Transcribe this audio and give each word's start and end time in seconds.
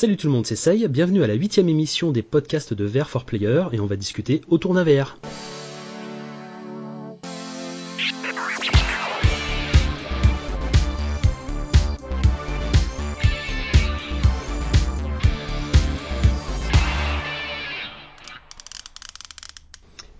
Salut 0.00 0.16
tout 0.16 0.28
le 0.28 0.32
monde, 0.32 0.46
c'est 0.46 0.56
Say, 0.56 0.88
bienvenue 0.88 1.22
à 1.22 1.26
la 1.26 1.34
huitième 1.34 1.68
émission 1.68 2.10
des 2.10 2.22
podcasts 2.22 2.72
de 2.72 2.86
VR 2.86 3.10
for 3.10 3.26
Player 3.26 3.64
et 3.72 3.80
on 3.80 3.86
va 3.86 3.96
discuter 3.96 4.40
autour 4.48 4.72
d'un 4.72 4.82
VR. 4.82 5.18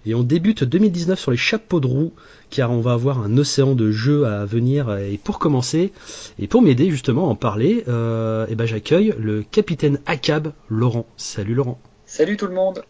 Et 0.06 0.14
on 0.14 0.22
débute 0.22 0.64
2019 0.64 1.18
sur 1.18 1.30
les 1.30 1.36
chapeaux 1.36 1.78
de 1.80 1.86
roue, 1.86 2.12
car 2.48 2.70
on 2.70 2.80
va 2.80 2.92
avoir 2.92 3.20
un 3.20 3.36
océan 3.36 3.74
de 3.74 3.90
jeux 3.90 4.26
à 4.26 4.46
venir. 4.46 4.96
Et 4.96 5.18
pour 5.18 5.38
commencer, 5.38 5.92
et 6.38 6.46
pour 6.46 6.62
m'aider 6.62 6.90
justement 6.90 7.26
à 7.26 7.30
en 7.30 7.34
parler, 7.34 7.84
euh, 7.88 8.46
eh 8.48 8.54
ben 8.54 8.64
j'accueille 8.64 9.14
le 9.18 9.42
capitaine 9.42 10.00
ACAB, 10.06 10.52
Laurent. 10.70 11.06
Salut 11.16 11.54
Laurent. 11.54 11.78
Salut 12.06 12.36
tout 12.36 12.46
le 12.46 12.55
monde. 12.55 12.82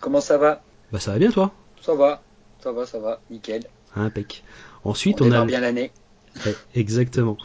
Comment 0.00 0.20
ça 0.20 0.38
va? 0.38 0.62
Bah 0.92 0.98
ça 0.98 1.12
va 1.12 1.18
bien 1.18 1.30
toi? 1.30 1.52
Ça 1.82 1.94
va, 1.94 2.22
ça 2.62 2.72
va, 2.72 2.84
ça 2.84 2.98
va, 2.98 3.20
nickel. 3.30 3.62
Impec. 3.94 4.42
Ensuite 4.84 5.22
on, 5.22 5.28
on, 5.28 5.32
a 5.32 5.44
bien 5.44 5.60
l'année. 5.60 5.92
Ouais, 6.44 6.54
exactement. 6.74 7.36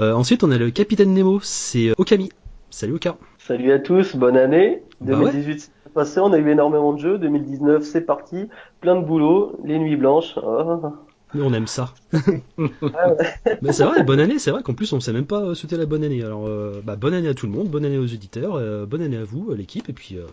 Euh, 0.00 0.12
ensuite 0.12 0.42
on 0.44 0.50
a 0.50 0.58
le 0.58 0.70
capitaine 0.70 1.14
Nemo, 1.14 1.40
c'est 1.40 1.88
euh, 1.88 1.94
Okami. 1.98 2.30
Salut 2.76 2.96
Oka. 2.96 3.16
Salut 3.38 3.72
à 3.72 3.78
tous, 3.78 4.16
bonne 4.16 4.36
année. 4.36 4.82
Bah 5.00 5.14
ouais. 5.16 5.32
2018 5.32 5.60
c'est 5.60 5.92
passé, 5.94 6.20
on 6.20 6.30
a 6.34 6.36
eu 6.36 6.50
énormément 6.50 6.92
de 6.92 6.98
jeux. 6.98 7.16
2019 7.16 7.82
c'est 7.82 8.02
parti, 8.02 8.50
plein 8.82 9.00
de 9.00 9.06
boulot, 9.06 9.58
les 9.64 9.78
nuits 9.78 9.96
blanches. 9.96 10.34
Oh. 10.36 10.82
Nous 11.32 11.42
on 11.42 11.54
aime 11.54 11.68
ça. 11.68 11.94
Ah 12.58 13.14
ouais. 13.14 13.58
Mais 13.62 13.72
c'est 13.72 13.84
vrai, 13.84 14.02
bonne 14.02 14.20
année, 14.20 14.38
c'est 14.38 14.50
vrai 14.50 14.62
qu'en 14.62 14.74
plus 14.74 14.92
on 14.92 15.00
sait 15.00 15.14
même 15.14 15.24
pas 15.24 15.54
souhaiter 15.54 15.78
la 15.78 15.86
bonne 15.86 16.04
année. 16.04 16.22
Alors 16.22 16.46
euh, 16.46 16.82
bah, 16.84 16.96
bonne 16.96 17.14
année 17.14 17.28
à 17.28 17.34
tout 17.34 17.46
le 17.46 17.52
monde, 17.52 17.68
bonne 17.68 17.86
année 17.86 17.96
aux 17.96 18.04
éditeurs, 18.04 18.56
euh, 18.56 18.84
bonne 18.84 19.00
année 19.00 19.16
à 19.16 19.24
vous, 19.24 19.52
euh, 19.52 19.56
l'équipe, 19.56 19.88
et 19.88 19.94
puis 19.94 20.18
euh, 20.18 20.26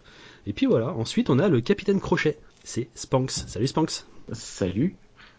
et 0.45 0.51
puis 0.51 0.65
voilà. 0.65 0.89
Ensuite 0.89 1.29
on 1.29 1.39
a 1.39 1.47
le 1.47 1.61
capitaine 1.61 2.01
Crochet, 2.01 2.39
c'est 2.65 2.89
Spanks. 2.93 3.31
Salut 3.47 3.67
Spanks. 3.67 4.03
Salut, 4.33 4.97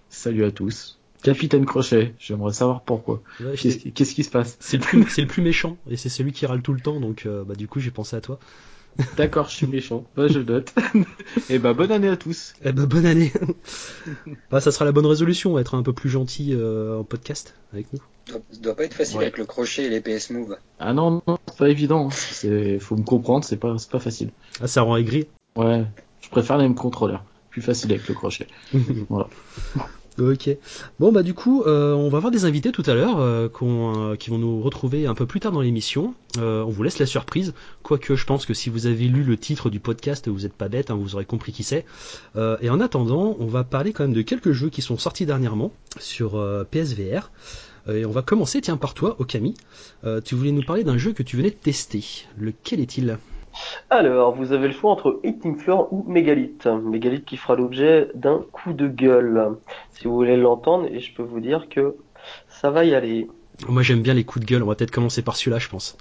salut 0.09 0.45
à 0.45 0.51
tous. 0.51 0.99
Capitaine 1.25 1.65
Crochet, 1.67 2.15
j'aimerais 2.21 2.53
savoir 2.53 2.83
pourquoi. 2.83 3.23
Ouais, 3.41 3.55
Qu'est-ce 3.57 4.15
qui, 4.15 4.23
se 4.25 4.31
passe? 4.31 4.57
C'est 4.61 4.77
le 4.77 4.83
plus 4.83 5.05
c'est 5.09 5.23
le 5.23 5.27
plus 5.27 5.43
méchant 5.43 5.77
et 5.91 5.97
c'est 5.97 6.09
celui 6.09 6.33
qui 6.33 6.47
râle 6.47 6.63
tout 6.63 6.73
le 6.75 6.81
temps 6.81 7.01
donc 7.01 7.25
euh, 7.27 7.43
bah 7.45 7.55
du 7.55 7.67
coup 7.67 7.81
j'ai 7.81 7.91
pensé 7.91 8.15
à 8.15 8.21
toi. 8.21 8.39
D'accord, 9.17 9.49
je 9.49 9.57
suis 9.57 9.67
méchant. 9.67 10.05
Bah, 10.17 10.29
je 10.29 10.39
note. 10.39 10.73
Et 11.51 11.59
bah, 11.59 11.73
bonne 11.73 11.91
année 11.91 12.07
à 12.09 12.17
tous. 12.17 12.55
Eh 12.65 12.71
ben 12.71 12.85
bonne 12.87 13.07
année. 13.07 13.33
bah 14.53 14.61
ça 14.61 14.71
sera 14.71 14.85
la 14.85 14.93
bonne 14.93 15.07
résolution, 15.07 15.59
être 15.59 15.75
un 15.75 15.83
peu 15.83 15.93
plus 15.93 16.09
gentil 16.11 16.51
euh, 16.53 17.01
en 17.01 17.03
podcast 17.03 17.55
avec 17.73 17.93
nous. 17.93 17.99
Ça 18.31 18.39
doit- 18.61 18.77
pas 18.77 18.85
être 18.85 18.95
facile 18.95 19.17
Ouais. 19.19 19.25
avec 19.25 19.39
le 19.39 19.47
crochet 19.47 19.85
et 19.87 19.89
les 19.89 20.01
PS 20.01 20.31
Move. 20.31 20.57
Ah 20.79 20.93
non, 20.93 21.23
non, 21.27 21.39
c'est 21.49 21.57
pas 21.59 21.69
évident. 21.71 22.09
hein. 22.09 22.79
Faut 22.79 22.97
me 22.97 23.03
comprendre, 23.03 23.45
c'est 23.45 23.57
pas, 23.57 23.75
pas 23.91 23.99
facile. 23.99 24.31
Ah 24.61 24.69
ça 24.69 24.83
rend 24.83 24.97
aigri? 24.97 25.27
Ouais, 25.57 25.85
je 26.21 26.29
préfère 26.29 26.57
les 26.59 26.63
mêmes 26.65 26.77
contrôleurs. 26.77 27.25
Plus 27.51 27.63
facile 27.63 27.91
avec 27.93 28.07
le 28.07 28.15
crochet. 28.15 28.47
Voilà. 29.09 29.29
Ok. 30.19 30.49
Bon 31.01 31.11
bah 31.11 31.25
du 31.25 31.35
coup, 31.35 31.63
euh, 31.63 31.93
on 31.93 32.09
va 32.09 32.19
avoir 32.19 32.31
des 32.31 32.45
invités 32.45 32.71
tout 32.71 32.85
à 32.87 32.95
l'heure 32.95 33.19
euh, 33.19 33.49
euh, 33.63 34.17
qui 34.17 34.31
vont 34.31 34.39
nous 34.39 34.63
retrouver 34.63 35.07
un 35.07 35.15
peu 35.15 35.27
plus 35.27 35.41
tard 35.41 35.51
dans 35.51 35.61
l'émission. 35.61 36.15
On 36.37 36.69
vous 36.69 36.83
laisse 36.83 36.99
la 36.99 37.07
surprise, 37.07 37.55
quoique 37.83 38.15
je 38.15 38.25
pense 38.25 38.47
que 38.47 38.55
si 38.55 38.71
vous 38.71 38.87
avez 38.87 39.07
lu 39.07 39.23
le 39.23 39.37
titre 39.37 39.71
du 39.71 39.81
podcast, 39.81 40.29
vous 40.29 40.47
êtes 40.47 40.53
pas 40.53 40.69
bête, 40.69 40.91
hein, 40.91 40.97
vous 40.97 41.15
aurez 41.15 41.25
compris 41.25 41.53
qui 41.53 41.63
c'est. 41.63 41.85
Et 42.37 42.71
en 42.71 42.81
attendant, 42.81 43.37
on 43.39 43.47
va 43.47 43.63
parler 43.63 43.93
quand 43.93 44.03
même 44.05 44.15
de 44.15 44.23
quelques 44.23 44.51
jeux 44.51 44.69
qui 44.69 44.83
sont 44.83 44.99
sortis 44.99 45.27
dernièrement 45.27 45.73
sur 46.01 46.45
PSVR. 46.73 47.31
Et 47.89 48.05
on 48.05 48.11
va 48.11 48.23
commencer, 48.23 48.61
tiens, 48.61 48.77
par 48.77 48.95
toi, 48.95 49.15
Okami. 49.21 49.55
Tu 50.25 50.35
voulais 50.35 50.51
nous 50.51 50.65
parler 50.65 50.83
d'un 50.83 50.99
jeu 50.99 51.13
que 51.13 51.23
tu 51.23 51.37
venais 51.37 51.51
de 51.51 51.55
tester. 51.55 52.05
Lequel 52.37 52.81
est-il? 52.81 53.19
Alors, 53.91 54.35
vous 54.35 54.53
avez 54.53 54.69
le 54.69 54.75
choix 54.75 54.91
entre 54.93 55.21
18 55.25 55.57
Floor 55.59 55.93
ou 55.93 56.05
Mégalith. 56.07 56.67
Mégalith 56.67 57.25
qui 57.25 57.37
fera 57.37 57.57
l'objet 57.57 58.09
d'un 58.15 58.45
coup 58.53 58.73
de 58.73 58.89
gueule. 58.89 59.57
Si 59.91 60.05
vous 60.05 60.15
voulez 60.15 60.37
l'entendre, 60.37 60.87
et 60.91 61.01
je 61.01 61.15
peux 61.15 61.23
vous 61.23 61.41
dire 61.41 61.69
que 61.69 61.97
ça 62.49 62.71
va 62.71 62.85
y 62.85 62.95
aller. 62.95 63.29
Moi 63.69 63.83
j'aime 63.83 64.03
bien 64.03 64.15
les 64.15 64.25
coups 64.25 64.45
de 64.45 64.51
gueule, 64.51 64.63
on 64.63 64.67
va 64.67 64.75
peut-être 64.75 64.91
commencer 64.91 65.23
par 65.23 65.37
celui-là, 65.37 65.59
je 65.59 65.69
pense. 65.69 65.97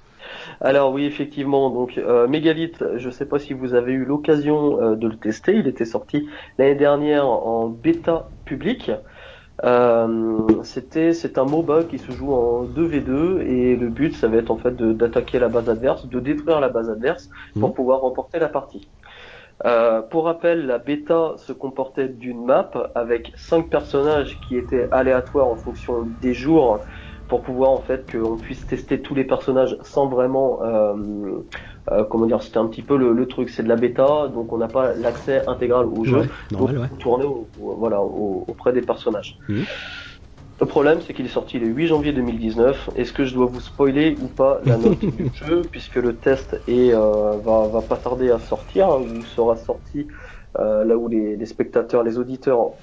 Alors 0.61 0.91
oui, 0.91 1.05
effectivement, 1.05 1.69
donc 1.69 1.97
euh, 1.97 2.27
Mégalith, 2.27 2.83
je 2.97 3.09
sais 3.09 3.25
pas 3.25 3.39
si 3.39 3.53
vous 3.53 3.73
avez 3.73 3.93
eu 3.93 4.05
l'occasion 4.05 4.81
euh, 4.81 4.95
de 4.95 5.07
le 5.07 5.17
tester, 5.17 5.53
il 5.55 5.67
était 5.67 5.85
sorti 5.85 6.27
l'année 6.57 6.75
dernière 6.75 7.27
en 7.27 7.67
bêta 7.67 8.29
public. 8.45 8.91
Euh, 9.63 10.63
c'était 10.63 11.13
c'est 11.13 11.37
un 11.37 11.45
MOBA 11.45 11.83
qui 11.83 11.99
se 11.99 12.11
joue 12.11 12.33
en 12.33 12.63
2v2 12.65 13.41
et 13.41 13.75
le 13.75 13.89
but 13.89 14.15
ça 14.15 14.27
va 14.27 14.37
être 14.37 14.49
en 14.49 14.57
fait 14.57 14.75
d'attaquer 14.75 15.37
la 15.37 15.47
base 15.47 15.69
adverse, 15.69 16.07
de 16.07 16.19
détruire 16.19 16.59
la 16.59 16.69
base 16.69 16.89
adverse 16.89 17.29
pour 17.59 17.69
Mhm. 17.69 17.75
pouvoir 17.75 18.01
remporter 18.01 18.39
la 18.39 18.49
partie. 18.49 18.91
Euh, 19.65 20.01
pour 20.01 20.25
rappel, 20.25 20.65
la 20.67 20.79
bêta 20.79 21.33
se 21.37 21.53
comportait 21.53 22.09
d'une 22.09 22.45
map 22.45 22.71
avec 22.95 23.31
cinq 23.35 23.69
personnages 23.69 24.39
qui 24.41 24.57
étaient 24.57 24.89
aléatoires 24.91 25.47
en 25.49 25.57
fonction 25.57 26.03
des 26.05 26.33
jours 26.33 26.85
pour 27.27 27.41
pouvoir 27.43 27.71
en 27.71 27.81
fait 27.81 28.09
qu'on 28.11 28.37
puisse 28.39 28.65
tester 28.67 29.01
tous 29.01 29.15
les 29.15 29.25
personnages 29.25 29.77
sans 29.83 30.07
vraiment 30.09 30.63
euh, 30.63 31.43
euh, 31.91 32.03
comment 32.05 32.25
dire 32.25 32.41
c'était 32.41 32.57
un 32.59 32.67
petit 32.67 32.83
peu 32.83 32.97
le, 32.97 33.13
le 33.13 33.27
truc 33.27 33.49
c'est 33.49 33.63
de 33.63 33.67
la 33.69 33.75
bêta 33.75 34.27
donc 34.29 34.53
on 34.53 34.57
n'a 34.57 34.69
pas 34.69 34.93
l'accès 34.93 35.43
intégral 35.47 35.85
au 35.85 36.03
jeu 36.05 36.21
Ouais, 36.21 36.29
normal, 36.51 36.77
ouais. 36.77 36.89
donc, 36.89 36.99
tourner 36.99 37.25
au- 37.25 37.51
au- 37.55 37.75
voilà 37.77 38.01
au- 38.01 38.45
auprès 38.47 38.73
des 38.73 38.81
personnages. 38.81 39.37
Mhm. 39.47 39.67
Le 40.59 40.65
problème, 40.67 41.01
c'est 41.01 41.13
qu'il 41.13 41.25
est 41.25 41.29
sorti 41.29 41.59
le 41.59 41.67
8 41.67 41.87
janvier 41.87 42.13
2019. 42.13 42.89
Est-ce 42.95 43.11
que 43.11 43.25
je 43.25 43.33
dois 43.33 43.47
vous 43.47 43.59
spoiler 43.59 44.17
ou 44.21 44.29
pas 44.29 44.61
la 44.63 44.77
note 44.77 44.99
du 45.17 45.29
jeu, 45.33 45.67
puisque 45.69 45.95
le 45.95 46.19
test 46.19 46.55
est, 46.67 46.93
euh, 46.93 47.37
va, 47.39 47.67
va 47.67 47.81
pas 47.81 47.97
tarder 47.97 48.29
à 48.31 48.39
sortir, 48.39 48.89
hein, 48.89 48.99
ou 48.99 49.23
sera 49.25 49.57
sorti 49.57 50.07
euh, 50.59 50.83
là 50.85 50.97
où 50.97 51.07
les, 51.07 51.35
les 51.37 51.45
spectateurs, 51.45 52.03
les 52.03 52.17
auditeurs 52.19 52.75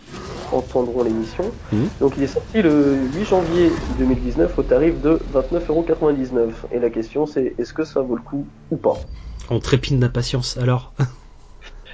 entendront 0.51 1.03
l'émission. 1.03 1.59
Mhm. 1.73 1.91
Donc 2.01 2.17
il 2.17 2.23
est 2.25 2.27
sorti 2.27 2.63
le 2.63 3.05
8 3.07 3.25
janvier 3.25 3.85
2019 3.89 4.59
au 4.59 4.63
tarif 4.65 5.01
de 5.01 5.25
29,99€. 5.29 6.67
Et 6.71 6.79
la 6.81 6.91
question 6.91 7.27
c'est 7.27 7.55
est-ce 7.59 7.73
que 7.75 7.85
ça 7.85 8.03
vaut 8.03 8.17
le 8.17 8.23
coup 8.23 8.53
ou 8.71 8.79
pas? 8.79 9.11
On 9.51 9.61
trépine 9.61 10.01
d'impatience. 10.01 10.57
Alors, 10.57 10.95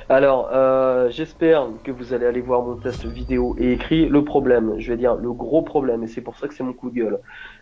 Alors, 0.08 0.50
euh, 0.52 1.08
j'espère 1.10 1.68
que 1.84 1.90
vous 1.90 2.12
allez 2.12 2.26
aller 2.26 2.40
voir 2.40 2.62
mon 2.62 2.76
test 2.76 3.04
vidéo 3.06 3.54
et 3.58 3.72
écrit. 3.72 4.08
Le 4.08 4.24
problème, 4.24 4.74
je 4.78 4.90
vais 4.92 4.96
dire 4.96 5.16
le 5.16 5.32
gros 5.32 5.62
problème, 5.62 6.02
et 6.04 6.06
c'est 6.06 6.20
pour 6.22 6.36
ça 6.36 6.48
que 6.48 6.54
c'est 6.54 6.62
mon 6.64 6.72
coup 6.74 6.90
de 6.90 6.94
gueule. 6.96 7.20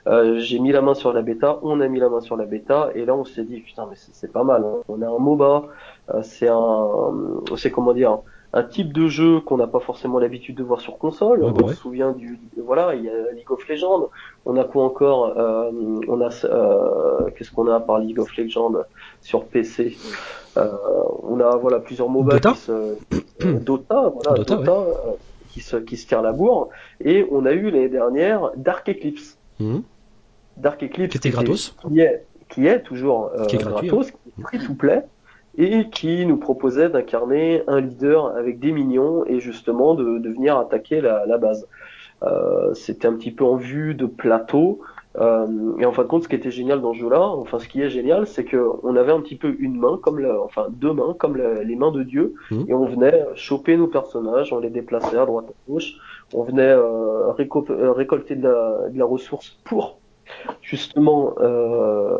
Euh, 0.08 0.38
J'ai 0.38 0.58
mis 0.58 0.72
la 0.72 0.82
main 0.82 0.94
sur 0.94 1.12
la 1.12 1.22
bêta, 1.22 1.58
on 1.62 1.80
a 1.80 1.88
mis 1.88 2.00
la 2.00 2.08
main 2.08 2.20
sur 2.20 2.36
la 2.36 2.44
bêta, 2.46 2.90
et 2.94 3.04
là 3.04 3.14
on 3.14 3.24
s'est 3.24 3.44
dit 3.44 3.60
putain 3.60 3.86
mais 3.88 3.96
c'est 3.96 4.32
pas 4.32 4.44
mal. 4.44 4.64
hein. 4.64 4.82
On 4.88 5.00
a 5.02 5.06
un 5.08 5.18
MOBA, 5.18 5.68
c'est 6.22 6.48
un, 6.48 7.10
c'est 7.56 7.70
comment 7.70 7.94
dire, 7.94 8.18
un 8.52 8.62
type 8.62 8.92
de 8.92 9.08
jeu 9.08 9.40
qu'on 9.40 9.56
n'a 9.56 9.66
pas 9.66 9.80
forcément 9.80 10.20
l'habitude 10.20 10.56
de 10.56 10.62
voir 10.62 10.80
sur 10.80 10.96
console. 10.96 11.40
Bah 11.40 11.52
on 11.54 11.62
ouais. 11.64 11.74
se 11.74 11.80
souvient 11.80 12.12
du, 12.12 12.38
voilà, 12.56 12.94
il 12.94 13.04
y 13.04 13.08
a 13.08 13.32
League 13.32 13.50
of 13.50 13.66
Legends. 13.68 14.10
On 14.46 14.56
a 14.56 14.64
quoi 14.64 14.84
encore 14.84 15.36
euh, 15.36 15.70
On 16.06 16.20
a, 16.20 16.30
euh, 16.44 17.30
qu'est-ce 17.36 17.50
qu'on 17.50 17.66
a 17.68 17.80
par 17.80 17.98
League 17.98 18.20
of 18.20 18.36
Legends 18.36 18.74
sur 19.20 19.44
PC 19.44 19.96
euh, 20.56 20.70
On 21.24 21.40
a 21.40 21.56
voilà 21.56 21.80
plusieurs 21.80 22.08
MOBA 22.08 22.34
Dota 22.34 22.52
qui 22.52 22.58
se, 22.58 22.72
euh, 22.72 22.94
Dota, 23.60 24.12
voilà, 24.14 24.38
Dota, 24.38 24.56
Dota, 24.56 24.72
euh, 24.72 24.92
qui 25.50 25.60
se, 25.60 25.76
qui 25.76 25.96
se 25.96 26.06
tire 26.06 26.22
la 26.22 26.32
bourre. 26.32 26.68
Et 27.00 27.26
on 27.32 27.46
a 27.46 27.52
eu 27.52 27.70
l'année 27.70 27.88
dernière 27.88 28.52
Dark 28.56 28.88
Eclipse. 28.88 29.36
Mhm. 29.58 29.82
Dark 30.56 30.80
Eclipse 30.80 31.10
Qui 31.10 31.16
était 31.16 31.30
gratos. 31.30 31.74
qui 31.88 32.00
est, 32.00 32.24
qui 32.48 32.66
est 32.68 32.82
toujours 32.82 33.30
euh, 33.36 33.46
Qui 33.46 33.56
est 33.56 33.58
gratuit, 33.58 33.88
gratos, 33.88 34.12
qui 34.12 34.16
est 34.38 34.42
free 34.42 34.58
to 34.64 34.74
play, 34.74 35.02
et 35.56 35.88
qui 35.90 36.26
nous 36.26 36.36
proposait 36.36 36.88
d'incarner 36.88 37.62
un 37.66 37.80
leader 37.80 38.34
avec 38.36 38.58
des 38.58 38.72
minions 38.72 39.24
et 39.26 39.40
justement 39.40 39.94
de, 39.94 40.18
de 40.18 40.30
venir 40.30 40.56
attaquer 40.58 41.00
la, 41.00 41.26
la 41.26 41.38
base. 41.38 41.66
Euh, 42.22 42.72
C'était 42.74 43.06
un 43.08 43.14
petit 43.14 43.30
peu 43.30 43.44
en 43.44 43.56
vue 43.56 43.94
de 43.94 44.06
plateau. 44.06 44.80
Euh, 45.16 45.46
et 45.78 45.86
en 45.86 45.92
fin 45.92 46.02
de 46.02 46.08
compte, 46.08 46.24
ce 46.24 46.28
qui 46.28 46.34
était 46.34 46.50
génial 46.50 46.80
dans 46.80 46.92
ce 46.92 46.98
jeu-là, 46.98 47.20
enfin 47.24 47.60
ce 47.60 47.68
qui 47.68 47.80
est 47.80 47.88
génial, 47.88 48.26
c'est 48.26 48.44
que 48.44 48.68
on 48.82 48.96
avait 48.96 49.12
un 49.12 49.20
petit 49.20 49.36
peu 49.36 49.54
une 49.60 49.76
main, 49.78 49.96
comme 50.02 50.18
la, 50.18 50.40
enfin 50.40 50.66
deux 50.70 50.92
mains, 50.92 51.14
comme 51.16 51.36
la- 51.36 51.62
les 51.62 51.76
mains 51.76 51.92
de 51.92 52.02
Dieu, 52.02 52.34
Mhm. 52.50 52.64
et 52.66 52.74
on 52.74 52.84
venait 52.86 53.24
choper 53.36 53.76
nos 53.76 53.86
personnages, 53.86 54.52
on 54.52 54.58
les 54.58 54.70
déplaçait 54.70 55.16
à 55.16 55.24
droite 55.24 55.44
à 55.48 55.70
gauche, 55.70 55.92
on 56.32 56.42
venait 56.42 56.62
euh, 56.62 57.28
euh, 57.28 57.92
récolter 57.92 58.34
de 58.34 58.42
la, 58.42 58.88
de 58.88 58.98
la 58.98 59.04
ressource 59.04 59.56
pour 59.64 59.98
justement 60.62 61.34
euh, 61.40 62.18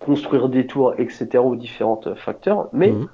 construire 0.00 0.48
des 0.48 0.66
tours, 0.66 0.94
etc. 0.98 1.38
aux 1.38 1.56
différents 1.56 2.00
facteurs. 2.16 2.68
Mais 2.72 2.90
Mhm. 2.92 3.06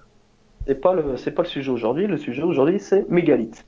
c'est 0.66 0.80
pas 0.80 0.94
le 0.94 1.16
c'est 1.16 1.32
pas 1.32 1.42
le 1.42 1.48
sujet 1.48 1.70
aujourd'hui. 1.70 2.06
Le 2.06 2.16
sujet 2.16 2.42
aujourd'hui 2.42 2.80
c'est 2.80 3.08
Mégalith. 3.10 3.66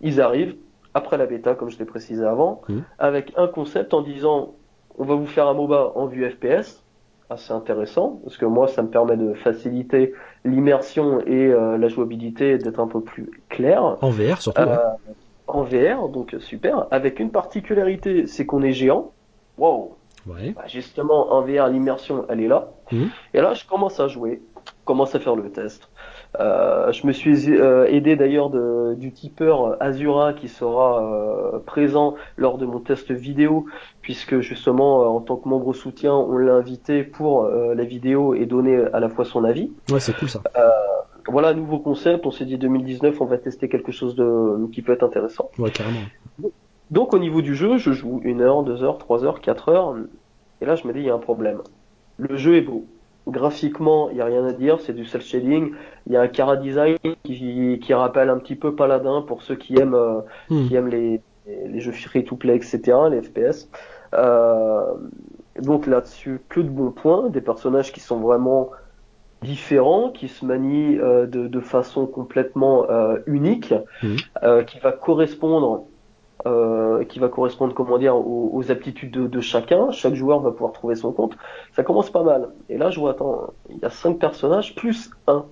Ils 0.00 0.20
arrivent 0.20 0.56
après 0.94 1.16
la 1.16 1.26
bêta, 1.26 1.54
comme 1.54 1.70
je 1.70 1.78
l'ai 1.78 1.84
précisé 1.86 2.24
avant, 2.24 2.60
Mhm. 2.68 2.82
avec 2.98 3.32
un 3.36 3.46
concept 3.48 3.94
en 3.94 4.02
disant 4.02 4.54
on 4.98 5.04
va 5.04 5.14
vous 5.14 5.26
faire 5.26 5.46
un 5.48 5.54
MOBA 5.54 5.92
en 5.94 6.04
vue 6.06 6.28
FPS, 6.30 6.82
assez 7.30 7.52
intéressant 7.52 8.20
parce 8.24 8.36
que 8.36 8.44
moi 8.44 8.66
ça 8.68 8.82
me 8.82 8.88
permet 8.88 9.16
de 9.16 9.32
faciliter 9.34 10.12
l'immersion 10.44 11.20
et 11.20 11.46
euh, 11.46 11.78
la 11.78 11.88
jouabilité 11.88 12.58
d'être 12.58 12.78
un 12.80 12.88
peu 12.88 13.00
plus 13.00 13.30
clair 13.48 13.82
en 14.02 14.10
VR 14.10 14.42
surtout. 14.42 14.60
ouais. 14.60 14.68
Euh, 14.68 14.76
en 15.48 15.62
VR, 15.64 16.08
donc 16.08 16.34
super, 16.40 16.86
avec 16.90 17.20
une 17.20 17.30
particularité, 17.30 18.26
c'est 18.26 18.46
qu'on 18.46 18.62
est 18.62 18.72
géant. 18.72 19.12
Wow. 19.58 19.96
Ouais. 20.26 20.50
Bah, 20.50 20.64
justement, 20.66 21.32
en 21.32 21.42
VR, 21.42 21.68
l'immersion, 21.68 22.24
elle 22.28 22.40
est 22.40 22.48
là. 22.48 22.68
Mhm. 22.90 23.10
Et 23.34 23.40
là, 23.40 23.54
je 23.54 23.64
commence 23.64 23.98
à 24.00 24.08
jouer, 24.08 24.42
commence 24.84 25.14
à 25.14 25.20
faire 25.20 25.36
le 25.36 25.50
test. 25.50 25.88
Euh, 26.40 26.92
je 26.92 27.06
me 27.06 27.12
suis 27.12 27.50
euh, 27.50 27.86
aidé 27.86 28.16
d'ailleurs 28.16 28.50
du 28.96 29.12
tipeur 29.12 29.76
Azura 29.82 30.32
qui 30.32 30.48
sera 30.48 31.02
euh, 31.02 31.58
présent 31.58 32.14
lors 32.36 32.56
de 32.56 32.64
mon 32.64 32.78
test 32.78 33.10
vidéo, 33.10 33.66
puisque 34.00 34.40
justement, 34.40 35.14
en 35.14 35.20
tant 35.20 35.36
que 35.36 35.48
membre 35.48 35.74
soutien, 35.74 36.14
on 36.14 36.36
l'a 36.38 36.54
invité 36.54 37.02
pour 37.02 37.46
la 37.46 37.84
vidéo 37.84 38.34
et 38.34 38.46
donner 38.46 38.82
à 38.92 39.00
la 39.00 39.08
fois 39.08 39.24
son 39.24 39.44
avis. 39.44 39.72
Ouais, 39.90 40.00
c'est 40.00 40.16
cool 40.16 40.28
ça. 40.28 40.40
Voilà, 41.28 41.54
nouveau 41.54 41.78
concept. 41.78 42.26
On 42.26 42.32
s'est 42.32 42.44
dit 42.44 42.58
2019, 42.58 43.20
on 43.20 43.26
va 43.26 43.38
tester 43.38 43.68
quelque 43.68 43.92
chose 43.92 44.16
de 44.16 44.66
qui 44.72 44.82
peut 44.82 44.92
être 44.92 45.04
intéressant. 45.04 45.50
Ouais, 45.58 45.70
carrément. 45.70 46.00
Donc 46.92 47.14
au 47.14 47.18
niveau 47.18 47.42
du 47.42 47.56
jeu, 47.56 47.78
je 47.78 47.92
joue 47.92 48.20
une 48.24 48.40
heure, 48.42 48.62
deux 48.64 48.84
heures, 48.84 48.98
trois 48.98 49.24
heures, 49.24 49.40
quatre 49.40 49.68
heures, 49.70 49.96
et 50.60 50.66
là 50.66 50.76
je 50.76 50.86
me 50.86 50.92
dis 50.94 51.00
il 51.00 51.06
y 51.06 51.10
a 51.10 51.14
un 51.14 51.18
problème. 51.18 51.62
Le 52.18 52.36
jeu 52.36 52.56
est 52.56 52.62
beau. 52.62 52.90
Graphiquement, 53.28 54.10
il 54.10 54.16
y 54.18 54.20
a 54.20 54.26
rien 54.26 54.44
à 54.46 54.52
dire, 54.52 54.80
c'est 54.80 54.92
du 54.94 55.04
cel 55.06 55.22
shading. 55.22 55.72
Il 56.06 56.12
y 56.12 56.16
a 56.16 56.22
un 56.22 56.28
cara 56.28 56.56
design 56.56 56.98
qui, 57.24 57.80
qui 57.82 57.94
rappelle 57.94 58.30
un 58.30 58.38
petit 58.38 58.56
peu 58.56 58.74
Paladin 58.76 59.22
pour 59.22 59.42
ceux 59.42 59.56
qui 59.56 59.78
aiment 59.78 59.94
euh, 59.94 60.22
Hmm. 60.50 60.68
qui 60.68 60.74
aiment 60.76 60.88
les, 60.88 61.22
les 61.46 61.80
jeux 61.80 61.92
free 61.92 62.24
to 62.24 62.36
play, 62.36 62.56
etc., 62.56 62.80
les 63.10 63.22
FPS. 63.22 63.70
Euh, 64.14 64.94
donc 65.58 65.86
là-dessus, 65.86 66.44
que 66.48 66.60
de 66.60 66.68
bons 66.70 66.92
points, 66.92 67.30
des 67.30 67.40
personnages 67.40 67.92
qui 67.92 68.00
sont 68.00 68.20
vraiment 68.20 68.70
différents, 69.42 70.10
qui 70.10 70.28
se 70.28 70.44
manient 70.46 70.98
euh, 71.00 71.26
de, 71.26 71.48
de 71.48 71.60
façon 71.60 72.06
complètement 72.06 72.88
euh, 72.90 73.18
unique, 73.26 73.74
euh, 74.42 74.64
qui 74.64 74.78
va 74.80 74.92
correspondre 74.92 75.88
euh, 76.46 77.04
qui 77.04 77.18
va 77.18 77.28
correspondre 77.28 77.74
comment 77.74 77.98
dire 77.98 78.16
aux, 78.16 78.50
aux 78.52 78.70
aptitudes 78.70 79.10
de, 79.10 79.26
de 79.26 79.40
chacun. 79.40 79.90
Chaque 79.90 80.14
joueur 80.14 80.40
va 80.40 80.50
pouvoir 80.50 80.72
trouver 80.72 80.94
son 80.94 81.12
compte. 81.12 81.36
Ça 81.74 81.82
commence 81.82 82.10
pas 82.10 82.22
mal. 82.22 82.48
Et 82.68 82.78
là, 82.78 82.90
je 82.90 83.00
vois 83.00 83.12
attends, 83.12 83.52
il 83.70 83.78
y 83.78 83.84
a 83.84 83.90
cinq 83.90 84.18
personnages 84.18 84.74
plus 84.74 85.10
un 85.26 85.44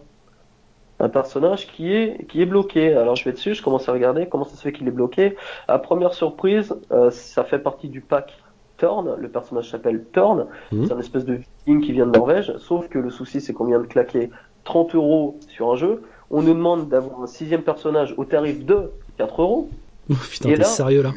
un 1.01 1.09
personnage 1.09 1.67
qui 1.67 1.93
est 1.93 2.27
qui 2.27 2.43
est 2.43 2.47
bloqué. 2.47 2.95
Alors 2.95 3.17
je 3.17 3.25
vais 3.25 3.33
dessus, 3.33 3.55
je 3.55 3.63
commence 3.63 3.89
à 3.89 3.93
regarder 3.93 4.27
comment 4.27 4.45
ça 4.45 4.57
se 4.57 4.63
fait 4.63 4.73
qu'il 4.73 4.87
est 4.87 4.93
bloqué. 4.93 5.37
À 5.67 5.79
première 5.79 6.15
surprise, 6.15 6.75
euh, 6.93 7.11
ça 7.11 7.43
fait 7.45 7.59
partie 7.59 7.89
du 7.89 8.01
pack 8.01 8.39
Thorn. 8.77 9.17
Le 9.19 9.29
personnage 9.29 9.71
s'appelle 9.71 10.05
Thorn. 10.13 10.47
Mhm. 10.73 10.87
C'est 10.87 10.93
un 10.93 10.99
espèce 10.99 11.25
de 11.25 11.35
viking 11.35 11.81
qui 11.81 11.93
vient 11.93 12.07
de 12.07 12.17
Norvège. 12.17 12.55
Sauf 12.59 12.89
que 12.89 12.99
le 12.99 13.11
souci, 13.11 13.41
c'est 13.41 13.53
qu'on 13.53 13.65
vient 13.65 13.81
de 13.81 13.87
claquer 13.87 14.31
30 14.65 14.95
euros 14.95 15.39
sur 15.49 15.73
un 15.73 15.77
jeu. 15.77 16.03
On 16.31 16.43
nous 16.43 16.55
demande 16.55 16.89
d'avoir 16.89 17.23
un 17.23 17.27
sixième 17.27 17.63
personnage 17.63 18.15
au 18.17 18.25
tarif 18.25 18.65
de 18.65 18.91
4 19.19 19.43
euros. 19.43 19.69
Oh, 20.13 20.15
putain, 20.29 20.55
t'es 20.55 20.65
sérieux 20.65 21.03
là 21.03 21.15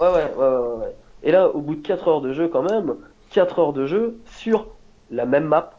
Ouais, 0.00 0.08
ouais, 0.08 0.32
ouais, 0.36 0.46
ouais, 0.46 0.76
ouais. 0.78 0.94
Et 1.22 1.30
là, 1.30 1.48
au 1.48 1.60
bout 1.60 1.74
de 1.74 1.86
4 1.86 2.08
heures 2.08 2.20
de 2.22 2.32
jeu, 2.32 2.48
quand 2.48 2.62
même, 2.62 2.94
4 3.30 3.58
heures 3.58 3.72
de 3.72 3.86
jeu 3.86 4.18
sur 4.26 4.68
la 5.10 5.26
même 5.26 5.44
map 5.44 5.78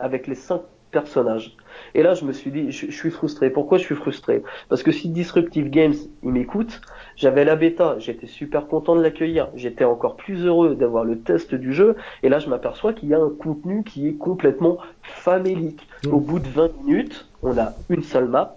avec 0.00 0.26
les 0.26 0.34
5 0.34 0.60
personnages. 0.90 1.56
Et 1.94 2.02
là, 2.02 2.14
je 2.14 2.24
me 2.24 2.32
suis 2.32 2.50
dit, 2.50 2.72
je, 2.72 2.86
je 2.86 2.96
suis 2.96 3.10
frustré. 3.10 3.50
Pourquoi 3.50 3.78
je 3.78 3.84
suis 3.84 3.94
frustré? 3.94 4.42
Parce 4.68 4.82
que 4.82 4.90
si 4.90 5.08
Disruptive 5.08 5.70
Games, 5.70 5.94
il 6.22 6.30
m'écoute, 6.30 6.80
j'avais 7.16 7.44
la 7.44 7.54
bêta, 7.54 7.96
j'étais 7.98 8.26
super 8.26 8.66
content 8.66 8.96
de 8.96 9.02
l'accueillir, 9.02 9.48
j'étais 9.54 9.84
encore 9.84 10.16
plus 10.16 10.44
heureux 10.44 10.74
d'avoir 10.74 11.04
le 11.04 11.20
test 11.20 11.54
du 11.54 11.72
jeu, 11.72 11.96
et 12.22 12.28
là, 12.28 12.40
je 12.40 12.48
m'aperçois 12.48 12.92
qu'il 12.92 13.08
y 13.08 13.14
a 13.14 13.20
un 13.20 13.30
contenu 13.30 13.84
qui 13.84 14.08
est 14.08 14.14
complètement 14.14 14.78
famélique. 15.02 15.86
Mm. 16.04 16.12
Au 16.12 16.18
bout 16.18 16.40
de 16.40 16.48
20 16.48 16.82
minutes, 16.84 17.28
on 17.42 17.56
a 17.58 17.74
une 17.88 18.02
seule 18.02 18.26
map, 18.26 18.56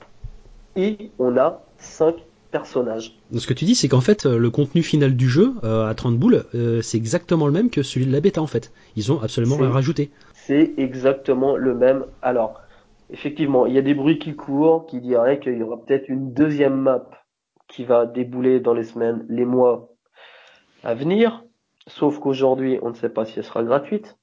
et 0.75 1.11
on 1.19 1.37
a 1.37 1.61
5 1.77 2.15
personnages. 2.53 3.17
Donc, 3.31 3.41
Ce 3.41 3.47
que 3.47 3.53
tu 3.53 3.65
dis, 3.65 3.75
c'est 3.75 3.89
qu'en 3.89 3.99
fait, 3.99 4.25
euh, 4.25 4.37
le 4.37 4.49
contenu 4.51 4.83
final 4.83 5.17
du 5.17 5.27
jeu, 5.27 5.55
euh, 5.63 5.89
à 5.89 5.95
30 5.95 6.17
boules, 6.17 6.45
euh, 6.53 6.81
c'est 6.81 6.97
exactement 6.97 7.47
le 7.47 7.51
même 7.51 7.69
que 7.69 7.81
celui 7.81 8.05
de 8.05 8.11
la 8.11 8.21
bêta 8.21 8.41
en 8.41 8.47
fait. 8.47 8.71
Ils 8.95 9.11
ont 9.11 9.19
absolument 9.21 9.57
rien 9.57 9.71
rajouté. 9.71 10.11
C'est 10.33 10.73
exactement 10.77 11.57
le 11.57 11.73
même. 11.73 12.05
Alors, 12.21 12.61
effectivement, 13.09 13.65
il 13.65 13.73
y 13.73 13.77
a 13.79 13.81
des 13.81 13.95
bruits 13.95 14.19
qui 14.19 14.35
courent 14.35 14.85
qui 14.85 15.01
diraient 15.01 15.39
qu'il 15.39 15.57
y 15.57 15.63
aura 15.63 15.83
peut-être 15.83 16.07
une 16.07 16.31
deuxième 16.33 16.75
map 16.75 17.09
qui 17.67 17.83
va 17.85 18.05
débouler 18.05 18.59
dans 18.59 18.73
les 18.73 18.83
semaines, 18.83 19.25
les 19.27 19.45
mois 19.45 19.89
à 20.83 20.93
venir. 20.93 21.43
Sauf 21.87 22.19
qu'aujourd'hui, 22.19 22.77
on 22.83 22.91
ne 22.91 22.95
sait 22.95 23.09
pas 23.09 23.25
si 23.25 23.39
elle 23.39 23.45
sera 23.45 23.63
gratuite, 23.63 24.17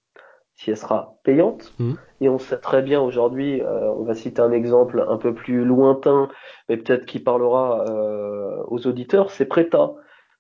si 0.61 0.71
elle 0.71 0.77
sera 0.77 1.15
payante. 1.25 1.73
Mhm. 1.79 1.97
Et 2.21 2.29
on 2.29 2.39
sait 2.39 2.59
très 2.59 2.83
bien 2.83 3.01
aujourd'hui, 3.01 3.63
euh, 3.63 3.91
on 3.97 4.03
va 4.05 4.15
citer 4.15 4.43
un 4.43 4.53
exemple 4.53 5.03
un 5.09 5.17
peu 5.17 5.33
plus 5.33 5.65
lointain, 5.65 6.29
mais 6.69 6.77
peut-être 6.77 7.07
qui 7.07 7.19
parlera 7.19 7.85
euh, 7.89 8.63
aux 8.69 8.87
auditeurs, 8.87 9.31
c'est 9.31 9.47
Preta. 9.47 9.93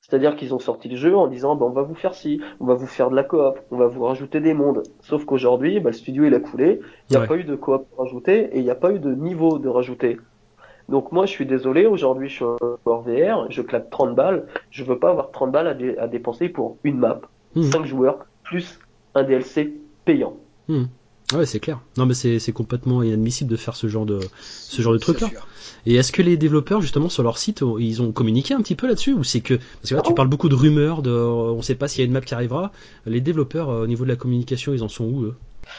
C'est-à-dire 0.02 0.36
qu'ils 0.36 0.54
ont 0.54 0.58
sorti 0.58 0.88
le 0.90 0.96
jeu 0.96 1.16
en 1.16 1.26
disant 1.26 1.56
bah, 1.56 1.64
on 1.66 1.72
va 1.72 1.82
vous 1.82 1.94
faire 1.94 2.14
ci, 2.14 2.40
on 2.58 2.66
va 2.66 2.74
vous 2.74 2.86
faire 2.86 3.10
de 3.10 3.16
la 3.16 3.22
coop, 3.24 3.58
on 3.70 3.76
va 3.78 3.86
vous 3.86 4.04
rajouter 4.04 4.40
des 4.40 4.52
mondes. 4.54 4.82
Sauf 5.00 5.24
qu'aujourd'hui, 5.24 5.80
bah, 5.80 5.90
le 5.90 5.94
studio 5.96 6.24
il 6.24 6.34
a 6.34 6.40
coulé, 6.40 6.80
il 7.08 7.12
n'y 7.12 7.16
a 7.16 7.20
Ouais. 7.20 7.26
pas 7.26 7.36
eu 7.36 7.44
de 7.44 7.54
coop 7.56 7.86
rajouté 7.96 8.50
et 8.54 8.58
il 8.58 8.62
n'y 8.64 8.70
a 8.70 8.74
pas 8.74 8.92
eu 8.92 8.98
de 8.98 9.14
niveau 9.14 9.58
de 9.58 9.68
rajouté. 9.68 10.18
Donc 10.88 11.12
moi 11.12 11.24
je 11.24 11.30
suis 11.30 11.46
désolé, 11.46 11.86
aujourd'hui 11.86 12.28
je 12.28 12.34
suis 12.34 12.44
un 12.44 12.56
joueur 12.84 13.02
VR, 13.02 13.46
je 13.50 13.62
claque 13.62 13.88
30 13.90 14.14
balles, 14.14 14.46
je 14.70 14.84
veux 14.84 14.98
pas 14.98 15.10
avoir 15.10 15.30
30 15.30 15.50
balles 15.52 15.68
à, 15.68 15.74
dé- 15.74 15.96
à 15.98 16.08
dépenser 16.08 16.48
pour 16.50 16.78
une 16.84 16.98
map, 16.98 17.20
Mhm. 17.54 17.62
5 17.62 17.84
joueurs, 17.86 18.26
plus 18.42 18.78
un 19.14 19.22
DLC 19.22 19.79
payant. 20.04 20.36
Hmm. 20.68 20.84
Ouais, 21.32 21.46
c'est 21.46 21.60
clair. 21.60 21.80
Non, 21.96 22.06
mais 22.06 22.14
c'est 22.14 22.52
complètement 22.52 23.02
inadmissible 23.04 23.48
de 23.50 23.56
faire 23.56 23.76
ce 23.76 23.86
genre 23.86 24.04
de 24.04 24.18
ce 24.40 24.82
genre 24.82 24.92
de 24.92 24.98
truc 24.98 25.20
là. 25.20 25.28
Et 25.86 25.94
est-ce 25.94 26.10
que 26.10 26.22
les 26.22 26.36
développeurs 26.36 26.80
justement 26.80 27.08
sur 27.08 27.22
leur 27.22 27.38
site 27.38 27.62
ils 27.78 28.02
ont 28.02 28.10
communiqué 28.10 28.52
un 28.52 28.60
petit 28.62 28.74
peu 28.74 28.88
là-dessus 28.88 29.12
ou 29.12 29.22
c'est 29.22 29.40
que 29.40 29.54
parce 29.54 29.90
que 29.90 29.94
là 29.94 30.02
tu 30.02 30.08
Non. 30.10 30.14
parles 30.14 30.28
beaucoup 30.28 30.48
de 30.48 30.56
rumeurs, 30.56 31.02
de 31.02 31.10
on 31.12 31.62
sait 31.62 31.76
pas 31.76 31.86
s'il 31.86 32.00
y 32.00 32.02
a 32.02 32.06
une 32.06 32.12
map 32.12 32.20
qui 32.20 32.34
arrivera. 32.34 32.72
Les 33.06 33.20
développeurs 33.20 33.70
euh, 33.70 33.84
au 33.84 33.86
niveau 33.86 34.04
de 34.04 34.08
la 34.10 34.16
communication 34.16 34.72
ils 34.74 34.82
en 34.82 34.88
sont 34.88 35.04
où 35.04 35.22
eux? 35.22 35.36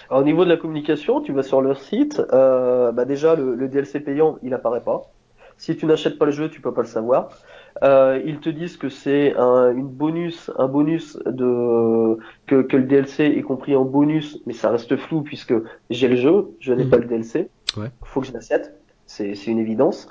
Alors, 0.10 0.22
au 0.22 0.26
niveau 0.26 0.44
de 0.46 0.50
la 0.50 0.58
communication, 0.58 1.22
tu 1.22 1.34
vas 1.34 1.44
sur 1.44 1.62
leur 1.62 1.80
site, 1.80 2.22
euh, 2.34 2.92
bah 2.92 3.06
déjà 3.06 3.36
le, 3.36 3.56
le 3.56 3.68
DLC 3.68 4.00
payant, 4.00 4.38
il 4.44 4.54
apparaît 4.54 4.84
pas. 4.84 5.12
Si 5.58 5.76
tu 5.78 5.86
n'achètes 5.86 6.18
pas 6.18 6.26
le 6.26 6.32
jeu, 6.32 6.50
tu 6.50 6.62
peux 6.62 6.74
pas 6.74 6.82
le 6.82 6.88
savoir. 6.88 7.30
Euh, 7.84 8.22
ils 8.26 8.40
te 8.40 8.50
disent 8.50 8.78
que 8.78 8.90
c'est 8.90 9.36
un, 9.38 9.72
une 9.72 9.88
bonus, 9.88 10.52
un 10.58 10.68
bonus 10.68 11.18
de 11.26 12.18
que, 12.48 12.62
que 12.64 12.78
le 12.78 12.84
DLC 12.84 13.26
est 13.26 13.42
compris 13.42 13.76
en 13.76 13.86
bonus, 13.86 14.40
mais 14.46 14.54
ça 14.54 14.70
reste 14.70 14.96
flou 14.98 15.22
puisque 15.22 15.54
j'ai 15.90 16.08
le 16.08 16.16
jeu, 16.16 16.50
je 16.60 16.74
n'ai 16.74 16.84
Mhm. 16.84 16.90
pas 16.90 16.98
le 16.98 17.06
DLC. 17.06 17.50
Ouais. 17.78 17.88
Faut 18.04 18.22
que 18.22 18.28
je 18.28 18.34
l'achète, 18.34 18.78
c'est 19.06 19.34
une 19.48 19.60
évidence. 19.60 20.08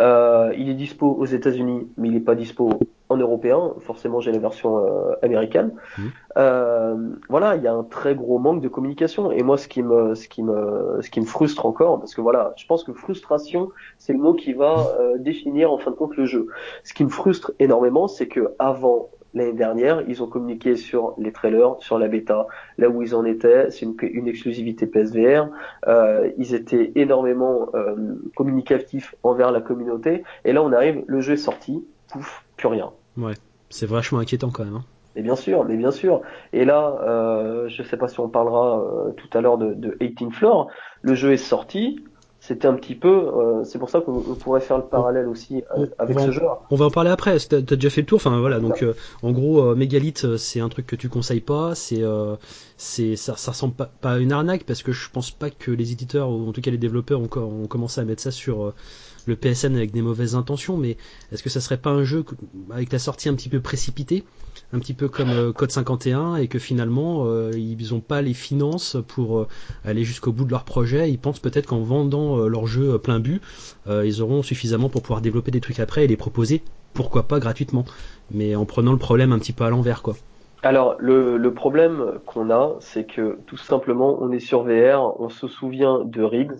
Euh, 0.00 0.52
il 0.56 0.68
est 0.68 0.74
dispo 0.74 1.06
aux 1.18 1.24
États-Unis, 1.26 1.88
mais 1.96 2.08
il 2.08 2.16
est 2.16 2.20
pas 2.20 2.34
dispo 2.34 2.70
en 3.08 3.16
européen. 3.16 3.74
Forcément, 3.80 4.20
j'ai 4.20 4.32
la 4.32 4.38
version 4.38 4.78
euh, 4.78 5.14
américaine. 5.22 5.72
Mhm. 5.98 6.10
Euh, 6.36 6.96
voilà, 7.28 7.56
il 7.56 7.62
y 7.62 7.66
a 7.66 7.72
un 7.72 7.84
très 7.84 8.14
gros 8.14 8.38
manque 8.38 8.60
de 8.60 8.68
communication. 8.68 9.30
Et 9.30 9.42
moi, 9.42 9.56
ce 9.56 9.68
qui 9.68 9.82
me, 9.82 10.14
ce 10.14 10.28
qui 10.28 10.42
me, 10.42 10.98
ce 11.00 11.10
qui 11.10 11.20
me 11.20 11.26
frustre 11.26 11.66
encore, 11.66 12.00
parce 12.00 12.14
que 12.14 12.20
voilà, 12.20 12.52
je 12.56 12.66
pense 12.66 12.84
que 12.84 12.92
frustration, 12.92 13.70
c'est 13.98 14.12
le 14.12 14.18
mot 14.18 14.34
qui 14.34 14.52
va 14.52 14.86
euh, 14.98 15.18
définir 15.18 15.72
en 15.72 15.78
fin 15.78 15.90
de 15.90 15.96
compte 15.96 16.16
le 16.16 16.26
jeu. 16.26 16.48
Ce 16.82 16.94
qui 16.94 17.04
me 17.04 17.10
frustre 17.10 17.52
énormément, 17.58 18.08
c'est 18.08 18.28
que 18.28 18.54
avant 18.58 19.10
l'année 19.34 19.52
dernière, 19.52 20.02
ils 20.08 20.22
ont 20.22 20.28
communiqué 20.28 20.76
sur 20.76 21.14
les 21.18 21.32
trailers, 21.32 21.76
sur 21.80 21.98
la 21.98 22.08
bêta, 22.08 22.46
là 22.78 22.88
où 22.88 23.02
ils 23.02 23.14
en 23.14 23.24
étaient. 23.24 23.70
C'est 23.70 23.84
une, 23.84 23.96
une 24.00 24.28
exclusivité 24.28 24.86
PSVR. 24.86 25.48
Euh, 25.86 26.30
ils 26.38 26.54
étaient 26.54 26.92
énormément 26.94 27.68
euh, 27.74 27.96
communicatifs 28.36 29.14
envers 29.22 29.50
la 29.50 29.60
communauté. 29.60 30.22
Et 30.44 30.52
là, 30.52 30.62
on 30.62 30.72
arrive, 30.72 31.02
le 31.06 31.20
jeu 31.20 31.34
est 31.34 31.38
sorti, 31.38 31.84
pouf, 32.12 32.43
plus 32.56 32.68
rien. 32.68 32.90
C'est 33.70 33.86
vachement 33.86 34.18
inquiétant 34.20 34.50
quand 34.50 34.64
même. 34.64 34.76
hein. 34.76 34.84
Mais 35.16 35.22
bien 35.22 35.36
sûr, 35.36 35.64
mais 35.64 35.76
bien 35.76 35.92
sûr. 35.92 36.22
Et 36.52 36.64
là, 36.64 36.98
euh, 37.02 37.68
je 37.68 37.82
sais 37.84 37.96
pas 37.96 38.08
si 38.08 38.18
on 38.18 38.28
parlera 38.28 38.80
euh, 38.80 39.12
tout 39.12 39.28
à 39.36 39.40
l'heure 39.40 39.58
de, 39.58 39.72
de 39.74 39.96
18 40.00 40.30
Floor. 40.32 40.68
Le 41.02 41.14
jeu 41.14 41.32
est 41.32 41.36
sorti. 41.36 42.00
C'était 42.40 42.66
un 42.68 42.74
petit 42.74 42.94
peu. 42.94 43.08
euh, 43.08 43.64
c'est 43.64 43.78
pour 43.78 43.88
ça 43.88 44.00
qu'on 44.02 44.16
on 44.16 44.34
pourrait 44.34 44.60
faire 44.60 44.76
le 44.76 44.84
parallèle 44.84 45.28
aussi 45.28 45.62
On- 45.76 45.86
avec 45.98 46.18
on 46.18 46.26
ce 46.26 46.30
jeu. 46.30 46.42
On 46.70 46.76
va 46.76 46.86
en 46.86 46.90
parler 46.90 47.10
après. 47.10 47.38
T'as 47.38 47.62
t'as 47.62 47.76
déjà 47.76 47.88
fait 47.90 48.02
le 48.02 48.06
tour. 48.06 48.16
Enfin 48.16 48.38
voilà. 48.40 48.58
Donc 48.60 48.84
en 49.22 49.30
gros, 49.32 49.74
Megalith, 49.74 50.36
c'est 50.36 50.60
un 50.60 50.68
truc 50.68 50.86
que 50.86 50.96
tu 50.96 51.08
conseilles 51.08 51.40
pas. 51.40 51.74
C'est 51.74 52.02
c'est 52.76 53.16
ça, 53.16 53.36
ça 53.36 53.52
ressemble 53.52 53.74
pas, 53.74 53.86
pas 54.00 54.12
à 54.14 54.18
une 54.18 54.32
arnaque 54.32 54.64
parce 54.64 54.82
que 54.82 54.92
je 54.92 55.08
pense 55.10 55.30
pas 55.30 55.48
que 55.50 55.70
les 55.70 55.92
éditeurs 55.92 56.28
ou 56.28 56.48
en 56.48 56.52
tout 56.52 56.60
cas 56.60 56.70
les 56.70 56.76
développeurs 56.78 57.20
ont, 57.20 57.28
co- 57.28 57.40
ont 57.40 57.66
commencé 57.66 58.00
à 58.00 58.04
mettre 58.04 58.20
ça 58.22 58.30
sur 58.30 58.74
le 59.26 59.36
PSN 59.36 59.76
avec 59.76 59.92
des 59.92 60.02
mauvaises 60.02 60.34
intentions. 60.34 60.76
Mais 60.76 60.96
est-ce 61.32 61.42
que 61.42 61.50
ça 61.50 61.60
serait 61.60 61.76
pas 61.76 61.90
un 61.90 62.04
jeu 62.04 62.24
avec 62.70 62.92
la 62.92 62.98
sortie 62.98 63.28
un 63.28 63.34
petit 63.34 63.48
peu 63.48 63.60
précipitée, 63.60 64.24
un 64.72 64.78
petit 64.78 64.94
peu 64.94 65.08
comme 65.08 65.30
euh, 65.30 65.52
Code 65.52 65.70
51 65.70 66.36
et 66.36 66.48
que 66.48 66.58
finalement 66.58 67.26
euh, 67.26 67.50
ils 67.54 67.94
ont 67.94 68.00
pas 68.00 68.22
les 68.22 68.34
finances 68.34 68.96
pour 69.08 69.38
euh, 69.38 69.48
aller 69.84 70.04
jusqu'au 70.04 70.32
bout 70.32 70.44
de 70.44 70.50
leur 70.50 70.64
projet? 70.64 71.10
Ils 71.10 71.18
pensent 71.18 71.40
peut-être 71.40 71.66
qu'en 71.66 71.80
vendant 71.80 72.46
leur 72.48 72.66
jeu 72.66 72.98
plein 72.98 73.20
but, 73.20 73.40
ils 73.86 74.22
auront 74.22 74.42
suffisamment 74.42 74.88
pour 74.88 75.02
pouvoir 75.02 75.20
développer 75.20 75.50
des 75.50 75.60
trucs 75.60 75.80
après 75.80 76.04
et 76.04 76.06
les 76.06 76.16
proposer, 76.16 76.62
pourquoi 76.92 77.24
pas 77.24 77.40
gratuitement, 77.40 77.84
mais 78.30 78.54
en 78.54 78.64
prenant 78.64 78.92
le 78.92 78.98
problème 78.98 79.32
un 79.32 79.38
petit 79.38 79.52
peu 79.52 79.64
à 79.64 79.70
l'envers, 79.70 80.02
quoi. 80.02 80.16
Alors 80.62 80.96
le, 80.98 81.36
le 81.36 81.52
problème 81.52 82.18
qu'on 82.24 82.50
a, 82.50 82.76
c'est 82.80 83.04
que 83.04 83.38
tout 83.46 83.58
simplement, 83.58 84.16
on 84.22 84.32
est 84.32 84.40
sur 84.40 84.62
VR, 84.62 85.20
on 85.20 85.28
se 85.28 85.46
souvient 85.46 86.00
de 86.04 86.22
Riggs, 86.22 86.56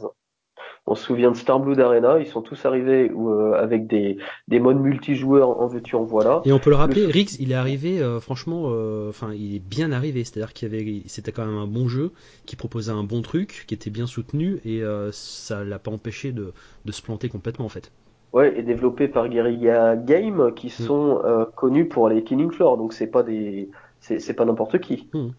On 0.87 0.95
se 0.95 1.05
souvient 1.05 1.31
de 1.31 1.37
Starblood 1.37 1.81
Arena, 1.81 2.19
ils 2.19 2.26
sont 2.26 2.43
tous 2.43 2.64
arrivés 2.67 3.11
euh, 3.11 3.55
avec 3.55 3.87
des, 3.87 4.19
des 4.49 4.61
modes 4.61 4.81
multijoueurs 4.81 5.61
en 5.61 5.67
veux-tu 5.67 5.97
en 5.97 6.05
voilà. 6.05 6.43
Et 6.45 6.53
on 6.53 6.59
peut 6.59 6.71
le 6.71 6.76
rappeler, 6.76 7.07
Le- 7.07 7.12
Riggs, 7.12 7.37
il 7.41 7.53
est 7.53 7.55
arrivé, 7.55 8.00
euh, 8.00 8.21
franchement, 8.21 8.64
euh, 8.71 9.09
enfin, 9.09 9.33
il 9.35 9.55
est 9.57 9.59
bien 9.61 9.93
arrivé. 9.93 10.25
C'est-à-dire 10.25 10.53
qu'il 10.53 10.69
avait, 10.75 11.03
c'était 11.07 11.33
quand 11.33 11.47
même 11.47 11.57
un 11.57 11.67
bon 11.67 11.88
jeu, 11.88 12.12
qui 12.47 12.57
proposait 12.57 12.93
un 12.93 13.03
bon 13.05 13.23
truc, 13.23 13.64
qui 13.67 13.75
était 13.75 13.91
bien 13.91 14.07
soutenu, 14.07 14.61
et 14.64 14.83
euh, 14.83 15.11
ça 15.12 15.64
l'a 15.64 15.79
pas 15.79 15.91
empêché 15.91 16.33
de, 16.33 16.53
de 16.85 16.93
se 16.93 17.03
planter 17.03 17.29
complètement 17.29 17.64
en 17.64 17.71
fait. 17.71 17.91
Ouais, 18.35 18.59
et 18.59 18.62
développé 18.62 19.09
par 19.09 19.29
Guerrilla 19.31 19.97
Games, 19.97 20.53
qui 20.55 20.69
Mm. 20.79 20.87
sont 20.87 21.23
euh, 21.25 21.47
connus 21.57 21.88
pour 21.88 22.09
les 22.11 22.23
Killing 22.25 22.50
Floor, 22.50 22.76
donc 22.76 22.93
c'est 22.93 23.07
pas 23.07 23.23
des, 23.23 23.71
c'est 24.00 24.19
c'est 24.19 24.35
pas 24.35 24.45
n'importe 24.45 24.79
qui. 24.81 25.11
Mm. 25.12 25.35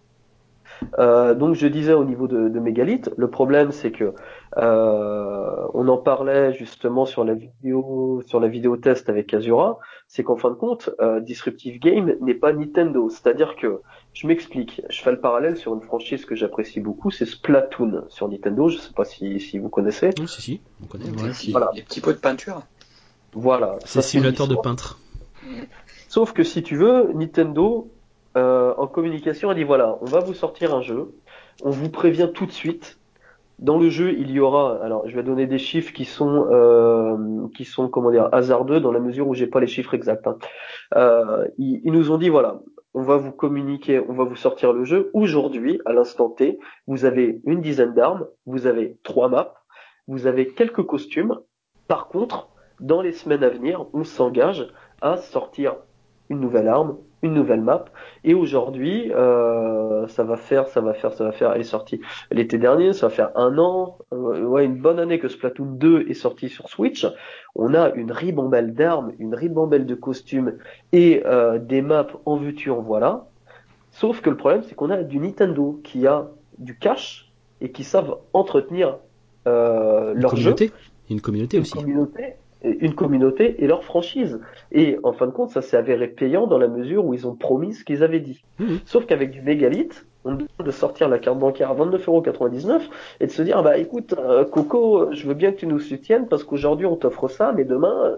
Euh, 1.00 1.34
donc 1.36 1.56
je 1.56 1.68
disais 1.68 1.94
au 1.94 2.04
niveau 2.06 2.28
de, 2.28 2.50
de 2.50 2.60
Megalith, 2.60 3.10
le 3.18 3.30
problème 3.30 3.72
c'est 3.72 3.92
que 3.92 4.14
euh, 4.58 5.68
on 5.74 5.88
en 5.88 5.98
parlait 5.98 6.54
justement 6.54 7.06
sur 7.06 7.24
la 7.24 7.34
vidéo, 7.34 8.24
sur 8.26 8.40
la 8.40 8.48
vidéo 8.48 8.78
test 8.78 9.10
avec 9.10 9.34
Azura, 9.34 9.80
c'est 10.08 10.24
qu'en 10.24 10.38
fin 10.38 10.50
de 10.50 10.56
compte, 10.56 10.90
euh, 11.02 11.20
Disruptive 11.20 11.80
Game 11.80 12.16
n'est 12.22 12.36
pas 12.36 12.54
Nintendo, 12.54 13.10
c'est-à-dire 13.10 13.56
que 13.56 13.82
je 14.14 14.28
m'explique, 14.28 14.82
je 14.90 15.02
fais 15.02 15.12
le 15.12 15.20
parallèle 15.20 15.58
sur 15.58 15.74
une 15.74 15.82
franchise 15.82 16.26
que 16.26 16.36
j'apprécie 16.36 16.80
beaucoup, 16.80 17.12
c'est 17.12 17.26
Splatoon 17.26 18.06
sur 18.10 18.30
Nintendo, 18.30 18.70
je 18.70 18.78
sais 18.78 18.94
pas 18.94 19.06
si, 19.06 19.40
si 19.40 19.60
vous 19.60 19.70
connaissez. 19.70 20.12
Non, 20.20 20.28
si, 20.28 20.42
si, 20.42 20.62
on 20.84 20.88
connaît. 20.88 21.06
Ouais. 21.06 21.30
petits, 21.30 21.52
Voilà. 21.52 21.72
les 21.74 21.82
petits 21.82 22.02
pots 22.02 22.14
de 22.14 22.18
peinture. 22.18 22.62
Voilà. 23.34 23.78
C'est 23.84 24.02
simulateur 24.02 24.48
de 24.48 24.56
peintre. 24.56 25.00
Sauf 26.08 26.32
que 26.32 26.44
si 26.44 26.64
tu 26.64 26.78
veux, 26.78 27.12
Nintendo, 27.14 27.92
euh, 28.38 28.74
en 28.78 28.88
communication, 28.88 29.50
a 29.50 29.56
dit 29.56 29.64
voilà, 29.64 29.98
on 30.02 30.06
va 30.06 30.20
vous 30.20 30.34
sortir 30.34 30.74
un 30.74 30.82
jeu, 30.82 31.14
on 31.64 31.70
vous 31.70 31.90
prévient 31.90 32.30
tout 32.34 32.46
de 32.46 32.52
suite. 32.52 32.98
Dans 33.60 33.78
le 33.80 33.90
jeu, 33.90 34.14
il 34.14 34.32
y 34.32 34.40
aura, 34.40 34.84
alors 34.84 35.08
je 35.08 35.16
vais 35.16 35.24
donner 35.24 35.48
des 35.48 35.58
chiffres 35.58 35.94
qui 35.94 36.06
sont, 36.06 36.48
euh, 36.52 37.48
qui 37.56 37.64
sont 37.64 37.88
comment 37.88 38.12
dire, 38.12 38.28
hasardeux 38.32 38.82
dans 38.82 38.92
la 38.92 39.00
mesure 39.00 39.28
où 39.28 39.34
j'ai 39.34 39.48
pas 39.48 39.60
les 39.60 39.68
chiffres 39.68 39.94
exacts. 39.94 40.28
hein. 40.28 40.38
Euh, 40.96 41.48
ils, 41.58 41.82
ils 41.86 41.92
nous 41.94 42.12
ont 42.12 42.18
dit 42.18 42.30
voilà, 42.30 42.60
on 42.94 43.02
va 43.02 43.18
vous 43.18 43.32
communiquer, 43.32 44.02
on 44.08 44.14
va 44.14 44.24
vous 44.24 44.36
sortir 44.36 44.74
le 44.74 44.84
jeu. 44.84 45.10
Aujourd'hui, 45.14 45.80
à 45.86 45.94
l'instant 45.94 46.30
T, 46.30 46.60
vous 46.88 47.06
avez 47.06 47.42
une 47.46 47.62
dizaine 47.62 47.94
d'armes, 47.94 48.28
vous 48.46 48.68
avez 48.68 48.98
trois 49.04 49.30
maps, 49.30 49.54
vous 50.08 50.28
avez 50.28 50.48
quelques 50.54 50.84
costumes. 50.84 51.40
Par 51.88 52.08
contre, 52.08 52.50
dans 52.80 53.02
les 53.02 53.12
semaines 53.12 53.44
à 53.44 53.50
venir, 53.50 53.86
on 53.94 54.04
s'engage 54.04 54.68
à 55.02 55.18
sortir 55.18 55.76
une 56.30 56.40
nouvelle 56.40 56.68
arme, 56.68 56.98
une 57.22 57.34
nouvelle 57.34 57.62
map. 57.62 57.86
Et 58.24 58.34
aujourd'hui, 58.34 59.12
euh, 59.14 60.08
ça 60.08 60.24
va 60.24 60.38
faire, 60.38 60.68
ça 60.68 60.82
va 60.82 60.94
faire, 60.94 61.14
ça 61.14 61.24
va 61.24 61.32
faire. 61.32 61.54
Elle 61.54 61.62
est 61.62 61.64
sortie 61.64 62.02
l'été 62.32 62.58
dernier, 62.58 62.94
ça 62.94 63.08
va 63.08 63.14
faire 63.14 63.32
un 63.36 63.58
an, 63.58 63.98
euh, 64.14 64.44
ouais, 64.44 64.66
une 64.66 64.78
bonne 64.78 65.00
année 65.00 65.20
que 65.20 65.28
Splatoon 65.28 65.66
2 65.66 66.06
est 66.10 66.14
sorti 66.14 66.50
sur 66.50 66.70
Switch. 66.70 67.08
On 67.56 67.74
a 67.74 67.92
une 67.92 68.12
ribambelle 68.12 68.74
d'armes, 68.74 69.14
une 69.20 69.34
ribambelle 69.34 69.86
de 69.86 69.96
costumes 69.96 70.58
et 70.92 71.24
euh, 71.26 71.58
des 71.60 71.82
maps 71.82 72.08
en 72.26 72.38
veux-tu 72.38 72.70
en 72.70 72.82
voilà. 72.82 73.26
Sauf 73.92 74.22
que 74.22 74.30
le 74.30 74.38
problème, 74.38 74.64
c'est 74.64 74.76
qu'on 74.76 74.90
a 74.90 75.04
du 75.04 75.20
Nintendo 75.20 75.80
qui 75.84 76.06
a 76.06 76.28
du 76.58 76.78
cash 76.78 77.32
et 77.62 77.72
qui 77.72 77.84
savent 77.84 78.18
entretenir 78.34 78.98
euh, 79.48 80.14
leur 80.14 80.36
jeu 80.36 80.52
communauté. 80.54 80.72
Une 81.10 81.22
communauté 81.22 81.58
une 81.58 81.62
aussi. 81.62 81.74
communauté, 81.74 82.36
une 82.80 82.94
communauté 82.94 83.64
et 83.64 83.68
leur 83.68 83.84
franchise. 83.84 84.40
Et 84.72 84.98
en 85.04 85.14
fin 85.14 85.28
de 85.28 85.32
compte, 85.32 85.50
ça 85.50 85.62
s'est 85.62 85.78
avéré 85.78 86.08
payant 86.08 86.48
dans 86.48 86.58
la 86.58 86.68
mesure 86.68 87.06
où 87.06 87.14
ils 87.14 87.28
ont 87.28 87.36
promis 87.36 87.74
ce 87.74 87.84
qu'ils 87.84 88.04
avaient 88.04 88.20
dit. 88.20 88.44
Mhm. 88.60 88.80
Sauf 88.86 89.06
qu'avec 89.06 89.32
du 89.32 89.42
mégalith, 89.42 90.06
on 90.24 90.32
demande 90.32 90.50
de 90.64 90.72
sortir 90.72 91.08
la 91.08 91.20
carte 91.20 91.38
bancaire 91.38 91.72
à 91.72 91.76
29,99€ 91.76 92.82
et 93.20 93.28
de 93.28 93.32
se 93.32 93.42
dire, 93.42 93.62
bah 93.62 93.78
écoute, 93.78 94.16
euh, 94.18 94.44
Coco, 94.46 95.12
je 95.12 95.28
veux 95.28 95.34
bien 95.34 95.52
que 95.52 95.58
tu 95.58 95.68
nous 95.68 95.80
soutiennes 95.80 96.28
parce 96.28 96.44
qu'aujourd'hui 96.44 96.86
on 96.86 96.96
t'offre 96.96 97.28
ça, 97.28 97.54
mais 97.56 97.64
demain, 97.64 98.18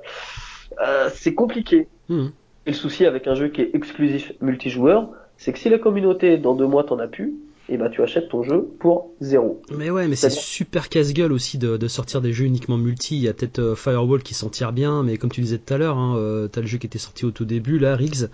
euh, 0.81 1.09
c'est 1.13 1.33
compliqué. 1.33 1.87
Mhm. 2.09 2.31
Et 2.65 2.71
le 2.71 2.75
souci 2.75 3.05
avec 3.05 3.27
un 3.27 3.35
jeu 3.35 3.47
qui 3.47 3.61
est 3.61 3.75
exclusif 3.75 4.33
multijoueur, 4.41 5.09
c'est 5.37 5.53
que 5.53 5.59
si 5.59 5.69
la 5.69 5.77
communauté, 5.77 6.37
dans 6.37 6.55
deux 6.55 6.67
mois, 6.67 6.83
t'en 6.83 6.99
as 6.99 7.07
plus, 7.07 7.35
et 7.69 7.77
bah 7.77 7.89
tu 7.89 8.01
achètes 8.01 8.29
ton 8.29 8.43
jeu 8.43 8.67
pour 8.79 9.11
zéro. 9.19 9.61
Mais 9.75 9.89
ouais, 9.89 10.07
mais 10.07 10.15
c'est 10.15 10.29
super 10.29 10.89
casse-gueule 10.89 11.33
aussi 11.33 11.57
de, 11.57 11.77
de 11.77 11.87
sortir 11.87 12.21
des 12.21 12.33
jeux 12.33 12.45
uniquement 12.45 12.77
multi. 12.77 13.17
Il 13.17 13.23
y 13.23 13.27
a 13.27 13.33
peut-être 13.33 13.59
euh, 13.59 13.75
Firewall 13.75 14.23
qui 14.23 14.33
s'en 14.33 14.49
tire 14.49 14.71
bien, 14.71 15.03
mais 15.03 15.17
comme 15.17 15.31
tu 15.31 15.41
disais 15.41 15.57
tout 15.57 15.73
à 15.73 15.77
l'heure, 15.77 15.97
hein, 15.97 16.15
euh, 16.17 16.47
t'as 16.47 16.61
le 16.61 16.67
jeu 16.67 16.77
qui 16.77 16.87
était 16.87 16.97
sorti 16.97 17.25
au 17.25 17.31
tout 17.31 17.45
début, 17.45 17.79
là, 17.79 17.95
Riggs. 17.95 18.29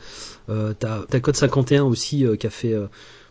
Euh, 0.50 0.74
t'as 0.78 1.20
Code 1.20 1.36
51 1.36 1.84
aussi 1.84 2.26
euh, 2.26 2.36
qui 2.36 2.48
a 2.48 2.50
fait 2.50 2.74
euh, 2.74 2.88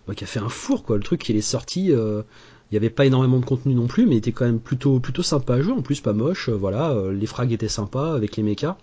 bah, 0.06 0.14
qui 0.14 0.24
a 0.24 0.26
fait 0.26 0.40
un 0.40 0.48
four 0.48 0.84
quoi. 0.84 0.96
Le 0.96 1.02
truc 1.02 1.28
il 1.28 1.36
est 1.36 1.40
sorti. 1.40 1.86
il 1.86 2.74
y 2.74 2.76
avait 2.76 2.90
pas 2.90 3.04
énormément 3.04 3.38
de 3.38 3.44
contenu 3.44 3.74
non 3.74 3.86
plus, 3.86 4.06
mais 4.06 4.14
il 4.14 4.18
était 4.18 4.32
quand 4.32 4.46
même 4.46 4.60
plutôt 4.60 4.98
plutôt 4.98 5.22
sympa 5.22 5.54
à 5.54 5.60
jouer. 5.60 5.72
En 5.72 5.82
plus, 5.82 6.00
pas 6.00 6.12
moche. 6.12 6.48
voilà, 6.48 6.96
les 7.12 7.26
frags 7.26 7.52
étaient 7.52 7.68
sympas 7.68 8.14
avec 8.14 8.36
les 8.36 8.42
mechas. 8.42 8.76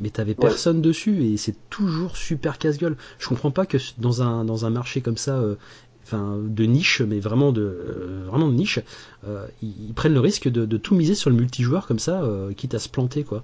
Mais 0.00 0.10
t'avais 0.10 0.34
personne 0.34 0.82
dessus 0.82 1.24
et 1.24 1.36
c'est 1.36 1.54
toujours 1.70 2.16
super 2.16 2.58
casse-gueule. 2.58 2.96
Je 3.18 3.28
comprends 3.28 3.52
pas 3.52 3.64
que 3.64 3.78
dans 3.98 4.22
un 4.22 4.44
dans 4.44 4.66
un 4.66 4.70
marché 4.70 5.00
comme 5.00 5.16
ça, 5.16 5.38
euh, 5.38 5.54
enfin 6.04 6.38
de 6.38 6.64
niche, 6.64 7.00
mais 7.00 7.20
vraiment 7.20 7.52
de 7.52 7.62
euh, 7.62 8.24
vraiment 8.26 8.48
de 8.48 8.54
niche, 8.54 8.78
euh, 9.26 9.46
ils, 9.62 9.94
prennent 9.94 10.14
le 10.14 10.20
risque 10.20 10.48
de, 10.48 10.66
de 10.66 10.76
tout 10.76 10.94
miser 10.94 11.14
sur 11.14 11.30
le 11.30 11.36
multijoueur 11.36 11.86
comme 11.86 11.98
ça, 11.98 12.22
euh, 12.22 12.52
quitte 12.52 12.74
à 12.74 12.78
se 12.78 12.88
planter 12.88 13.24
quoi. 13.24 13.42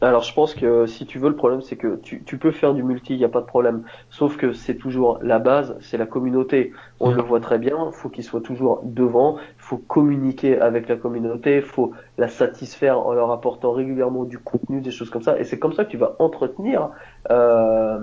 Alors 0.00 0.22
je 0.22 0.34
pense 0.34 0.54
que 0.54 0.86
si 0.86 1.06
tu 1.06 1.18
veux, 1.18 1.28
le 1.28 1.36
problème 1.36 1.60
c'est 1.62 1.76
que 1.76 1.96
tu, 1.96 2.22
tu 2.24 2.38
peux 2.38 2.50
faire 2.50 2.74
du 2.74 2.82
multi, 2.82 3.14
il 3.14 3.18
n'y 3.18 3.24
a 3.24 3.28
pas 3.28 3.40
de 3.40 3.46
problème. 3.46 3.82
Sauf 4.10 4.36
que 4.36 4.52
c'est 4.52 4.74
toujours 4.76 5.18
la 5.22 5.38
base, 5.38 5.76
c'est 5.80 5.96
la 5.96 6.06
communauté. 6.06 6.72
On 7.00 7.10
Mm. 7.12 7.16
le 7.16 7.22
voit 7.22 7.40
très 7.40 7.58
bien, 7.58 7.76
il 7.86 7.92
faut 7.92 8.08
qu'il 8.08 8.24
soit 8.24 8.40
toujours 8.42 8.80
devant, 8.84 9.36
il 9.38 9.62
faut 9.62 9.78
communiquer 9.78 10.60
avec 10.60 10.88
la 10.88 10.96
communauté, 10.96 11.56
il 11.56 11.62
faut 11.62 11.92
la 12.18 12.28
satisfaire 12.28 12.98
en 13.00 13.12
leur 13.14 13.30
apportant 13.30 13.72
régulièrement 13.72 14.24
du 14.24 14.38
contenu, 14.38 14.80
des 14.80 14.90
choses 14.90 15.10
comme 15.10 15.22
ça. 15.22 15.38
Et 15.38 15.44
c'est 15.44 15.58
comme 15.58 15.72
ça 15.72 15.84
que 15.84 15.90
tu 15.90 15.96
vas 15.96 16.16
entretenir, 16.18 16.90
euh, 17.30 17.98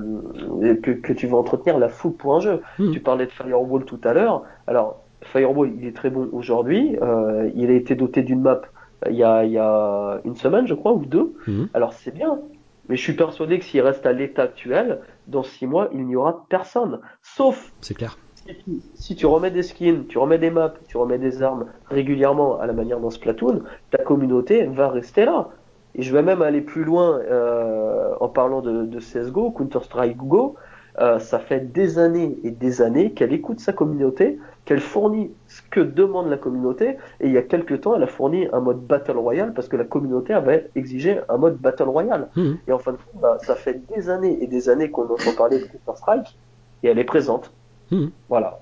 que, 0.82 0.92
que 0.92 1.14
tu 1.14 1.28
vas 1.28 1.38
entretenir 1.38 1.78
la 1.80 1.90
foule 1.90 2.14
pour 2.14 2.36
un 2.36 2.40
jeu. 2.40 2.62
Mm. 2.80 2.92
Tu 2.92 3.00
parlais 3.00 3.26
de 3.26 3.32
Firewall 3.32 3.86
tout 3.86 4.00
à 4.04 4.14
l'heure. 4.14 4.44
Alors 4.68 5.02
Firewall, 5.22 5.72
il 5.78 5.86
est 5.88 5.96
très 5.96 6.10
bon 6.10 6.30
aujourd'hui. 6.32 6.98
Euh, 7.02 7.50
il 7.56 7.70
a 7.70 7.74
été 7.74 7.96
doté 7.96 8.24
d'une 8.24 8.42
map 8.42 8.62
il 9.10 9.16
y, 9.16 9.24
a, 9.24 9.44
il 9.46 9.52
y 9.52 9.58
a 9.58 10.20
une 10.26 10.36
semaine, 10.36 10.66
je 10.68 10.74
crois, 10.74 10.94
ou 10.94 11.06
deux. 11.06 11.34
Mhm. 11.48 11.70
Alors 11.74 11.94
c'est 11.94 12.14
bien, 12.14 12.40
mais 12.90 12.96
je 12.96 13.02
suis 13.02 13.14
persuadé 13.14 13.60
que 13.60 13.66
s'il 13.66 13.82
reste 13.82 14.06
à 14.06 14.14
l'état 14.14 14.44
actuel, 14.44 15.02
dans 15.28 15.44
six 15.44 15.68
mois, 15.68 15.90
il 15.94 16.06
n'y 16.06 16.16
aura 16.16 16.46
personne. 16.50 17.00
Sauf 17.22 17.74
C'est 17.82 17.94
clair. 17.94 18.18
si 18.36 18.56
tu, 18.56 18.72
si 18.96 19.16
tu 19.16 19.26
remets 19.26 19.52
des 19.52 19.64
skins, 19.64 20.06
tu 20.08 20.18
remets 20.18 20.38
des 20.40 20.50
maps, 20.50 20.74
tu 20.88 20.98
remets 20.98 21.18
des 21.20 21.44
armes 21.44 21.66
régulièrement 21.90 22.60
à 22.60 22.66
la 22.66 22.74
manière 22.74 23.00
dans 23.00 23.10
Splatoon, 23.10 23.62
ta 23.92 24.00
communauté 24.00 24.66
va 24.66 24.90
rester 24.90 25.26
là. 25.26 25.50
Et 25.96 26.02
je 26.04 26.14
vais 26.14 26.22
même 26.22 26.42
aller 26.42 26.62
plus 26.62 26.84
loin 26.84 27.20
euh, 27.20 28.14
en 28.20 28.30
parlant 28.30 28.62
de, 28.62 28.86
de 28.86 29.00
CSGO, 29.00 29.52
Counter-Strike 29.52 30.18
Go. 30.18 30.56
Euh, 31.00 31.20
ça 31.20 31.40
fait 31.40 31.72
des 31.72 32.00
années 32.00 32.38
et 32.44 32.52
des 32.52 32.82
années 32.82 33.14
qu'elle 33.14 33.34
écoute 33.34 33.60
sa 33.60 33.74
communauté, 33.74 34.40
qu'elle 34.68 34.82
fournit 34.82 35.32
ce 35.48 35.62
que 35.72 35.80
demande 35.80 36.30
la 36.30 36.38
communauté, 36.38 36.98
et 37.22 37.28
il 37.28 37.32
y 37.32 37.38
a 37.38 37.42
quelques 37.42 37.82
temps, 37.82 37.96
elle 37.96 38.04
a 38.04 38.08
fourni 38.08 38.48
un 38.52 38.60
mode 38.60 38.86
Battle 38.86 39.18
Royale 39.18 39.54
parce 39.54 39.68
que 39.70 39.78
la 39.78 39.86
communauté 39.86 40.34
avait 40.34 40.70
exigé 40.76 41.20
un 41.30 41.38
mode 41.38 41.58
Battle 41.58 41.84
Royale. 41.90 42.28
Mhm. 42.36 42.58
Et 42.68 42.72
en 42.74 42.78
fin 42.80 42.92
de 42.92 42.98
compte, 42.98 43.22
bah, 43.22 43.38
ça 43.44 43.56
fait 43.56 43.82
des 43.96 44.10
années 44.10 44.38
et 44.44 44.48
des 44.48 44.68
années 44.70 44.92
qu'on 44.92 45.06
entend 45.06 45.34
parler 45.38 45.60
de 45.60 45.66
Counter-Strike, 45.66 46.38
et 46.84 46.88
elle 46.90 47.00
est 47.00 47.06
présente. 47.06 47.50
Mhm. 47.92 48.12
Voilà. 48.30 48.60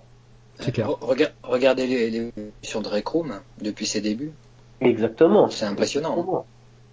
C'est 0.59 0.71
clair. 0.71 0.87
Re- 0.89 0.99
rega- 1.03 1.31
regardez 1.43 1.85
l'évolution 1.87 2.81
de 2.81 2.87
Rec 2.87 3.07
Room 3.07 3.33
depuis 3.61 3.85
ses 3.87 3.99
débuts. 3.99 4.31
Exactement. 4.81 5.49
C'est 5.49 5.65
impressionnant. 5.65 6.11
Exactement. 6.11 6.45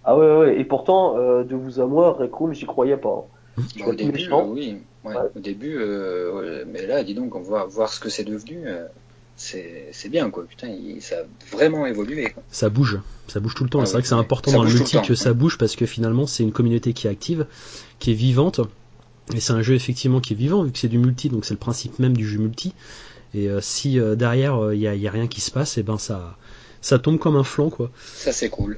Ah 0.05 0.17
ouais, 0.17 0.37
ouais, 0.37 0.59
et 0.59 0.65
pourtant, 0.65 1.17
euh, 1.17 1.43
de 1.43 1.55
vous 1.55 1.79
à 1.79 1.85
moi, 1.85 2.11
Rec 2.13 2.33
Room, 2.33 2.53
j'y 2.53 2.65
croyais 2.65 2.97
pas. 2.97 3.25
Je 3.57 3.61
Bon, 3.61 3.67
vais 3.77 3.83
au 3.85 3.93
être 3.93 3.97
début, 3.99 4.27
euh, 4.31 4.43
oui. 4.47 4.77
Ouais, 5.05 5.13
Ouais. 5.15 5.21
Au 5.35 5.39
début, 5.39 5.75
euh, 5.77 6.63
mais 6.65 6.87
là, 6.87 7.03
dis 7.03 7.13
donc, 7.13 7.35
on 7.35 7.41
voit 7.41 7.65
voir 7.65 7.89
ce 7.89 7.99
que 7.99 8.09
c'est 8.09 8.23
devenu. 8.23 8.63
euh, 8.65 8.85
c'est 9.35 10.09
bien, 10.09 10.29
quoi. 10.29 10.45
Putain, 10.45 10.67
il- 10.69 11.01
ça 11.01 11.15
a 11.17 11.55
vraiment 11.55 11.85
évolué. 11.85 12.29
Quoi. 12.31 12.43
Ça 12.51 12.69
bouge, 12.69 12.99
ça 13.27 13.39
bouge 13.39 13.55
tout 13.55 13.63
le 13.63 13.69
temps. 13.69 13.81
Ah 13.81 13.85
c'est 13.85 13.91
oui, 13.91 13.93
vrai 13.93 14.01
que 14.03 14.07
c'est 14.07 14.13
important 14.15 14.51
dans 14.51 14.63
le 14.63 14.71
multi 14.73 14.95
le 14.97 15.01
que 15.01 15.15
ça 15.15 15.33
bouge 15.33 15.57
parce 15.57 15.75
que 15.75 15.85
finalement 15.85 16.27
c'est 16.27 16.43
une 16.43 16.51
communauté 16.51 16.93
qui 16.93 17.07
est 17.07 17.09
active, 17.09 17.45
qui 17.99 18.11
est 18.11 18.15
vivante. 18.15 18.61
Et 19.33 19.39
c'est 19.39 19.53
un 19.53 19.61
jeu 19.61 19.73
effectivement 19.75 20.19
qui 20.19 20.33
est 20.33 20.35
vivant 20.35 20.63
vu 20.63 20.71
que 20.71 20.77
c'est 20.79 20.89
du 20.89 20.97
multi, 20.97 21.29
donc 21.29 21.45
c'est 21.45 21.53
le 21.53 21.59
principe 21.59 21.97
même 21.99 22.15
du 22.15 22.27
jeu 22.27 22.39
multi. 22.39 22.73
Et 23.33 23.49
euh, 23.49 23.61
si 23.61 23.99
euh, 23.99 24.15
derrière 24.15 24.73
il 24.73 24.79
y, 24.79 24.87
a, 24.87 24.95
y 24.95 25.07
a 25.07 25.11
rien 25.11 25.27
qui 25.27 25.41
se 25.41 25.49
passe, 25.49 25.77
et 25.77 25.83
ben 25.83 25.97
ça 25.97 26.37
ça 26.81 26.99
tombe 26.99 27.17
comme 27.17 27.35
un 27.37 27.43
flanc 27.43 27.69
quoi. 27.69 27.89
Ça, 28.17 28.31
c'est 28.33 28.49
cool. 28.49 28.77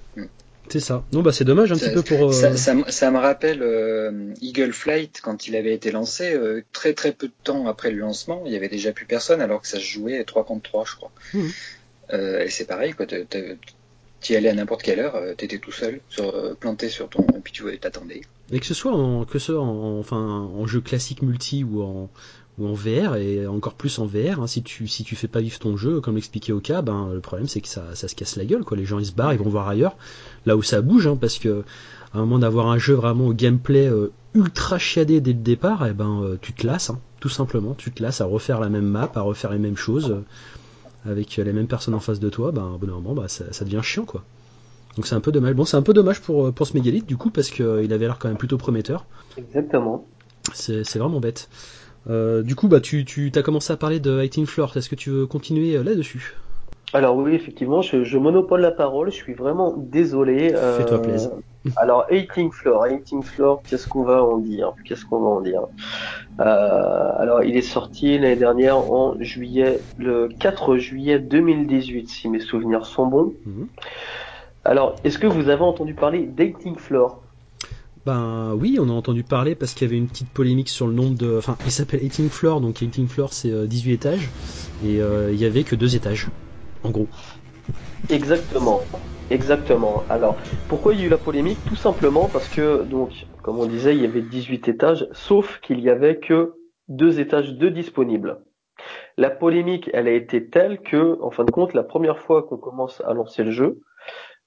C'est 0.69 0.79
ça. 0.79 1.03
Non 1.13 1.22
bah 1.22 1.31
c'est 1.31 1.45
dommage 1.45 1.72
un 1.72 1.75
Ça- 1.75 1.86
petit 1.88 1.93
peu 1.95 2.01
pour. 2.01 2.29
euh, 2.29 2.31
Ça, 2.31 2.57
ça, 2.57 2.74
me- 2.74 2.89
ça 2.89 3.12
me 3.12 3.17
rappelle 3.19 3.62
euh, 3.62 4.34
Eagle 4.41 4.74
Flight 4.74 5.22
quand 5.22 5.48
il 5.48 5.55
avait 5.55 5.74
été 5.74 5.91
lancé. 5.91 6.34
euh, 6.34 6.63
très 6.74 6.93
très 6.93 7.12
peu 7.12 7.27
de 7.27 7.34
temps 7.43 7.67
après 7.67 7.91
le 7.91 7.98
lancement, 8.00 8.43
il 8.45 8.51
y 8.51 8.55
avait 8.55 8.67
déjà 8.69 8.91
plus 8.91 9.05
personne 9.05 9.41
alors 9.41 9.62
que 9.62 9.67
ça 9.67 9.77
se 9.77 9.84
jouait 9.86 10.24
3 10.24 10.43
contre 10.43 10.69
3, 10.69 10.84
je 10.86 10.95
crois. 10.95 11.12
Euh, 12.13 12.43
et 12.43 12.50
c'est 12.50 12.65
pareil, 12.65 12.93
quoi. 12.93 13.05
Tu 14.22 14.34
y 14.34 14.36
allais 14.36 14.50
à 14.50 14.53
n'importe 14.53 14.81
quelle 14.81 15.00
heure, 15.00 15.22
t'étais 15.38 15.60
tout 15.60 15.72
seul, 15.72 16.00
sur, 16.10 16.57
planté 16.57 16.89
sur 16.89 17.10
ton. 17.10 17.25
Et 17.36 17.39
puis 17.43 17.53
tu 17.53 17.63
t'attendais. 17.77 18.22
Et 18.51 18.60
que 18.60 18.65
ce 18.65 18.74
soit 18.74 18.91
en 18.93 19.24
que 19.25 19.38
ce 19.39 19.53
soit 19.53 19.62
en, 19.62 20.00
enfin 20.00 20.17
en 20.17 20.65
jeu 20.65 20.81
classique 20.81 21.22
multi 21.22 21.63
ou 21.63 21.81
en 21.84 22.10
ou 22.57 22.67
en 22.67 22.74
VR 22.74 23.15
et 23.15 23.45
encore 23.47 23.74
plus 23.74 24.00
en 24.00 24.05
VR. 24.05 24.41
Hein, 24.41 24.47
si 24.47 24.63
tu 24.63 24.88
si 24.88 25.03
tu 25.03 25.15
fais 25.15 25.27
pas 25.27 25.41
vivre 25.41 25.59
ton 25.59 25.75
jeu, 25.75 26.00
comme 26.00 26.15
l'expliquait 26.15 26.53
Oka, 26.53 26.81
ben 26.81 27.09
le 27.13 27.19
problème 27.19 27.47
c'est 27.47 27.62
que 27.62 27.67
ça, 27.67 27.83
ça 27.95 28.07
se 28.07 28.15
casse 28.15 28.35
la 28.35 28.45
gueule. 28.45 28.63
Quoi. 28.63 28.77
Les 28.77 28.85
gens 28.85 29.00
ils 29.00 29.05
se 29.05 29.12
barrent, 29.12 29.33
ils 29.33 29.39
vont 29.39 29.50
voir 29.50 29.67
ailleurs, 29.67 29.97
là 30.45 30.55
où 30.55 30.63
ça 30.63 30.81
bouge, 30.81 31.07
hein, 31.07 31.17
parce 31.19 31.38
que 31.38 31.63
à 32.13 32.17
un 32.17 32.21
moment 32.21 32.39
d'avoir 32.39 32.67
un 32.67 32.77
jeu 32.77 32.93
vraiment 32.93 33.27
au 33.27 33.33
gameplay 33.33 33.88
euh, 33.88 34.12
ultra 34.33 34.77
chiadé 34.77 35.19
dès 35.19 35.33
le 35.33 35.39
départ, 35.39 35.85
et 35.85 35.89
eh 35.91 35.93
ben 35.93 36.21
euh, 36.24 36.38
tu 36.41 36.53
te 36.53 36.65
lasses, 36.65 36.89
hein, 36.89 37.00
tout 37.19 37.29
simplement. 37.29 37.74
Tu 37.74 37.91
te 37.91 38.01
lasses 38.01 38.21
à 38.21 38.25
refaire 38.25 38.59
la 38.59 38.69
même 38.69 38.85
map, 38.85 39.12
à 39.15 39.21
refaire 39.21 39.51
les 39.51 39.59
mêmes 39.59 39.77
choses 39.77 40.12
euh, 40.12 41.12
avec 41.12 41.35
les 41.35 41.53
mêmes 41.53 41.67
personnes 41.67 41.93
en 41.93 42.00
face 42.00 42.19
de 42.19 42.29
toi. 42.29 42.51
Ben 42.51 42.63
au 42.63 42.77
bout 42.77 42.85
d'un 42.85 42.93
moment, 42.93 43.13
bah, 43.13 43.27
ça, 43.27 43.51
ça 43.51 43.65
devient 43.65 43.81
chiant 43.83 44.05
quoi. 44.05 44.24
Donc 44.95 45.07
c'est 45.07 45.15
un 45.15 45.19
peu 45.19 45.33
dommage. 45.33 45.55
Bon, 45.55 45.65
c'est 45.65 45.75
un 45.75 45.81
peu 45.81 45.93
dommage 45.93 46.21
pour, 46.21 46.53
pour 46.53 46.65
ce 46.65 46.74
mégalithe 46.74 47.05
du 47.05 47.17
coup 47.17 47.31
parce 47.31 47.50
qu'il 47.50 47.65
avait 47.65 48.05
l'air 48.05 48.17
quand 48.17 48.29
même 48.29 48.38
plutôt 48.38 48.57
prometteur. 48.57 49.05
Exactement. 49.38 50.05
C'est 50.53 50.97
vraiment 50.97 51.19
bête. 51.19 51.50
Euh, 52.09 52.43
du 52.43 52.55
coup, 52.55 52.67
bah, 52.67 52.81
tu, 52.81 53.05
tu 53.05 53.31
as 53.35 53.41
commencé 53.41 53.74
à 53.74 53.77
parler 53.77 54.00
de 54.00 54.21
18 54.21 54.45
Floor. 54.45 54.77
Est-ce 54.77 54.89
que 54.89 54.95
tu 54.95 55.09
veux 55.09 55.25
continuer 55.25 55.75
euh, 55.75 55.83
là-dessus? 55.83 56.35
Alors 56.93 57.17
oui, 57.17 57.33
effectivement, 57.33 57.81
je, 57.81 58.03
je, 58.03 58.17
monopole 58.17 58.62
la 58.62 58.71
parole, 58.71 59.12
je 59.12 59.15
suis 59.15 59.33
vraiment 59.33 59.74
désolé. 59.75 60.53
Euh, 60.53 60.77
Fais-toi 60.77 61.01
plaisir. 61.01 61.31
alors, 61.77 62.05
18 62.09 62.51
Floor, 62.51 62.85
18 62.88 63.24
Floor, 63.24 63.63
qu'est-ce 63.67 63.88
qu'on 63.88 64.03
va 64.03 64.24
en 64.24 64.38
dire? 64.38 64.74
Qu'est-ce 64.85 65.03
qu'on 65.03 65.19
va 65.19 65.29
en 65.29 65.41
dire? 65.41 65.62
Alors, 66.38 67.43
il 67.43 67.57
est 67.57 67.62
sorti 67.62 68.17
l'année 68.19 68.35
dernière 68.35 68.77
en 68.77 69.15
juillet, 69.19 69.79
le 69.97 70.29
4 70.39 70.77
juillet 70.77 71.17
2018, 71.19 72.07
si 72.07 72.29
mes 72.29 72.39
souvenirs 72.39 72.85
sont 72.85 73.07
bons. 73.07 73.33
Mhm. 73.45 73.67
Alors, 74.63 74.95
est-ce 75.03 75.17
que 75.17 75.27
vous 75.27 75.50
avez 75.50 75.63
entendu 75.63 75.95
parler 75.95 76.25
d'Ating 76.25 76.75
Floor? 76.75 77.25
Ben 78.05 78.53
oui, 78.53 78.77
on 78.79 78.89
a 78.89 78.93
entendu 78.93 79.24
parler 79.24 79.55
parce 79.55 79.74
qu'il 79.74 79.88
y 79.88 79.89
avait 79.89 79.97
une 79.97 80.07
petite 80.07 80.29
polémique 80.29 80.69
sur 80.69 80.88
le 80.88 80.93
nombre 80.93 81.17
de. 81.17 81.38
Enfin, 81.38 81.57
il 81.65 81.71
s'appelle 81.71 82.01
18 82.01 82.29
Floor, 82.29 82.62
donc 82.62 82.83
18 82.83 83.07
Floor 83.07 83.33
c'est 83.33 83.67
18 83.67 83.91
euh, 83.91 83.95
étages, 83.95 84.29
et 84.83 85.01
euh, 85.01 85.31
il 85.31 85.39
y 85.39 85.45
avait 85.45 85.63
que 85.63 85.75
deux 85.75 85.95
étages, 85.95 86.27
en 86.83 86.91
gros. 86.91 87.07
Exactement, 88.09 88.81
exactement. 89.31 90.03
Alors, 90.09 90.38
pourquoi 90.67 90.93
il 90.93 91.00
y 91.00 91.03
a 91.03 91.05
eu 91.07 91.09
la 91.09 91.17
polémique? 91.17 91.57
Tout 91.65 91.75
simplement 91.75 92.29
parce 92.29 92.47
que, 92.47 92.83
donc, 92.83 93.25
comme 93.41 93.59
on 93.59 93.65
disait, 93.65 93.95
il 93.95 94.01
y 94.01 94.05
avait 94.05 94.21
18 94.21 94.67
étages, 94.67 95.07
sauf 95.12 95.59
qu'il 95.62 95.79
y 95.79 95.89
avait 95.89 96.19
que 96.19 96.53
deux 96.88 97.19
étages 97.19 97.55
de 97.55 97.69
disponibles. 97.69 98.39
La 99.17 99.31
polémique, 99.31 99.89
elle 99.93 100.07
a 100.07 100.12
été 100.12 100.50
telle 100.50 100.79
que, 100.79 101.19
en 101.21 101.31
fin 101.31 101.45
de 101.45 101.51
compte, 101.51 101.74
la 101.74 101.83
première 101.83 102.19
fois 102.19 102.43
qu'on 102.43 102.57
commence 102.57 103.01
à 103.01 103.13
lancer 103.13 103.43
le 103.43 103.51
jeu, 103.51 103.79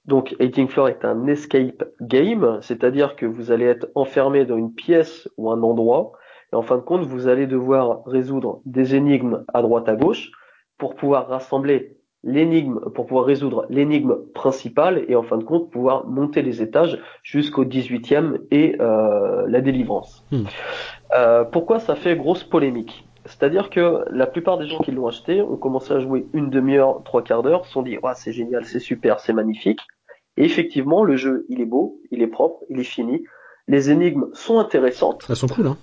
donc, 0.09 0.35
18 0.39 0.67
Floor 0.69 0.89
est 0.89 1.05
un 1.05 1.27
escape 1.27 1.83
game, 2.01 2.57
c'est-à-dire 2.61 3.15
que 3.15 3.27
vous 3.27 3.51
allez 3.51 3.65
être 3.65 3.87
enfermé 3.93 4.43
dans 4.43 4.57
une 4.57 4.73
pièce 4.73 5.29
ou 5.37 5.51
un 5.51 5.61
endroit, 5.61 6.13
et 6.51 6.55
en 6.55 6.63
fin 6.63 6.77
de 6.77 6.81
compte, 6.81 7.03
vous 7.03 7.27
allez 7.27 7.45
devoir 7.45 8.03
résoudre 8.05 8.61
des 8.65 8.95
énigmes 8.95 9.45
à 9.53 9.61
droite 9.61 9.87
à 9.87 9.95
gauche 9.95 10.31
pour 10.79 10.95
pouvoir 10.95 11.27
rassembler 11.27 11.95
l'énigme, 12.23 12.79
pour 12.95 13.05
pouvoir 13.05 13.25
résoudre 13.25 13.67
l'énigme 13.69 14.15
principale 14.33 15.05
et 15.07 15.15
en 15.15 15.21
fin 15.21 15.37
de 15.37 15.43
compte 15.43 15.69
pouvoir 15.69 16.07
monter 16.07 16.41
les 16.41 16.63
étages 16.63 16.99
jusqu'au 17.21 17.63
18e 17.63 18.39
et 18.49 18.77
euh, 18.81 19.45
la 19.47 19.61
délivrance. 19.61 20.25
Hmm. 20.31 20.45
Euh, 21.15 21.43
pourquoi 21.43 21.79
ça 21.79 21.95
fait 21.95 22.15
grosse 22.15 22.43
polémique? 22.43 23.05
C'est-à-dire 23.25 23.69
que 23.69 24.03
la 24.09 24.25
plupart 24.25 24.57
des 24.57 24.65
gens 24.65 24.79
qui 24.79 24.91
l'ont 24.91 25.05
acheté 25.05 25.43
ont 25.43 25.55
commencé 25.55 25.93
à 25.93 25.99
jouer 25.99 26.25
une 26.33 26.49
demi-heure, 26.49 27.03
trois 27.03 27.23
quarts 27.23 27.43
d'heure, 27.43 27.65
se 27.65 27.71
sont 27.73 27.83
dit 27.83 27.99
ouais, 27.99 28.13
c'est 28.15 28.33
génial, 28.33 28.65
c'est 28.65 28.79
super, 28.79 29.19
c'est 29.19 29.33
magnifique. 29.33 29.81
Et 30.39 30.45
effectivement, 30.45 31.03
le 31.03 31.17
jeu, 31.17 31.45
il 31.49 31.59
est 31.59 31.65
beau, 31.65 31.99
il 32.11 32.21
est 32.21 32.27
propre, 32.27 32.63
il 32.69 32.79
est 32.79 32.83
fini. 32.85 33.23
Les 33.67 33.91
énigmes 33.91 34.27
sont 34.33 34.57
intéressantes. 34.57 35.25
Elles 35.29 35.35
sont 35.35 35.47
cool, 35.47 35.67
hein. 35.67 35.77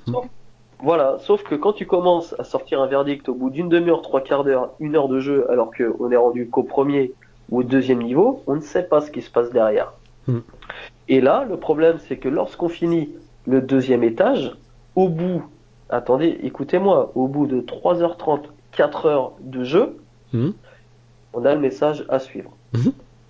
voilà, 0.83 1.19
sauf 1.21 1.45
que 1.45 1.55
quand 1.55 1.75
tu 1.75 1.87
commences 1.87 2.35
à 2.39 2.45
sortir 2.45 2.81
un 2.81 2.87
verdict 2.87 3.29
au 3.29 3.35
bout 3.35 3.51
d'une 3.51 3.69
demi-heure, 3.69 4.01
trois 4.01 4.23
quarts 4.23 4.45
d'heure, 4.45 4.73
une 4.81 4.97
heure 4.97 5.09
de 5.09 5.21
jeu, 5.21 5.49
alors 5.51 5.71
qu'on 5.77 6.11
est 6.11 6.17
rendu 6.17 6.49
qu'au 6.49 6.63
premier 6.63 7.13
ou 7.51 7.61
au 7.61 7.63
deuxième 7.63 8.03
niveau, 8.03 8.43
on 8.47 8.57
ne 8.57 8.61
sait 8.61 8.83
pas 8.83 9.03
ce 9.03 9.11
qui 9.11 9.21
se 9.21 9.31
passe 9.31 9.51
derrière. 9.51 9.93
Hmm. 10.27 10.41
Et 11.09 11.21
là, 11.21 11.47
le 11.49 11.59
problème, 11.59 11.99
c'est 12.09 12.17
que 12.17 12.29
lorsqu'on 12.29 12.71
finit 12.71 13.11
le 13.47 13.61
deuxième 13.61 14.03
étage, 14.03 14.57
au 14.97 15.11
bout, 15.11 15.45
attendez, 15.91 16.39
écoutez-moi, 16.43 17.13
au 17.15 17.29
bout 17.29 17.47
de 17.47 17.61
3h30, 17.61 18.41
4 18.73 19.07
heures 19.07 19.33
de 19.41 19.65
jeu, 19.65 19.99
hmm. 20.33 20.51
on 21.35 21.45
a 21.45 21.55
le 21.55 21.61
message 21.61 22.07
à 22.09 22.19
suivre. 22.19 22.57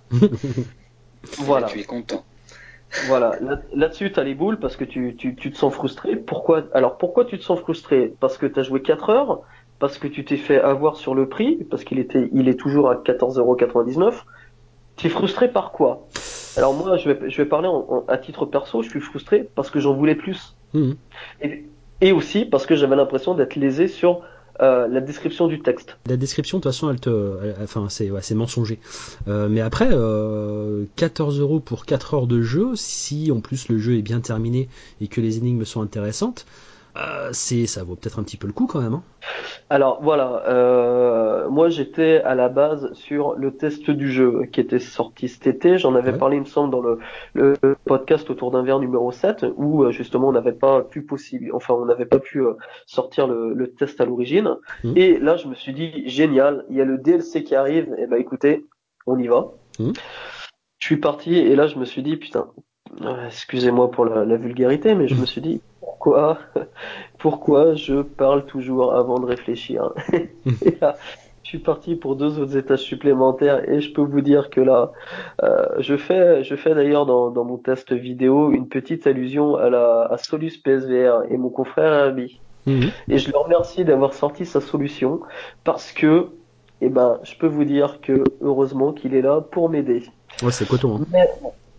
Voilà. 1.39 1.67
tu 1.67 1.79
es 1.79 1.83
content. 1.83 2.23
Voilà, 3.07 3.33
là-dessus, 3.73 4.11
tu 4.11 4.19
as 4.19 4.23
les 4.23 4.33
boules 4.33 4.59
parce 4.59 4.77
que 4.77 4.85
tu, 4.85 5.15
tu, 5.17 5.35
tu, 5.35 5.51
te 5.51 5.57
sens 5.57 5.73
frustré. 5.73 6.15
Pourquoi 6.15 6.63
Alors, 6.73 6.97
pourquoi 6.97 7.25
tu 7.25 7.37
te 7.37 7.43
sens 7.43 7.59
frustré? 7.59 8.13
Parce 8.19 8.37
que 8.37 8.45
tu 8.45 8.59
as 8.59 8.63
joué 8.63 8.81
4 8.81 9.09
heures, 9.09 9.41
parce 9.79 9.97
que 9.97 10.07
tu 10.07 10.23
t'es 10.23 10.37
fait 10.37 10.59
avoir 10.59 10.95
sur 10.95 11.13
le 11.13 11.27
prix, 11.27 11.65
parce 11.69 11.83
qu'il 11.83 11.99
était, 11.99 12.29
il 12.33 12.47
est 12.47 12.59
toujours 12.59 12.89
à 12.89 12.95
14,99€. 12.95 14.13
Tu 14.95 15.07
es 15.07 15.09
frustré 15.09 15.51
par 15.51 15.71
quoi? 15.71 16.07
Alors 16.55 16.73
moi, 16.73 16.97
je 16.97 17.11
vais, 17.11 17.29
je 17.29 17.37
vais 17.37 17.47
parler 17.47 17.69
à 18.07 18.17
titre 18.17 18.45
perso, 18.45 18.81
je 18.81 18.89
suis 18.89 19.01
frustré 19.01 19.47
parce 19.53 19.69
que 19.69 19.79
j'en 19.79 19.93
voulais 19.93 20.15
plus. 20.15 20.55
Mmh. 20.73 20.93
Et, 21.41 21.65
et, 22.01 22.11
aussi 22.11 22.45
parce 22.45 22.65
que 22.65 22.75
j'avais 22.75 22.95
l'impression 22.95 23.35
d'être 23.35 23.55
lésé 23.55 23.87
sur 23.87 24.21
euh, 24.61 24.87
la 24.87 25.01
description 25.01 25.47
du 25.47 25.59
texte. 25.59 25.97
La 26.07 26.17
description, 26.17 26.57
de 26.57 26.63
toute 26.63 26.71
façon, 26.71 26.89
elle 26.89 26.99
te, 26.99 27.53
enfin, 27.61 27.87
c'est, 27.89 28.09
mensonger. 28.35 28.79
Euh, 29.27 29.47
mais 29.49 29.61
après, 29.61 29.89
euh, 29.91 30.85
14 30.95 31.39
euros 31.39 31.59
pour 31.59 31.85
4 31.85 32.13
heures 32.15 32.27
de 32.27 32.41
jeu, 32.41 32.71
si 32.75 33.31
en 33.31 33.39
plus 33.39 33.69
le 33.69 33.77
jeu 33.77 33.97
est 33.97 34.01
bien 34.01 34.19
terminé 34.19 34.67
et 35.01 35.07
que 35.07 35.21
les 35.21 35.37
énigmes 35.37 35.65
sont 35.65 35.81
intéressantes, 35.81 36.45
euh, 36.97 37.29
c'est 37.31 37.67
ça 37.67 37.83
vaut 37.83 37.95
peut-être 37.95 38.19
un 38.19 38.23
petit 38.23 38.37
peu 38.37 38.47
le 38.47 38.53
coup 38.53 38.65
quand 38.65 38.81
même. 38.81 38.95
Hein. 38.95 39.03
Alors 39.69 39.99
voilà, 40.01 40.43
euh, 40.47 41.49
moi 41.49 41.69
j'étais 41.69 42.21
à 42.21 42.33
la 42.33 42.49
base 42.49 42.91
sur 42.93 43.35
le 43.35 43.55
test 43.55 43.91
du 43.91 44.11
jeu 44.11 44.45
qui 44.51 44.61
était 44.61 44.79
sorti 44.79 45.27
cet 45.27 45.47
été. 45.47 45.77
J'en 45.77 45.95
avais 45.95 46.17
parlé, 46.17 46.37
il 46.37 46.41
me 46.41 46.45
semble, 46.45 46.71
dans 46.71 46.81
le, 46.81 46.99
le 47.33 47.55
podcast 47.85 48.29
autour 48.29 48.51
d'un 48.51 48.63
verre 48.63 48.79
numéro 48.79 49.11
7 49.11 49.45
où 49.57 49.83
euh, 49.83 49.91
justement 49.91 50.29
on 50.29 50.31
n'avait 50.31 50.53
pas 50.53 50.81
pu 50.81 51.03
possible, 51.03 51.51
enfin 51.53 51.73
on 51.75 51.85
n'avait 51.85 52.05
pas 52.05 52.19
pu 52.19 52.41
sortir 52.85 53.27
le, 53.27 53.53
le, 53.53 53.71
test 53.71 53.99
à 54.01 54.05
l'origine. 54.05 54.55
Mmh. 54.83 54.93
Et 54.95 55.19
là 55.19 55.35
je 55.35 55.47
me 55.47 55.55
suis 55.55 55.73
dit 55.73 56.07
génial, 56.07 56.65
il 56.69 56.77
y 56.77 56.81
a 56.81 56.85
le 56.85 56.97
DLC 56.97 57.43
qui 57.43 57.55
arrive. 57.55 57.93
Et 57.97 58.03
eh 58.03 58.07
ben 58.07 58.17
écoutez, 58.17 58.65
on 59.05 59.19
y 59.19 59.27
va. 59.27 59.51
Mmh. 59.79 59.91
Je 60.79 60.85
suis 60.85 60.97
parti 60.97 61.35
et 61.35 61.55
là 61.55 61.67
je 61.67 61.77
me 61.77 61.85
suis 61.85 62.01
dit 62.01 62.17
putain, 62.17 62.47
excusez-moi 63.27 63.91
pour 63.91 64.05
la, 64.05 64.25
la 64.25 64.37
vulgarité, 64.37 64.95
mais 64.95 65.07
je 65.07 65.15
me 65.15 65.25
suis 65.25 65.41
dit 65.41 65.61
pourquoi, 65.97 66.37
pourquoi 67.17 67.73
je 67.75 68.01
parle 68.01 68.45
toujours 68.45 68.93
avant 68.93 69.19
de 69.19 69.25
réfléchir. 69.25 69.93
et 70.13 70.77
là, 70.81 70.95
je 71.43 71.49
suis 71.49 71.59
parti 71.59 71.95
pour 71.95 72.15
deux 72.15 72.39
autres 72.39 72.57
étages 72.57 72.81
supplémentaires 72.81 73.67
et 73.69 73.79
je 73.79 73.93
peux 73.93 74.01
vous 74.01 74.21
dire 74.21 74.49
que 74.49 74.61
là, 74.61 74.91
euh, 75.43 75.65
je 75.79 75.95
fais, 75.95 76.43
je 76.43 76.55
fais 76.55 76.75
d'ailleurs 76.75 77.05
dans, 77.05 77.31
dans, 77.31 77.45
mon 77.45 77.57
test 77.57 77.93
vidéo 77.93 78.51
une 78.51 78.67
petite 78.67 79.07
allusion 79.07 79.55
à 79.55 79.69
la 79.69 80.07
à 80.11 80.17
Solus 80.17 80.57
PSVR 80.57 81.23
et 81.29 81.37
mon 81.37 81.49
confrère 81.49 81.93
Herbie. 81.93 82.39
Mhm. 82.65 82.91
Et 83.07 83.17
je 83.17 83.31
le 83.31 83.37
remercie 83.37 83.85
d'avoir 83.85 84.13
sorti 84.13 84.45
sa 84.45 84.59
solution 84.59 85.21
parce 85.63 85.93
que, 85.93 86.27
eh 86.81 86.89
ben, 86.89 87.17
je 87.23 87.35
peux 87.35 87.47
vous 87.47 87.63
dire 87.63 88.01
que 88.01 88.25
heureusement 88.41 88.91
qu'il 88.91 89.15
est 89.15 89.21
là 89.21 89.39
pour 89.39 89.69
m'aider. 89.69 90.03
Ouais, 90.43 90.51
c'est 90.51 90.67
coton. 90.67 90.99
Hein. 91.13 91.25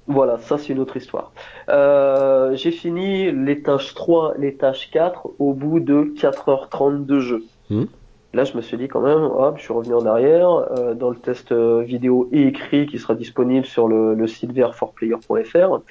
Voilà, 0.09 0.38
ça 0.38 0.57
c'est 0.57 0.73
une 0.73 0.79
autre 0.79 0.97
histoire. 0.97 1.33
Euh, 1.68 2.57
j'ai 2.57 2.71
fini 2.71 3.31
l'étage 3.31 3.94
3, 3.94 4.35
l'étage 4.38 4.90
4 4.90 5.29
au 5.38 5.53
bout 5.53 5.81
de 5.81 6.14
4h30 6.16 7.05
de 7.05 7.21
jeu. 7.21 7.44
Hmm. 7.68 7.85
Là, 8.33 8.44
je 8.44 8.57
me 8.57 8.62
suis 8.62 8.77
dit 8.77 8.88
quand 8.88 9.01
même, 9.01 9.23
hop, 9.23 9.57
je 9.59 9.62
suis 9.62 9.73
revenu 9.73 9.94
en 9.94 10.07
arrière 10.07 10.51
euh, 10.51 10.94
dans 10.94 11.11
le 11.11 11.16
test 11.16 11.53
euh, 11.53 11.83
vidéo 11.83 12.29
et 12.33 12.47
écrit 12.47 12.87
qui 12.87 12.99
sera 12.99 13.14
disponible 13.14 13.66
sur 13.66 13.87
le, 13.87 14.14
le 14.14 14.27
site 14.27 14.53
vr4player.fr. 14.53 15.83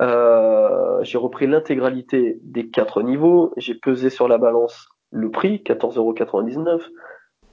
Euh, 0.00 0.98
j'ai 1.02 1.18
repris 1.18 1.46
l'intégralité 1.46 2.38
des 2.42 2.68
quatre 2.68 3.02
niveaux. 3.02 3.52
J'ai 3.56 3.74
pesé 3.74 4.10
sur 4.10 4.28
la 4.28 4.38
balance 4.38 4.88
le 5.10 5.30
prix, 5.30 5.62
14,99€. 5.64 6.80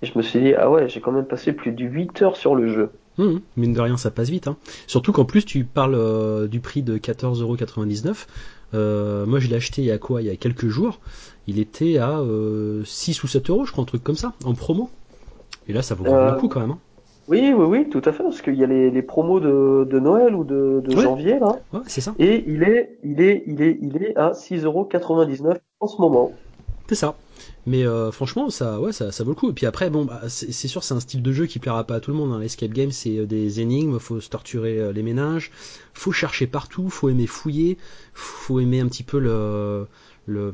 Et 0.03 0.05
je 0.05 0.17
me 0.17 0.23
suis 0.23 0.39
dit, 0.39 0.53
ah 0.55 0.69
ouais, 0.69 0.87
j'ai 0.87 1.01
quand 1.01 1.11
même 1.11 1.25
passé 1.25 1.53
plus 1.53 1.71
de 1.71 1.83
8 1.83 2.21
heures 2.21 2.37
sur 2.37 2.55
le 2.55 2.67
jeu. 2.67 2.91
Mmh, 3.17 3.37
mine 3.57 3.73
de 3.73 3.81
rien, 3.81 3.97
ça 3.97 4.11
passe 4.11 4.29
vite. 4.29 4.47
Hein. 4.47 4.57
Surtout 4.85 5.11
qu'en 5.11 5.25
plus, 5.25 5.43
tu 5.45 5.63
parles 5.63 5.95
euh, 5.95 6.47
du 6.47 6.59
prix 6.59 6.83
de 6.83 6.97
14,99€. 6.97 8.27
Euh, 8.73 9.25
moi, 9.25 9.39
je 9.39 9.47
l'ai 9.47 9.55
acheté 9.55 9.81
il 9.81 9.85
y 9.85 9.91
a 9.91 9.97
quoi? 9.97 10.21
Il 10.21 10.27
y 10.27 10.29
a 10.29 10.35
quelques 10.35 10.67
jours. 10.67 10.99
Il 11.47 11.59
était 11.59 11.97
à 11.97 12.19
euh, 12.19 12.83
6 12.83 13.23
ou 13.23 13.27
7 13.27 13.49
euros, 13.49 13.65
je 13.65 13.71
crois, 13.71 13.83
un 13.83 13.85
truc 13.85 14.03
comme 14.03 14.15
ça, 14.15 14.33
en 14.43 14.53
promo. 14.53 14.89
Et 15.67 15.73
là, 15.73 15.81
ça 15.81 15.95
vaut 15.95 16.03
vraiment 16.03 16.31
le 16.31 16.39
coup 16.39 16.47
quand 16.47 16.59
même. 16.59 16.71
Hein. 16.71 16.79
Oui, 17.29 17.53
oui, 17.53 17.65
oui, 17.65 17.89
tout 17.89 18.01
à 18.05 18.13
fait, 18.13 18.23
parce 18.23 18.41
qu'il 18.41 18.55
y 18.55 18.63
a 18.63 18.67
les, 18.67 18.89
les 18.89 19.01
promos 19.01 19.41
de, 19.41 19.85
de, 19.89 19.99
Noël 19.99 20.33
ou 20.33 20.45
de, 20.45 20.81
de 20.83 21.01
janvier 21.01 21.39
là. 21.39 21.59
Ouais, 21.73 21.81
c'est 21.85 21.99
ça. 21.99 22.15
Et 22.19 22.45
il 22.47 22.63
est, 22.63 22.97
il 23.03 23.21
est, 23.21 23.43
il 23.47 23.61
est, 23.61 23.77
il 23.81 24.01
est 24.01 24.15
à 24.15 24.31
6,99€ 24.31 25.57
en 25.81 25.87
ce 25.87 26.01
moment. 26.01 26.31
C'est 26.87 26.95
ça. 26.95 27.15
Mais 27.67 27.85
euh, 27.85 28.11
franchement, 28.11 28.49
ça, 28.49 28.79
ouais, 28.79 28.93
ça, 28.93 29.11
ça 29.11 29.23
vaut 29.25 29.31
le 29.31 29.35
coup. 29.35 29.49
Et 29.49 29.53
puis 29.53 29.65
après, 29.67 29.89
bon, 29.91 30.05
bah, 30.05 30.21
c'est 30.29 30.51
sûr, 30.69 30.83
c'est 30.83 30.93
un 30.95 31.01
style 31.01 31.21
de 31.21 31.33
jeu 31.33 31.45
qui 31.47 31.59
plaira 31.59 31.83
pas 31.85 31.95
à 31.95 31.99
tout 31.99 32.11
le 32.11 32.17
monde. 32.17 32.31
Hein. 32.33 32.39
L'escape 32.39 32.71
game, 32.71 32.91
c'est 32.91 33.17
euh, 33.19 33.25
des 33.27 33.59
énigmes, 33.61 33.99
faut 33.99 34.21
se 34.21 34.29
torturer 34.29 34.79
euh, 34.79 34.93
les 34.93 35.03
ménages, 35.03 35.51
faut 35.93 36.13
chercher 36.13 36.47
partout, 36.47 36.89
faut 36.89 37.09
aimer 37.09 37.27
fouiller, 37.27 37.77
faut 38.13 38.59
aimer 38.61 38.79
un 38.79 38.87
petit 38.87 39.03
peu 39.03 39.19
le, 39.19 39.85
le, 40.27 40.53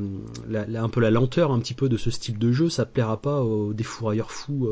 la, 0.50 0.66
la- 0.66 0.84
un 0.84 0.90
peu 0.90 1.02
la 1.02 1.12
lenteur 1.12 1.52
un 1.52 1.60
petit 1.60 1.76
peu 1.76 1.88
de 1.90 1.98
ce 1.98 2.10
style 2.12 2.40
de 2.40 2.52
jeu, 2.52 2.70
ça 2.70 2.86
plaira 2.86 3.22
pas 3.22 3.42
aux 3.44 3.74
défourailleurs 3.74 4.32
fous 4.32 4.68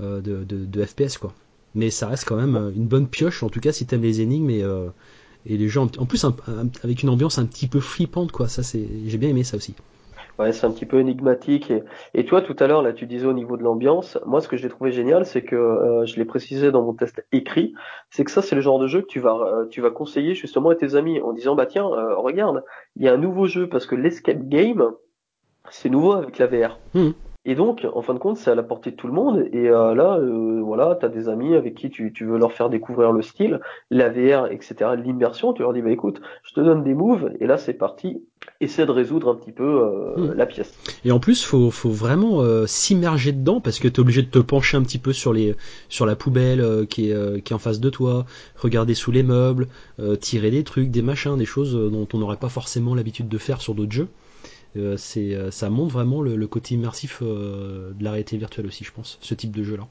euh, 0.00 0.20
de, 0.20 0.44
de, 0.44 0.64
de 0.64 0.84
FPS 0.84 1.18
quoi. 1.18 1.34
Mais 1.74 1.90
ça 1.90 2.08
reste 2.08 2.24
quand 2.26 2.36
même 2.36 2.72
une 2.76 2.86
bonne 2.86 3.08
pioche, 3.08 3.42
en 3.42 3.48
tout 3.50 3.60
cas 3.60 3.72
si 3.72 3.86
t'aimes 3.86 4.02
les 4.02 4.20
énigmes 4.20 4.50
et, 4.50 4.62
euh, 4.62 4.88
et 5.46 5.56
les 5.58 5.68
jeux 5.68 5.80
en, 5.80 5.88
plus 5.88 6.24
un- 6.24 6.36
avec 6.84 7.02
une 7.02 7.10
ambiance 7.10 7.38
un 7.38 7.46
petit 7.46 7.68
peu 7.68 7.80
flippante 7.80 8.32
quoi. 8.32 8.48
Ça 8.48 8.62
c'est, 8.62 8.88
j'ai 9.06 9.18
bien 9.18 9.30
aimé 9.30 9.44
ça 9.44 9.56
aussi. 9.56 9.74
Ouais, 10.38 10.52
c'est 10.52 10.66
un 10.66 10.70
petit 10.70 10.86
peu 10.86 11.00
énigmatique. 11.00 11.72
Et, 12.14 12.24
toi, 12.24 12.42
tout 12.42 12.54
à 12.60 12.68
l'heure, 12.68 12.82
là, 12.82 12.92
tu 12.92 13.06
disais 13.06 13.26
au 13.26 13.32
niveau 13.32 13.56
de 13.56 13.64
l'ambiance, 13.64 14.18
moi, 14.24 14.40
ce 14.40 14.46
que 14.46 14.56
j'ai 14.56 14.68
trouvé 14.68 14.92
génial, 14.92 15.26
c'est 15.26 15.42
que, 15.42 15.56
euh, 15.56 16.06
je 16.06 16.16
l'ai 16.16 16.24
précisé 16.24 16.70
dans 16.70 16.82
mon 16.82 16.94
test 16.94 17.26
écrit, 17.32 17.74
c'est 18.10 18.24
que 18.24 18.30
ça, 18.30 18.40
c'est 18.40 18.54
le 18.54 18.60
genre 18.60 18.78
de 18.78 18.86
jeu 18.86 19.00
que 19.02 19.06
tu 19.06 19.18
vas, 19.18 19.34
euh, 19.34 19.66
tu 19.66 19.80
vas 19.80 19.90
conseiller 19.90 20.34
justement 20.34 20.70
à 20.70 20.76
tes 20.76 20.94
amis 20.94 21.20
en 21.20 21.32
disant, 21.32 21.56
bah 21.56 21.66
tiens, 21.66 21.86
euh, 21.86 22.16
regarde, 22.16 22.62
il 22.94 23.02
y 23.02 23.08
a 23.08 23.12
un 23.12 23.16
nouveau 23.16 23.46
jeu 23.46 23.68
parce 23.68 23.86
que 23.86 23.96
l'escape 23.96 24.48
game, 24.48 24.92
c'est 25.70 25.88
nouveau 25.88 26.12
avec 26.12 26.38
la 26.38 26.46
VR. 26.46 26.78
Mhm. 26.94 27.14
Et 27.50 27.54
donc, 27.54 27.86
en 27.94 28.02
fin 28.02 28.12
de 28.12 28.18
compte, 28.18 28.36
c'est 28.36 28.50
à 28.50 28.54
la 28.54 28.62
portée 28.62 28.90
de 28.90 28.96
tout 28.96 29.06
le 29.06 29.14
monde. 29.14 29.48
Et 29.54 29.70
euh, 29.70 29.94
là, 29.94 30.18
euh, 30.18 30.60
voilà, 30.62 30.98
tu 31.00 31.06
as 31.06 31.08
des 31.08 31.30
amis 31.30 31.54
avec 31.54 31.74
qui 31.76 31.88
tu, 31.88 32.12
tu 32.12 32.26
veux 32.26 32.36
leur 32.36 32.52
faire 32.52 32.68
découvrir 32.68 33.10
le 33.10 33.22
style, 33.22 33.60
la 33.90 34.10
VR, 34.10 34.48
etc., 34.52 34.74
l'immersion. 35.02 35.54
Tu 35.54 35.62
leur 35.62 35.72
dis, 35.72 35.80
bah 35.80 35.90
écoute, 35.90 36.20
je 36.42 36.52
te 36.52 36.60
donne 36.60 36.84
des 36.84 36.92
moves, 36.92 37.32
et 37.40 37.46
là, 37.46 37.56
c'est 37.56 37.72
parti. 37.72 38.22
Essaie 38.60 38.84
de 38.84 38.90
résoudre 38.90 39.30
un 39.30 39.34
petit 39.34 39.52
peu 39.52 39.64
euh, 39.64 40.14
Mhm. 40.18 40.34
la 40.34 40.44
pièce. 40.44 40.74
Et 41.06 41.10
en 41.10 41.20
plus, 41.20 41.42
faut, 41.42 41.70
faut 41.70 41.88
vraiment 41.88 42.42
s'immerger 42.66 43.32
dedans 43.32 43.62
parce 43.62 43.78
que 43.78 43.88
t'es 43.88 44.00
obligé 44.00 44.20
de 44.20 44.28
te 44.28 44.38
pencher 44.40 44.76
un 44.76 44.82
petit 44.82 44.98
peu 44.98 45.14
sur 45.14 45.32
les, 45.32 45.56
sur 45.88 46.04
la 46.04 46.16
poubelle 46.16 46.86
qui 46.90 47.10
est, 47.10 47.42
qui 47.42 47.52
est 47.54 47.56
en 47.56 47.58
face 47.58 47.80
de 47.80 47.88
toi, 47.88 48.26
regarder 48.56 48.92
sous 48.92 49.10
les 49.10 49.22
meubles, 49.22 49.68
tirer 50.20 50.50
des 50.50 50.64
trucs, 50.64 50.90
des 50.90 51.02
machins, 51.02 51.36
des 51.38 51.46
choses 51.46 51.74
dont 51.74 52.06
on 52.12 52.18
n'aurait 52.18 52.36
pas 52.36 52.50
forcément 52.50 52.94
l'habitude 52.94 53.28
de 53.28 53.38
faire 53.38 53.62
sur 53.62 53.74
d'autres 53.74 53.92
jeux. 53.92 54.08
Euh, 54.76 54.96
c'est, 54.96 55.34
euh, 55.34 55.50
ça 55.50 55.70
montre 55.70 55.92
vraiment 55.92 56.22
le, 56.22 56.36
le 56.36 56.46
côté 56.46 56.74
immersif 56.74 57.20
euh, 57.22 57.92
de 57.94 58.04
la 58.04 58.10
réalité 58.12 58.36
virtuelle 58.36 58.66
aussi, 58.66 58.84
je 58.84 58.92
pense, 58.92 59.18
ce 59.20 59.34
type 59.34 59.54
de 59.56 59.62
jeu-là. 59.62 59.88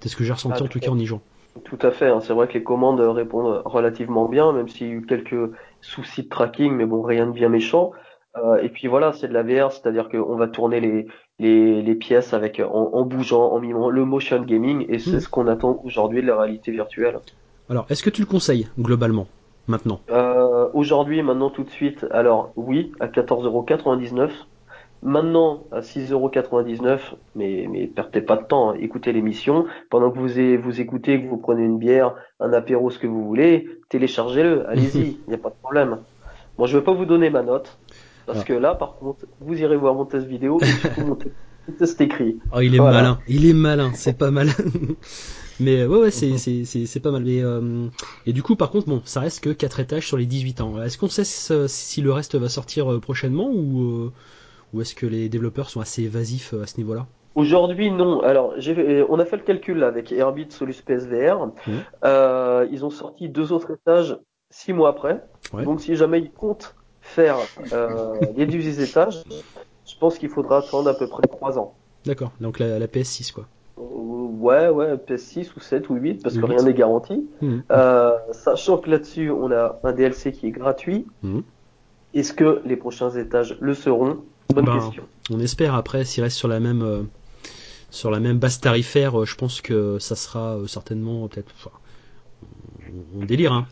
C'est 0.00 0.08
ce 0.08 0.16
que 0.16 0.24
j'ai 0.24 0.32
ressenti 0.32 0.62
Ah, 0.62 0.64
en 0.64 0.68
tout 0.68 0.80
cas 0.80 0.90
en 0.90 0.98
y 0.98 1.06
jouant. 1.06 1.22
Tout 1.64 1.78
à 1.82 1.90
fait. 1.90 2.08
hein. 2.08 2.20
C'est 2.20 2.32
vrai 2.34 2.46
que 2.46 2.54
les 2.54 2.62
commandes 2.62 3.00
répondent 3.00 3.62
relativement 3.64 4.28
bien, 4.28 4.52
même 4.52 4.68
s'il 4.68 4.86
y 4.86 4.90
a 4.90 4.94
eu 4.94 5.06
quelques 5.06 5.50
soucis 5.80 6.22
de 6.24 6.28
tracking, 6.28 6.72
mais 6.72 6.86
bon, 6.86 7.02
rien 7.02 7.26
de 7.26 7.32
bien 7.32 7.48
méchant. 7.48 7.92
Euh, 8.36 8.56
et 8.62 8.68
puis 8.68 8.86
voilà, 8.86 9.12
c'est 9.12 9.28
de 9.28 9.32
la 9.34 9.42
VR, 9.42 9.72
c'est-à-dire 9.72 10.08
qu'on 10.08 10.36
va 10.36 10.46
tourner 10.46 10.80
les, 10.80 11.06
les, 11.38 11.82
les 11.82 11.94
pièces 11.96 12.32
avec 12.34 12.60
en, 12.60 12.90
en 12.92 13.04
bougeant, 13.04 13.50
en 13.50 13.58
mimant 13.60 13.90
le 13.90 14.04
motion 14.04 14.42
gaming, 14.42 14.84
et 14.88 14.98
c'est 14.98 15.14
Mhm. 15.14 15.20
ce 15.20 15.28
qu'on 15.28 15.46
attend 15.48 15.80
aujourd'hui 15.84 16.22
de 16.22 16.26
la 16.26 16.38
réalité 16.40 16.70
virtuelle. 16.70 17.18
Alors, 17.68 17.86
est-ce 17.90 18.02
que 18.02 18.10
tu 18.10 18.20
le 18.22 18.26
conseilles 18.26 18.68
globalement? 18.78 19.26
Maintenant 19.68 20.00
Euh, 20.10 20.68
aujourd'hui, 20.74 21.22
maintenant 21.22 21.50
tout 21.50 21.62
de 21.64 21.70
suite, 21.70 22.06
alors 22.10 22.52
oui, 22.56 22.92
à 23.00 23.06
14,99€. 23.06 24.30
Maintenant, 25.00 25.62
à 25.70 25.78
6,99€, 25.80 26.98
mais, 27.36 27.68
mais 27.70 27.86
perdez 27.86 28.20
pas 28.20 28.36
de 28.36 28.42
temps, 28.42 28.70
hein. 28.70 28.74
écoutez 28.80 29.12
l'émission. 29.12 29.66
Pendant 29.90 30.10
que 30.10 30.18
vous, 30.18 30.62
vous 30.62 30.80
écoutez, 30.80 31.22
que 31.22 31.28
vous 31.28 31.36
prenez 31.36 31.62
une 31.62 31.78
bière, 31.78 32.14
un 32.40 32.52
apéro, 32.52 32.90
ce 32.90 32.98
que 32.98 33.06
vous 33.06 33.24
voulez, 33.24 33.68
téléchargez-le, 33.90 34.68
allez-y, 34.68 35.18
il 35.26 35.28
n'y 35.28 35.34
a 35.34 35.38
pas 35.38 35.50
de 35.50 35.54
problème. 35.62 35.98
Bon, 36.58 36.66
je 36.66 36.76
vais 36.76 36.82
pas 36.82 36.92
vous 36.94 37.04
donner 37.04 37.30
ma 37.30 37.42
note, 37.42 37.78
parce 38.26 38.40
Ah. 38.40 38.44
que 38.44 38.52
là, 38.54 38.74
par 38.74 38.96
contre, 38.96 39.24
vous 39.40 39.54
irez 39.60 39.76
voir 39.76 39.94
mon 39.94 40.04
test 40.04 40.26
vidéo 40.26 40.58
et 40.60 40.64
surtout 40.66 41.06
mon 41.06 41.14
te- 41.14 41.28
mon 41.68 41.74
test 41.74 42.00
écrit. 42.00 42.40
Oh, 42.52 42.58
il 42.60 42.74
est 42.74 42.78
Voilà. 42.78 42.96
malin, 42.96 43.18
il 43.28 43.48
est 43.48 43.54
malin, 43.54 43.92
c'est 43.94 44.18
pas 44.18 44.32
mal. 44.32 44.48
Mais 45.60 45.84
ouais, 45.86 45.98
ouais, 45.98 46.10
c'est, 46.10 46.38
c'est, 46.38 46.64
c'est, 46.64 46.86
c'est 46.86 47.00
pas 47.00 47.10
mal. 47.10 47.24
Mais, 47.24 47.42
euh, 47.42 47.86
et 48.26 48.32
du 48.32 48.42
coup, 48.42 48.56
par 48.56 48.70
contre, 48.70 48.88
bon, 48.88 49.02
ça 49.04 49.20
reste 49.20 49.42
que 49.42 49.50
4 49.50 49.80
étages 49.80 50.06
sur 50.06 50.16
les 50.16 50.26
18 50.26 50.60
ans. 50.60 50.82
Est-ce 50.82 50.98
qu'on 50.98 51.08
sait 51.08 51.24
si, 51.24 52.02
le 52.02 52.12
reste 52.12 52.36
va 52.36 52.48
sortir 52.48 52.92
euh, 52.92 53.00
prochainement 53.00 53.50
ou, 53.50 53.82
euh, 53.82 54.12
ou 54.72 54.80
est-ce 54.80 54.94
que 54.94 55.06
les 55.06 55.28
développeurs 55.28 55.70
sont 55.70 55.80
assez 55.80 56.02
évasifs 56.02 56.54
à 56.54 56.66
ce 56.66 56.76
niveau-là? 56.78 57.06
Aujourd'hui, 57.34 57.90
non. 57.90 58.20
Alors, 58.20 58.54
on 59.08 59.18
a 59.18 59.24
fait 59.24 59.36
le 59.36 59.42
calcul 59.42 59.78
là, 59.78 59.88
avec 59.88 60.12
Airbit 60.12 60.46
Solus 60.50 60.82
PSVR. 60.84 61.50
Euh, 62.04 62.66
ils 62.70 62.84
ont 62.84 62.90
sorti 62.90 63.28
deux 63.28 63.52
autres 63.52 63.72
étages 63.72 64.16
six 64.50 64.72
mois 64.72 64.90
après. 64.90 65.22
Ouais. 65.52 65.64
Donc, 65.64 65.80
si 65.80 65.94
jamais 65.96 66.20
ils 66.20 66.30
comptent 66.30 66.74
faire 67.00 67.36
euh, 67.72 68.14
les 68.36 68.46
18 68.46 68.80
étages, 68.82 69.22
je 69.86 69.94
pense 69.98 70.18
qu'il 70.18 70.28
faudra 70.28 70.58
attendre 70.58 70.90
à 70.90 70.94
peu 70.94 71.06
près 71.08 71.22
trois 71.28 71.58
ans. 71.58 71.74
D'accord, 72.04 72.32
donc 72.40 72.58
la, 72.58 72.78
la 72.78 72.86
PS6 72.86 73.32
quoi. 73.32 73.44
Euh, 73.78 73.82
Ouais, 74.28 74.68
ouais, 74.68 74.96
PS6 74.96 75.48
ou 75.56 75.60
7 75.60 75.88
ou 75.88 75.94
8, 75.94 76.22
parce 76.22 76.36
que 76.36 76.44
rien 76.44 76.62
n'est 76.62 76.74
garanti. 76.74 77.26
Mhm. 77.40 77.62
Euh, 77.70 78.12
sachant 78.32 78.78
que 78.78 78.90
là-dessus, 78.90 79.30
on 79.30 79.50
a 79.50 79.80
un 79.82 79.92
DLC 79.92 80.32
qui 80.32 80.48
est 80.48 80.50
gratuit. 80.50 81.06
Mhm. 81.22 81.42
Est-ce 82.14 82.32
que 82.32 82.60
les 82.64 82.76
prochains 82.76 83.10
étages 83.10 83.56
le 83.60 83.74
seront? 83.74 84.18
Bonne 84.54 84.64
Ben, 84.64 84.78
question. 84.78 85.04
On 85.30 85.40
espère 85.40 85.74
après, 85.74 86.04
s'il 86.04 86.22
reste 86.22 86.36
sur 86.36 86.48
la 86.48 86.60
même, 86.60 86.82
euh, 86.82 87.02
sur 87.90 88.10
la 88.10 88.20
même 88.20 88.38
base 88.38 88.60
tarifaire, 88.60 89.20
euh, 89.20 89.24
je 89.24 89.34
pense 89.34 89.60
que 89.60 89.98
ça 89.98 90.14
sera 90.14 90.58
certainement 90.66 91.26
peut-être, 91.28 91.52
enfin, 91.56 91.76
on, 93.16 93.24
délire, 93.24 93.52
hein. 93.52 93.66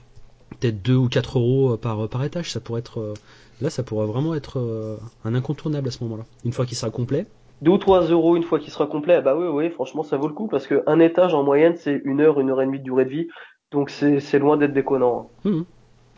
Peut-être 0.61 0.81
2 0.83 0.95
ou 0.95 1.09
4 1.09 1.39
euros 1.39 1.77
par, 1.77 2.09
par 2.09 2.25
étage, 2.25 2.53
ça 2.53 2.61
pourrait 2.61 2.79
être, 2.79 3.15
là 3.61 3.69
ça 3.69 3.83
pourrait 3.83 4.07
vraiment 4.07 4.35
être 4.35 4.99
un 5.25 5.35
incontournable 5.35 5.89
à 5.89 5.91
ce 5.91 6.03
moment-là. 6.05 6.25
Une 6.45 6.53
fois 6.53 6.65
qu'il 6.65 6.77
sera 6.77 6.91
complet. 6.91 7.27
2 7.63 7.71
ou 7.73 7.79
3 7.79 8.03
euros 8.09 8.37
une 8.37 8.43
fois 8.43 8.59
qu'il 8.59 8.73
sera 8.73 8.87
complet, 8.87 9.21
bah 9.23 9.35
oui, 9.37 9.47
oui, 9.49 9.71
franchement, 9.71 10.03
ça 10.03 10.17
vaut 10.17 10.29
le 10.29 10.35
coup 10.35 10.47
parce 10.49 10.67
que 10.67 10.83
un 10.87 11.01
étage 11.01 11.35
en 11.35 11.43
moyenne, 11.43 11.75
c'est 11.77 12.01
une 12.05 12.21
heure, 12.21 12.39
une 12.41 12.51
heure 12.51 12.61
et 12.63 12.67
demie 12.67 12.79
de 12.79 12.85
durée 12.85 13.05
de 13.05 13.11
vie. 13.11 13.29
Donc 13.73 13.91
c'est 13.91 14.39
loin 14.39 14.57
d'être 14.57 14.73
déconnant. 14.73 15.31
hein. 15.45 15.51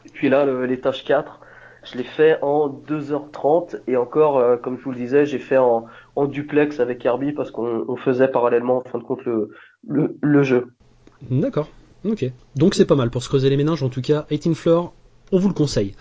Et 0.07 0.11
puis 0.11 0.29
là, 0.29 0.45
l'étage 0.67 1.05
4, 1.05 1.41
je 1.85 1.97
l'ai 1.97 2.05
fait 2.05 2.39
en 2.43 2.69
2h30 2.69 3.77
et 3.87 3.97
encore, 3.97 4.39
euh, 4.39 4.57
comme 4.57 4.79
je 4.79 4.83
vous 4.85 4.91
le 4.91 4.97
disais, 4.97 5.27
j'ai 5.27 5.39
fait 5.39 5.57
en, 5.59 5.87
en 6.17 6.27
duplex 6.27 6.81
avec 6.81 7.05
Herbie 7.05 7.33
parce 7.33 7.51
qu'on 7.51 7.85
on 7.89 7.97
faisait 7.97 8.29
parallèlement, 8.29 8.79
en 8.79 8.89
fin 8.89 8.99
de 8.99 9.05
compte, 9.05 9.25
le, 9.25 9.51
le, 9.87 10.17
le 10.21 10.43
jeu. 10.43 10.67
D'accord. 11.31 11.69
Ok. 12.05 12.25
Donc 12.57 12.75
c'est 12.75 12.85
pas 12.87 12.95
mal 12.95 13.11
pour 13.11 13.23
se 13.23 13.29
creuser 13.29 13.51
les 13.51 13.57
méninges 13.57 13.83
en 13.83 13.89
tout 13.89 14.03
cas. 14.03 14.27
18 14.31 14.55
Floor, 14.55 14.93
on 15.33 15.39
vous 15.39 15.49
le 15.49 15.55
conseille. 15.55 15.95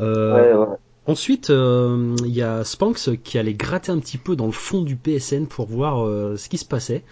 Euh, 0.00 0.34
Ouais, 0.34 0.54
ouais. 0.70 0.76
Ensuite, 1.06 1.50
euh, 1.50 2.16
il 2.24 2.34
y 2.34 2.42
a 2.42 2.64
Spanx 2.64 3.10
qui 3.22 3.38
allait 3.38 3.54
gratter 3.54 3.92
un 3.92 3.98
petit 3.98 4.18
peu 4.18 4.34
dans 4.34 4.46
le 4.46 4.52
fond 4.52 4.82
du 4.82 4.96
PSN 4.96 5.46
pour 5.46 5.66
voir 5.66 6.04
euh, 6.04 6.36
ce 6.36 6.48
qui 6.48 6.58
se 6.58 6.64
passait, 6.64 7.04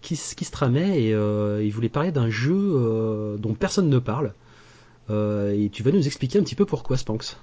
qui, 0.00 0.16
ce 0.16 0.34
qui 0.34 0.44
se 0.44 0.50
tramait, 0.50 1.02
et 1.02 1.14
euh, 1.14 1.62
il 1.62 1.70
voulait 1.70 1.90
parler 1.90 2.12
d'un 2.12 2.30
jeu 2.30 3.36
dont 3.38 3.54
personne 3.54 3.88
ne 3.88 3.98
parle. 3.98 4.32
Et 5.10 5.68
tu 5.70 5.82
vas 5.82 5.90
nous 5.90 6.06
expliquer 6.06 6.38
un 6.38 6.42
petit 6.42 6.54
peu 6.54 6.64
pourquoi 6.64 6.96
Spanx? 6.96 7.36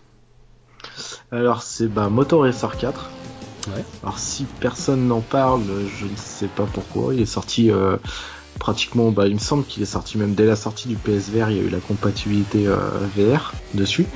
Alors 1.32 1.62
c'est 1.62 1.88
bah, 1.88 2.10
Motor 2.10 2.42
Racer 2.42 2.78
4. 2.78 3.10
Ouais. 3.68 3.84
Alors 4.04 4.18
si 4.20 4.46
personne 4.60 5.08
n'en 5.08 5.22
parle, 5.22 5.62
je 6.00 6.06
ne 6.06 6.16
sais 6.16 6.48
pas 6.48 6.66
pourquoi. 6.66 7.14
Il 7.14 7.22
est 7.22 7.26
sorti 7.26 7.70
euh, 7.72 7.98
pratiquement, 8.60 9.12
bah, 9.12 9.28
il 9.28 9.36
me 9.36 9.40
semble 9.40 9.66
qu'il 9.66 9.84
est 9.84 9.88
sorti 9.88 10.18
même 10.18 10.34
dès 10.34 10.46
la 10.46 10.56
sortie 10.56 10.88
du 10.88 10.96
PSVR, 10.96 11.52
il 11.52 11.58
y 11.58 11.60
a 11.60 11.64
eu 11.64 11.70
la 11.70 11.80
compatibilité 11.80 12.68
euh, 12.68 12.78
VR 13.16 13.54
dessus. 13.74 14.08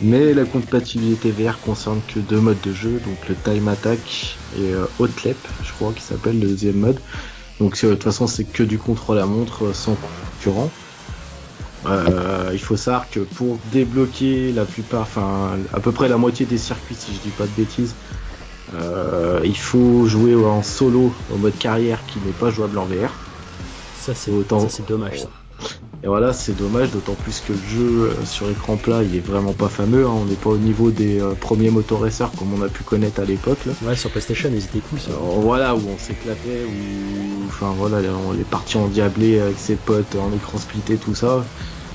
Mais 0.00 0.32
la 0.34 0.46
compatibilité 0.46 1.30
VR 1.30 1.60
concerne 1.60 2.04
que 2.04 2.18
deux 2.20 2.40
modes 2.40 2.60
de 2.60 2.72
jeu, 2.72 3.00
donc 3.00 3.28
le 3.28 3.36
Time 3.40 3.68
Attack 3.68 4.42
et 4.50 4.72
euh, 4.72 4.86
Hotlep, 4.98 5.46
je 5.60 5.72
crois 5.72 5.92
qu'il 5.92 6.02
s'appelle 6.02 6.38
le 6.40 6.48
deuxième 6.48 6.76
mode. 6.78 7.00
Donc 7.58 7.80
de 7.82 7.90
toute 7.92 8.04
façon 8.04 8.26
c'est 8.26 8.46
que 8.46 8.62
du 8.62 8.78
contrôle 8.78 9.18
à 9.18 9.26
montre 9.26 9.68
euh, 9.68 9.72
sans 9.74 9.96
concurrent. 9.96 10.74
Euh, 11.86 12.50
il 12.52 12.58
faut 12.58 12.76
savoir 12.76 13.08
que 13.08 13.20
pour 13.20 13.58
débloquer 13.60 14.52
la 14.52 14.66
plupart, 14.66 15.02
enfin 15.02 15.64
à 15.72 15.80
peu 15.80 15.92
près 15.92 16.08
la 16.08 16.18
moitié 16.18 16.44
des 16.46 16.58
circuits 16.58 16.94
si 16.94 17.14
je 17.14 17.20
dis 17.20 17.32
pas 17.32 17.46
de 17.46 17.52
bêtises, 17.54 17.96
euh, 18.72 19.40
il 19.44 19.56
faut 19.58 20.06
jouer 20.06 20.34
en 20.36 20.62
solo 20.62 21.16
au 21.28 21.38
mode 21.38 21.58
carrière 21.58 22.06
qui 22.06 22.20
n'est 22.20 22.34
pas 22.34 22.50
jouable 22.50 22.78
en 22.78 22.86
VR. 22.86 23.22
Ça 23.92 24.14
c'est 24.14 24.30
Autant- 24.32 24.60
ça, 24.60 24.68
c'est 24.68 24.82
dommage 24.84 25.20
ça. 25.22 25.30
Et 26.02 26.06
voilà, 26.06 26.32
c'est 26.32 26.54
dommage, 26.54 26.90
d'autant 26.92 27.14
plus 27.14 27.40
que 27.40 27.52
le 27.52 27.58
jeu 27.58 28.10
euh, 28.18 28.24
sur 28.24 28.48
écran 28.48 28.78
plat, 28.78 29.02
il 29.02 29.14
est 29.14 29.20
vraiment 29.20 29.52
pas 29.52 29.68
fameux. 29.68 30.06
hein. 30.06 30.10
On 30.10 30.24
n'est 30.24 30.34
pas 30.34 30.48
au 30.48 30.56
niveau 30.56 30.90
des 30.90 31.20
euh, 31.20 31.34
premiers 31.34 31.70
motor 31.70 32.00
racers 32.00 32.30
comme 32.38 32.54
on 32.54 32.62
a 32.62 32.68
pu 32.70 32.84
connaître 32.84 33.20
à 33.20 33.26
l'époque. 33.26 33.68
Ouais, 33.82 33.94
sur 33.94 34.10
PlayStation, 34.10 34.48
ils 34.50 34.64
étaient 34.64 34.80
cool 34.80 34.98
ça. 34.98 35.10
Alors, 35.10 35.40
voilà, 35.40 35.74
où 35.74 35.80
on 35.86 35.98
s'éclatait, 35.98 36.64
où, 36.64 37.44
enfin 37.48 37.74
voilà, 37.76 37.98
on 38.14 38.32
est 38.32 38.48
parti 38.48 38.78
endiablé 38.78 39.40
avec 39.40 39.58
ses 39.58 39.76
potes 39.76 40.14
en 40.16 40.32
écran 40.32 40.56
splitté, 40.56 40.96
tout 40.96 41.14
ça. 41.14 41.44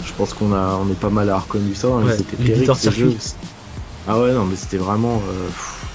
Je 0.04 0.14
pense 0.14 0.36
qu'on 0.36 0.54
a, 0.54 0.78
on 0.78 0.88
est 0.92 1.00
pas 1.00 1.10
mal 1.10 1.30
à 1.32 1.40
reconnu 1.40 1.74
ça. 1.74 1.88
hein. 1.88 2.06
Ouais, 2.06 2.16
C'était 2.16 2.38
terrible 2.38 2.74
jeux. 2.92 3.16
Ah 4.08 4.20
ouais, 4.20 4.34
non, 4.34 4.46
mais 4.46 4.56
c'était 4.56 4.78
vraiment, 4.78 5.20
euh, 5.30 5.48
pff, 5.48 5.86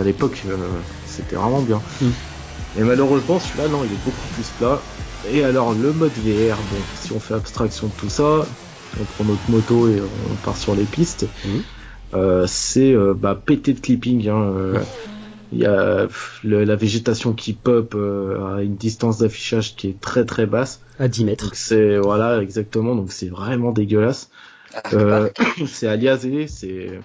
à 0.00 0.04
l'époque, 0.04 0.42
euh, 0.46 0.56
c'était 1.04 1.36
vraiment 1.36 1.60
bien. 1.62 1.82
Mm. 2.00 2.10
Et 2.76 2.82
malheureusement, 2.82 3.38
celui-là, 3.38 3.68
non, 3.68 3.84
il 3.84 3.92
est 3.92 4.02
beaucoup 4.04 4.26
plus 4.32 4.48
plat. 4.50 4.82
Et 5.26 5.42
alors, 5.42 5.74
le 5.74 5.92
mode 5.92 6.16
VR, 6.18 6.62
bon, 6.62 6.84
si 6.94 7.12
on 7.12 7.20
fait 7.20 7.34
abstraction 7.34 7.88
de 7.88 7.94
tout 7.94 8.08
ça, 8.08 8.48
on 8.98 9.04
prend 9.04 9.24
notre 9.24 9.50
moto 9.50 9.88
et 9.88 10.00
on 10.00 10.36
part 10.36 10.56
sur 10.56 10.74
les 10.74 10.86
pistes, 10.86 11.26
Mhm. 11.44 11.64
euh, 12.14 12.46
c'est 12.46 12.92
euh, 12.94 13.14
bah, 13.14 13.34
pété 13.34 13.72
de 13.72 13.80
clipping. 13.80 14.28
Hein, 14.28 14.52
euh, 14.56 14.84
il 15.52 15.58
y 15.58 15.66
a 15.66 16.06
le- 16.42 16.64
la 16.64 16.76
végétation 16.76 17.32
qui 17.32 17.52
pop 17.52 17.94
euh, 17.94 18.56
à 18.56 18.62
une 18.62 18.76
distance 18.76 19.18
d'affichage 19.18 19.76
qui 19.76 19.88
est 19.88 20.00
très 20.00 20.24
très 20.24 20.46
basse. 20.46 20.80
À 20.98 21.08
10 21.08 21.24
mètres. 21.24 21.44
Donc 21.44 21.54
c'est 21.54 21.98
voilà 21.98 22.42
exactement. 22.42 22.94
Donc 22.96 23.12
c'est 23.12 23.28
vraiment 23.28 23.72
dégueulasse. 23.72 24.30
Ah, 24.74 24.82
Euh, 24.94 25.28
c'est 25.66 25.86
aliasé, 25.86 26.48
c'est 26.48 27.00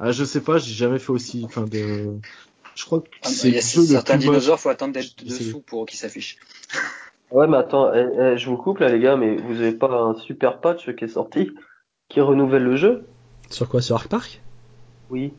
Ah, 0.00 0.12
je 0.12 0.24
sais 0.24 0.40
pas, 0.40 0.58
j'ai 0.58 0.74
jamais 0.74 0.98
fait 0.98 1.10
aussi. 1.10 1.42
Enfin, 1.44 1.62
de. 1.62 2.06
Je 2.74 2.84
crois 2.84 3.00
que 3.00 3.06
Ah, 3.22 3.28
c'est 3.28 3.60
certains 3.60 4.16
dinosaures, 4.16 4.60
faut 4.60 4.68
attendre 4.68 4.92
d'être 4.92 5.24
dessous 5.24 5.60
pour 5.60 5.86
qu'ils 5.86 5.98
s'affichent. 5.98 6.36
Ouais, 7.30 7.46
mais 7.46 7.58
attends, 7.58 7.92
eh, 7.92 8.06
eh, 8.18 8.38
je 8.38 8.48
vous 8.48 8.56
coupe 8.56 8.78
là, 8.78 8.88
les 8.88 9.00
gars, 9.00 9.16
mais 9.16 9.36
vous 9.36 9.60
avez 9.60 9.72
pas 9.72 9.92
un 10.00 10.14
super 10.14 10.60
patch 10.60 10.94
qui 10.96 11.04
est 11.04 11.08
sorti 11.08 11.50
qui 12.08 12.20
renouvelle 12.20 12.64
le 12.64 12.76
jeu? 12.76 13.04
Sur 13.50 13.68
quoi? 13.68 13.82
Sur 13.82 13.96
Ark 13.96 14.08
Park? 14.08 14.40
Oui. 15.10 15.32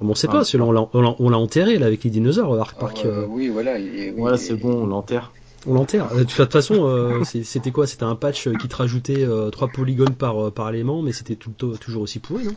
Bon, 0.00 0.10
on 0.10 0.14
sait 0.14 0.26
Ah, 0.28 0.32
pas, 0.32 0.38
parce 0.38 0.52
que 0.52 0.56
là, 0.58 0.64
on 0.64 0.72
l'a- 0.72 0.88
on 0.92 1.00
l'a 1.00 1.14
on 1.18 1.30
l'a 1.30 1.38
enterré 1.38 1.78
là 1.78 1.86
avec 1.86 2.02
les 2.04 2.10
dinosaures, 2.10 2.58
Ark 2.60 2.76
Alors, 2.78 2.92
Park. 2.92 3.06
euh, 3.06 3.22
euh, 3.22 3.26
oui, 3.30 3.48
voilà. 3.48 3.78
et- 3.78 4.12
oui, 4.16 4.20
Ouais, 4.20 4.34
et- 4.34 4.36
c'est 4.36 4.56
bon, 4.56 4.82
on 4.82 4.86
l'enterre. 4.86 5.32
On 5.66 5.74
l'enterre. 5.74 6.12
Euh, 6.12 6.18
De 6.18 6.24
toute 6.24 6.52
façon, 6.52 6.86
euh, 6.86 7.22
c'était 7.44 7.70
quoi? 7.70 7.86
C'était 7.86 8.04
un 8.04 8.16
patch 8.16 8.48
qui 8.56 8.68
te 8.68 8.76
rajoutait 8.76 9.24
euh, 9.24 9.50
3 9.50 9.68
polygones 9.68 10.14
par, 10.14 10.46
euh, 10.46 10.50
par 10.50 10.68
élément, 10.70 11.02
mais 11.02 11.12
c'était 11.12 11.36
tout, 11.36 11.50
le 11.50 11.54
temps- 11.56 11.76
toujours 11.76 12.02
aussi 12.02 12.18
pourri, 12.18 12.44
non? 12.44 12.54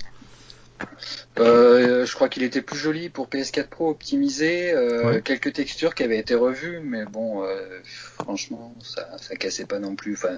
Euh, 1.39 2.05
je 2.05 2.13
crois 2.15 2.27
qu'il 2.29 2.43
était 2.43 2.61
plus 2.61 2.77
joli 2.77 3.09
pour 3.09 3.27
PS4 3.27 3.67
Pro 3.67 3.89
optimisé, 3.89 4.71
euh, 4.73 5.11
Ouais. 5.11 5.21
quelques 5.21 5.53
textures 5.53 5.95
qui 5.95 6.03
avaient 6.03 6.17
été 6.19 6.35
revues, 6.35 6.79
mais 6.83 7.05
bon, 7.05 7.43
euh, 7.43 7.79
franchement, 8.19 8.73
ça, 8.83 9.07
ça 9.17 9.35
cassait 9.35 9.65
pas 9.65 9.79
non 9.79 9.95
plus. 9.95 10.13
Enfin, 10.13 10.37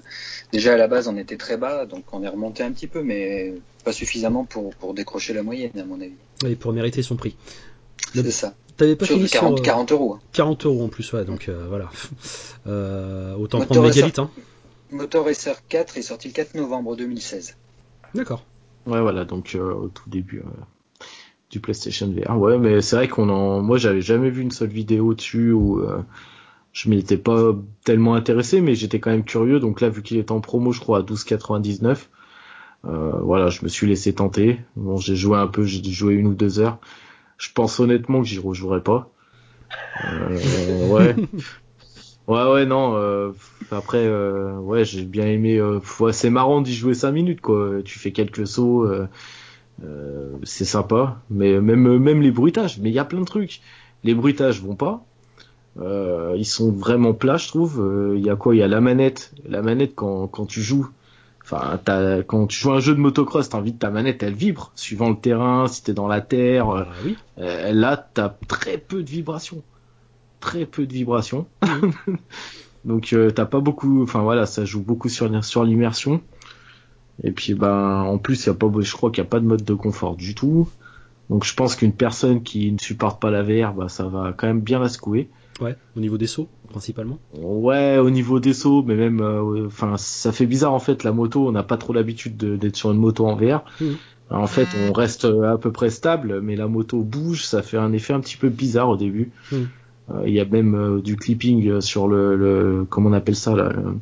déjà 0.52 0.74
à 0.74 0.78
la 0.78 0.88
base, 0.88 1.08
on 1.08 1.18
était 1.18 1.38
très 1.38 1.58
bas, 1.58 1.86
donc 1.86 2.04
on 2.12 2.24
est 2.24 2.28
remonté 2.28 2.64
un 2.64 2.72
petit 2.72 2.88
peu, 2.88 3.02
mais 3.02 3.54
pas 3.84 3.94
suffisamment 3.94 4.46
pour, 4.46 4.76
pour 4.76 4.94
décrocher 4.94 5.34
la 5.34 5.44
moyenne, 5.44 5.72
à 5.80 5.84
mon 5.86 6.00
avis. 6.00 6.14
Et 6.46 6.56
pour 6.56 6.74
mériter 6.74 7.02
son 7.04 7.16
prix. 7.16 7.36
C'est 8.14 8.30
ça. 8.32 8.54
T'avais 8.78 8.96
pas 8.96 9.06
Sur 9.06 9.16
fini 9.16 9.26
du 9.28 9.32
40, 9.32 9.58
sur 9.58 9.64
euh, 9.64 9.66
40 9.66 9.92
euros. 9.92 10.14
hein. 10.16 10.22
40 10.34 10.66
euros 10.66 10.84
en 10.86 10.90
plus, 10.90 11.12
ouais, 11.14 11.26
donc 11.26 11.50
voilà. 11.70 11.90
Autant 13.38 13.60
prendre 13.62 13.82
SR. 13.90 13.96
Mégalithe, 13.96 14.20
hein. 14.20 14.30
Motor 14.92 15.30
SR4 15.30 15.98
est 15.98 16.02
sorti 16.02 16.28
le 16.28 16.34
4 16.34 16.56
novembre 16.56 16.96
2016. 16.98 17.56
D'accord. 18.14 18.44
Ouais, 18.88 19.02
voilà, 19.02 19.26
donc 19.26 19.56
euh, 19.56 19.74
au 19.74 19.88
tout 19.90 20.10
début 20.10 20.40
euh, 20.40 21.06
du 21.50 21.60
PlayStation 21.60 22.12
VR. 22.12 22.38
Ouais, 22.40 22.58
mais 22.58 22.82
c'est 22.82 22.96
vrai 22.96 23.08
qu'on 23.08 23.30
en, 23.30 23.62
moi, 23.62 23.78
j'avais 23.78 24.02
jamais 24.02 24.30
vu 24.30 24.42
une 24.42 24.52
seule 24.52 24.70
vidéo 24.70 25.14
dessus 25.14 25.52
où 25.52 25.80
euh, 25.80 26.02
je 26.74 26.90
m'étais 26.90 27.18
pas 27.18 27.54
tellement 27.84 28.16
intéressé, 28.16 28.62
mais 28.62 28.76
j'étais 28.76 29.00
quand 29.00 29.12
même 29.12 29.24
curieux. 29.24 29.60
Donc 29.60 29.82
là, 29.82 29.90
vu 29.90 30.02
qu'il 30.02 30.18
est 30.18 30.32
en 30.32 30.42
promo, 30.42 30.72
je 30.72 30.80
crois 30.80 31.00
à 31.00 31.02
12,99. 31.02 32.08
Euh, 32.86 33.12
voilà, 33.22 33.50
je 33.50 33.64
me 33.64 33.68
suis 33.68 33.88
laissé 33.88 34.14
tenter. 34.14 34.60
Bon, 34.76 34.98
j'ai 34.98 35.16
joué 35.16 35.38
un 35.38 35.48
peu, 35.48 35.64
j'ai 35.64 35.84
joué 35.84 36.16
une 36.16 36.28
ou 36.28 36.34
deux 36.34 36.60
heures. 36.60 36.80
Je 37.38 37.50
pense 37.54 37.80
honnêtement 37.80 38.22
que 38.22 38.28
j'y 38.28 38.40
rejouerai 38.40 38.82
pas. 38.82 39.10
Euh, 40.06 40.88
ouais. 40.88 41.16
Ouais, 42.32 42.52
ouais, 42.52 42.66
non. 42.66 42.96
euh, 42.96 43.32
après, 43.72 44.06
euh, 44.06 44.58
ouais, 44.60 44.86
j'ai 44.86 45.04
bien 45.06 45.26
aimé. 45.28 45.58
euh, 45.58 45.80
ouais, 46.00 46.14
c'est 46.14 46.30
marrant 46.30 46.62
d'y 46.62 46.74
jouer 46.74 46.94
5 46.94 47.12
minutes, 47.12 47.42
quoi. 47.42 47.82
Tu 47.84 48.00
fais 48.00 48.12
quelques 48.12 48.48
sauts, 48.48 48.88
c'est 50.44 50.66
sympa. 50.66 51.22
Mais 51.30 51.60
même, 51.60 51.98
même 51.98 52.22
les 52.22 52.32
bruitages, 52.32 52.80
mais 52.80 52.90
il 52.90 52.94
y 52.94 53.00
a 53.00 53.06
plein 53.06 53.20
de 53.22 53.26
trucs. 53.26 53.62
Les 54.04 54.14
bruitages 54.16 54.62
vont 54.62 54.76
pas. 54.76 55.04
Ils 55.80 56.46
sont 56.46 56.72
vraiment 56.72 57.14
plats, 57.14 57.38
je 57.38 57.48
trouve. 57.48 58.14
Il 58.16 58.24
y 58.24 58.30
a 58.30 58.36
quoi? 58.36 58.56
Il 58.56 58.60
y 58.60 58.64
a 58.64 58.68
la 58.68 58.82
manette. 58.82 59.34
La 59.46 59.62
manette 59.62 59.96
quand, 59.96 60.28
quand 60.28 60.46
tu 60.46 60.62
joues. 60.62 60.88
Enfin, 61.44 61.80
quand 62.28 62.48
tu 62.48 62.58
joues 62.60 62.72
à 62.72 62.76
un 62.78 62.80
jeu 62.80 62.96
de 62.96 63.00
motocross, 63.00 63.50
t'as 63.50 63.58
envie 63.58 63.74
de 63.74 63.80
ta 63.80 63.90
manette, 63.90 64.24
elle 64.24 64.36
vibre 64.36 64.72
suivant 64.76 65.10
le 65.10 65.18
terrain. 65.18 65.68
Si 65.68 65.84
t'es 65.84 65.94
dans 65.94 66.08
la 66.08 66.22
terre, 66.22 66.70
euh, 66.70 66.84
Ah 66.84 66.94
oui. 67.04 67.18
euh, 67.40 67.72
là, 67.74 67.98
t'as 67.98 68.30
très 68.48 68.78
peu 68.78 69.04
de 69.04 69.10
vibrations. 69.10 69.64
Très 70.42 70.66
peu 70.66 70.86
de 70.86 70.94
vibrations. 70.94 71.48
Donc, 72.86 73.14
euh, 73.14 73.30
t'as 73.32 73.46
pas 73.46 73.60
beaucoup. 73.60 74.04
Enfin 74.04 74.22
voilà, 74.22 74.46
ça 74.46 74.66
joue 74.66 74.82
beaucoup 74.82 75.08
sur 75.08 75.44
sur 75.46 75.64
l'immersion. 75.64 76.22
Et 77.24 77.32
puis, 77.32 77.54
ben, 77.54 78.02
en 78.02 78.18
plus, 78.18 78.46
y 78.46 78.50
a 78.50 78.54
pas, 78.54 78.68
je 78.80 78.92
crois 78.94 79.12
qu'il 79.12 79.24
y 79.24 79.28
a 79.28 79.30
pas 79.30 79.40
de 79.40 79.46
mode 79.46 79.64
de 79.64 79.74
confort 79.74 80.16
du 80.16 80.34
tout. 80.34 80.68
Donc, 81.30 81.46
je 81.46 81.54
pense 81.54 81.76
qu'une 81.76 81.94
personne 81.94 82.42
qui 82.44 82.72
ne 82.72 82.80
supporte 82.80 83.22
pas 83.22 83.30
la 83.32 83.44
VR, 83.44 83.74
bah, 83.74 83.88
ça 83.88 84.06
va 84.06 84.34
quand 84.36 84.48
même 84.48 84.62
bien 84.62 84.80
la 84.80 84.90
secouer. 84.90 85.30
Ouais, 85.62 85.76
au 85.96 86.00
niveau 86.00 86.18
des 86.18 86.26
sauts, 86.26 86.48
principalement. 86.70 87.20
Ouais, 87.38 88.00
au 88.00 88.10
niveau 88.10 88.40
des 88.40 88.54
sauts, 88.54 88.82
mais 88.82 88.96
même, 88.96 89.22
euh, 89.22 89.68
enfin, 89.68 89.96
ça 89.98 90.32
fait 90.32 90.48
bizarre 90.48 90.74
en 90.74 90.80
fait. 90.80 91.04
La 91.04 91.12
moto, 91.12 91.48
on 91.48 91.52
n'a 91.52 91.62
pas 91.62 91.78
trop 91.78 91.94
l'habitude 91.94 92.36
de- 92.36 92.56
d'être 92.56 92.76
sur 92.76 92.92
une 92.92 92.98
moto 92.98 93.28
en 93.28 93.36
VR. 93.36 93.64
Mhm. 93.80 93.98
En 94.32 94.48
fait, 94.48 94.68
on 94.76 94.94
reste 94.94 95.26
euh, 95.26 95.54
à 95.54 95.58
peu 95.58 95.72
près 95.72 95.90
stable, 95.92 96.42
mais 96.42 96.56
la 96.56 96.68
moto 96.68 97.02
bouge, 97.04 97.44
ça 97.44 97.62
fait 97.62 97.78
un 97.78 97.92
effet 97.94 98.14
un 98.14 98.22
petit 98.22 98.38
peu 98.38 98.50
bizarre 98.50 98.90
au 98.90 98.98
début. 98.98 99.32
Mhm. 99.52 99.68
Euh, 100.16 100.24
Il 100.28 100.34
y 100.34 100.40
a 100.40 100.46
même 100.46 100.76
euh, 100.76 101.02
du 101.02 101.16
clipping 101.18 101.82
sur 101.82 102.08
le, 102.08 102.36
le, 102.36 102.86
comment 102.90 103.10
on 103.10 103.14
appelle 103.14 103.36
ça 103.36 103.56
là, 103.56 103.70
le- 103.70 103.96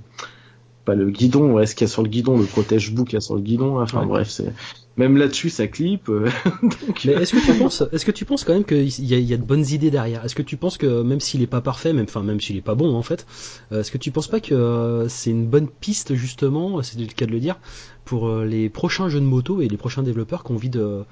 pas 0.86 0.96
le 0.96 1.10
guidon, 1.10 1.52
ouais, 1.54 1.66
ce 1.68 1.76
qu'il 1.76 1.86
y 1.86 1.90
a 1.90 1.92
sur 1.92 2.04
le 2.04 2.10
guidon, 2.10 2.38
le 2.38 2.46
protège-bout 2.46 3.04
qu'il 3.06 3.14
y 3.14 3.18
a 3.18 3.22
sur 3.22 3.36
le 3.36 3.42
guidon. 3.42 3.80
Enfin 3.82 4.02
Ouais. 4.02 4.08
bref, 4.08 4.30
c'est 4.30 4.54
même 4.98 5.18
là-dessus 5.18 5.50
ça 5.50 5.68
clip. 5.68 6.10
euh, 6.10 6.30
donc, 6.64 7.02
Mais 7.06 7.14
est-ce 7.14 7.34
que 7.34 7.46
tu 7.46 7.54
penses, 7.60 7.84
est-ce 7.92 8.06
que 8.06 8.12
tu 8.12 8.26
penses 8.26 8.44
quand 8.44 8.54
même 8.54 8.66
qu'il 8.66 8.88
y, 9.06 9.14
a- 9.14 9.20
il 9.20 9.26
y 9.26 9.34
a 9.34 9.38
de 9.38 9.44
bonnes 9.44 9.66
idées 9.70 9.92
derrière? 9.92 10.26
Est-ce 10.26 10.36
que 10.36 10.42
tu 10.42 10.58
penses 10.58 10.78
que 10.78 11.04
même 11.04 11.20
s'il 11.20 11.42
est 11.42 11.48
pas 11.48 11.62
parfait, 11.62 11.94
même, 11.94 12.06
enfin 12.10 12.24
même 12.24 12.42
s'il 12.42 12.58
est 12.58 12.62
pas 12.62 12.76
bon 12.76 12.96
en 12.96 13.04
fait, 13.04 13.26
euh, 13.72 13.82
est-ce 13.82 13.92
que 13.92 13.98
tu 13.98 14.12
penses 14.12 14.28
pas 14.28 14.40
que 14.40 14.54
euh, 14.56 15.08
c'est 15.08 15.30
une 15.32 15.46
bonne 15.48 15.68
piste 15.68 16.16
justement, 16.16 16.82
c'est 16.82 17.00
le 17.00 17.06
cas 17.08 17.26
de 17.28 17.32
le 17.32 17.40
dire, 17.40 17.58
pour 18.06 18.28
euh, 18.28 18.46
les 18.46 18.70
prochains 18.70 19.10
jeux 19.10 19.20
de 19.22 19.26
moto 19.26 19.62
et 19.62 19.68
les 19.68 19.78
prochains 19.78 20.04
développeurs 20.04 20.44
qui 20.44 20.52
ont 20.52 20.56
envie 20.56 20.70
de 20.70 21.04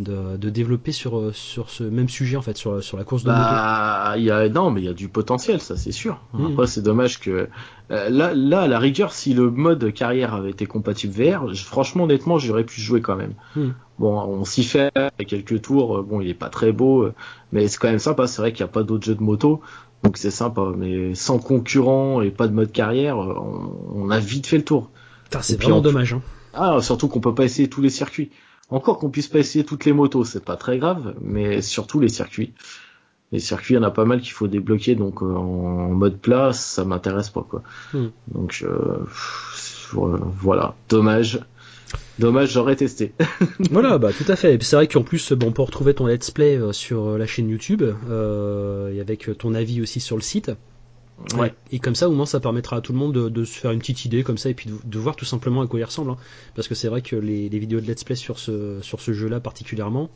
de, 0.00 0.36
de 0.36 0.50
développer 0.50 0.92
sur 0.92 1.18
euh, 1.18 1.32
sur 1.32 1.70
ce 1.70 1.84
même 1.84 2.08
sujet 2.08 2.36
en 2.36 2.42
fait, 2.42 2.56
sur 2.56 2.82
sur 2.82 2.96
la 2.96 3.04
course 3.04 3.22
de 3.24 3.28
moto. 3.30 3.40
Bah, 3.40 4.14
il 4.16 4.24
y 4.24 4.30
a 4.30 4.48
non, 4.48 4.70
mais 4.70 4.80
il 4.80 4.84
y 4.86 4.88
a 4.88 4.92
du 4.94 5.08
potentiel, 5.08 5.60
ça 5.60 5.76
c'est 5.76 5.92
sûr. 5.92 6.20
Mhm. 6.32 6.46
Après, 6.52 6.66
c'est 6.66 6.82
dommage 6.82 7.20
que 7.20 7.48
euh, 7.90 8.08
là, 8.10 8.32
là, 8.34 8.62
à 8.62 8.66
la 8.68 8.78
rigueur, 8.78 9.12
si 9.12 9.34
le 9.34 9.50
mode 9.50 9.92
carrière 9.92 10.34
avait 10.34 10.50
été 10.50 10.66
compatible 10.66 11.12
VR, 11.12 11.54
franchement, 11.54 12.04
honnêtement, 12.04 12.38
j'aurais 12.38 12.64
pu 12.64 12.80
jouer 12.80 13.00
quand 13.00 13.16
même. 13.16 13.34
Mhm. 13.56 13.74
Bon, 13.98 14.18
on 14.22 14.44
s'y 14.44 14.64
fait 14.64 14.90
quelques 15.28 15.60
tours. 15.62 15.98
euh, 15.98 16.02
Bon, 16.02 16.20
il 16.20 16.28
est 16.28 16.34
pas 16.34 16.48
très 16.48 16.72
beau, 16.72 17.08
mais 17.52 17.68
c'est 17.68 17.78
quand 17.78 17.88
même 17.90 17.98
sympa. 17.98 18.26
C'est 18.26 18.40
vrai 18.42 18.52
qu'il 18.52 18.64
n'y 18.64 18.70
a 18.70 18.72
pas 18.72 18.82
d'autres 18.82 19.04
jeux 19.04 19.14
de 19.14 19.22
moto, 19.22 19.60
donc 20.02 20.16
c'est 20.16 20.30
sympa. 20.30 20.72
Mais 20.76 21.14
sans 21.14 21.38
concurrent 21.38 22.22
et 22.22 22.30
pas 22.30 22.48
de 22.48 22.54
mode 22.54 22.72
carrière, 22.72 23.18
on, 23.18 23.70
on 23.94 24.10
a 24.10 24.18
vite 24.18 24.46
fait 24.46 24.56
le 24.58 24.64
tour. 24.64 24.90
C'est 25.42 25.60
vraiment 25.62 25.76
en- 25.78 25.80
dommage. 25.82 26.14
Hein. 26.14 26.22
Ah, 26.54 26.78
surtout 26.80 27.08
qu'on 27.08 27.20
peut 27.20 27.34
pas 27.34 27.44
essayer 27.44 27.68
tous 27.68 27.82
les 27.82 27.90
circuits. 27.90 28.30
Encore 28.70 28.98
qu'on 28.98 29.10
puisse 29.10 29.28
pas 29.28 29.38
essayer 29.38 29.64
toutes 29.64 29.84
les 29.84 29.92
motos, 29.92 30.24
c'est 30.24 30.44
pas 30.44 30.56
très 30.56 30.78
grave, 30.78 31.14
mais 31.20 31.60
surtout 31.60 32.00
les 32.00 32.08
circuits. 32.08 32.52
Les 33.32 33.40
circuits, 33.40 33.74
il 33.74 33.76
y 33.76 33.80
en 33.80 33.84
a 33.84 33.90
pas 33.90 34.04
mal 34.04 34.20
qu'il 34.20 34.32
faut 34.32 34.48
débloquer, 34.48 34.94
donc 34.94 35.22
euh, 35.22 35.34
en 35.34 35.88
mode 35.88 36.18
plat, 36.18 36.52
ça 36.52 36.84
m'intéresse 36.84 37.30
pas 37.30 37.46
quoi. 37.48 37.62
Hmm. 37.92 38.08
Donc 38.28 38.64
euh, 38.64 39.04
pff, 39.04 39.94
euh, 39.96 40.18
voilà, 40.40 40.74
dommage. 40.88 41.40
Dommage, 42.18 42.52
j'aurais 42.52 42.76
testé. 42.76 43.12
voilà, 43.70 43.98
bah 43.98 44.10
tout 44.12 44.30
à 44.30 44.36
fait. 44.36 44.54
Et 44.54 44.58
puis 44.58 44.66
c'est 44.66 44.76
vrai 44.76 44.86
qu'en 44.86 45.02
plus, 45.02 45.32
bon, 45.32 45.48
on 45.48 45.52
peut 45.52 45.62
retrouver 45.62 45.94
ton 45.94 46.06
let's 46.06 46.30
play 46.30 46.60
sur 46.72 47.18
la 47.18 47.26
chaîne 47.26 47.48
YouTube 47.48 47.82
euh, 47.82 48.94
et 48.94 49.00
avec 49.00 49.30
ton 49.38 49.54
avis 49.54 49.80
aussi 49.80 50.00
sur 50.00 50.16
le 50.16 50.22
site. 50.22 50.52
Ouais. 51.36 51.52
Et 51.70 51.78
comme 51.78 51.94
ça, 51.94 52.08
au 52.08 52.12
moins, 52.12 52.26
ça 52.26 52.40
permettra 52.40 52.76
à 52.76 52.80
tout 52.80 52.92
le 52.92 52.98
monde 52.98 53.12
de, 53.12 53.28
de 53.28 53.44
se 53.44 53.58
faire 53.58 53.70
une 53.72 53.78
petite 53.80 54.04
idée 54.04 54.22
comme 54.22 54.38
ça 54.38 54.48
et 54.50 54.54
puis 54.54 54.70
de, 54.70 54.74
de 54.84 54.98
voir 54.98 55.16
tout 55.16 55.24
simplement 55.26 55.60
à 55.60 55.66
quoi 55.66 55.78
il 55.78 55.84
ressemble. 55.84 56.10
hein. 56.12 56.16
Parce 56.54 56.66
que 56.66 56.74
c'est 56.74 56.88
vrai 56.88 57.02
que 57.02 57.14
les, 57.16 57.48
les 57.48 57.58
vidéos 57.58 57.80
de 57.80 57.86
let's 57.86 58.04
play 58.04 58.16
sur 58.16 58.38
ce 58.38 58.78
sur 58.80 59.00
ce 59.00 59.12
jeu-là 59.12 59.38
particulièrement, 59.38 60.08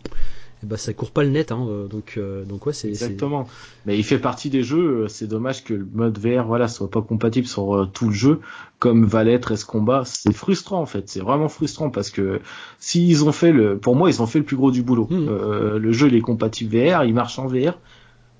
ben, 0.62 0.77
ça 0.79 0.95
court 0.95 1.11
pas 1.11 1.23
le 1.23 1.29
net. 1.31 1.53
Hein, 1.53 1.67
euh, 1.69 1.87
donc 1.88 2.14
euh, 2.17 2.45
donc 2.45 2.64
ouais, 2.67 2.73
c'est 2.73 2.88
Exactement. 2.88 3.47
Mais 3.85 3.99
il 3.99 4.03
fait 4.03 4.19
partie 4.19 4.49
des 4.49 4.62
jeux. 4.62 5.03
euh, 5.05 5.09
C'est 5.09 5.27
dommage 5.27 5.62
que 5.62 5.75
le 5.75 5.87
mode 5.93 6.19
VR, 6.19 6.47
voilà, 6.47 6.69
soit 6.69 6.90
pas 6.90 7.03
compatible 7.03 7.47
sur 7.47 7.77
euh, 7.77 7.87
tout 7.87 8.07
le 8.09 8.14
jeu, 8.14 8.40
comme 8.79 9.05
va 9.05 9.25
l'être 9.25 9.53
Escombat. 9.53 10.05
C'est 10.07 10.33
frustrant 10.33 10.81
en 10.81 10.87
fait. 10.87 11.09
C'est 11.11 11.21
vraiment 11.21 11.49
frustrant 11.49 11.90
parce 11.90 12.11
que 12.11 12.40
s'ils 12.79 13.25
ont 13.25 13.33
fait 13.33 13.53
le, 13.53 13.77
pour 13.79 13.95
moi, 13.95 14.09
ils 14.09 14.23
ont 14.23 14.27
fait 14.27 14.38
le 14.38 14.45
plus 14.47 14.57
gros 14.57 14.71
du 14.71 14.83
boulot. 14.83 15.07
Mhm. 15.11 15.29
Euh, 15.29 15.79
le 15.79 15.93
jeu 15.93 16.09
il 16.09 16.14
est 16.14 16.21
compatible 16.23 16.75
VR, 16.77 17.05
il 17.05 17.12
marche 17.12 17.38
en 17.38 17.47
VR. 17.47 17.79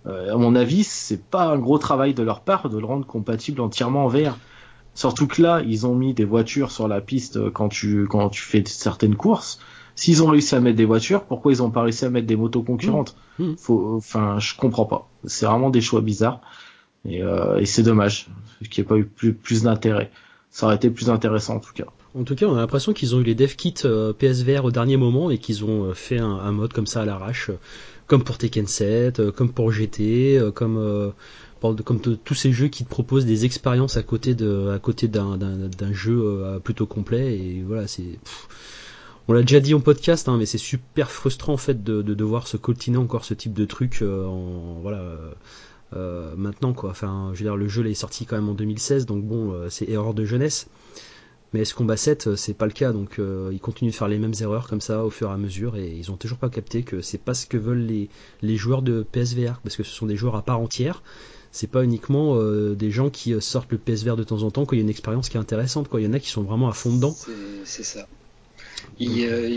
Euh, 0.07 0.35
à 0.35 0.37
mon 0.37 0.55
avis, 0.55 0.85
c'est 0.85 1.23
pas 1.23 1.47
un 1.47 1.59
gros 1.59 1.79
travail 1.79 2.15
de 2.15 2.23
leur 2.23 2.41
part 2.41 2.69
de 2.69 2.79
le 2.79 2.85
rendre 2.85 3.07
compatible 3.07 3.61
entièrement 3.61 4.05
en 4.05 4.09
VR. 4.09 4.37
Surtout 4.95 5.27
que 5.27 5.43
là, 5.43 5.63
ils 5.67 5.87
ont 5.87 5.95
mis 5.95 6.15
des 6.15 6.25
voitures 6.25 6.71
sur 6.71 6.87
la 6.89 7.01
piste 7.01 7.51
quand 7.51 7.69
tu 7.69 8.07
quand 8.07 8.29
tu 8.29 8.43
fais 8.43 8.63
certaines 8.67 9.17
courses. 9.17 9.59
S'ils 9.97 10.23
ont 10.23 10.27
réussi 10.27 10.55
à 10.55 10.61
mettre 10.61 10.77
des 10.77 10.85
voitures, 10.85 11.25
pourquoi 11.25 11.53
ils 11.53 11.63
ont 11.63 11.71
pas 11.71 11.83
réussi 11.83 12.05
à 12.05 12.11
mettre 12.11 12.27
des 12.27 12.37
motos 12.37 12.63
concurrentes? 12.63 13.17
Mmh. 13.39 13.45
Mmh. 13.45 13.57
Faut, 13.57 13.95
enfin, 13.97 14.39
je 14.39 14.55
comprends 14.57 14.87
pas. 14.87 15.09
C'est 15.25 15.47
vraiment 15.47 15.71
des 15.71 15.81
choix 15.81 16.01
bizarres 16.01 16.41
et, 17.05 17.23
euh, 17.23 17.59
et 17.59 17.67
c'est 17.67 17.83
dommage 17.83 18.29
qu'il 18.71 18.83
n'y 18.83 18.87
ait 18.87 18.89
pas 18.89 18.97
eu 18.97 19.05
plus, 19.05 19.35
plus 19.35 19.63
d'intérêt. 19.63 20.11
Ça 20.51 20.67
aurait 20.67 20.77
été 20.77 20.91
plus 20.91 21.11
intéressant 21.11 21.57
en 21.57 21.61
tout 21.61 21.73
cas. 21.73 21.87
En 22.17 22.23
tout 22.23 22.37
cas, 22.37 22.47
on 22.47 22.55
a 22.55 22.61
l'impression 22.61 22.93
qu'ils 22.93 23.15
ont 23.17 23.21
eu 23.21 23.25
les 23.25 23.35
dev 23.35 23.55
kits 23.57 23.75
euh, 23.85 24.13
PSVR 24.13 24.65
au 24.65 24.71
dernier 24.71 24.97
moment 24.97 25.31
et 25.31 25.39
qu'ils 25.39 25.65
ont 25.65 25.85
euh, 25.85 25.95
fait 25.95 26.19
un, 26.19 26.31
un 26.31 26.53
mode 26.53 26.73
comme 26.73 26.87
ça 26.87 27.03
à 27.03 27.05
l'arrache, 27.05 27.51
comme 28.15 28.23
pour 28.23 28.39
Tekken 28.39 28.69
7, 28.69 29.19
euh, 29.19 29.33
comme 29.33 29.51
pour 29.51 29.73
GT, 29.73 30.39
euh, 30.39 30.53
comme 30.53 30.79
euh, 30.79 31.11
comme 31.61 31.99
tous 32.01 32.35
ces 32.35 32.53
jeux 32.53 32.69
qui 32.69 32.85
te 32.85 32.89
proposent 32.89 33.27
des 33.27 33.45
expériences 33.45 33.97
à 33.97 34.05
côté 34.05 34.37
de 34.37 34.69
à 34.69 34.79
côté 34.79 35.09
d'un 35.09 35.93
jeu 35.93 36.61
plutôt 36.63 36.87
complet 36.87 37.37
et 37.37 37.65
voilà, 37.67 37.89
c'est 37.89 38.21
on 39.27 39.33
l'a 39.33 39.41
déjà 39.41 39.59
dit 39.59 39.75
en 39.75 39.81
podcast, 39.81 40.29
hein, 40.29 40.37
mais 40.39 40.47
c'est 40.47 40.59
super 40.59 41.11
frustrant 41.11 41.55
en 41.55 41.57
fait 41.57 41.83
de, 41.83 42.03
de 42.03 42.15
devoir 42.15 42.47
se 42.47 42.57
coltiner 42.57 42.99
encore 42.99 43.25
ce 43.25 43.35
type 43.35 43.55
de 43.55 43.65
truc 43.65 44.03
en 44.03 44.79
voilà 44.81 45.03
maintenant 46.37 46.73
quoi. 46.73 46.91
Enfin, 46.91 47.31
je 47.33 47.39
veux 47.39 47.45
dire, 47.47 47.57
le 47.57 47.67
jeu 47.67 47.85
est 47.87 47.95
sorti 47.95 48.27
quand 48.27 48.37
même 48.37 48.51
en 48.51 48.55
2016, 48.55 49.07
donc 49.07 49.25
bon, 49.25 49.55
c'est 49.71 49.89
erreur 49.89 50.15
de 50.15 50.25
jeunesse. 50.25 50.69
Mais 51.55 51.65
ce 51.65 51.73
combat 51.73 51.97
7, 51.97 52.35
c'est 52.37 52.53
pas 52.53 52.67
le 52.67 52.73
cas, 52.73 52.93
donc 52.93 53.19
ils 53.53 53.61
continuent 53.61 53.93
de 53.93 53.95
faire 53.95 54.09
les 54.09 54.19
mêmes 54.19 54.35
erreurs 54.41 54.69
comme 54.69 54.83
ça 54.83 55.05
au 55.05 55.11
fur 55.11 55.31
et 55.31 55.33
à 55.33 55.37
mesure, 55.37 55.77
et 55.77 55.89
ils 55.89 56.11
ont 56.11 56.17
toujours 56.17 56.39
pas 56.39 56.51
capté 56.51 56.83
que 56.83 57.01
c'est 57.01 57.17
pas 57.17 57.33
ce 57.33 57.47
que 57.47 57.57
veulent 57.57 57.87
les, 57.87 58.11
les 58.43 58.57
joueurs 58.57 58.83
de 58.83 59.07
PSVR, 59.13 59.61
parce 59.63 59.77
que 59.77 59.85
ce 59.85 59.93
sont 59.93 60.07
des 60.07 60.17
joueurs 60.17 60.35
à 60.35 60.43
part 60.43 60.61
entière. 60.61 61.03
C'est 61.53 61.71
pas 61.71 61.85
uniquement 61.85 62.37
des 62.75 62.91
gens 62.91 63.09
qui 63.09 63.41
sortent 63.41 63.71
le 63.71 63.79
PSVR 63.79 64.17
de 64.17 64.25
temps 64.25 64.43
en 64.43 64.51
temps 64.51 64.67
quand 64.67 64.75
il 64.75 64.81
y 64.81 64.83
a 64.83 64.83
une 64.83 64.91
expérience 64.91 65.29
qui 65.29 65.37
est 65.37 65.41
intéressante. 65.41 65.89
Quoi. 65.89 66.01
Il 66.01 66.05
y 66.05 66.09
en 66.09 66.13
a 66.13 66.19
qui 66.19 66.29
sont 66.29 66.43
vraiment 66.43 66.69
à 66.69 66.73
fond 66.73 66.93
dedans. 66.93 67.17
C'est 67.65 67.85
ça. 67.85 68.09
Ils, 68.99 69.57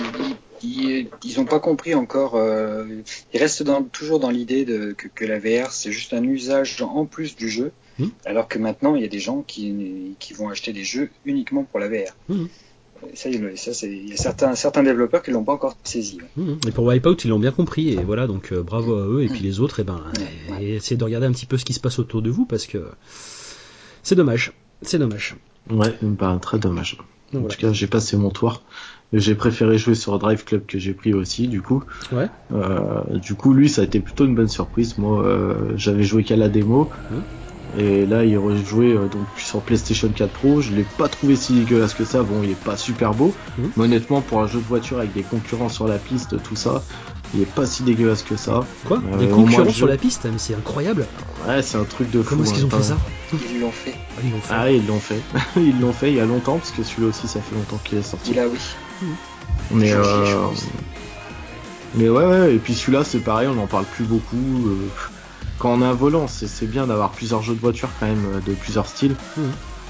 ils, 0.64 1.40
ont 1.40 1.46
pas 1.46 1.60
compris 1.60 1.96
encore. 1.96 2.36
Euh, 2.36 2.86
ils 3.34 3.40
restent 3.40 3.64
dans, 3.64 3.84
toujours 3.84 4.20
dans 4.20 4.30
l'idée 4.30 4.66
que, 4.66 5.08
que, 5.08 5.26
la 5.26 5.40
VR 5.40 5.72
c'est 5.72 5.92
juste 5.92 6.14
un 6.14 6.24
usage 6.24 6.82
en 6.82 7.06
plus 7.06 7.36
du 7.36 7.50
jeu, 7.50 7.72
mmh. 8.00 8.06
alors 8.26 8.48
que 8.48 8.60
maintenant 8.60 8.96
il 8.96 9.02
y 9.02 9.06
a 9.06 9.10
des 9.10 9.20
gens 9.20 9.44
qui, 9.46 10.16
qui 10.20 10.34
vont 10.34 10.50
acheter 10.50 10.74
des 10.74 10.84
jeux 10.84 11.10
uniquement 11.26 11.64
pour 11.64 11.80
la 11.80 11.88
VR. 11.88 12.16
Mmh. 12.30 12.46
Ça, 13.14 13.30
ça 13.74 13.88
il 13.88 14.10
y 14.10 14.14
a 14.14 14.18
certains, 14.18 14.56
certains 14.56 14.82
développeurs 14.82 15.22
qui 15.22 15.32
l'ont 15.32 15.44
pas 15.44 15.54
encore 15.54 15.78
saisi. 15.84 16.20
Mmh. 16.36 16.54
Et 16.68 16.72
pour 16.72 16.86
Wipeout, 16.86 17.16
ils 17.24 17.30
l'ont 17.30 17.40
bien 17.40 17.52
compris, 17.52 17.90
et 17.90 17.98
voilà, 17.98 18.26
donc 18.26 18.52
euh, 18.52 18.64
bravo 18.64 18.96
à 18.96 19.06
eux, 19.06 19.24
et 19.24 19.28
puis 19.28 19.42
les 19.42 19.60
autres, 19.60 19.80
et 19.80 19.84
eh 19.84 19.86
ben, 19.86 20.02
essayez 20.60 20.98
de 20.98 21.04
regarder 21.04 21.28
un 21.28 21.32
petit 21.32 21.46
peu 21.46 21.58
ce 21.58 21.66
qui 21.66 21.74
se 21.74 21.80
passe 21.80 22.00
autour 22.00 22.24
de 22.24 22.32
vous, 22.32 22.46
parce 22.46 22.66
que 22.66 22.88
c'est 24.02 24.16
dommage, 24.16 24.54
c'est 24.82 24.98
dommage. 24.98 25.36
Ouais, 25.70 25.94
bah, 26.02 26.40
très 26.42 26.60
dommage. 26.60 26.98
En 27.36 27.42
tout 27.42 27.58
cas, 27.58 27.74
j'ai 27.74 27.88
passé 27.88 28.16
mon 28.16 28.30
tour. 28.30 28.64
J'ai 29.14 29.36
préféré 29.36 29.78
jouer 29.78 29.96
sur 29.96 30.18
Drive 30.20 30.44
Club 30.44 30.66
que 30.66 30.80
j'ai 30.80 30.94
pris 30.94 31.14
aussi, 31.14 31.48
du 31.48 31.62
coup. 31.62 31.84
Ouais. 32.12 32.28
Euh, 32.54 33.02
du 33.20 33.36
coup, 33.36 33.54
lui, 33.54 33.70
ça 33.70 33.82
a 33.82 33.86
été 33.86 34.00
plutôt 34.00 34.26
une 34.26 34.36
bonne 34.36 34.50
surprise. 34.50 34.98
Moi, 34.98 35.26
euh, 35.26 35.74
j'avais 35.76 36.04
joué 36.04 36.24
qu'à 36.24 36.36
la 36.36 36.50
démo. 36.50 36.90
Et 37.78 38.06
là, 38.06 38.24
il 38.24 38.38
rejouait 38.38 38.94
euh, 38.94 39.08
donc 39.08 39.26
sur 39.38 39.62
PlayStation 39.62 40.10
4 40.10 40.32
Pro. 40.32 40.62
Je 40.62 40.74
l'ai 40.74 40.86
pas 40.98 41.08
trouvé 41.10 41.36
si 41.36 41.54
dégueulasse 41.54 41.94
que 41.94 42.06
ça. 42.06 42.24
Bon, 42.24 42.42
il 42.44 42.52
est 42.52 42.56
pas 42.56 42.78
super 42.78 43.14
beau. 43.14 43.34
Mmh. 43.58 43.64
Mais 43.76 43.84
honnêtement, 43.84 44.22
pour 44.22 44.42
un 44.42 44.48
jeu 44.48 44.60
de 44.60 44.66
voiture 44.66 45.00
avec 45.00 45.14
des 45.14 45.24
concurrents 45.24 45.70
sur 45.70 45.88
la 45.88 45.98
piste, 45.98 46.42
tout 46.44 46.56
ça, 46.56 46.82
il 47.34 47.42
est 47.42 47.46
pas 47.46 47.66
si 47.66 47.84
dégueulasse 47.84 48.24
que 48.24 48.38
ça. 48.38 48.62
Quoi 48.86 49.02
euh, 49.14 49.18
Des 49.18 49.28
concurrents 49.28 49.70
sur 49.70 49.88
la 49.88 49.98
piste 49.98 50.26
Mais 50.26 50.38
c'est 50.38 50.56
incroyable. 50.56 51.06
Ouais, 51.48 51.62
c'est 51.62 51.78
un 51.78 51.84
truc 51.84 52.10
de 52.10 52.22
fou. 52.22 52.30
Comment 52.30 52.44
est-ce 52.44 52.54
qu'ils 52.54 52.66
ont 52.66 52.70
hein, 52.74 52.78
fait 52.78 52.84
ça 52.84 52.98
Ils 53.34 53.60
l'ont 53.60 53.72
fait. 53.72 53.94
Ah, 54.18 54.22
ils 54.24 54.32
l'ont 54.32 54.40
fait. 54.40 54.54
Ah, 54.54 54.72
ils 54.72 54.88
l'ont 54.88 55.00
fait. 55.00 55.22
ils 55.58 55.80
l'ont 55.80 55.94
fait 55.94 56.12
il 56.12 56.16
y 56.16 56.20
a 56.20 56.26
longtemps, 56.26 56.58
parce 56.58 56.72
que 56.72 56.84
celui-là 56.84 57.10
aussi, 57.10 57.28
ça 57.28 57.42
fait 57.42 57.56
longtemps 57.56 57.80
qu'il 57.84 57.98
est 57.98 58.04
sorti. 58.04 58.34
Là, 58.34 58.44
oui. 58.48 58.60
Mais, 59.72 59.92
euh... 59.92 60.06
mais 61.96 62.10
ouais, 62.10 62.26
ouais, 62.26 62.56
et 62.56 62.58
puis 62.58 62.74
celui-là, 62.74 63.04
c'est 63.04 63.20
pareil, 63.20 63.48
on 63.48 63.56
n'en 63.56 63.68
parle 63.68 63.86
plus 63.86 64.06
beaucoup. 64.06 64.68
Euh, 64.68 64.90
quand 65.60 65.74
on 65.74 65.82
a 65.82 65.88
un 65.88 65.94
volant, 65.94 66.28
c'est 66.28 66.68
bien 66.68 66.88
d'avoir 66.88 67.12
plusieurs 67.12 67.42
jeux 67.42 67.56
de 67.56 67.60
voiture 67.60 67.90
quand 68.00 68.08
même, 68.08 68.26
euh, 68.34 68.40
de 68.40 68.54
plusieurs 68.54 68.88
styles. 68.88 69.16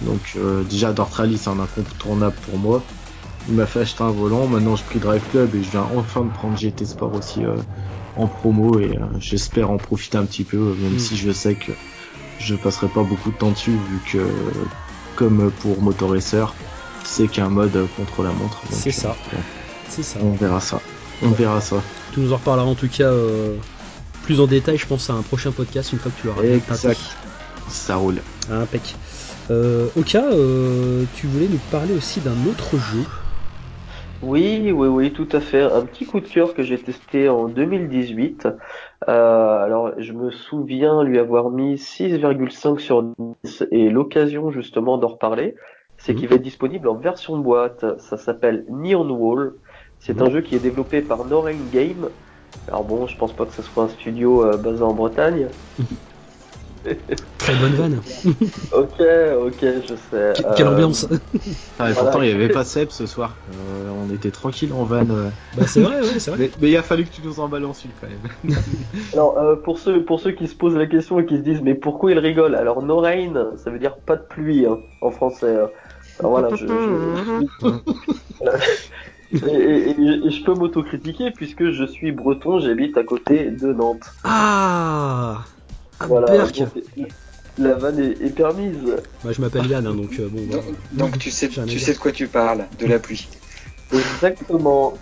Donc 0.01 0.33
euh, 0.37 0.63
déjà, 0.63 0.93
Rally, 0.93 1.37
c'est 1.37 1.49
un 1.49 1.59
incontournable 1.59 2.35
pour 2.49 2.57
moi. 2.57 2.81
Il 3.49 3.55
m'a 3.55 3.65
fait 3.65 3.81
acheter 3.81 4.03
un 4.03 4.11
volant, 4.11 4.47
maintenant 4.47 4.75
je 4.75 4.83
pris 4.83 4.99
Drive 4.99 5.23
Club 5.31 5.55
et 5.55 5.63
je 5.63 5.71
viens 5.71 5.87
enfin 5.95 6.21
de 6.21 6.29
prendre 6.29 6.57
GT 6.57 6.85
Sport 6.85 7.13
aussi 7.15 7.43
en 8.17 8.27
promo 8.27 8.77
et 8.77 8.99
j'espère 9.19 9.71
en 9.71 9.77
profiter 9.77 10.17
un 10.17 10.25
petit 10.25 10.43
peu, 10.43 10.57
même 10.57 10.95
mm. 10.95 10.99
si 10.99 11.15
je 11.15 11.31
sais 11.31 11.55
que 11.55 11.71
je 12.39 12.55
passerai 12.55 12.89
pas 12.89 13.03
beaucoup 13.03 13.31
de 13.31 13.37
temps 13.37 13.51
dessus 13.51 13.71
vu 13.71 13.99
que 14.11 14.27
comme 15.15 15.49
pour 15.61 15.81
Motor 15.81 16.11
Racer, 16.11 16.53
c'est 17.05 17.27
qu'un 17.27 17.47
mode 17.47 17.87
contre 17.95 18.23
la 18.23 18.31
montre. 18.31 18.61
C'est 18.69 18.91
ça. 18.91 19.15
C'est 19.89 20.03
ça. 20.03 20.19
On 20.21 20.31
verra 20.31 20.59
ça. 20.59 20.81
On 21.23 21.29
verra 21.29 21.61
ça. 21.61 21.77
Tu 22.13 22.19
nous 22.19 22.33
en 22.33 22.37
reparleras 22.37 22.67
en 22.67 22.75
tout 22.75 22.89
cas 22.89 23.05
euh, 23.05 23.55
plus 24.27 24.41
en 24.41 24.45
détail, 24.45 24.77
je 24.77 24.85
pense, 24.85 25.09
à 25.09 25.13
un 25.13 25.21
prochain 25.21 25.51
podcast 25.51 25.93
une 25.93 25.99
fois 25.99 26.11
que 26.11 26.19
tu 26.19 26.27
l'auras 26.27 26.43
Exact. 26.43 26.99
Ça 27.69 27.95
roule. 27.95 28.17
Impec. 28.51 28.95
Euh, 29.49 29.87
Oka, 29.97 30.25
euh, 30.25 31.05
tu 31.15 31.27
voulais 31.27 31.47
nous 31.47 31.59
parler 31.71 31.93
aussi 31.93 32.19
d'un 32.19 32.35
autre 32.45 32.77
jeu. 32.77 33.03
Oui, 34.21 34.69
oui, 34.73 34.87
oui, 34.87 35.13
tout 35.13 35.29
à 35.31 35.39
fait. 35.39 35.61
Un 35.61 35.85
petit 35.85 36.05
coup 36.05 36.19
de 36.19 36.27
cœur 36.27 36.53
que 36.53 36.61
j'ai 36.61 36.77
testé 36.77 37.29
en 37.29 37.47
2018. 37.47 38.49
Euh, 39.07 39.11
alors, 39.63 39.93
je 39.97 40.11
me 40.11 40.29
souviens 40.29 41.03
lui 41.03 41.19
avoir 41.19 41.49
mis 41.49 41.75
6,5 41.75 42.79
sur 42.79 43.03
10 43.43 43.63
et 43.71 43.89
l'occasion 43.89 44.51
justement 44.51 44.97
d'en 44.97 45.07
reparler 45.07 45.55
c'est 45.97 46.15
qu'il 46.15 46.27
va 46.27 46.35
être 46.35 46.43
disponible 46.43 46.87
en 46.87 46.95
version 46.95 47.37
boîte. 47.37 47.99
Ça 47.99 48.17
s'appelle 48.17 48.65
Neon 48.69 49.09
Wall. 49.09 49.55
C'est 49.99 50.21
un 50.21 50.29
jeu 50.29 50.41
qui 50.41 50.55
est 50.55 50.59
développé 50.59 51.01
par 51.01 51.25
Norain 51.25 51.57
Game. 51.69 52.11
Alors 52.67 52.83
bon, 52.83 53.07
je 53.07 53.17
pense 53.17 53.33
pas 53.33 53.45
que 53.45 53.53
ce 53.53 53.61
soit 53.61 53.83
un 53.83 53.89
studio 53.89 54.43
euh, 54.43 54.57
basé 54.57 54.81
en 54.81 54.93
Bretagne. 54.93 55.49
Très 57.37 57.55
bonne 57.55 57.73
vanne. 57.73 58.01
ok, 58.71 59.01
ok, 59.01 59.59
je 59.61 59.95
sais. 59.95 60.33
quelle 60.55 60.67
euh, 60.67 60.71
ambiance. 60.71 61.05
Ah, 61.79 61.91
pourtant, 61.93 62.21
il 62.21 62.29
n'y 62.29 62.33
avait 62.33 62.47
pas 62.49 62.63
Seb 62.63 62.91
ce 62.91 63.05
soir. 63.05 63.35
Euh, 63.49 63.89
on 63.89 64.09
était 64.09 64.31
tranquille 64.31 64.71
en 64.71 64.83
vanne. 64.83 65.33
Bah, 65.55 65.67
c'est 65.67 65.81
vrai, 65.81 65.99
ouais, 65.99 66.19
c'est 66.19 66.31
vrai. 66.31 66.51
Mais, 66.61 66.69
il 66.69 66.77
a 66.77 66.83
fallu 66.83 67.03
que 67.03 67.09
tu 67.09 67.21
nous 67.21 67.41
en 67.41 67.49
balances 67.49 67.83
une 67.83 67.91
quand 67.91 68.07
même. 68.07 68.23
Alors, 69.13 69.61
pour, 69.63 69.79
ceux, 69.79 70.05
pour 70.05 70.21
ceux 70.21 70.31
qui 70.31 70.47
se 70.47 70.55
posent 70.55 70.77
la 70.77 70.87
question 70.87 71.19
et 71.19 71.25
qui 71.25 71.37
se 71.37 71.41
disent, 71.43 71.61
mais 71.61 71.75
pourquoi 71.75 72.11
il 72.11 72.19
rigole? 72.19 72.55
Alors, 72.55 72.81
No 72.81 72.99
rain, 72.99 73.51
ça 73.57 73.69
veut 73.69 73.79
dire 73.79 73.97
pas 73.97 74.15
de 74.15 74.23
pluie 74.23 74.65
hein, 74.65 74.79
en 75.01 75.11
français. 75.11 75.55
Hein. 75.55 75.69
Alors 76.19 76.31
voilà, 76.31 76.55
je, 76.55 76.65
et, 79.33 79.95
je 80.29 80.43
peux 80.43 80.53
m'autocritiquer 80.53 81.31
puisque 81.31 81.71
je 81.71 81.85
suis 81.85 82.11
breton, 82.11 82.59
j'habite 82.59 82.97
à 82.97 83.03
côté 83.03 83.49
de 83.49 83.73
Nantes. 83.73 84.13
Ah, 84.23 85.43
Voilà, 86.01 86.45
la 87.59 87.73
vanne 87.73 87.99
est, 87.99 88.35
permise. 88.35 88.77
Moi 89.23 89.33
je 89.33 89.41
m'appelle 89.41 89.65
Yann, 89.65 89.87
hein, 89.87 89.95
donc 89.95 90.19
euh, 90.19 90.29
bon. 90.29 90.41
Donc, 90.93 91.17
tu 91.17 91.31
sais, 91.31 91.49
tu 91.49 91.79
sais 91.79 91.93
de 91.93 91.97
quoi 91.97 92.11
tu 92.11 92.27
parles, 92.27 92.65
de 92.79 92.85
la 92.85 92.99
pluie. 92.99 93.27
Exactement. 93.91 94.93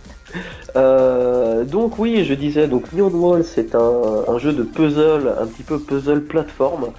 Euh, 0.76 1.64
donc 1.64 2.00
oui, 2.00 2.24
je 2.26 2.34
disais, 2.34 2.68
donc 2.68 2.92
Neon 2.94 3.10
Wall, 3.10 3.44
c'est 3.44 3.76
un, 3.76 4.24
un, 4.28 4.38
jeu 4.38 4.54
de 4.54 4.64
puzzle, 4.64 5.34
un 5.40 5.48
petit 5.48 5.64
peu 5.64 5.80
puzzle 5.80 6.24
plateforme. 6.24 6.92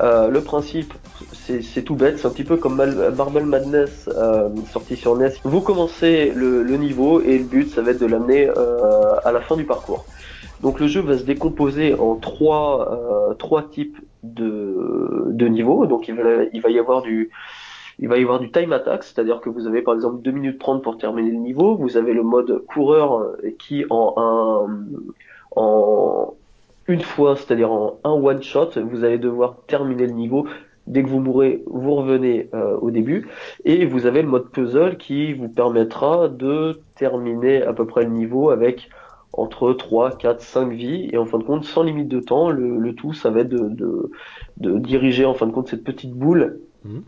Euh, 0.00 0.28
le 0.28 0.40
principe, 0.40 0.94
c'est 1.32 1.82
tout 1.82 1.94
bête, 1.94 2.18
c'est 2.18 2.26
un 2.26 2.30
petit 2.30 2.44
peu 2.44 2.56
comme 2.56 2.76
Marble 3.16 3.42
Madness 3.42 4.08
euh, 4.08 4.48
sorti 4.72 4.96
sur 4.96 5.16
NES. 5.16 5.32
Vous 5.44 5.60
commencez 5.60 6.32
le, 6.34 6.64
niveau 6.76 7.20
et 7.20 7.38
le 7.38 7.44
but, 7.44 7.68
ça 7.68 7.82
va 7.82 7.90
être 7.90 8.00
de 8.00 8.06
l'amener 8.06 8.48
euh, 8.48 9.16
à 9.24 9.32
la 9.32 9.40
fin 9.40 9.56
du 9.56 9.64
parcours. 9.64 10.06
Donc 10.62 10.80
le 10.80 10.86
jeu 10.86 11.00
va 11.00 11.18
se 11.18 11.24
décomposer 11.24 11.94
en 11.94 12.14
trois, 12.14 13.34
trois 13.38 13.64
types 13.64 13.98
de, 14.22 15.26
de 15.28 15.48
niveaux. 15.48 15.86
Donc 15.86 16.08
il 16.08 16.14
va, 16.14 16.44
il 16.52 16.60
va 16.60 16.70
y 16.70 16.78
avoir 16.78 17.02
du 17.02 17.30
il 17.98 18.08
va 18.08 18.16
y 18.16 18.22
avoir 18.22 18.40
du 18.40 18.50
time 18.50 18.72
attack, 18.72 19.04
c'est-à-dire 19.04 19.40
que 19.40 19.50
vous 19.50 19.66
avez 19.66 19.82
par 19.82 19.94
exemple 19.94 20.22
2 20.22 20.30
minutes 20.30 20.58
30 20.58 20.82
pour 20.82 20.98
terminer 20.98 21.30
le 21.30 21.36
niveau. 21.36 21.76
Vous 21.76 21.96
avez 21.96 22.14
le 22.14 22.22
mode 22.22 22.64
coureur 22.66 23.34
qui 23.58 23.84
en 23.90 24.66
en 25.54 26.34
une 26.92 27.00
fois, 27.00 27.36
c'est-à-dire 27.36 27.72
en 27.72 27.98
un 28.04 28.12
one 28.12 28.42
shot, 28.42 28.70
vous 28.76 29.04
allez 29.04 29.18
devoir 29.18 29.56
terminer 29.66 30.06
le 30.06 30.12
niveau. 30.12 30.46
Dès 30.86 31.02
que 31.02 31.08
vous 31.08 31.20
mourrez, 31.20 31.62
vous 31.66 31.94
revenez 31.94 32.48
euh, 32.54 32.76
au 32.78 32.90
début. 32.90 33.28
Et 33.64 33.86
vous 33.86 34.06
avez 34.06 34.22
le 34.22 34.28
mode 34.28 34.50
puzzle 34.50 34.96
qui 34.96 35.32
vous 35.32 35.48
permettra 35.48 36.28
de 36.28 36.80
terminer 36.96 37.62
à 37.62 37.72
peu 37.72 37.86
près 37.86 38.02
le 38.04 38.10
niveau 38.10 38.50
avec 38.50 38.90
entre 39.32 39.72
3, 39.72 40.16
4, 40.16 40.40
5 40.40 40.72
vies. 40.72 41.08
Et 41.12 41.18
en 41.18 41.24
fin 41.24 41.38
de 41.38 41.44
compte, 41.44 41.64
sans 41.64 41.82
limite 41.82 42.08
de 42.08 42.20
temps, 42.20 42.50
le, 42.50 42.94
tout, 42.94 43.12
ça 43.12 43.30
va 43.30 43.40
être 43.40 43.48
de, 43.48 44.10
diriger 44.56 45.24
en 45.24 45.34
fin 45.34 45.46
de 45.46 45.52
compte 45.52 45.68
cette 45.68 45.84
petite 45.84 46.12
boule 46.12 46.60
mmh 46.84 46.98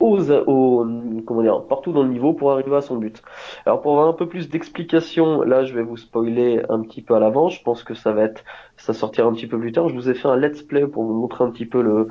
aux, 0.00 0.86
comment 1.26 1.42
dire, 1.42 1.62
partout 1.64 1.92
dans 1.92 2.02
le 2.02 2.08
niveau 2.08 2.32
pour 2.32 2.52
arriver 2.52 2.76
à 2.76 2.80
son 2.80 2.96
but. 2.96 3.22
Alors 3.66 3.80
pour 3.80 3.92
avoir 3.92 4.08
un 4.08 4.12
peu 4.12 4.28
plus 4.28 4.48
d'explications, 4.48 5.42
là 5.42 5.64
je 5.64 5.74
vais 5.74 5.82
vous 5.82 5.96
spoiler 5.96 6.62
un 6.68 6.80
petit 6.80 7.02
peu 7.02 7.14
à 7.14 7.18
l'avant, 7.18 7.48
je 7.48 7.62
pense 7.62 7.82
que 7.82 7.94
ça 7.94 8.12
va 8.12 8.22
être, 8.22 8.44
ça 8.76 8.92
sortira 8.92 9.28
un 9.28 9.32
petit 9.32 9.46
peu 9.46 9.58
plus 9.58 9.72
tard. 9.72 9.88
Je 9.88 9.94
vous 9.94 10.08
ai 10.08 10.14
fait 10.14 10.28
un 10.28 10.36
let's 10.36 10.62
play 10.62 10.86
pour 10.86 11.04
vous 11.04 11.14
montrer 11.14 11.44
un 11.44 11.50
petit 11.50 11.66
peu 11.66 11.82
le, 11.82 12.08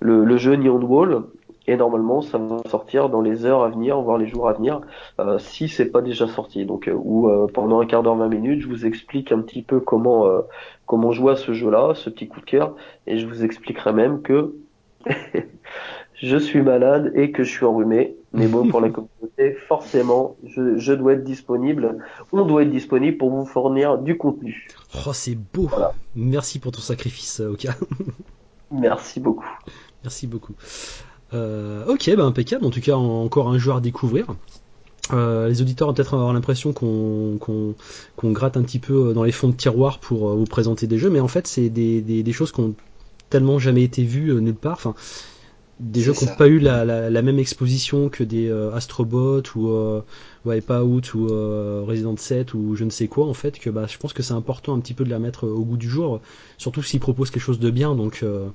le, 0.00 0.36
jeu 0.36 0.56
Neon 0.56 0.82
Wall. 0.82 1.22
Et 1.70 1.76
normalement, 1.76 2.22
ça 2.22 2.38
va 2.38 2.56
sortir 2.66 3.10
dans 3.10 3.20
les 3.20 3.44
heures 3.44 3.62
à 3.62 3.68
venir, 3.68 4.00
voire 4.00 4.16
les 4.16 4.26
jours 4.26 4.48
à 4.48 4.54
venir, 4.54 4.80
euh, 5.20 5.38
si 5.38 5.68
c'est 5.68 5.90
pas 5.90 6.00
déjà 6.00 6.26
sorti. 6.26 6.64
Donc, 6.64 6.88
euh, 6.88 6.94
ou 6.94 7.28
euh, 7.28 7.46
pendant 7.52 7.80
un 7.80 7.84
quart 7.84 8.02
d'heure, 8.02 8.16
20 8.16 8.28
minutes, 8.28 8.62
je 8.62 8.68
vous 8.68 8.86
explique 8.86 9.32
un 9.32 9.42
petit 9.42 9.60
peu 9.60 9.78
comment 9.78 10.26
comment 10.86 11.12
jouer 11.12 11.32
à 11.32 11.36
ce 11.36 11.52
jeu-là, 11.52 11.92
ce 11.94 12.08
petit 12.08 12.26
coup 12.26 12.40
de 12.40 12.46
cœur, 12.46 12.74
et 13.06 13.18
je 13.18 13.26
vous 13.26 13.44
expliquerai 13.44 13.92
même 13.92 14.22
que 14.22 14.54
je 16.20 16.36
suis 16.36 16.62
malade 16.62 17.12
et 17.14 17.30
que 17.32 17.44
je 17.44 17.50
suis 17.50 17.64
enrhumé. 17.64 18.16
Mais 18.32 18.46
bon, 18.46 18.68
pour 18.68 18.80
la 18.80 18.90
communauté, 18.90 19.56
forcément, 19.68 20.36
je, 20.44 20.92
dois 20.92 21.14
être 21.14 21.24
disponible. 21.24 21.98
On 22.32 22.44
doit 22.44 22.62
être 22.62 22.70
disponible 22.70 23.16
pour 23.16 23.30
vous 23.30 23.46
fournir 23.46 23.98
du 23.98 24.18
contenu. 24.18 24.68
Oh, 25.06 25.12
c'est 25.12 25.36
beau. 25.36 25.70
Merci 26.14 26.58
pour 26.58 26.72
ton 26.72 26.80
sacrifice, 26.80 27.40
euh, 27.40 27.52
Oka. 27.52 27.74
Merci 28.70 29.20
beaucoup. 29.20 29.48
Merci 30.02 30.26
beaucoup. 30.26 30.54
Euh, 31.32 31.86
ok, 31.86 32.14
bah 32.16 32.24
impeccable. 32.24 32.66
En 32.66 32.70
tout 32.70 32.80
cas, 32.80 32.96
encore 32.96 33.48
un 33.48 33.58
joueur 33.58 33.78
à 33.78 33.80
découvrir. 33.80 34.26
Euh, 35.10 35.48
les 35.48 35.62
auditeurs 35.62 35.88
vont 35.88 35.94
peut-être 35.94 36.12
avoir 36.12 36.34
l'impression 36.34 36.74
qu'on 36.74 37.38
gratte 38.24 38.58
un 38.58 38.62
petit 38.62 38.78
peu 38.78 39.14
dans 39.14 39.24
les 39.24 39.32
fonds 39.32 39.48
de 39.48 39.54
tiroir 39.54 40.00
pour 40.00 40.36
vous 40.36 40.44
présenter 40.44 40.86
des 40.86 40.98
jeux, 40.98 41.08
mais 41.08 41.20
en 41.20 41.28
fait, 41.28 41.46
c'est 41.46 41.70
des, 41.70 42.02
des, 42.02 42.22
des 42.22 42.32
choses 42.32 42.52
qui 42.52 42.60
ont 42.60 42.74
tellement 43.30 43.58
jamais 43.58 43.84
été 43.84 44.04
vues 44.04 44.34
nulle 44.34 44.54
part. 44.54 44.74
Enfin, 44.74 44.94
des 45.80 46.00
jeux 46.00 46.12
qui 46.12 46.26
n'ont 46.26 46.34
pas 46.34 46.48
eu 46.48 46.58
la, 46.58 46.84
la, 46.84 47.08
la 47.08 47.22
même 47.22 47.38
exposition 47.38 48.08
que 48.08 48.24
des 48.24 48.48
euh, 48.48 48.74
Astrobot 48.74 49.42
ou 49.54 49.68
euh, 49.68 50.02
Wipeout 50.44 51.14
ou 51.14 51.28
euh, 51.30 51.84
Resident 51.86 52.16
7 52.16 52.54
ou 52.54 52.74
je 52.74 52.84
ne 52.84 52.90
sais 52.90 53.06
quoi 53.06 53.26
en 53.26 53.34
fait 53.34 53.58
que 53.58 53.70
bah 53.70 53.86
je 53.88 53.96
pense 53.96 54.12
que 54.12 54.22
c'est 54.22 54.34
important 54.34 54.74
un 54.74 54.80
petit 54.80 54.94
peu 54.94 55.04
de 55.04 55.10
la 55.10 55.18
mettre 55.18 55.46
au 55.46 55.60
goût 55.60 55.76
du 55.76 55.88
jour 55.88 56.20
surtout 56.56 56.82
s'ils 56.82 57.00
proposent 57.00 57.30
quelque 57.30 57.42
chose 57.42 57.60
de 57.60 57.70
bien 57.70 57.94
donc 57.94 58.20
euh, 58.22 58.48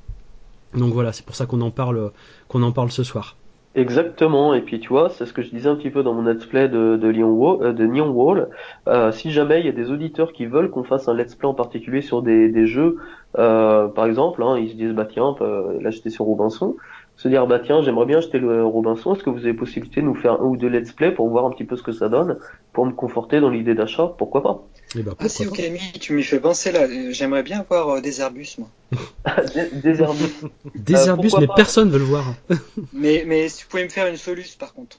donc 0.74 0.94
voilà 0.94 1.14
c'est 1.14 1.26
pour 1.26 1.36
ça 1.36 1.46
qu'on 1.46 1.62
en 1.62 1.72
parle 1.72 2.12
qu'on 2.50 2.62
en 2.62 2.72
parle 2.72 2.92
ce 2.92 3.04
soir 3.04 3.38
Exactement, 3.76 4.54
et 4.54 4.62
puis 4.62 4.80
tu 4.80 4.90
vois, 4.90 5.10
c'est 5.10 5.26
ce 5.26 5.34
que 5.34 5.42
je 5.42 5.50
disais 5.50 5.68
un 5.68 5.76
petit 5.76 5.90
peu 5.90 6.04
dans 6.04 6.14
mon 6.14 6.22
let's 6.22 6.46
play 6.46 6.70
de, 6.70 6.96
de, 6.96 7.08
Leon 7.08 7.32
Wall, 7.32 7.66
euh, 7.66 7.74
de 7.74 7.88
Neon 7.88 8.12
Wall. 8.12 8.50
Euh, 8.88 9.12
si 9.12 9.32
jamais 9.32 9.62
il 9.62 9.66
y 9.66 9.70
a 9.70 9.72
des 9.72 9.90
auditeurs 9.90 10.32
qui 10.32 10.46
veulent 10.46 10.70
qu'on 10.70 10.84
fasse 10.84 11.08
un 11.08 11.16
let's 11.16 11.34
play 11.34 11.48
en 11.48 11.56
particulier 11.56 12.02
sur 12.02 12.22
des, 12.22 12.50
des 12.50 12.68
jeux, 12.68 12.98
euh, 13.40 13.88
par 13.88 14.06
exemple, 14.06 14.44
hein, 14.44 14.60
ils 14.60 14.70
se 14.70 14.76
disent 14.76 14.94
bah 14.94 15.08
tiens, 15.12 15.36
euh, 15.42 15.82
là 15.82 15.90
j'étais 15.90 16.12
sur 16.12 16.26
Robinson, 16.26 16.76
se 17.16 17.28
dire 17.28 17.48
bah 17.48 17.60
tiens, 17.60 17.82
j'aimerais 17.82 18.06
bien 18.06 18.18
acheter 18.20 18.40
le 18.40 18.66
Robinson, 18.66 19.16
est-ce 19.16 19.24
que 19.24 19.30
vous 19.30 19.40
avez 19.40 19.54
possibilité 19.54 20.02
de 20.02 20.06
nous 20.08 20.16
faire 20.16 20.34
un 20.42 20.46
ou 20.46 20.58
deux 20.58 20.68
let's 20.68 20.92
play 20.94 21.12
pour 21.14 21.30
voir 21.30 21.46
un 21.46 21.52
petit 21.52 21.64
peu 21.66 21.76
ce 21.78 21.84
que 21.84 21.92
ça 21.92 22.10
donne, 22.10 22.40
pour 22.74 22.86
me 22.86 22.92
conforter 22.94 23.40
dans 23.40 23.50
l'idée 23.50 23.76
d'achat, 23.76 24.08
pourquoi 24.18 24.42
pas? 24.44 24.70
Et 24.96 25.04
bah, 25.04 25.14
Ah 25.20 25.30
si, 25.30 25.46
pourquoi 25.46 25.66
ok, 25.66 25.72
Mi, 25.72 26.00
tu 26.00 26.14
m'y 26.14 26.24
fais 26.24 26.40
penser 26.40 26.72
là. 26.72 26.84
Euh, 26.84 27.12
J'aimerais 27.12 27.44
bien 27.44 27.62
avoir 27.62 27.90
euh, 27.90 28.02
des 28.02 28.20
Airbus, 28.22 28.56
moi. 28.58 28.70
Des, 29.56 29.70
des 29.72 30.02
Airbus. 30.02 30.34
des 30.76 31.08
Airbus 31.08 31.22
pourquoi 31.30 31.40
mais 31.40 31.48
pas? 31.48 31.54
personne 31.56 31.90
veut 31.90 32.00
le 32.00 32.04
voir 32.06 32.26
Mais, 32.94 33.24
mais 33.26 33.48
si 33.50 33.60
tu 33.60 33.68
pouvais 33.68 33.84
me 33.84 33.90
faire 33.90 34.08
une 34.08 34.18
Solus, 34.18 34.56
par 34.58 34.74
contre. 34.74 34.98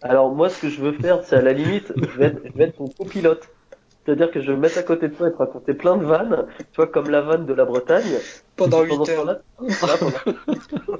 Alors 0.00 0.34
moi, 0.34 0.48
ce 0.48 0.60
que 0.60 0.68
je 0.68 0.80
veux 0.80 0.92
faire, 0.92 1.24
c'est 1.24 1.36
à 1.36 1.42
la 1.42 1.52
limite, 1.52 1.92
je 1.96 2.18
vais 2.18 2.26
être, 2.26 2.40
je 2.44 2.56
vais 2.56 2.64
être 2.64 2.76
ton 2.76 2.88
copilote. 2.88 3.48
C'est-à-dire 4.08 4.30
que 4.30 4.40
je 4.40 4.46
vais 4.46 4.56
me 4.56 4.62
mettre 4.62 4.78
à 4.78 4.82
côté 4.82 5.08
de 5.08 5.14
toi 5.14 5.28
et 5.28 5.32
te 5.32 5.36
raconter 5.36 5.74
plein 5.74 5.98
de 5.98 6.04
vannes, 6.06 6.46
tu 6.72 6.76
vois, 6.76 6.86
comme 6.86 7.10
la 7.10 7.20
vanne 7.20 7.44
de 7.44 7.52
la 7.52 7.66
Bretagne. 7.66 8.06
Pendant 8.56 8.78
Pendant 8.86 9.04
8 9.04 9.06
ce 9.06 9.10
heures. 9.10 9.38
pendant- 9.82 10.12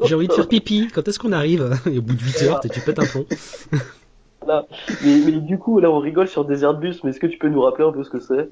j'ai 0.06 0.14
envie 0.14 0.28
de 0.28 0.32
faire 0.34 0.46
pipi 0.46 0.88
quand 0.94 1.08
est-ce 1.08 1.18
qu'on 1.18 1.32
arrive? 1.32 1.74
Et 1.90 1.96
au 1.96 2.02
bout 2.02 2.12
de 2.12 2.20
8 2.20 2.42
heures 2.42 2.60
t'es- 2.60 2.68
tu 2.68 2.80
pètes 2.80 2.98
un 2.98 3.06
plomb 3.06 3.24
Voilà. 4.42 4.66
Mais, 5.02 5.20
mais 5.24 5.32
du 5.40 5.56
coup, 5.58 5.80
là, 5.80 5.90
on 5.90 6.00
rigole 6.00 6.28
sur 6.28 6.44
des 6.44 6.64
Airbus, 6.64 6.96
mais 7.02 7.10
est-ce 7.10 7.18
que 7.18 7.26
tu 7.26 7.38
peux 7.38 7.48
nous 7.48 7.62
rappeler 7.62 7.84
un 7.86 7.92
peu 7.92 8.04
ce 8.04 8.10
que 8.10 8.20
c'est? 8.20 8.50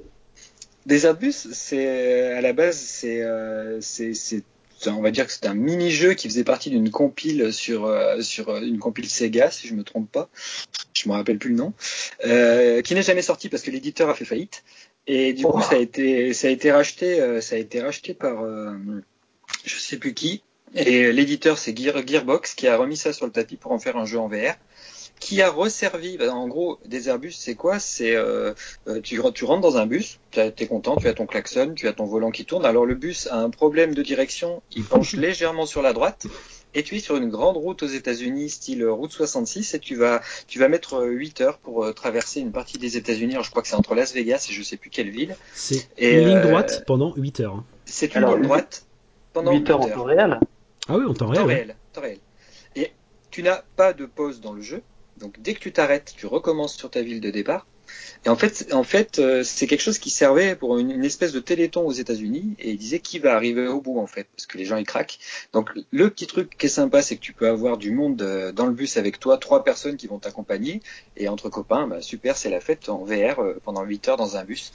Des 0.87 1.05
Airbus, 1.05 1.33
c'est 1.33 2.33
à 2.33 2.41
la 2.41 2.55
base, 2.55 2.79
c'est, 2.79 3.23
euh, 3.23 3.79
on 4.89 5.03
va 5.03 5.11
dire 5.11 5.27
que 5.27 5.33
c'est 5.33 5.47
un 5.47 5.55
mini-jeu 5.55 6.15
qui 6.15 6.29
faisait 6.29 6.45
partie 6.45 6.71
d'une 6.71 6.91
compile 6.91 7.53
sur 7.53 7.87
euh, 7.87 8.21
euh, 8.49 8.61
une 8.61 8.79
compile 8.79 9.09
Sega, 9.09 9.51
si 9.51 9.69
je 9.69 9.75
me 9.75 9.83
trompe 9.83 10.11
pas. 10.11 10.29
Je 10.95 11.09
me 11.09 11.15
rappelle 11.15 11.39
plus 11.39 11.51
le 11.51 11.57
nom, 11.57 11.73
euh, 12.25 12.81
qui 12.83 12.95
n'est 12.95 13.03
jamais 13.03 13.23
sorti 13.23 13.49
parce 13.49 13.63
que 13.63 13.71
l'éditeur 13.71 14.09
a 14.09 14.15
fait 14.15 14.25
faillite. 14.25 14.65
Et 15.07 15.35
du 15.35 15.45
coup, 15.45 15.61
ça 15.63 15.77
a 15.77 15.79
été 15.79 16.73
racheté, 16.73 17.41
ça 17.41 17.55
a 17.55 17.59
été 17.59 17.81
racheté 17.81 18.15
par 18.15 18.43
euh, 18.43 18.73
je 19.65 19.77
sais 19.77 19.99
plus 19.99 20.15
qui. 20.15 20.43
Et 20.75 21.13
l'éditeur, 21.13 21.59
c'est 21.59 21.77
Gear, 21.77 22.07
Gearbox, 22.07 22.55
qui 22.55 22.67
a 22.67 22.77
remis 22.77 22.97
ça 22.97 23.13
sur 23.13 23.27
le 23.27 23.33
tapis 23.33 23.57
pour 23.57 23.73
en 23.73 23.79
faire 23.79 23.97
un 23.97 24.05
jeu 24.05 24.19
en 24.19 24.29
VR, 24.29 24.55
qui 25.21 25.41
a 25.43 25.51
resservi. 25.51 26.17
bah, 26.19 26.33
en 26.33 26.47
gros, 26.49 26.79
des 26.85 27.09
Airbus, 27.09 27.33
c'est 27.33 27.55
quoi? 27.55 27.79
C'est 27.79 28.15
euh, 28.15 28.53
euh, 28.89 29.01
tu, 29.01 29.21
tu 29.35 29.45
rentres 29.45 29.61
dans 29.63 29.77
un 29.77 29.87
bus, 29.87 30.19
tu 30.31 30.41
es 30.41 30.67
content, 30.67 30.97
tu 30.97 31.09
as 31.09 31.15
ton 31.15 31.27
klaxon, 31.27 31.73
tu 31.75 31.89
as 31.89 31.93
ton 31.93 32.05
volant 32.05 32.31
qui 32.31 32.45
tourne. 32.45 32.65
Alors 32.65 32.87
le 32.87 32.95
bus 32.95 33.27
a 33.29 33.37
un 33.39 33.51
problème 33.51 33.95
de 33.95 34.03
direction, 34.03 34.63
il 34.75 34.85
penche 34.85 35.13
légèrement 35.17 35.67
sur 35.67 35.83
la 35.83 35.93
droite. 35.93 36.27
Et 36.75 36.83
tu 36.83 36.97
es 36.97 36.99
sur 36.99 37.17
une 37.17 37.31
grande 37.31 37.57
route 37.57 37.83
aux 37.83 37.87
États-Unis, 37.87 38.51
style 38.51 38.83
euh, 38.83 38.93
route 38.93 39.11
66, 39.11 39.73
et 39.73 39.79
tu 39.79 39.95
vas, 39.95 40.21
tu 40.47 40.59
vas 40.59 40.69
mettre 40.69 40.97
euh, 41.01 41.07
8 41.07 41.41
heures 41.41 41.57
pour 41.59 41.85
euh, 41.85 41.93
traverser 41.95 42.41
une 42.41 42.53
partie 42.53 42.77
des 42.77 42.99
États-Unis. 42.99 43.33
Alors 43.33 43.45
je 43.45 43.51
crois 43.51 43.63
que 43.63 43.69
c'est 43.69 43.77
entre 43.77 43.95
Las 43.95 44.13
Vegas 44.13 44.47
et 44.51 44.53
je 44.53 44.63
sais 44.63 44.77
plus 44.77 44.91
quelle 44.91 45.09
ville. 45.09 45.37
c'est 45.55 45.89
Et, 45.97 46.21
une 46.21 46.27
ligne 46.29 46.37
euh, 46.37 46.43
droite 46.43 46.85
pendant 46.87 47.15
8 47.17 47.41
heures 47.41 47.55
hein. 47.55 47.65
C'est 47.87 48.15
une 48.15 48.27
ligne 48.27 48.43
droite 48.43 48.85
pendant 49.33 49.53
8 49.53 49.71
heures 49.71 49.81
en 49.81 49.89
temps 49.89 50.05
réel? 50.05 50.39
Ah 50.89 50.99
oui 50.99 51.05
en 51.07 51.15
temps 51.15 51.33
Temps 51.33 51.47
réel 51.47 51.47
ouais. 51.47 51.55
réel, 51.55 51.77
temps 51.95 52.01
réel. 52.03 52.19
Et 52.75 52.93
tu 53.31 53.43
n'as 53.43 53.63
pas 53.77 53.95
de 53.95 54.05
pause 54.05 54.43
dans 54.43 54.53
le 54.53 54.61
jeu. 54.61 54.83
Donc 55.19 55.41
dès 55.41 55.55
que 55.55 55.61
tu 55.61 55.73
t'arrêtes, 55.73 56.15
tu 56.17 56.27
recommences 56.27 56.77
sur 56.77 56.91
ta 56.91 57.03
ville 57.03 57.21
de 57.21 57.31
départ. 57.31 57.67
Et 58.25 58.29
en 58.29 58.37
fait, 58.37 58.73
en 58.73 58.83
fait, 58.83 59.19
euh, 59.19 59.43
c'est 59.45 59.67
quelque 59.67 59.81
chose 59.81 59.99
qui 59.99 60.11
servait 60.11 60.57
pour 60.57 60.79
une, 60.79 61.05
espèce 61.05 61.33
de 61.33 61.41
téléthon 61.41 61.87
aux 61.87 61.93
États-Unis 61.93 62.55
et 62.59 62.71
il 62.71 62.79
disait 62.79 62.99
qui 62.99 63.19
va 63.19 63.35
arriver 63.35 63.69
au 63.69 63.81
bout 63.81 63.99
en 64.01 64.07
fait, 64.07 64.27
parce 64.35 64.47
que 64.47 64.59
les 64.59 64.65
gens 64.65 64.77
ils 64.77 64.87
craquent. 64.87 65.19
Donc 65.53 65.71
le 65.91 66.11
petit 66.11 66.27
truc 66.27 66.57
qui 66.59 66.67
est 66.67 66.71
sympa, 66.71 67.03
c'est 67.03 67.17
que 67.17 67.21
tu 67.21 67.33
peux 67.33 67.49
avoir 67.49 67.77
du 67.77 67.93
monde 67.93 68.21
euh, 68.23 68.53
dans 68.53 68.67
le 68.67 68.73
bus 68.73 68.97
avec 68.97 69.21
toi, 69.21 69.39
trois 69.39 69.63
personnes 69.65 69.97
qui 69.97 70.07
vont 70.07 70.19
t'accompagner 70.19 70.83
et 71.17 71.29
entre 71.29 71.49
copains, 71.49 71.87
bah, 71.87 72.03
super, 72.03 72.37
c'est 72.37 72.51
la 72.51 72.61
fête 72.61 72.89
en 72.89 73.05
VR 73.05 73.41
euh, 73.41 73.61
pendant 73.65 73.85
8 73.85 74.09
heures 74.09 74.17
dans 74.17 74.37
un 74.37 74.45
bus. 74.45 74.73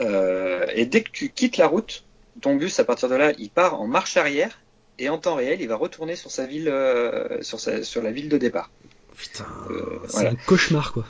Et 0.00 0.86
dès 0.86 1.02
que 1.02 1.10
tu 1.10 1.30
quittes 1.30 1.56
la 1.56 1.66
route, 1.66 2.04
ton 2.40 2.56
bus 2.56 2.78
à 2.80 2.84
partir 2.84 3.08
de 3.08 3.14
là, 3.14 3.32
il 3.38 3.50
part 3.50 3.80
en 3.80 3.86
marche 3.86 4.16
arrière 4.16 4.60
et 4.98 5.08
en 5.08 5.18
temps 5.18 5.34
réel, 5.34 5.60
il 5.60 5.68
va 5.68 5.76
retourner 5.76 6.16
sur 6.16 6.30
sa 6.30 6.46
ville, 6.46 6.72
sur 7.42 8.02
la 8.02 8.10
ville 8.10 8.28
de 8.28 8.38
départ. 8.38 8.70
Putain 9.16 9.46
Euh, 9.70 9.98
c'est 10.06 10.12
voilà. 10.12 10.30
un 10.30 10.34
cauchemar 10.46 10.92
quoi 10.92 11.04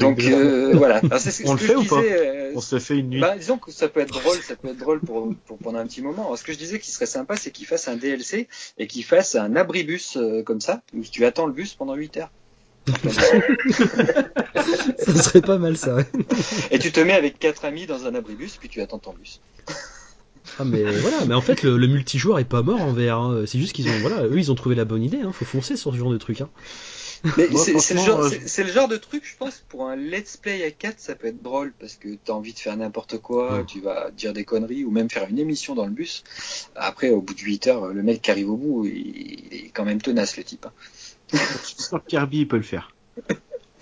Donc 0.00 0.22
euh, 0.22 0.72
voilà. 0.74 0.96
Alors, 0.98 1.18
c'est 1.18 1.30
ce, 1.30 1.42
On 1.46 1.52
le 1.52 1.58
fait 1.58 1.72
je 1.72 1.78
ou 1.78 1.84
pas 1.84 2.00
disais, 2.02 2.26
euh, 2.26 2.52
On 2.54 2.60
se 2.60 2.78
fait 2.78 2.96
une 2.98 3.10
nuit. 3.10 3.20
bah, 3.20 3.36
disons 3.36 3.58
que 3.58 3.70
ça 3.72 3.88
peut 3.88 4.00
être 4.00 4.12
drôle, 4.12 4.36
ça 4.38 4.56
peut 4.56 4.68
être 4.68 4.78
drôle 4.78 5.00
pour, 5.00 5.32
pour 5.46 5.58
pendant 5.58 5.78
un 5.78 5.86
petit 5.86 6.02
moment. 6.02 6.24
Alors, 6.26 6.38
ce 6.38 6.44
que 6.44 6.52
je 6.52 6.58
disais 6.58 6.78
qui 6.78 6.90
serait 6.90 7.06
sympa, 7.06 7.36
c'est 7.36 7.50
qu'il 7.50 7.66
fasse 7.66 7.88
un 7.88 7.96
DLC 7.96 8.48
et 8.78 8.86
qu'il 8.86 9.04
fasse 9.04 9.34
un 9.34 9.56
abribus 9.56 10.16
euh, 10.16 10.42
comme 10.42 10.60
ça, 10.60 10.82
où 10.94 11.00
tu 11.02 11.24
attends 11.24 11.46
le 11.46 11.52
bus 11.52 11.74
pendant 11.74 11.94
8 11.94 12.16
heures. 12.18 12.30
ça 14.98 15.14
serait 15.22 15.40
pas 15.40 15.56
mal 15.58 15.76
ça 15.78 15.94
ouais. 15.94 16.06
Et 16.70 16.78
tu 16.78 16.92
te 16.92 17.00
mets 17.00 17.14
avec 17.14 17.38
quatre 17.38 17.64
amis 17.64 17.86
dans 17.86 18.04
un 18.06 18.14
abribus, 18.14 18.56
puis 18.58 18.68
tu 18.68 18.80
attends 18.82 18.98
ton 18.98 19.14
bus. 19.14 19.40
Ah 20.58 20.64
mais 20.64 20.82
voilà, 20.84 21.24
mais 21.26 21.34
en 21.34 21.40
fait 21.40 21.62
le, 21.62 21.78
le 21.78 21.86
multijoueur 21.86 22.38
est 22.38 22.44
pas 22.44 22.60
mort 22.62 22.82
en 22.82 22.92
VR. 22.92 23.14
hein. 23.18 23.44
C'est 23.46 23.58
juste 23.58 23.72
qu'ils 23.72 23.88
ont 23.88 23.98
voilà, 24.00 24.24
eux 24.24 24.36
ils 24.38 24.52
ont 24.52 24.54
trouvé 24.54 24.74
la 24.74 24.84
bonne 24.84 25.02
idée. 25.02 25.20
Hein. 25.24 25.32
Faut 25.32 25.46
foncer 25.46 25.76
sur 25.76 25.92
ce 25.92 25.96
genre 25.98 26.10
de 26.10 26.18
truc. 26.18 26.42
Hein. 26.42 26.50
Mais 27.38 27.48
Moi, 27.48 27.64
c'est 27.64 27.78
c'est 27.78 27.94
le, 27.94 28.00
genre- 28.00 28.20
euh, 28.20 28.28
c'est- 28.28 28.46
c'est 28.48 28.64
le 28.64 28.70
genre 28.72 28.86
de 28.88 28.96
truc, 28.96 29.24
je 29.24 29.36
pense, 29.36 29.64
pour 29.68 29.88
un 29.88 29.96
let's 29.96 30.36
play 30.36 30.62
à 30.64 30.70
4, 30.70 31.00
ça 31.00 31.14
peut 31.14 31.28
être 31.28 31.42
drôle 31.42 31.72
parce 31.78 31.94
que 31.96 32.08
t'as 32.22 32.32
envie 32.34 32.52
de 32.52 32.58
faire 32.58 32.76
n'importe 32.76 33.18
quoi, 33.18 33.64
tu 33.66 33.80
vas 33.80 34.10
dire 34.10 34.32
des 34.34 34.44
conneries 34.44 34.84
ou 34.84 34.90
même 34.90 35.08
faire 35.08 35.26
une 35.28 35.38
émission 35.38 35.74
dans 35.74 35.86
le 35.86 35.92
bus. 35.92 36.22
Après, 36.76 37.10
au 37.10 37.20
bout 37.22 37.34
de 37.34 37.40
8 37.40 37.66
heures, 37.68 37.86
le 37.88 38.02
mec 38.02 38.20
qui 38.22 38.30
arrive 38.30 38.50
au 38.50 38.56
bout, 38.56 38.84
il, 38.84 39.46
il 39.52 39.66
est 39.66 39.68
quand 39.70 39.84
même 39.84 40.02
tenace 40.02 40.36
le 40.36 40.44
type. 40.44 40.66
hein. 40.66 40.72
Kirby 42.08 42.40
il 42.40 42.48
peut 42.48 42.56
le 42.58 42.62
faire. 42.62 42.94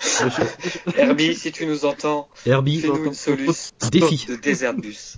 Herbie, 0.97 1.35
si 1.37 1.53
tu 1.53 1.67
nous 1.67 1.85
entends, 1.85 2.29
Herbie, 2.47 2.81
fais-nous 2.81 3.05
une 3.07 3.15
solution 3.15 3.55
défi. 3.91 4.27
de 4.27 4.37
Desert 4.37 4.75
Bus. 4.75 5.17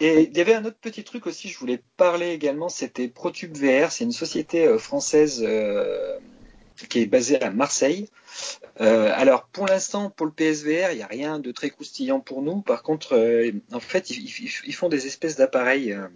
Et 0.00 0.28
il 0.30 0.36
y 0.36 0.40
avait 0.40 0.54
un 0.54 0.64
autre 0.64 0.78
petit 0.80 1.04
truc 1.04 1.26
aussi, 1.26 1.48
je 1.48 1.58
voulais 1.58 1.82
parler 1.96 2.30
également, 2.30 2.68
c'était 2.68 3.08
ProTube 3.08 3.54
VR, 3.56 3.92
c'est 3.92 4.04
une 4.04 4.12
société 4.12 4.64
euh, 4.66 4.78
française 4.78 5.42
euh, 5.46 6.18
qui 6.88 7.00
est 7.00 7.06
basée 7.06 7.40
à 7.40 7.50
Marseille. 7.50 8.08
Euh, 8.80 9.12
alors 9.14 9.44
pour 9.44 9.66
l'instant, 9.66 10.10
pour 10.10 10.26
le 10.26 10.32
PSVR, 10.32 10.92
il 10.92 10.96
n'y 10.96 11.02
a 11.02 11.06
rien 11.06 11.38
de 11.38 11.52
très 11.52 11.70
croustillant 11.70 12.20
pour 12.20 12.42
nous. 12.42 12.62
Par 12.62 12.82
contre, 12.82 13.14
euh, 13.14 13.52
en 13.72 13.80
fait, 13.80 14.10
ils, 14.10 14.74
font 14.74 14.88
des 14.88 15.06
espèces 15.06 15.36
d'appareils, 15.36 15.92
euh, 15.92 16.06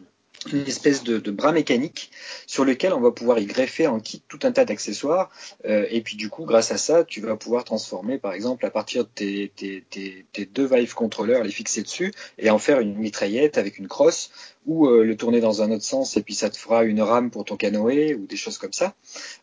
une 0.53 0.67
espèce 0.67 1.05
de, 1.05 1.31
bras 1.31 1.53
mécanique 1.53 2.11
sur 2.47 2.65
lequel 2.65 2.93
on 2.93 3.01
va 3.01 3.11
pouvoir 3.11 3.39
y 3.39 3.47
greffer 3.47 3.87
en 3.87 3.99
kit 4.01 4.23
tout 4.29 4.41
un 4.43 4.53
tas 4.53 4.65
d'accessoires. 4.65 5.31
Et 5.65 6.03
puis 6.03 6.17
du 6.17 6.29
coup, 6.29 6.45
grâce 6.45 6.71
à 6.71 6.77
ça, 6.77 7.03
tu 7.05 7.23
vas 7.23 7.37
pouvoir 7.37 7.65
transformer, 7.65 8.19
par 8.19 8.35
exemple, 8.35 8.67
à 8.67 8.71
partir 8.71 9.05
de 9.05 9.11
tes 9.11 10.47
deux 10.53 10.67
Vive 10.67 10.95
contrôleurs, 10.95 11.45
les 11.45 11.51
fixer 11.51 11.83
dessus 11.83 12.13
et 12.37 12.51
en 12.51 12.59
faire 12.59 12.81
une 12.81 12.95
mitraillette 12.95 13.57
avec 13.57 13.79
une 13.79 13.89
crosse 13.89 14.31
ou 14.67 14.87
euh, 14.87 15.05
le 15.05 15.17
tourner 15.17 15.41
dans 15.41 15.63
un 15.63 15.71
autre 15.71 15.85
sens 15.85 16.17
et 16.17 16.23
puis 16.23 16.35
ça 16.35 16.51
te 16.51 16.57
fera 16.57 16.85
une 16.85 17.03
rame 17.03 17.31
pour 17.31 17.45
ton 17.45 17.57
canoë 17.57 18.15
ou 18.15 18.27
des 18.27 18.37
choses 18.37 18.59
comme 18.59 18.73
ça. 18.73 18.95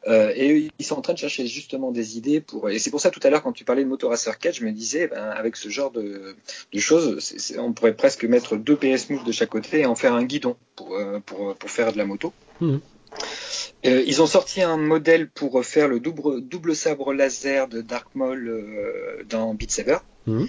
Euh, 0.08 0.32
et 0.36 0.70
ils 0.78 0.86
sont 0.86 0.96
en 0.96 1.02
train 1.02 1.14
de 1.14 1.18
chercher 1.18 1.46
justement 1.48 1.92
des 1.92 2.18
idées 2.18 2.42
pour. 2.42 2.70
Et 2.70 2.80
c'est 2.80 2.90
pour 2.90 3.02
ça 3.02 3.12
tout 3.12 3.20
à 3.24 3.30
l'heure 3.30 3.44
quand 3.44 3.54
tu 3.54 3.64
parlais 3.64 3.84
de 3.84 3.90
Motoracer 3.90 4.32
4, 4.40 4.56
je 4.56 4.66
me 4.66 4.72
disais, 4.72 5.08
ben, 5.08 5.30
avec 5.30 5.56
ce 5.56 5.70
genre 5.70 5.92
de, 5.92 6.36
de 6.72 6.80
choses, 6.80 7.36
on 7.58 7.74
pourrait 7.74 7.96
presque 7.96 8.26
mettre 8.26 8.58
deux 8.58 8.76
PS 8.76 9.10
Move 9.10 9.24
de 9.24 9.32
chaque 9.32 9.50
côté 9.50 9.82
et 9.82 9.86
en 9.86 9.96
faire 9.96 10.14
un 10.14 10.24
guidon 10.24 10.56
pour, 10.76 10.96
euh, 10.96 11.20
pour, 11.26 11.56
pour 11.56 11.70
faire 11.70 11.94
de 11.94 11.98
la 11.98 12.06
moto. 12.06 12.34
Euh, 13.86 14.04
ils 14.06 14.22
ont 14.22 14.28
sorti 14.28 14.62
un 14.62 14.78
modèle 14.78 15.28
pour 15.30 15.64
faire 15.66 15.88
le 15.88 16.00
double, 16.00 16.42
double 16.42 16.76
sabre 16.76 17.14
laser 17.14 17.68
de 17.68 17.82
Dark 17.82 18.14
Maul 18.14 18.48
euh, 18.48 19.24
dans 19.28 19.54
Beat 19.54 19.72
Saber. 19.72 19.98
Mhm. 20.28 20.48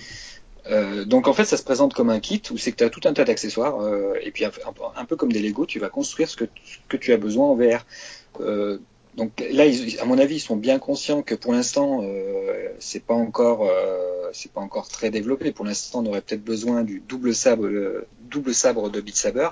Euh, 0.70 1.04
donc 1.04 1.26
en 1.26 1.32
fait, 1.32 1.44
ça 1.44 1.56
se 1.56 1.64
présente 1.64 1.94
comme 1.94 2.10
un 2.10 2.20
kit 2.20 2.42
où 2.50 2.58
c'est 2.58 2.72
que 2.72 2.76
tu 2.76 2.84
as 2.84 2.90
tout 2.90 3.00
un 3.04 3.12
tas 3.12 3.24
d'accessoires 3.24 3.80
euh, 3.80 4.14
et 4.22 4.30
puis 4.30 4.44
un, 4.44 5.04
peu 5.04 5.16
comme 5.16 5.32
des 5.32 5.40
Lego, 5.40 5.66
tu 5.66 5.78
vas 5.78 5.88
construire 5.88 6.28
ce 6.28 6.36
que, 6.36 6.96
tu 6.96 7.12
as 7.12 7.16
besoin 7.16 7.48
en 7.48 7.56
VR. 7.56 7.84
Euh, 8.40 8.78
donc 9.16 9.44
là, 9.50 9.64
à 10.00 10.04
mon 10.04 10.18
avis, 10.18 10.36
ils 10.36 10.40
sont 10.40 10.56
bien 10.56 10.78
conscients 10.78 11.22
que 11.22 11.34
pour 11.34 11.52
l'instant, 11.52 12.00
euh, 12.02 12.68
c'est 12.78 13.04
pas 13.04 13.14
encore, 13.14 13.68
euh, 13.68 14.21
c'est 14.32 14.52
pas 14.52 14.60
encore 14.60 14.88
très 14.88 15.10
développé. 15.10 15.52
Pour 15.52 15.64
l'instant, 15.64 16.00
on 16.00 16.06
aurait 16.06 16.20
peut-être 16.20 16.44
besoin 16.44 16.82
du 16.82 17.02
double 17.06 17.34
sabre, 17.34 17.66
euh, 17.66 18.06
double 18.30 18.54
sabre 18.54 18.90
de 18.90 19.00
Beat 19.00 19.16
Saber. 19.16 19.48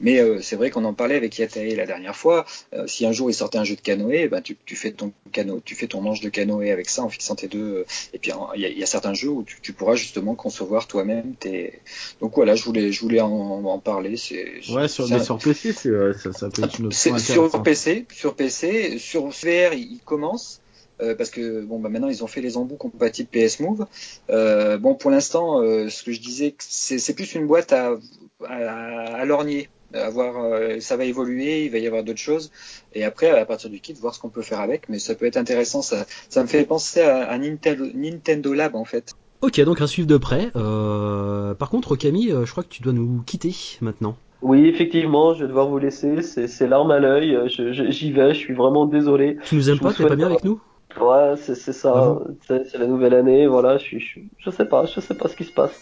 Mais 0.00 0.20
euh, 0.20 0.40
c'est 0.42 0.56
vrai 0.56 0.70
qu'on 0.70 0.84
en 0.84 0.94
parlait 0.94 1.16
avec 1.16 1.38
Yatae 1.38 1.74
la 1.76 1.86
dernière 1.86 2.16
fois. 2.16 2.44
Euh, 2.72 2.86
si 2.86 3.06
un 3.06 3.12
jour 3.12 3.30
il 3.30 3.34
sortait 3.34 3.58
un 3.58 3.64
jeu 3.64 3.76
de 3.76 3.80
canoë, 3.80 4.28
ben 4.28 4.42
tu, 4.42 4.56
tu, 4.64 4.76
fais 4.76 4.92
ton 4.92 5.12
cano, 5.32 5.60
tu 5.64 5.74
fais 5.74 5.86
ton 5.86 6.00
manche 6.00 6.20
de 6.20 6.28
canoë 6.28 6.70
avec 6.70 6.88
ça 6.88 7.02
en 7.02 7.08
fixant 7.08 7.34
tes 7.34 7.48
deux. 7.48 7.84
et 8.12 8.18
puis 8.18 8.32
il 8.56 8.60
y, 8.62 8.80
y, 8.80 8.82
a 8.82 8.86
certains 8.86 9.14
jeux 9.14 9.30
où 9.30 9.42
tu, 9.42 9.58
tu 9.60 9.72
pourras 9.72 9.94
justement 9.94 10.34
concevoir 10.34 10.86
toi-même 10.86 11.34
tes. 11.34 11.80
Donc 12.20 12.34
voilà, 12.34 12.54
je 12.54 12.64
voulais, 12.64 12.92
je 12.92 13.00
voulais 13.00 13.20
en, 13.20 13.30
en 13.30 13.78
parler. 13.78 14.16
C'est 14.16 14.60
ouais 14.70 14.88
sur, 14.88 15.08
mais 15.08 15.22
sur 15.22 15.38
PC, 15.38 15.72
ça, 15.72 16.32
ça 16.32 16.48
peut 16.48 16.64
être 16.64 16.78
une 16.78 16.86
option 16.86 17.18
Sur 17.18 17.62
PC, 17.62 18.06
sur 18.12 18.34
PC, 18.34 18.98
sur 18.98 19.28
VR, 19.28 19.74
il 19.74 20.00
commence. 20.04 20.60
Euh, 21.02 21.14
parce 21.16 21.30
que 21.30 21.64
bon 21.64 21.80
bah 21.80 21.88
maintenant 21.88 22.08
ils 22.08 22.22
ont 22.22 22.28
fait 22.28 22.40
les 22.40 22.56
embouts 22.56 22.76
compatibles 22.76 23.28
PS 23.28 23.60
Move. 23.60 23.86
Euh, 24.30 24.78
bon 24.78 24.94
pour 24.94 25.10
l'instant, 25.10 25.60
euh, 25.60 25.88
ce 25.88 26.02
que 26.04 26.12
je 26.12 26.20
disais, 26.20 26.54
c'est 26.58 27.14
plus 27.14 27.34
une 27.34 27.46
boîte 27.46 27.72
à, 27.72 27.94
à, 28.46 29.16
à 29.16 29.24
lorgner. 29.24 29.68
À 29.92 30.10
voir, 30.10 30.42
euh, 30.42 30.80
ça 30.80 30.96
va 30.96 31.04
évoluer, 31.04 31.66
il 31.66 31.70
va 31.70 31.78
y 31.78 31.86
avoir 31.86 32.02
d'autres 32.02 32.18
choses, 32.18 32.50
et 32.94 33.04
après 33.04 33.30
à 33.30 33.44
partir 33.44 33.70
du 33.70 33.78
kit 33.78 33.92
voir 33.92 34.12
ce 34.12 34.20
qu'on 34.20 34.28
peut 34.28 34.42
faire 34.42 34.58
avec. 34.60 34.88
Mais 34.88 34.98
ça 34.98 35.14
peut 35.14 35.24
être 35.26 35.36
intéressant. 35.36 35.82
Ça, 35.82 36.04
ça 36.28 36.42
me 36.42 36.48
fait 36.48 36.64
penser 36.64 37.00
à, 37.00 37.28
à 37.28 37.38
Nintendo, 37.38 37.86
Nintendo 37.94 38.52
Lab 38.54 38.74
en 38.74 38.84
fait. 38.84 39.12
Ok, 39.40 39.60
donc 39.60 39.80
un 39.80 39.86
suivre 39.86 40.08
de 40.08 40.16
près. 40.16 40.50
par 40.52 41.70
contre, 41.70 41.96
Camille, 41.96 42.34
je 42.44 42.50
crois 42.50 42.62
que 42.64 42.68
tu 42.68 42.82
dois 42.82 42.92
nous 42.92 43.22
quitter 43.26 43.54
maintenant. 43.80 44.16
Oui, 44.42 44.66
effectivement, 44.66 45.32
je 45.34 45.42
vais 45.42 45.48
devoir 45.48 45.68
vous 45.68 45.78
laisser. 45.78 46.22
C'est 46.22 46.66
l'arme 46.66 46.90
à 46.90 46.98
l'œil. 46.98 47.38
J'y 47.48 48.12
vais. 48.12 48.34
Je 48.34 48.38
suis 48.38 48.54
vraiment 48.54 48.86
désolé. 48.86 49.38
Tu 49.44 49.54
nous 49.54 49.70
aimes 49.70 49.78
pas 49.78 49.92
T'es 49.92 50.06
pas 50.06 50.16
bien 50.16 50.26
avec 50.26 50.44
nous? 50.44 50.60
Ouais, 51.00 51.34
c'est 51.36 51.72
ça. 51.72 52.18
C'est 52.48 52.78
la 52.78 52.86
nouvelle 52.86 53.14
année, 53.14 53.46
voilà. 53.46 53.78
Je, 53.78 53.98
je, 53.98 54.20
je 54.38 54.50
sais 54.50 54.64
pas, 54.64 54.86
je 54.86 55.00
sais 55.00 55.14
pas 55.14 55.28
ce 55.28 55.36
qui 55.36 55.44
se 55.44 55.52
passe. 55.52 55.80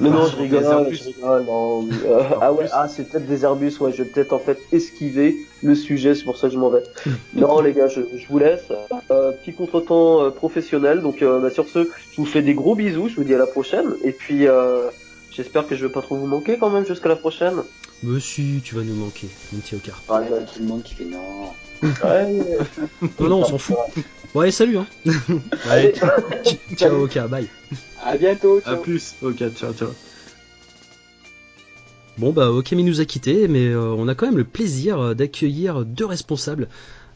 Mais 0.00 0.10
non, 0.10 0.26
je 0.26 0.36
rigole, 0.36 0.92
je 0.92 1.04
rigole. 1.04 1.44
Non, 1.44 1.88
euh, 2.04 2.22
ah 2.40 2.52
ouais, 2.52 2.66
ah 2.72 2.88
c'est 2.88 3.04
peut-être 3.04 3.26
des 3.26 3.44
Airbus. 3.44 3.72
Ouais, 3.80 3.92
je 3.92 4.02
vais 4.02 4.08
peut-être 4.08 4.32
en 4.32 4.38
fait 4.38 4.58
esquiver 4.72 5.36
le 5.62 5.74
sujet. 5.74 6.14
C'est 6.14 6.24
pour 6.24 6.36
ça 6.36 6.48
que 6.48 6.54
je 6.54 6.58
m'en 6.58 6.70
vais. 6.70 6.82
non, 7.34 7.60
les 7.60 7.72
gars, 7.72 7.88
je, 7.88 8.02
je 8.14 8.26
vous 8.28 8.38
laisse. 8.38 8.70
Euh, 9.10 9.32
petit 9.32 9.54
contretemps 9.54 10.22
euh, 10.22 10.30
professionnel. 10.30 11.00
Donc, 11.00 11.22
euh, 11.22 11.40
bah, 11.40 11.50
sur 11.50 11.68
ce, 11.68 11.88
je 12.10 12.16
vous 12.16 12.26
fais 12.26 12.42
des 12.42 12.54
gros 12.54 12.74
bisous. 12.74 13.08
Je 13.08 13.16
vous 13.16 13.24
dis 13.24 13.34
à 13.34 13.38
la 13.38 13.46
prochaine. 13.46 13.94
Et 14.04 14.12
puis, 14.12 14.46
euh, 14.46 14.88
j'espère 15.30 15.66
que 15.66 15.74
je 15.74 15.86
vais 15.86 15.92
pas 15.92 16.02
trop 16.02 16.16
vous 16.16 16.26
manquer 16.26 16.58
quand 16.58 16.70
même 16.70 16.86
jusqu'à 16.86 17.08
la 17.08 17.16
prochaine. 17.16 17.62
Monsieur, 18.02 18.60
tu 18.62 18.74
vas 18.74 18.82
nous 18.82 18.94
manquer, 18.94 19.28
mon 19.52 19.60
petit 19.60 19.74
Ocar. 19.74 20.02
Ah, 20.10 20.20
tout 20.20 20.60
le 20.60 20.66
monde 20.66 20.82
qui 20.82 20.94
fait 20.94 21.06
non. 21.06 21.52
Ouais. 21.82 22.26
non, 23.20 23.28
non, 23.28 23.40
on 23.40 23.44
s'en 23.44 23.58
fout. 23.58 23.76
Ouais, 24.36 24.50
salut, 24.50 24.76
hein. 24.76 24.86
Allez, 25.70 25.94
ciao, 26.76 27.04
ok, 27.04 27.26
bye. 27.26 27.48
À 28.04 28.18
bientôt. 28.18 28.60
À 28.66 28.76
plus, 28.76 29.14
ok, 29.22 29.38
ciao, 29.54 29.72
ciao. 29.72 29.88
Bon, 32.18 32.34
bah, 32.34 32.50
Okami 32.50 32.84
nous 32.84 33.00
a 33.00 33.06
quittés, 33.06 33.48
mais 33.48 33.68
euh, 33.68 33.94
on 33.96 34.08
a 34.08 34.14
quand 34.14 34.26
même 34.26 34.36
le 34.36 34.44
plaisir 34.44 35.14
d'accueillir 35.14 35.86
deux 35.86 36.04
responsables 36.04 36.68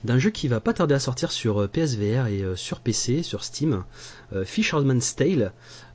d'un 0.03 0.19
jeu 0.19 0.31
qui 0.31 0.49
va 0.49 0.61
pas 0.61 0.73
tarder 0.73 0.95
à 0.95 0.99
sortir 0.99 1.31
sur 1.31 1.69
PSVR 1.69 2.27
et 2.29 2.41
euh, 2.41 2.57
sur 2.57 2.81
PC, 2.81 3.23
sur 3.23 3.45
Steam, 3.45 3.85
euh, 4.33 4.47
Fisherman's 4.47 5.15
Tale. 5.15 5.53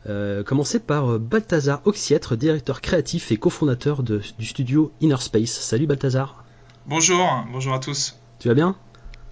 Euh, 0.08 0.44
commencé 0.44 0.78
par 0.78 1.18
Balthazar 1.18 1.82
Oxietre, 1.86 2.38
directeur 2.38 2.82
créatif 2.82 3.32
et 3.32 3.38
cofondateur 3.38 4.04
de, 4.04 4.22
du 4.38 4.46
studio 4.46 4.92
Inner 5.02 5.18
Space. 5.18 5.50
Salut 5.50 5.88
Balthazar. 5.88 6.44
Bonjour, 6.86 7.28
bonjour 7.52 7.74
à 7.74 7.80
tous. 7.80 8.16
Tu 8.38 8.48
vas 8.48 8.54
bien? 8.54 8.76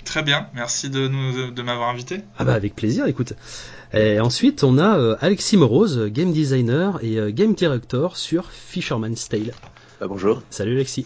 Très 0.06 0.24
bien, 0.24 0.48
merci 0.54 0.90
de, 0.90 1.08
nous, 1.08 1.52
de 1.52 1.62
m'avoir 1.62 1.90
invité. 1.90 2.22
Ah 2.38 2.44
bah 2.44 2.54
avec 2.54 2.76
plaisir, 2.76 3.06
écoute. 3.06 3.34
Et 3.94 4.20
ensuite, 4.20 4.64
on 4.64 4.78
a 4.78 4.98
euh, 4.98 5.16
Alexis 5.22 5.58
Morose, 5.58 6.08
game 6.08 6.32
designer 6.32 7.00
et 7.04 7.20
euh, 7.20 7.32
game 7.32 7.54
director 7.54 8.18
sur 8.18 8.52
Fisherman's 8.52 9.30
Tale. 9.30 9.54
Bah, 10.00 10.08
bonjour. 10.08 10.42
Salut 10.50 10.74
Alexis. 10.74 11.06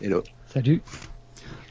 Hello. 0.00 0.22
Salut. 0.52 0.82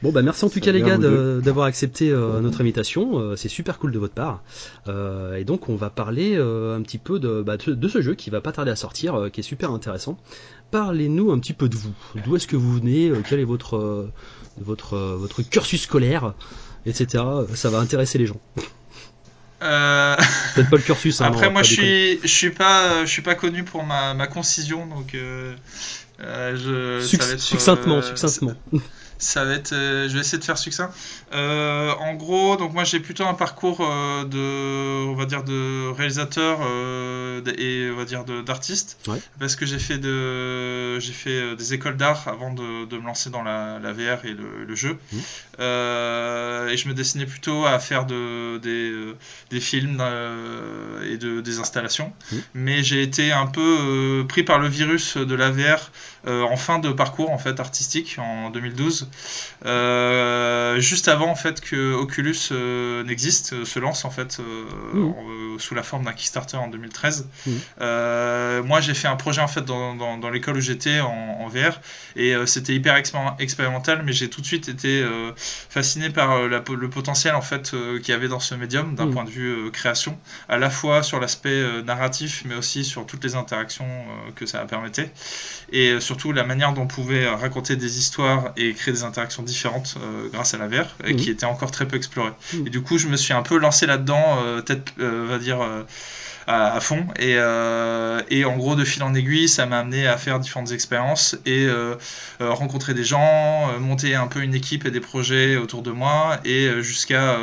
Bon 0.00 0.12
bah 0.12 0.22
merci 0.22 0.44
en 0.44 0.48
tout 0.48 0.60
cas 0.60 0.70
les 0.70 0.80
gars 0.80 0.96
d'avoir 0.96 1.66
accepté 1.66 2.10
euh, 2.10 2.40
notre 2.40 2.60
invitation, 2.60 3.18
euh, 3.18 3.34
c'est 3.34 3.48
super 3.48 3.80
cool 3.80 3.90
de 3.90 3.98
votre 3.98 4.14
part. 4.14 4.44
Euh, 4.86 5.34
et 5.34 5.42
donc 5.42 5.68
on 5.68 5.74
va 5.74 5.90
parler 5.90 6.36
un 6.36 6.80
petit 6.82 6.98
peu 6.98 7.18
de, 7.18 7.42
bah, 7.42 7.56
de, 7.56 7.74
de, 7.74 7.88
ce 7.88 8.00
jeu 8.00 8.14
qui 8.14 8.30
va 8.30 8.40
pas 8.40 8.52
tarder 8.52 8.70
à 8.70 8.76
sortir, 8.76 9.28
qui 9.32 9.40
est 9.40 9.42
super 9.42 9.72
intéressant. 9.72 10.16
Parlez-nous 10.70 11.32
un 11.32 11.38
petit 11.40 11.52
peu 11.52 11.68
de 11.68 11.76
vous. 11.76 11.94
D'où 12.24 12.36
est-ce 12.36 12.46
que 12.46 12.56
vous 12.56 12.74
venez 12.74 13.10
Quel 13.28 13.40
est 13.40 13.44
votre 13.44 14.08
votre 14.60 14.96
votre 14.96 15.42
cursus 15.42 15.82
scolaire, 15.82 16.34
etc. 16.86 17.24
Ça 17.54 17.70
va 17.70 17.78
intéresser 17.78 18.18
les 18.18 18.26
gens. 18.26 18.40
Euh... 19.62 20.16
Peut-être 20.54 20.70
pas 20.70 20.76
le 20.76 20.82
cursus. 20.82 21.20
Hein, 21.20 21.26
Après, 21.26 21.46
non, 21.46 21.52
moi, 21.52 21.62
je 21.62 21.72
suis, 21.72 22.20
je 22.22 22.28
suis 22.28 22.50
pas, 22.50 23.04
je 23.04 23.10
suis 23.10 23.22
pas 23.22 23.34
connu 23.34 23.64
pour 23.64 23.82
ma, 23.84 24.14
ma 24.14 24.26
concision, 24.26 24.86
donc 24.86 25.14
euh, 25.14 25.54
je. 26.20 27.00
Suc 27.04 27.22
ça 27.22 27.28
va 27.28 27.34
être, 27.34 27.40
succinctement, 27.40 27.96
euh, 27.96 28.02
succinctement. 28.02 28.54
Ça 29.18 29.44
va 29.44 29.54
être, 29.54 29.72
euh, 29.72 30.08
je 30.08 30.14
vais 30.14 30.20
essayer 30.20 30.38
de 30.38 30.44
faire 30.44 30.58
succinct. 30.58 30.90
Euh, 31.32 31.92
en 31.98 32.14
gros, 32.14 32.56
donc 32.56 32.72
moi 32.72 32.84
j'ai 32.84 33.00
plutôt 33.00 33.24
un 33.24 33.34
parcours 33.34 33.80
euh, 33.80 34.24
de, 34.24 35.08
on 35.08 35.14
va 35.14 35.26
dire 35.26 35.42
de 35.42 35.90
réalisateur 35.90 36.60
et 37.58 37.90
on 37.92 37.96
va 37.96 38.04
dire 38.04 38.24
d'artiste, 38.24 38.98
ouais. 39.08 39.20
parce 39.40 39.56
que 39.56 39.66
j'ai 39.66 39.78
fait 39.78 39.98
de, 39.98 40.98
j'ai 41.00 41.12
fait 41.12 41.56
des 41.56 41.74
écoles 41.74 41.96
d'art 41.96 42.28
avant 42.28 42.52
de, 42.52 42.86
de, 42.86 42.96
me 42.96 43.06
lancer 43.06 43.30
dans 43.30 43.42
la, 43.42 43.78
la 43.80 43.92
VR 43.92 44.24
et 44.24 44.34
le, 44.34 44.64
le 44.64 44.74
jeu. 44.74 44.98
Mmh. 45.12 45.16
et 45.58 46.76
je 46.76 46.88
me 46.88 46.94
destinais 46.94 47.26
plutôt 47.26 47.66
à 47.66 47.78
faire 47.78 48.06
de, 48.06 48.58
des, 48.58 48.92
des 49.50 49.60
films 49.60 50.02
et 51.10 51.16
de, 51.16 51.40
des 51.40 51.58
installations. 51.58 52.12
Mmh. 52.30 52.36
Mais 52.54 52.82
j'ai 52.84 53.02
été 53.02 53.32
un 53.32 53.46
peu 53.46 54.24
pris 54.28 54.44
par 54.44 54.58
le 54.58 54.68
virus 54.68 55.16
de 55.16 55.34
la 55.34 55.50
VR 55.50 55.90
en 56.26 56.56
fin 56.56 56.78
de 56.78 56.90
parcours 56.90 57.30
en 57.30 57.38
fait 57.38 57.58
artistique 57.58 58.16
en 58.18 58.50
2012. 58.50 59.07
Euh, 59.66 60.78
juste 60.80 61.08
avant 61.08 61.30
en 61.30 61.34
fait 61.34 61.60
que 61.60 61.94
Oculus 61.94 62.36
euh, 62.52 63.02
n'existe, 63.02 63.52
euh, 63.52 63.64
se 63.64 63.78
lance 63.78 64.04
en 64.04 64.10
fait 64.10 64.38
Mmh. 64.38 65.58
sous 65.58 65.74
la 65.74 65.82
forme 65.82 66.04
d'un 66.04 66.12
Kickstarter 66.12 66.56
en 66.56 66.68
2013. 66.68 67.28
Mmh. 67.46 67.50
moi 68.66 68.80
j'ai 68.80 68.94
fait 68.94 69.08
un 69.08 69.16
projet 69.16 69.40
en 69.40 69.48
fait 69.48 69.62
dans, 69.62 69.94
dans, 69.94 70.16
dans 70.16 70.30
l'école 70.30 70.56
où 70.56 70.60
j'étais 70.60 71.00
en, 71.00 71.08
en, 71.40 71.48
VR 71.48 71.80
et 72.16 72.34
c'était 72.46 72.74
hyper 72.74 72.96
expérimental, 73.38 74.02
mais 74.04 74.12
j'ai 74.12 74.30
tout 74.30 74.40
de 74.40 74.46
suite 74.46 74.68
été 74.68 75.04
fasciné 75.70 76.10
par 76.10 76.48
la, 76.48 76.62
le 76.68 76.90
potentiel 76.90 77.34
en 77.34 77.42
fait 77.42 77.70
qu'il 78.02 78.08
y 78.08 78.12
avait 78.12 78.28
dans 78.28 78.40
ce 78.40 78.54
médium 78.54 78.94
d'un 78.94 79.06
Mmh. 79.06 79.14
point 79.14 79.24
de 79.24 79.30
vue 79.30 79.70
création, 79.72 80.18
à 80.48 80.58
la 80.58 80.70
fois 80.70 81.02
sur 81.02 81.18
l'aspect 81.20 81.82
narratif, 81.82 82.42
mais 82.44 82.54
aussi 82.54 82.84
sur 82.84 83.06
toutes 83.06 83.24
les 83.24 83.34
interactions 83.34 83.88
que 84.36 84.46
ça 84.46 84.60
permettait 84.66 85.10
et 85.72 86.00
surtout 86.00 86.32
la 86.32 86.44
manière 86.44 86.72
dont 86.72 86.82
on 86.82 86.86
pouvait 86.86 87.28
raconter 87.28 87.76
des 87.76 87.98
histoires 87.98 88.52
et 88.56 88.72
créer 88.74 88.94
des 88.94 88.97
interactions 89.04 89.42
différentes 89.42 89.96
euh, 90.02 90.28
grâce 90.32 90.54
à 90.54 90.58
la 90.58 90.66
VR 90.68 90.86
et 91.04 91.12
Mhm. 91.14 91.16
qui 91.20 91.30
était 91.30 91.46
encore 91.46 91.70
très 91.70 91.86
peu 91.86 91.96
explorée. 91.96 92.32
Mhm. 92.54 92.66
Et 92.66 92.70
du 92.70 92.82
coup, 92.82 92.98
je 92.98 93.08
me 93.08 93.16
suis 93.16 93.32
un 93.32 93.42
peu 93.42 93.58
lancé 93.58 93.86
là-dedans, 93.86 94.38
euh, 94.44 94.62
peut-être, 94.62 94.92
euh, 95.00 95.26
va 95.28 95.38
dire, 95.38 95.60
euh, 95.60 95.82
à, 96.46 96.74
à 96.74 96.80
fond. 96.80 97.06
Et, 97.18 97.32
et 98.34 98.44
en 98.46 98.56
gros, 98.56 98.74
de 98.74 98.84
fil 98.84 99.02
en 99.02 99.14
aiguille, 99.14 99.48
ça 99.48 99.66
m'a 99.66 99.80
amené 99.80 100.06
à 100.06 100.16
faire 100.16 100.38
différentes 100.40 100.72
expériences 100.72 101.36
et 101.44 101.68
rencontrer 102.40 102.94
des 102.94 103.04
gens, 103.04 103.78
monter 103.80 104.14
un 104.14 104.28
peu 104.28 104.40
une 104.40 104.54
équipe 104.54 104.86
et 104.86 104.90
des 104.90 105.00
projets 105.00 105.56
autour 105.58 105.82
de 105.82 105.90
moi 105.90 106.38
et 106.46 106.70
jusqu'à 106.82 107.36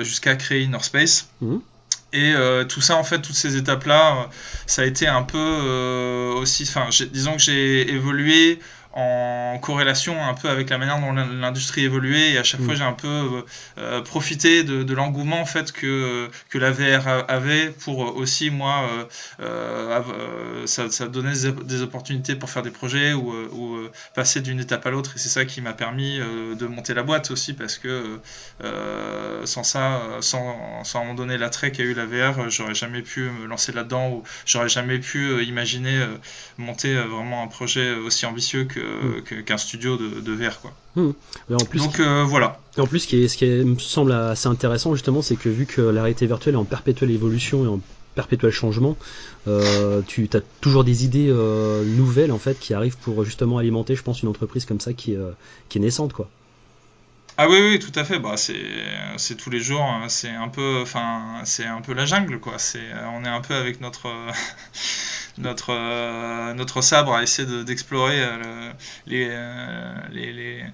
jusqu'à 0.00 0.36
créer 0.36 0.62
Inner 0.62 0.82
Space. 0.82 1.28
Mhm. 1.40 1.60
Et 2.12 2.32
euh, 2.32 2.62
tout 2.64 2.80
ça, 2.80 2.94
en 2.96 3.02
fait, 3.02 3.20
toutes 3.20 3.34
ces 3.34 3.56
étapes-là, 3.56 4.28
ça 4.66 4.82
a 4.82 4.84
été 4.84 5.08
un 5.08 5.22
peu 5.24 5.36
euh, 5.38 6.32
aussi. 6.34 6.62
Enfin, 6.62 6.86
disons 7.12 7.32
que 7.32 7.42
j'ai 7.42 7.90
évolué 7.92 8.60
en 8.94 9.58
corrélation 9.60 10.22
un 10.22 10.34
peu 10.34 10.48
avec 10.48 10.70
la 10.70 10.78
manière 10.78 11.00
dont 11.00 11.12
l'industrie 11.12 11.84
évoluait 11.84 12.32
et 12.32 12.38
à 12.38 12.44
chaque 12.44 12.60
Mm. 12.60 12.64
fois 12.64 12.74
j'ai 12.74 12.84
un 12.84 12.92
peu 12.92 13.44
euh, 13.78 14.00
profité 14.02 14.62
de, 14.62 14.82
de 14.82 14.94
l'engouement 14.94 15.40
en 15.40 15.46
fait 15.46 15.72
que, 15.72 16.28
que 16.48 16.58
la 16.58 16.70
VR 16.70 17.24
avait 17.28 17.70
pour 17.70 18.16
aussi 18.16 18.50
moi 18.50 18.88
euh, 18.90 19.04
euh, 19.40 20.66
ça, 20.66 20.90
ça 20.90 21.08
donnait 21.08 21.32
des, 21.64 21.82
opportunités 21.82 22.36
pour 22.36 22.50
faire 22.50 22.62
des 22.62 22.70
projets 22.70 23.12
ou, 23.12 23.32
ou 23.32 23.88
passer 24.14 24.40
d'une 24.40 24.60
étape 24.60 24.86
à 24.86 24.90
l'autre 24.90 25.12
et 25.16 25.18
c'est 25.18 25.28
ça 25.28 25.44
qui 25.44 25.60
m'a 25.60 25.72
permis 25.72 26.20
euh, 26.20 26.54
de 26.54 26.66
monter 26.66 26.94
la 26.94 27.02
boîte 27.02 27.30
aussi 27.30 27.52
parce 27.52 27.78
que 27.78 28.20
euh, 28.62 29.44
sans 29.46 29.64
ça 29.64 30.00
sans, 30.20 30.84
sans 30.84 31.04
m'en 31.04 31.14
donner 31.14 31.38
l'attrait 31.38 31.72
qu'a 31.72 31.82
eu 31.82 31.94
la 31.94 32.06
VR 32.06 32.48
j'aurais 32.50 32.74
jamais 32.74 33.02
pu 33.02 33.22
me 33.22 33.46
lancer 33.46 33.72
là-dedans 33.72 34.10
ou 34.10 34.22
j'aurais 34.46 34.68
jamais 34.68 34.98
pu 34.98 35.18
euh, 35.26 35.42
imaginer 35.42 35.96
euh, 35.98 36.06
monter 36.58 36.94
vraiment 36.94 37.42
un 37.42 37.48
projet 37.48 37.94
aussi 37.94 38.26
ambitieux 38.26 38.64
que 38.64 38.80
qu'un 39.24 39.42
qu 39.42 39.58
studio 39.58 39.96
de, 39.96 40.20
de, 40.20 40.32
VR 40.32 40.60
quoi. 40.60 40.72
Mmh. 40.96 41.10
En 41.52 41.64
plus, 41.64 41.80
Donc 41.80 42.00
euh, 42.00 42.24
voilà. 42.24 42.60
Et 42.76 42.80
en 42.80 42.86
plus, 42.86 43.00
ce 43.00 43.08
qui, 43.08 43.22
est, 43.22 43.28
ce 43.28 43.36
qui 43.36 43.44
est, 43.44 43.64
me 43.64 43.78
semble 43.78 44.12
assez 44.12 44.48
intéressant 44.48 44.94
justement, 44.94 45.22
c'est 45.22 45.36
que 45.36 45.48
vu 45.48 45.66
que 45.66 45.80
la 45.80 46.02
réalité 46.02 46.26
virtuelle 46.26 46.54
est 46.54 46.58
en 46.58 46.64
perpétuelle 46.64 47.10
évolution 47.10 47.64
et 47.64 47.68
en 47.68 47.80
perpétuel 48.14 48.52
changement, 48.52 48.96
euh, 49.48 50.02
tu 50.06 50.28
as 50.32 50.40
toujours 50.60 50.84
des 50.84 51.04
idées 51.04 51.28
euh, 51.28 51.84
nouvelles 51.84 52.32
en 52.32 52.38
fait 52.38 52.58
qui 52.58 52.74
arrivent 52.74 52.96
pour 52.98 53.24
justement 53.24 53.58
alimenter, 53.58 53.94
je 53.94 54.02
pense, 54.02 54.22
une 54.22 54.28
entreprise 54.28 54.64
comme 54.64 54.80
ça 54.80 54.92
qui, 54.92 55.14
euh, 55.16 55.30
qui 55.68 55.78
est 55.78 55.80
naissante 55.80 56.12
quoi. 56.12 56.28
Ah 57.36 57.48
oui, 57.48 57.58
oui, 57.60 57.78
tout 57.80 57.92
à 57.98 58.04
fait. 58.04 58.18
Bah, 58.20 58.36
c'est, 58.36 58.62
c'est 59.16 59.36
tous 59.36 59.50
les 59.50 59.58
jours. 59.60 59.82
hein. 59.82 60.08
C'est 60.08 60.30
un 60.30 60.48
peu, 60.48 60.80
enfin, 60.82 61.40
c'est 61.44 61.66
un 61.66 61.80
peu 61.80 61.92
la 61.92 62.06
jungle, 62.06 62.38
quoi. 62.38 62.58
C'est, 62.58 62.92
on 63.12 63.24
est 63.24 63.28
un 63.28 63.40
peu 63.40 63.54
avec 63.54 63.80
notre, 63.80 64.08
notre, 65.38 66.52
notre 66.54 66.80
sabre 66.82 67.14
à 67.14 67.22
essayer 67.22 67.64
d'explorer 67.64 68.20
les, 69.06 69.28
les, 70.12 70.32
les 70.32 70.64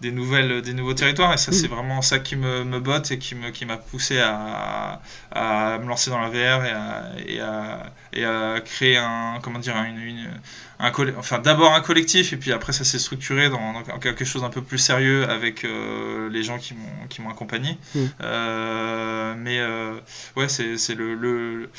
des 0.00 0.12
nouvelles 0.12 0.62
des 0.62 0.74
nouveaux 0.74 0.94
territoires. 0.94 1.32
Et 1.32 1.36
ça 1.36 1.52
c'est 1.52 1.68
vraiment 1.68 2.02
ça 2.02 2.18
qui 2.18 2.36
me, 2.36 2.64
me 2.64 2.80
botte 2.80 3.10
et 3.10 3.18
qui 3.18 3.34
me 3.34 3.50
qui 3.50 3.66
m'a 3.66 3.76
poussé 3.76 4.18
à, 4.20 5.00
à, 5.32 5.78
me 5.78 5.86
lancer 5.86 6.10
dans 6.10 6.20
la 6.20 6.28
VR 6.28 6.64
et 6.64 6.70
à, 6.70 7.12
et 7.26 7.40
à, 7.40 7.92
et 8.12 8.24
à 8.24 8.60
créer 8.64 8.96
un 8.96 9.38
comment 9.42 9.58
dire 9.58 9.76
une, 9.76 10.28
un 10.78 10.92
enfin 11.18 11.38
d'abord 11.38 11.74
un 11.74 11.80
collectif 11.80 12.32
et 12.32 12.36
puis 12.36 12.52
après 12.52 12.72
ça 12.72 12.84
s'est 12.84 12.98
structuré 12.98 13.50
dans, 13.50 13.82
quelque 14.00 14.24
chose 14.24 14.44
un 14.44 14.50
peu 14.50 14.62
plus 14.62 14.78
sérieux 14.78 15.28
avec 15.28 15.64
euh, 15.64 16.28
les 16.30 16.42
gens 16.42 16.58
qui 16.58 16.74
m'ont 16.74 17.06
qui 17.08 17.20
m'ont 17.20 17.30
accompagné. 17.30 17.78
Mm. 17.94 18.04
euh, 18.22 19.34
mais 19.36 19.58
euh, 19.58 19.98
ouais 20.36 20.48
c'est 20.48 20.94
le, 20.94 21.14
le 21.14 21.70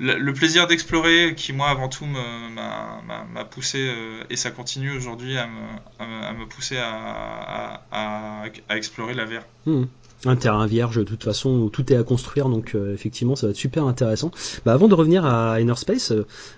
le 0.00 0.32
plaisir 0.32 0.66
d'explorer 0.66 1.34
qui 1.36 1.52
moi 1.52 1.68
avant 1.68 1.88
tout 1.88 2.06
m'a 2.06 3.44
poussé 3.50 3.88
euh, 3.88 4.22
et 4.30 4.36
ça 4.36 4.50
continue 4.50 4.96
aujourd'hui 4.96 5.36
à 5.36 5.46
me, 5.46 6.46
pousser 6.46 6.76
à, 6.78 8.44
explorer 8.70 9.14
la 9.14 9.24
VR. 9.24 9.42
Hmm. 9.66 9.84
Un 10.24 10.34
terrain 10.34 10.66
vierge 10.66 10.96
de 10.96 11.04
toute 11.04 11.22
façon 11.22 11.50
où 11.50 11.70
tout 11.70 11.92
est 11.92 11.96
à 11.96 12.02
construire 12.02 12.48
donc 12.48 12.74
euh, 12.74 12.92
effectivement 12.92 13.36
ça 13.36 13.46
va 13.46 13.50
être 13.50 13.56
super 13.56 13.84
intéressant. 13.84 14.30
Bah, 14.64 14.72
avant 14.72 14.88
de 14.88 14.94
revenir 14.94 15.24
à 15.24 15.60
Inner 15.60 15.76
Space, 15.76 16.12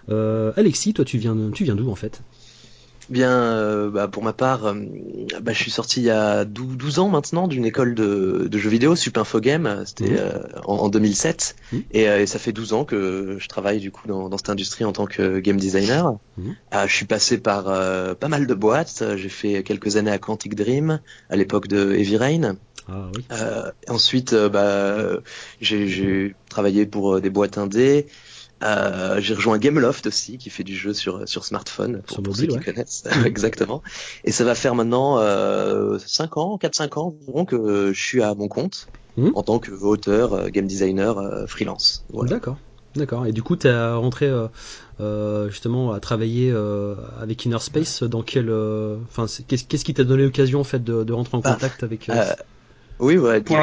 euh, 0.08 0.52
Alexis, 0.56 0.94
toi 0.94 1.04
tu 1.04 1.18
viens, 1.18 1.36
tu 1.52 1.64
viens 1.64 1.74
d'où 1.74 1.90
en 1.90 1.96
fait? 1.96 2.22
Bien, 3.10 3.32
euh, 3.32 3.90
bah, 3.90 4.06
pour 4.06 4.22
ma 4.22 4.32
part, 4.32 4.66
euh, 4.66 4.74
bah, 5.42 5.52
je 5.52 5.60
suis 5.60 5.72
sorti 5.72 6.00
il 6.00 6.04
y 6.04 6.10
a 6.10 6.44
12, 6.44 7.00
ans 7.00 7.08
maintenant 7.08 7.48
d'une 7.48 7.64
école 7.64 7.96
de, 7.96 8.48
jeux 8.52 8.70
vidéo, 8.70 8.94
Supinfo 8.94 9.40
Game, 9.40 9.82
c'était 9.84 10.10
mmh. 10.10 10.16
euh, 10.16 10.38
en, 10.64 10.88
2007, 10.88 11.56
mmh. 11.72 11.78
et, 11.90 12.26
ça 12.26 12.38
fait 12.38 12.52
12 12.52 12.72
ans 12.72 12.84
que 12.84 13.36
je 13.40 13.48
travaille 13.48 13.80
du 13.80 13.90
coup 13.90 14.06
dans, 14.06 14.30
cette 14.38 14.50
industrie 14.50 14.84
en 14.84 14.92
tant 14.92 15.06
que 15.06 15.40
game 15.40 15.56
designer. 15.56 16.18
Mmh. 16.38 16.50
je 16.86 16.94
suis 16.94 17.06
passé 17.06 17.38
par 17.38 17.64
pas 18.14 18.28
mal 18.28 18.46
de 18.46 18.54
boîtes, 18.54 19.02
j'ai 19.16 19.28
fait 19.28 19.64
quelques 19.64 19.96
années 19.96 20.12
à 20.12 20.18
Quantic 20.18 20.54
Dream, 20.54 21.00
à 21.30 21.36
l'époque 21.36 21.66
de 21.66 21.92
Heavy 21.92 22.16
Rain. 22.16 22.56
Ah, 22.88 23.10
oui. 23.14 23.24
ensuite, 23.88 24.34
bah, 24.34 25.18
j'ai 25.60 26.36
travaillé 26.48 26.86
pour 26.86 27.20
des 27.20 27.30
boîtes 27.30 27.58
indées. 27.58 28.06
Euh, 28.62 29.20
j'ai 29.20 29.34
rejoint 29.34 29.58
Gameloft 29.58 30.06
aussi, 30.06 30.38
qui 30.38 30.50
fait 30.50 30.64
du 30.64 30.76
jeu 30.76 30.92
sur 30.92 31.26
sur 31.28 31.44
smartphone, 31.44 32.02
pour, 32.02 32.36
ceux 32.36 32.46
qui 32.46 32.58
connaissent. 32.58 33.04
Exactement. 33.24 33.82
Et 34.24 34.32
ça 34.32 34.44
va 34.44 34.54
faire 34.54 34.74
maintenant 34.74 35.18
euh, 35.18 35.98
5 35.98 36.36
ans, 36.36 36.58
4-5 36.60 36.98
ans 36.98 37.16
environ 37.22 37.44
que 37.44 37.92
je 37.92 38.00
suis 38.00 38.22
à 38.22 38.34
mon 38.34 38.48
compte 38.48 38.88
hmm. 39.16 39.30
en 39.34 39.42
tant 39.42 39.58
que 39.58 39.70
auteur, 39.70 40.34
euh, 40.34 40.48
game 40.48 40.66
designer, 40.66 41.18
euh, 41.18 41.46
freelance. 41.46 42.04
Voilà. 42.12 42.30
D'accord. 42.30 42.58
D'accord. 42.96 43.26
Et 43.26 43.32
du 43.32 43.42
coup, 43.42 43.56
tu 43.56 43.68
as 43.68 43.94
rentré 43.94 44.28
euh, 45.00 45.48
justement 45.48 45.92
à 45.92 46.00
travailler 46.00 46.52
avec 47.20 47.44
Inner 47.44 47.60
Space. 47.60 48.02
Dans 48.02 48.22
quel, 48.22 48.50
enfin, 49.08 49.26
qu'est-ce 49.46 49.84
qui 49.84 49.94
t'a 49.94 50.04
donné 50.04 50.24
l'occasion 50.24 50.60
en 50.60 50.64
fait 50.64 50.82
de, 50.82 51.04
de 51.04 51.12
rentrer 51.12 51.36
en 51.36 51.40
bah, 51.40 51.52
contact 51.52 51.84
avec 51.84 52.10
oui, 53.00 53.16
ouais. 53.16 53.40
Du 53.40 53.46
coup, 53.46 53.54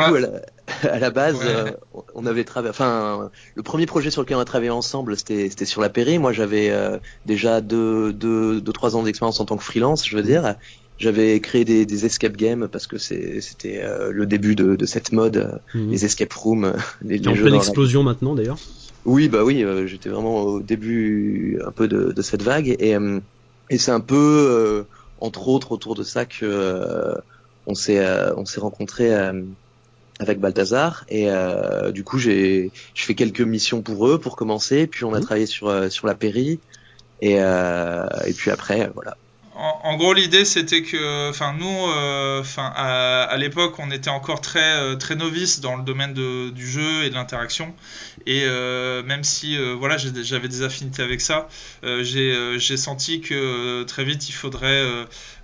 à, 0.83 0.99
la, 0.99 1.11
base, 1.11 1.39
euh, 1.43 1.71
on 2.13 2.25
avait 2.25 2.43
travaillé. 2.43 2.69
Enfin, 2.69 3.29
le 3.55 3.63
premier 3.63 3.85
projet 3.85 4.11
sur 4.11 4.21
lequel 4.21 4.37
on 4.37 4.41
a 4.41 4.45
travaillé 4.45 4.69
ensemble, 4.69 5.15
c'était 5.15 5.65
sur 5.65 5.81
la 5.81 5.89
Péri. 5.89 6.19
Moi, 6.19 6.33
j'avais 6.33 6.69
euh, 6.69 6.97
déjà 7.25 7.61
deux, 7.61 8.11
deux, 8.11 8.59
deux, 8.59 8.73
trois 8.73 8.95
ans 8.95 9.03
d'expérience 9.03 9.39
en 9.39 9.45
tant 9.45 9.57
que 9.57 9.63
freelance, 9.63 10.07
je 10.07 10.15
veux 10.15 10.23
dire. 10.23 10.55
J'avais 10.97 11.39
créé 11.39 11.63
des, 11.63 11.85
des 11.85 12.05
escape 12.05 12.35
games 12.35 12.67
parce 12.71 12.87
que 12.87 12.97
c'était 12.97 13.81
euh, 13.83 14.11
le 14.11 14.25
début 14.25 14.55
de, 14.55 14.75
de 14.75 14.85
cette 14.85 15.11
mode, 15.11 15.61
mhm. 15.73 15.91
les 15.91 16.05
escape 16.05 16.33
rooms. 16.33 16.73
Les, 17.01 17.19
les 17.19 17.27
en 17.27 17.33
pleine 17.33 17.55
explosion 17.55 18.03
maintenant, 18.03 18.35
d'ailleurs. 18.35 18.57
Oui, 19.05 19.29
bah 19.29 19.43
oui, 19.45 19.63
j'étais 19.85 20.09
vraiment 20.09 20.41
au 20.41 20.59
début 20.59 21.61
un 21.65 21.71
peu 21.71 21.87
de, 21.87 22.11
de 22.11 22.21
cette 22.21 22.41
vague 22.41 22.67
et 22.67 22.97
et 23.69 23.77
c'est 23.77 23.91
un 23.91 24.01
peu 24.01 24.85
entre 25.21 25.47
autres 25.47 25.71
autour 25.71 25.95
de 25.95 26.03
ça 26.03 26.25
que 26.25 27.13
on 27.67 27.75
s'est 27.75 28.05
on 28.35 28.45
s'est 28.45 28.59
rencontré 28.59 29.13
euh, 29.13 29.43
avec 30.19 30.39
Balthazar 30.39 31.05
et 31.09 31.29
euh, 31.29 31.91
du 31.91 32.03
coup 32.03 32.17
j'ai 32.17 32.71
je 32.93 33.05
fais 33.05 33.13
quelques 33.13 33.41
missions 33.41 33.81
pour 33.81 34.07
eux 34.07 34.19
pour 34.19 34.35
commencer 34.35 34.87
puis 34.87 35.03
on 35.03 35.13
a 35.13 35.19
mmh. 35.19 35.23
travaillé 35.23 35.45
sur 35.45 35.91
sur 35.91 36.07
la 36.07 36.15
péri 36.15 36.59
et 37.21 37.35
et 37.35 38.33
puis 38.35 38.51
après 38.51 38.89
voilà 38.93 39.17
en, 39.57 39.97
gros, 39.97 40.13
l'idée 40.13 40.45
c'était 40.45 40.83
que, 40.83 41.29
enfin, 41.29 41.55
nous, 41.57 41.87
euh, 41.87 42.41
enfin, 42.41 42.71
à, 42.75 43.35
l'époque, 43.37 43.75
on 43.79 43.89
était 43.89 44.09
encore 44.09 44.39
très 44.39 44.77
euh, 44.77 44.95
très 44.95 45.15
novices 45.15 45.61
dans 45.61 45.75
le 45.75 45.83
domaine 45.83 46.13
du 46.13 46.67
jeu 46.67 47.03
et 47.03 47.09
de 47.09 47.15
l'interaction. 47.15 47.73
Et 48.25 48.43
euh, 48.45 49.03
même 49.03 49.23
si, 49.23 49.57
voilà, 49.79 49.97
j'avais 49.97 50.47
des 50.47 50.61
affinités 50.61 51.01
avec 51.01 51.21
ça, 51.21 51.47
j'ai 51.83 52.77
senti 52.77 53.21
que 53.21 53.83
très 53.83 54.03
vite 54.03 54.29
il 54.29 54.33
faudrait 54.33 54.83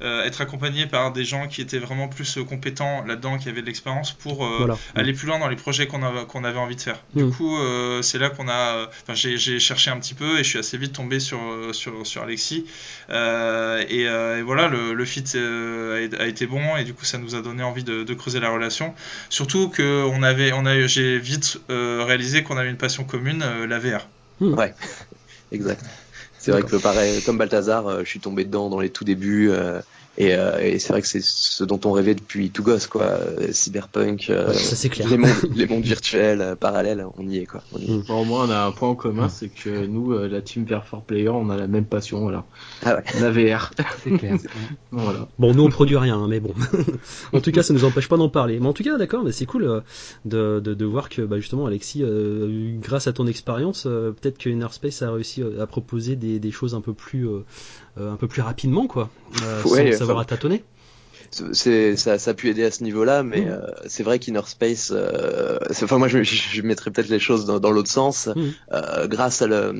être 0.02 0.42
accompagné 0.42 0.86
par 0.86 1.12
des 1.12 1.26
gens 1.26 1.48
qui 1.48 1.62
étaient 1.62 1.80
vraiment 1.80 2.08
plus 2.08 2.38
compétents 2.48 3.04
là-dedans, 3.06 3.38
qui 3.38 3.50
avaient 3.50 3.62
de 3.62 3.68
l'expérience 3.68 4.12
pour 4.12 4.48
aller 4.96 5.14
plus 5.14 5.28
loin 5.28 5.40
dans 5.40 5.48
les 5.48 5.56
projets 5.56 5.88
qu'on 5.88 6.04
avait 6.04 6.26
qu'on 6.26 6.44
avait 6.44 6.60
envie 6.60 6.76
de 6.76 6.82
faire. 6.82 7.00
Du 7.16 7.24
hmm. 7.24 7.34
coup, 7.34 7.58
c'est 8.02 8.20
là 8.20 8.30
qu'on 8.30 8.48
a, 8.48 8.90
enfin, 9.08 9.14
j'ai 9.14 9.60
cherché 9.60 9.90
un 9.90 10.00
petit 10.00 10.14
peu 10.14 10.40
et 10.40 10.44
je 10.44 10.50
suis 10.50 10.60
assez 10.60 10.78
vite 10.78 10.94
tombé 10.94 11.20
sur 11.20 11.40
sur 11.72 12.06
sur 12.06 12.22
Alexis 12.22 12.66
et 13.10 14.03
euh, 14.08 14.40
et, 14.40 14.42
voilà, 14.42 14.68
le, 14.68 14.94
le 14.94 15.06
fit 15.06 15.24
euh, 15.36 16.10
a, 16.20 16.28
été 16.28 16.46
bon 16.46 16.76
et 16.78 16.84
du 16.84 16.94
coup 16.94 17.06
ça 17.06 17.18
nous 17.18 17.36
a 17.36 17.42
donné 17.42 17.64
envie 17.64 17.84
de, 17.84 18.14
creuser 18.14 18.40
la 18.40 18.50
relation. 18.50 18.94
Surtout 19.30 19.70
que 19.70 20.04
on 20.06 20.24
avait, 20.24 20.52
on 20.54 20.66
a, 20.66 20.88
j'ai 20.88 21.18
vite 21.18 21.60
euh, 21.70 22.04
réalisé 22.06 22.44
qu'on 22.44 22.58
avait 22.58 22.70
une 22.70 22.78
passion 22.78 23.04
commune, 23.04 23.44
la 23.68 23.80
VR. 23.80 24.08
Hmm. 24.40 24.54
Ouais, 24.54 24.74
exact. 25.52 25.84
C'est 26.40 26.52
vrai 26.52 26.64
que 26.64 26.76
pareil, 26.76 27.22
comme 27.24 27.38
Balthazar, 27.38 28.00
je 28.04 28.10
suis 28.10 28.20
tombé 28.20 28.44
dedans 28.44 28.70
dans 28.70 28.80
les 28.80 28.90
tout 28.90 29.06
débuts. 29.06 29.50
Et, 30.18 30.36
euh, 30.36 30.60
et 30.62 30.78
c'est 30.78 30.94
vrai 30.94 31.02
que 31.02 31.08
c'est 31.08 31.24
ce 31.24 31.64
dont 31.64 31.80
on 31.86 31.92
rêvait 31.92 32.14
depuis 32.14 32.52
tout 32.52 32.62
gosse, 32.62 32.86
quoi. 32.86 33.18
Cyberpunk, 33.52 34.30
euh, 34.30 34.54
ça 34.54 34.76
c'est 34.76 34.90
clair. 34.90 35.10
Les 35.10 35.18
mondes, 35.18 35.32
les 35.56 35.66
mondes 35.66 35.84
virtuels 35.84 36.42
euh, 36.42 36.56
parallèles, 36.56 37.04
on 37.18 37.28
y 37.28 37.40
est, 37.40 37.46
quoi. 37.48 37.64
On 37.74 37.80
y 37.80 38.04
au 38.08 38.24
moins, 38.24 38.48
on 38.48 38.52
a 38.52 38.60
un 38.66 38.72
point 38.72 38.90
en 38.90 38.96
commun, 38.96 39.28
c'est 39.28 39.50
que 39.50 39.88
nous, 39.88 40.16
la 40.16 40.42
team 40.42 40.66
VR 40.66 40.86
for 40.86 41.02
Player, 41.02 41.30
on 41.30 41.50
a 41.50 41.58
la 41.58 41.66
même 41.66 41.86
passion, 41.86 42.22
voilà. 42.22 42.46
Ah 42.86 42.96
ouais. 42.96 43.04
La 43.20 43.32
VR. 43.32 43.72
C'est 44.04 44.12
clair. 44.12 44.38
voilà. 44.92 45.28
Bon, 45.40 45.56
nous 45.56 45.64
on 45.64 45.70
produit 45.70 45.98
rien, 45.98 46.18
hein, 46.18 46.28
mais 46.30 46.40
bon. 46.40 46.54
en 47.34 47.42
tout 47.42 47.52
cas, 47.52 47.64
ça 47.64 47.74
nous 47.74 47.84
empêche 47.84 48.08
pas 48.08 48.18
d'en 48.18 48.30
parler. 48.30 48.60
Mais 48.60 48.68
en 48.68 48.74
tout 48.74 48.84
cas, 48.84 48.98
d'accord, 48.98 49.24
mais 49.24 49.32
c'est 49.32 49.48
cool 49.48 49.82
de, 50.26 50.60
de, 50.60 50.74
de, 50.76 50.86
voir 50.86 51.10
que, 51.10 51.24
bah, 51.24 51.40
justement, 51.40 51.66
Alexis, 51.66 52.04
grâce 52.82 53.08
à 53.08 53.14
ton 53.14 53.26
expérience, 53.26 53.84
peut-être 53.84 54.38
que 54.38 54.50
Innerspace 54.50 55.02
a 55.02 55.12
réussi 55.12 55.44
à 55.60 55.66
proposer 55.66 56.16
des, 56.16 56.40
des 56.40 56.52
choses 56.52 56.76
un 56.76 56.82
peu 56.82 56.94
plus 56.94 57.28
euh, 58.00 58.12
un 58.12 58.16
peu 58.16 58.28
plus 58.28 58.42
rapidement, 58.42 58.88
quoi, 58.88 59.12
euh, 59.44 59.62
sans 59.96 60.03
savoir 60.08 60.24
à 60.24 60.26
tâtonner 60.26 60.64
c'est 61.52 61.96
ça, 61.98 62.20
ça 62.20 62.32
a 62.32 62.34
pu 62.34 62.50
aider 62.50 62.64
à 62.64 62.72
ce 62.72 62.84
niveau-là, 62.84 63.24
mais 63.24 63.42
mmh. 63.42 63.48
euh, 63.50 63.62
c'est 63.88 64.04
vrai 64.04 64.20
qu'Inner 64.20 64.42
Space, 64.46 64.92
euh, 64.94 65.58
enfin 65.82 65.98
moi 65.98 66.08
je, 66.08 66.24
je, 66.24 66.62
mettrais 66.62 66.92
peut-être 66.92 67.10
les 67.10 67.20
choses 67.20 67.46
dans, 67.46 67.60
dans 67.60 67.72
l'autre 67.72 67.90
sens, 67.90 68.28
mmh. 68.28 68.42
euh, 68.74 69.08
grâce 69.08 69.42
à, 69.42 69.48
le, 69.48 69.74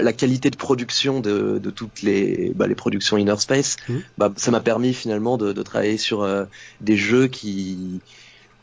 la 0.00 0.12
qualité 0.12 0.50
de 0.50 0.56
production 0.56 1.20
de, 1.20 1.58
de 1.58 1.70
toutes 1.70 2.02
les, 2.02 2.52
bah, 2.54 2.66
les 2.66 2.74
productions 2.74 3.16
Inner 3.16 3.38
Space, 3.38 3.76
mmh. 3.88 3.94
bah, 4.18 4.32
ça 4.36 4.50
m'a 4.50 4.60
permis 4.60 4.92
finalement 4.92 5.38
de, 5.38 5.52
de 5.52 5.62
travailler 5.62 5.98
sur 5.98 6.28
des 6.80 6.96
jeux 6.96 7.28
qui 7.28 8.00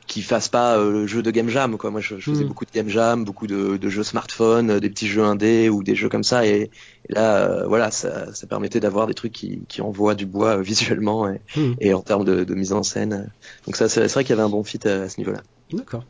qui 0.08 0.22
fassent 0.22 0.50
pas 0.50 0.78
euh, 0.78 0.92
le 0.92 1.08
jeu 1.08 1.22
de 1.22 1.32
game 1.32 1.50
jam 1.50 1.78
quoi. 1.78 1.92
Moi 1.92 2.02
je, 2.02 2.16
faisais 2.16 2.44
hmm. 2.44 2.48
beaucoup 2.48 2.66
de 2.66 2.72
game 2.72 2.90
jam 2.90 3.24
beaucoup 3.24 3.48
de, 3.48 3.78
de, 3.78 3.90
jeux 3.90 4.04
smartphone 4.04 4.70
euh, 4.70 4.80
des 4.80 4.90
petits 4.90 5.08
jeux 5.08 5.24
indés 5.24 5.70
ou 5.70 5.84
des 5.84 5.96
jeux 5.96 6.10
comme 6.10 6.24
ça. 6.24 6.46
Et, 6.46 6.70
là 7.10 7.38
euh, 7.38 7.68
voilà 7.68 7.92
ça, 7.92 8.34
ça 8.34 8.48
permettait 8.48 8.80
d'avoir 8.80 9.08
des 9.08 9.14
trucs 9.14 9.34
qui, 9.34 9.62
qui 9.68 9.82
envoient 9.82 10.16
du 10.16 10.26
bois 10.26 10.58
visuellement 10.62 11.30
et, 11.30 11.42
hmm. 11.56 11.74
et, 11.80 11.94
en 11.94 12.02
termes 12.02 12.26
de, 12.26 12.44
de, 12.44 12.56
mise 12.56 12.74
en 12.74 12.84
scène. 12.84 13.32
Donc 13.66 13.76
ça 13.76 13.90
c'est 13.90 14.06
vrai 14.08 14.24
qu'il 14.24 14.32
y 14.32 14.34
avait 14.34 14.48
un 14.48 14.50
bon 14.50 14.64
fit 14.64 14.88
à, 14.88 15.10
ce 15.10 15.20
niveau 15.20 15.32
là 15.32 15.42
d'accord. 15.72 16.04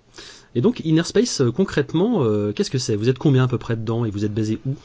Et 0.54 0.62
donc 0.62 0.82
Inner 0.86 1.04
Space 1.04 1.42
concrètement 1.56 2.24
qu'est-ce 2.54 2.72
que 2.72 2.78
c'est? 2.78 2.96
Vous 2.96 3.10
êtes 3.10 3.18
combien 3.18 3.44
à 3.44 3.48
peu 3.48 3.58
près 3.58 3.76
dedans? 3.76 4.06
Et 4.06 4.10
vous 4.10 4.26
êtes 4.26 4.34
basé 4.34 4.60
où? 4.66 4.76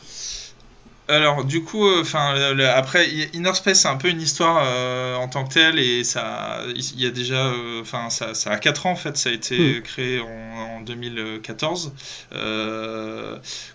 Alors 1.11 1.45
du 1.45 1.63
coup, 1.63 1.87
euh, 1.87 2.73
après 2.75 3.09
Inner 3.35 3.55
Space 3.55 3.81
c'est 3.81 3.89
un 3.89 3.97
peu 3.97 4.09
une 4.09 4.21
histoire 4.21 4.63
euh, 4.65 5.17
en 5.17 5.29
tant 5.29 5.45
que 5.45 5.55
telle 5.55 5.79
et 5.79 6.05
ça, 6.05 6.63
il 6.75 7.01
y 7.01 7.07
a 7.07 7.11
déjà, 7.11 7.47
euh, 7.47 7.81
enfin 7.81 8.11
ça, 8.11 8.35
ça, 8.35 8.51
a 8.51 8.59
4 8.59 8.87
ans 8.87 8.93
en 8.93 8.97
fait, 8.97 9.17
ça 9.17 9.31
a 9.31 9.33
été 9.33 9.79
hmm. 9.79 9.83
créé 9.83 10.21
en, 10.21 10.77
en 10.77 10.81
2014. 10.81 11.93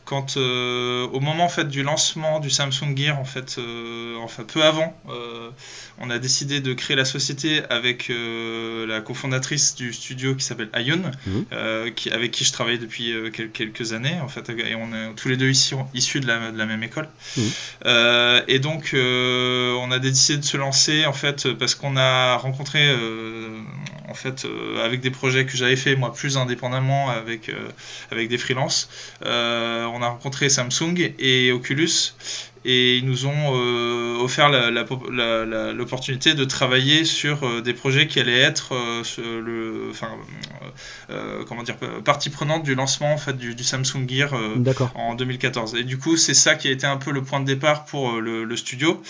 quand 0.05 0.37
au 0.37 1.19
moment 1.19 1.45
en 1.45 1.49
fait 1.49 1.67
du 1.67 1.83
lancement 1.83 2.39
du 2.39 2.49
Samsung 2.49 2.95
Gear 2.95 3.19
en 3.19 3.25
fait, 3.25 3.59
enfin 4.21 4.43
peu 4.43 4.63
avant, 4.63 4.95
on 5.99 6.09
a 6.09 6.19
décidé 6.19 6.59
de 6.59 6.73
créer 6.73 6.95
la 6.95 7.05
société 7.05 7.61
avec 7.69 8.09
la 8.09 9.01
cofondatrice 9.01 9.75
du 9.75 9.93
studio 9.93 10.35
qui 10.35 10.43
s'appelle 10.43 10.69
Ayun, 10.73 11.11
hmm. 11.25 11.91
qui, 11.95 12.09
avec 12.11 12.31
qui 12.31 12.43
je 12.43 12.53
travaille 12.53 12.79
depuis 12.79 13.13
quelques 13.53 13.93
années 13.93 14.19
en 14.21 14.27
fait, 14.27 14.49
et 14.49 14.75
on 14.75 14.93
est 14.93 15.15
tous 15.15 15.29
les 15.29 15.37
deux 15.37 15.49
ici 15.49 15.75
issus 15.93 16.19
de 16.19 16.27
la, 16.27 16.51
de 16.51 16.57
la 16.57 16.65
même 16.65 16.83
école. 16.83 17.07
Euh, 17.85 18.41
et 18.47 18.59
donc, 18.59 18.91
euh, 18.93 19.73
on 19.81 19.91
a 19.91 19.99
décidé 19.99 20.37
de 20.39 20.45
se 20.45 20.57
lancer 20.57 21.05
en 21.05 21.13
fait 21.13 21.51
parce 21.53 21.75
qu'on 21.75 21.97
a 21.97 22.35
rencontré 22.37 22.87
euh, 22.87 23.59
en 24.09 24.13
fait, 24.13 24.47
avec 24.83 25.01
des 25.01 25.11
projets 25.11 25.45
que 25.45 25.57
j'avais 25.57 25.75
fait 25.75 25.95
moi 25.95 26.13
plus 26.13 26.37
indépendamment 26.37 27.09
avec 27.09 27.51
avec 28.11 28.29
des 28.29 28.37
freelances. 28.37 28.89
on 29.23 30.01
a 30.01 30.07
rencontré 30.07 30.49
Samsung 30.49 31.13
et 31.19 31.51
Oculus 31.51 32.13
et 32.65 32.97
ils 32.97 33.05
nous 33.05 33.27
ont 33.27 33.53
euh, 33.53 34.17
offert 34.17 34.49
l'opportunité 34.49 36.33
de 36.33 36.43
travailler 36.45 37.05
sur 37.05 37.43
euh, 37.43 37.61
des 37.61 37.73
projets 37.73 38.07
qui 38.07 38.19
allaient 38.19 38.39
être 38.39 38.73
euh, 38.73 39.03
le, 39.39 39.87
enfin, 39.91 40.09
comment 41.47 41.61
dire, 41.61 41.77
partie 42.03 42.31
prenante 42.31 42.63
du 42.63 42.73
lancement 42.73 43.13
en 43.13 43.17
fait, 43.17 43.37
du, 43.37 43.55
Samsung 43.63 44.09
Gear 44.09 44.33
en 44.95 45.13
2014. 45.13 45.75
Et 45.75 45.83
du 45.83 45.99
coup, 45.99 46.17
c'est 46.17 46.33
ça 46.33 46.55
qui 46.55 46.67
a 46.67 46.71
été 46.71 46.87
un 46.87 46.97
peu 46.97 47.11
le 47.11 47.23
point 47.23 47.39
de 47.39 47.45
départ 47.45 47.85
pour 47.85 48.19
le, 48.19 48.55
studio. 48.55 49.01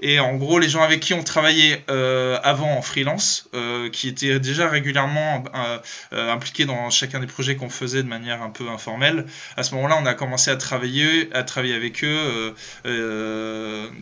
Et 0.00 0.20
en 0.20 0.36
gros, 0.36 0.58
les 0.58 0.68
gens 0.68 0.82
avec 0.82 1.00
qui 1.00 1.14
on 1.14 1.24
travaillait 1.24 1.84
avant 1.88 2.76
en 2.76 2.82
freelance, 2.82 3.48
qui 3.92 4.08
étaient 4.08 4.38
déjà 4.38 4.68
régulièrement 4.68 5.42
impliqués 6.12 6.64
dans 6.64 6.90
chacun 6.90 7.18
des 7.18 7.26
projets 7.26 7.56
qu'on 7.56 7.70
faisait 7.70 8.02
de 8.02 8.08
manière 8.08 8.42
un 8.42 8.50
peu 8.50 8.68
informelle, 8.68 9.26
à 9.56 9.62
ce 9.62 9.74
moment-là, 9.74 9.98
on 10.00 10.06
a 10.06 10.14
commencé 10.14 10.50
à 10.50 10.56
travailler, 10.56 11.28
à 11.32 11.42
travailler 11.42 11.74
avec 11.74 12.04
eux 12.04 12.54
euh, 12.99 12.99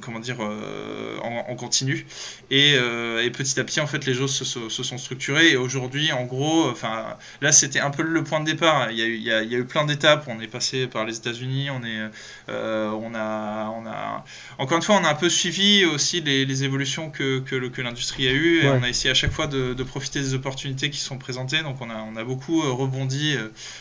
comment 0.00 0.20
dire, 0.20 0.36
euh, 0.40 1.18
en, 1.22 1.54
continu. 1.54 2.06
Euh, 2.52 3.22
et, 3.22 3.30
petit 3.30 3.58
à 3.58 3.64
petit, 3.64 3.80
en 3.80 3.86
fait, 3.86 4.06
les 4.06 4.14
choses 4.14 4.34
se, 4.34 4.68
sont 4.68 4.98
structurées. 4.98 5.50
Et 5.50 5.56
aujourd'hui, 5.56 6.12
en 6.12 6.24
gros, 6.24 6.68
enfin, 6.70 7.16
là, 7.40 7.52
c'était 7.52 7.80
un 7.80 7.90
peu 7.90 8.02
le 8.02 8.22
point 8.24 8.40
de 8.40 8.44
départ. 8.44 8.90
Il 8.90 8.98
y 8.98 9.02
a 9.02 9.06
eu, 9.06 9.14
il 9.14 9.22
y 9.22 9.32
a, 9.32 9.42
eu 9.42 9.64
plein 9.64 9.84
d'étapes. 9.84 10.24
On 10.28 10.40
est 10.40 10.46
passé 10.46 10.86
par 10.86 11.04
les 11.04 11.16
États-Unis. 11.16 11.70
On 11.70 11.84
est, 11.84 12.10
on 12.48 13.14
a, 13.14 13.70
on 13.76 13.86
a, 13.86 14.24
encore 14.58 14.76
une 14.76 14.82
fois, 14.82 14.96
on 14.96 15.04
a 15.04 15.10
un 15.10 15.14
peu 15.14 15.28
suivi 15.28 15.84
aussi 15.84 16.20
les, 16.20 16.64
évolutions 16.64 17.10
que, 17.10 17.40
que, 17.40 17.82
l'industrie 17.82 18.28
a 18.28 18.32
eues. 18.32 18.64
Et 18.64 18.68
on 18.68 18.82
a 18.82 18.88
essayé 18.88 19.10
à 19.10 19.14
chaque 19.14 19.32
fois 19.32 19.46
de, 19.46 19.74
profiter 19.82 20.20
des 20.20 20.34
opportunités 20.34 20.90
qui 20.90 21.00
sont 21.00 21.18
présentées. 21.18 21.62
Donc, 21.62 21.80
on 21.80 21.90
a, 21.90 21.96
on 21.96 22.16
a 22.16 22.24
beaucoup 22.24 22.60
rebondi 22.60 23.36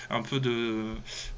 un 0.09 0.21
peu 0.21 0.39
de, 0.39 0.93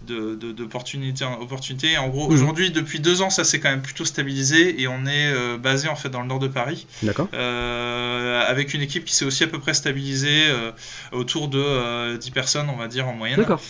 d'opportunités 0.06 1.26
en 1.26 1.40
opportunités. 1.42 1.98
En 1.98 2.10
gros, 2.10 2.30
mmh. 2.30 2.34
aujourd'hui, 2.34 2.72
depuis 2.72 3.00
deux 3.00 3.22
ans, 3.22 3.30
ça 3.30 3.44
s'est 3.44 3.60
quand 3.60 3.69
même 3.70 3.82
plutôt 3.82 4.06
stabilisé 4.06 4.82
et 4.82 4.88
on 4.88 5.06
est 5.06 5.32
euh, 5.32 5.58
basé 5.58 5.88
en 5.88 5.96
fait 5.96 6.10
dans 6.10 6.22
le 6.22 6.28
nord 6.28 6.40
de 6.40 6.48
Paris. 6.48 6.88
D'accord. 7.04 7.28
Euh, 7.34 8.42
avec 8.48 8.74
une 8.74 8.82
équipe 8.82 9.06
qui 9.06 9.16
s'est 9.16 9.26
aussi 9.26 9.44
à 9.44 9.48
peu 9.48 9.60
près 9.60 9.74
stabilisée 9.74 10.48
euh, 10.48 10.72
autour 11.12 11.48
de 11.48 12.18
10 12.18 12.32
personnes, 12.32 12.70
on 12.70 12.78
va 12.78 12.88
dire 12.88 13.08
en 13.08 13.14
moyenne. 13.14 13.40
D'accord. 13.40 13.62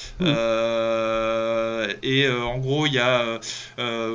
et 2.04 2.30
en 2.30 2.58
gros, 2.58 2.86
il 2.86 2.93
y 2.93 3.00
a 3.00 3.39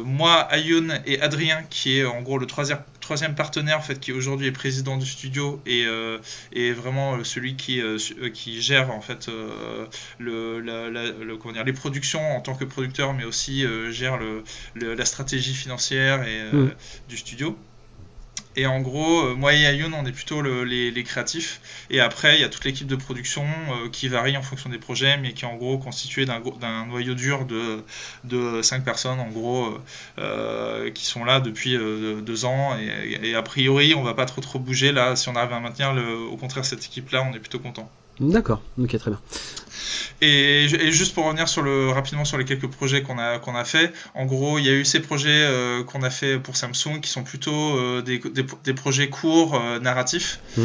moi, 0.05 0.49
Ayun 0.51 1.01
et 1.07 1.21
Adrien 1.21 1.63
qui 1.71 1.99
est 1.99 2.05
en 2.05 2.23
gros 2.23 2.39
le 2.39 2.47
troisième 2.47 2.79
troisième 3.05 3.35
partenaire 3.35 3.79
en 3.79 3.83
fait 3.83 4.01
qui 4.01 4.13
aujourd'hui 4.13 4.47
est 4.49 4.53
président 4.53 4.97
du 4.97 5.07
studio 5.07 5.61
et, 5.67 5.87
et 6.53 6.73
vraiment 6.73 7.23
celui 7.23 7.57
qui, 7.57 7.81
qui 8.33 8.61
gère 8.61 8.91
en 8.91 9.01
fait 9.01 9.29
le, 10.19 10.61
le, 10.61 11.37
comment 11.37 11.55
dire, 11.55 11.65
les 11.65 11.73
productions 11.73 12.37
en 12.37 12.41
tant 12.41 12.55
que 12.55 12.65
producteur 12.65 13.13
mais 13.13 13.25
aussi 13.25 13.65
gère 13.91 14.17
le, 14.17 14.43
la 14.95 15.05
stratégie 15.05 15.55
financière 15.55 16.23
et 16.23 16.41
euh, 16.41 16.67
mm. 16.67 16.75
du 17.09 17.17
studio. 17.17 17.59
Et 18.57 18.67
en 18.67 18.81
gros, 18.81 19.27
euh, 19.27 19.35
moi 19.35 19.53
et 19.55 19.63
Ayun, 19.63 19.93
on 19.93 20.07
est 20.07 20.13
plutôt 20.13 20.43
les, 20.43 21.05
créatifs. 21.05 21.61
Et 21.91 22.01
après, 22.01 22.37
il 22.37 22.41
y 22.41 22.45
a 22.45 22.49
toute 22.49 22.65
l'équipe 22.65 22.87
de 22.87 22.97
production 22.97 23.45
euh, 23.45 23.89
qui 23.91 24.09
varie 24.09 24.37
en 24.37 24.43
fonction 24.43 24.71
des 24.71 24.79
projets, 24.79 25.17
mais 25.17 25.33
qui 25.33 25.45
est 25.45 25.49
en 25.49 25.57
gros 25.57 25.79
constituée 25.79 26.25
d'un 26.27 26.87
noyau 26.87 27.15
dur 27.15 27.47
de, 27.47 27.83
de 28.25 28.63
5 28.63 28.85
personnes, 28.85 29.21
en 29.21 29.29
gros, 29.29 29.79
qui 30.95 31.05
sont 31.05 31.25
là 31.25 31.41
depuis 31.41 31.77
deux 31.77 32.45
ans. 32.45 32.77
Et, 32.79 33.35
a 33.35 33.43
priori, 33.43 33.95
on 33.95 34.03
va 34.03 34.15
pas 34.15 34.27
trop 34.27 34.41
trop 34.41 34.59
bouger 34.59 34.93
là. 34.93 35.17
Si 35.17 35.29
on 35.29 35.37
arrive 35.37 35.53
à 35.53 35.61
maintenir, 35.61 35.93
le, 35.93 36.17
au 36.17 36.37
contraire, 36.37 36.65
cette 36.65 36.85
équipe-là, 36.85 37.27
on 37.31 37.35
est 37.35 37.41
plutôt 37.41 37.59
content. 37.59 37.91
D'accord, 38.21 38.63
ok, 38.79 38.97
très 38.99 39.11
bien. 39.11 39.21
Et, 40.21 40.69
juste 40.69 41.15
pour 41.15 41.25
revenir 41.25 41.49
sur 41.49 41.63
le, 41.63 41.91
rapidement 41.91 42.25
sur 42.25 42.39
les 42.39 42.45
quelques 42.45 42.69
projets 42.69 43.03
qu'on 43.03 43.19
a, 43.19 43.39
qu'on 43.39 43.55
a 43.55 43.65
fait, 43.65 43.93
en 44.15 44.25
gros, 44.25 44.59
il 44.59 44.65
y 44.65 44.69
a 44.69 44.73
eu 44.73 44.85
ces 44.85 45.01
projets 45.01 45.29
euh, 45.31 45.83
qu'on 45.85 46.03
a 46.03 46.11
fait 46.11 46.39
pour 46.39 46.57
Samsung 46.57 47.01
qui 47.03 47.11
sont 47.11 47.25
plutôt 47.25 47.77
euh, 47.77 48.01
des, 48.03 48.21
des, 48.65 48.75
projets 48.75 49.09
courts, 49.09 49.55
euh, 49.55 49.81
narratifs. 49.81 50.41
Mmh. 50.57 50.63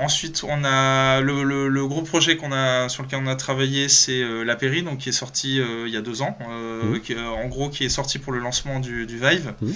ensuite, 0.00 0.44
on 0.48 0.64
a 0.64 1.20
le, 1.20 1.68
le, 1.68 1.86
gros 1.86 2.02
projet 2.02 2.36
qu'on 2.36 2.52
a, 2.52 2.88
sur 2.88 3.02
lequel 3.02 3.20
on 3.22 3.26
a 3.26 3.36
travaillé, 3.36 3.88
c'est 3.88 4.22
La 4.44 4.56
Péri, 4.56 4.82
donc 4.82 4.98
qui 4.98 5.08
est 5.08 5.12
sorti 5.12 5.56
il 5.56 5.90
y 5.90 5.96
a 5.96 6.00
deux 6.00 6.22
ans, 6.22 6.38
mmh. 6.40 7.00
qui, 7.00 7.18
en 7.18 7.48
gros, 7.48 7.68
qui 7.68 7.84
est 7.84 7.90
sorti 7.90 8.18
pour 8.18 8.32
le 8.32 8.38
lancement 8.38 8.80
du, 8.80 9.06
du 9.06 9.18
Vive. 9.18 9.54
Mmh. 9.60 9.72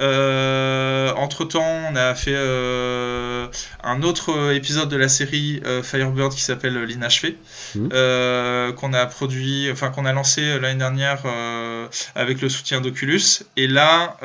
Euh, 0.00 1.12
entre 1.14 1.44
temps, 1.44 1.90
on 1.90 1.96
a 1.96 2.14
fait 2.14 2.34
euh, 2.34 3.48
un 3.82 4.02
autre 4.02 4.52
épisode 4.52 4.88
de 4.88 4.96
la 4.96 5.08
série 5.08 5.60
euh, 5.66 5.82
Firebird 5.82 6.32
qui 6.32 6.40
s'appelle 6.40 6.80
L'Inachevé, 6.84 7.36
mmh. 7.74 7.88
qu'on 8.76 8.92
a 8.92 9.06
produit, 9.06 9.68
enfin 9.72 9.90
qu'on 9.90 10.04
a 10.04 10.12
lancé 10.12 10.58
l'année 10.60 10.78
dernière 10.78 11.22
avec 12.14 12.40
le 12.40 12.48
soutien 12.48 12.80
d'Oculus. 12.80 13.22
Et 13.56 13.66
là, 13.66 14.16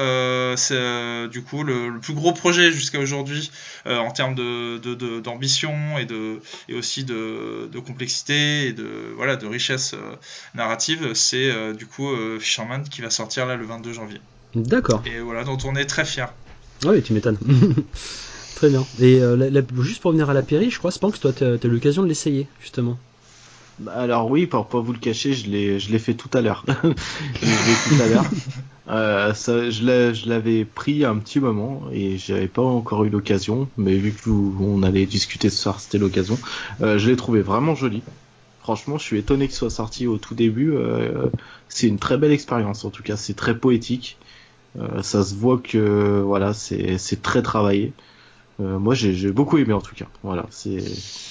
c'est 0.57 1.27
du 1.29 1.41
coup 1.43 1.63
le, 1.63 1.99
plus 2.01 2.13
gros 2.13 2.33
projet 2.33 2.71
jusqu'à 2.71 2.99
aujourd'hui 2.99 3.51
en 3.85 4.11
termes 4.11 4.35
d'ambition 5.21 5.73
de, 5.95 6.01
et, 6.01 6.05
de, 6.05 6.41
et 6.69 6.75
aussi 6.75 7.03
de, 7.03 7.79
complexité 7.85 8.67
et 8.67 8.73
de, 8.73 9.13
voilà, 9.15 9.35
de 9.35 9.47
richesse 9.47 9.95
narrative. 10.55 11.13
C'est 11.13 11.73
du 11.73 11.87
coup 11.87 12.09
Fisherman 12.39 12.83
qui 12.87 13.01
va 13.01 13.09
sortir 13.09 13.45
là 13.45 13.55
le 13.55 13.65
22 13.65 13.93
janvier. 13.93 14.21
D'accord. 14.55 15.01
Et 15.05 15.19
voilà, 15.19 15.43
dont 15.43 15.57
on 15.65 15.75
est 15.75 15.85
très 15.85 16.05
fiers. 16.05 16.25
Ah 16.85 16.89
oui, 16.89 17.01
tu 17.01 17.13
m'étonnes. 17.13 17.37
très 18.55 18.69
bien. 18.69 18.85
Et 18.99 19.21
euh, 19.21 19.61
juste 19.81 20.01
pour 20.01 20.09
revenir 20.09 20.29
à 20.29 20.33
la 20.33 20.41
Péri, 20.41 20.69
je 20.69 20.79
crois, 20.79 20.91
Spanx, 20.91 21.19
toi, 21.19 21.31
tu 21.33 21.43
as, 21.43 21.55
eu 21.55 21.69
l'occasion 21.69 22.03
de 22.03 22.07
l'essayer, 22.07 22.47
justement. 22.61 22.97
Bah, 23.79 23.93
alors 23.95 24.29
oui, 24.29 24.45
pour 24.45 24.67
pas 24.67 24.79
vous 24.79 24.93
le 24.93 24.99
cacher, 24.99 25.33
je 25.33 25.49
l'ai, 25.49 25.79
je 25.79 25.91
l'ai 25.91 25.99
fait 25.99 26.13
tout 26.13 26.29
à 26.33 26.41
l'heure. 26.41 26.65
je 26.83 27.45
l'ai 27.45 27.51
fait 27.51 27.95
tout 27.95 28.01
à 28.01 28.07
l'heure. 28.07 28.25
Euh, 28.89 29.33
ça, 29.33 29.69
je 29.69 30.27
l'avais 30.27 30.65
pris 30.65 31.05
un 31.05 31.17
petit 31.17 31.39
moment 31.39 31.83
et 31.93 32.17
j'avais 32.17 32.49
pas 32.49 32.61
encore 32.61 33.05
eu 33.05 33.09
l'occasion, 33.09 33.69
mais 33.77 33.95
vu 33.95 34.11
que 34.11 34.29
on 34.29 34.83
allait 34.83 35.05
discuter 35.05 35.49
ce 35.49 35.57
soir, 35.57 35.79
c'était 35.79 35.97
l'occasion. 35.97 36.37
Euh, 36.81 36.97
je 36.97 37.09
l'ai 37.09 37.15
trouvé 37.15 37.41
vraiment 37.41 37.75
joli. 37.75 38.01
Franchement, 38.61 38.97
je 38.97 39.03
suis 39.03 39.17
étonné 39.17 39.47
qu'il 39.47 39.55
soit 39.55 39.69
sorti 39.69 40.05
au 40.05 40.17
tout 40.17 40.35
début. 40.35 40.73
Euh, 40.73 41.27
c'est 41.69 41.87
une 41.87 41.97
très 41.97 42.17
belle 42.17 42.31
expérience, 42.31 42.83
en 42.85 42.89
tout 42.89 43.03
cas, 43.03 43.15
c'est 43.15 43.33
très 43.33 43.57
poétique. 43.57 44.17
Euh, 44.79 45.01
ça 45.03 45.23
se 45.23 45.35
voit 45.35 45.59
que 45.59 46.21
voilà, 46.21 46.53
c'est 46.53 47.21
très 47.21 47.41
travaillé. 47.41 47.93
Euh, 48.59 48.77
moi, 48.77 48.93
j'ai 48.93 49.31
beaucoup 49.31 49.57
aimé 49.57 49.73
en 49.73 49.81
tout 49.81 49.95
cas. 49.95 50.05
Voilà, 50.23 50.45
c'est 50.49 50.83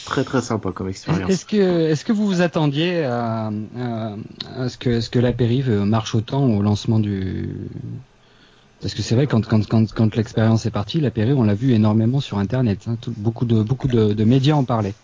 très 0.05 0.25
très 0.25 0.43
sympa 0.43 0.73
comme 0.73 0.89
expérience. 0.89 1.31
Est-ce 1.31 1.47
que 1.47 1.91
est-ce 1.91 2.05
que 2.05 2.13
vous 2.13 2.27
vous 2.27 2.41
attendiez 2.41 3.05
à, 3.05 3.51
ce 4.69 4.77
que 4.77 5.01
ce 5.01 5.09
que 5.11 5.19
la 5.19 5.33
périve 5.33 5.71
marche 5.71 6.15
autant 6.15 6.45
au 6.45 6.63
lancement 6.63 6.99
du 6.99 7.49
parce 8.81 8.95
que 8.95 9.03
c'est 9.03 9.15
vrai 9.15 9.29
quand 9.29 9.47
quand 9.47 9.65
quand, 9.69 9.93
quand 9.93 10.17
l'expérience 10.17 10.67
est 10.67 10.73
partie, 10.73 11.01
la 11.01 11.13
périve 11.13 11.39
on 11.39 11.45
l'a 11.45 11.55
vu 11.55 11.73
énormément 11.73 12.21
sur 12.21 12.39
internet. 12.39 12.81
Hein. 12.89 12.97
beaucoup 13.17 13.45
de 13.45 13.63
beaucoup 13.63 13.87
de 13.89 14.25
médias 14.25 14.55
en 14.55 14.65
parlaient. 14.65 14.95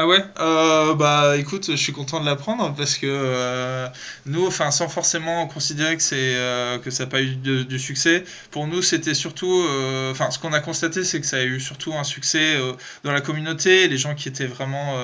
Ah 0.00 0.06
ouais? 0.06 0.24
Euh, 0.38 0.94
Bah 0.94 1.36
écoute, 1.38 1.72
je 1.72 1.76
suis 1.76 1.92
content 1.92 2.20
de 2.20 2.24
l'apprendre 2.24 2.72
parce 2.76 2.96
que 2.96 3.06
euh, 3.08 3.88
nous, 4.26 4.46
enfin 4.46 4.70
sans 4.70 4.88
forcément 4.88 5.48
considérer 5.48 5.96
que 5.96 6.02
c'est 6.04 6.36
euh, 6.36 6.78
que 6.78 6.92
ça 6.92 7.02
n'a 7.02 7.10
pas 7.10 7.20
eu 7.20 7.34
de, 7.34 7.78
succès, 7.78 8.22
pour 8.52 8.68
nous 8.68 8.80
c'était 8.80 9.14
surtout, 9.14 9.64
euh, 9.68 10.12
enfin 10.12 10.30
ce 10.30 10.38
qu'on 10.38 10.52
a 10.52 10.60
constaté 10.60 11.02
c'est 11.02 11.20
que 11.20 11.26
ça 11.26 11.38
a 11.38 11.42
eu 11.42 11.58
surtout 11.58 11.94
un 11.94 12.04
succès 12.04 12.56
dans 13.02 13.10
la 13.10 13.20
communauté, 13.20 13.88
les 13.88 13.98
gens 13.98 14.14
qui 14.14 14.28
étaient 14.28 14.46
vraiment 14.46 14.94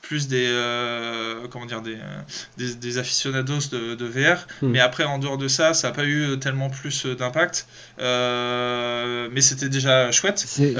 plus 0.00 0.26
des 0.26 0.48
comment 1.50 1.66
dire 1.66 1.82
des, 1.82 1.98
des, 2.76 2.96
aficionados 2.96 3.68
de, 3.70 3.94
de 3.94 4.06
VR, 4.06 4.46
hmm. 4.62 4.70
mais 4.70 4.80
après 4.80 5.04
en 5.04 5.18
dehors 5.18 5.36
de 5.36 5.48
ça, 5.48 5.74
ça 5.74 5.88
n'a 5.88 5.94
pas 5.94 6.06
eu 6.06 6.38
tellement 6.38 6.70
plus 6.70 7.04
d'impact, 7.04 7.66
mais 7.98 9.40
c'était 9.42 9.68
déjà 9.68 10.10
chouette. 10.12 10.38
C'est 10.38 10.72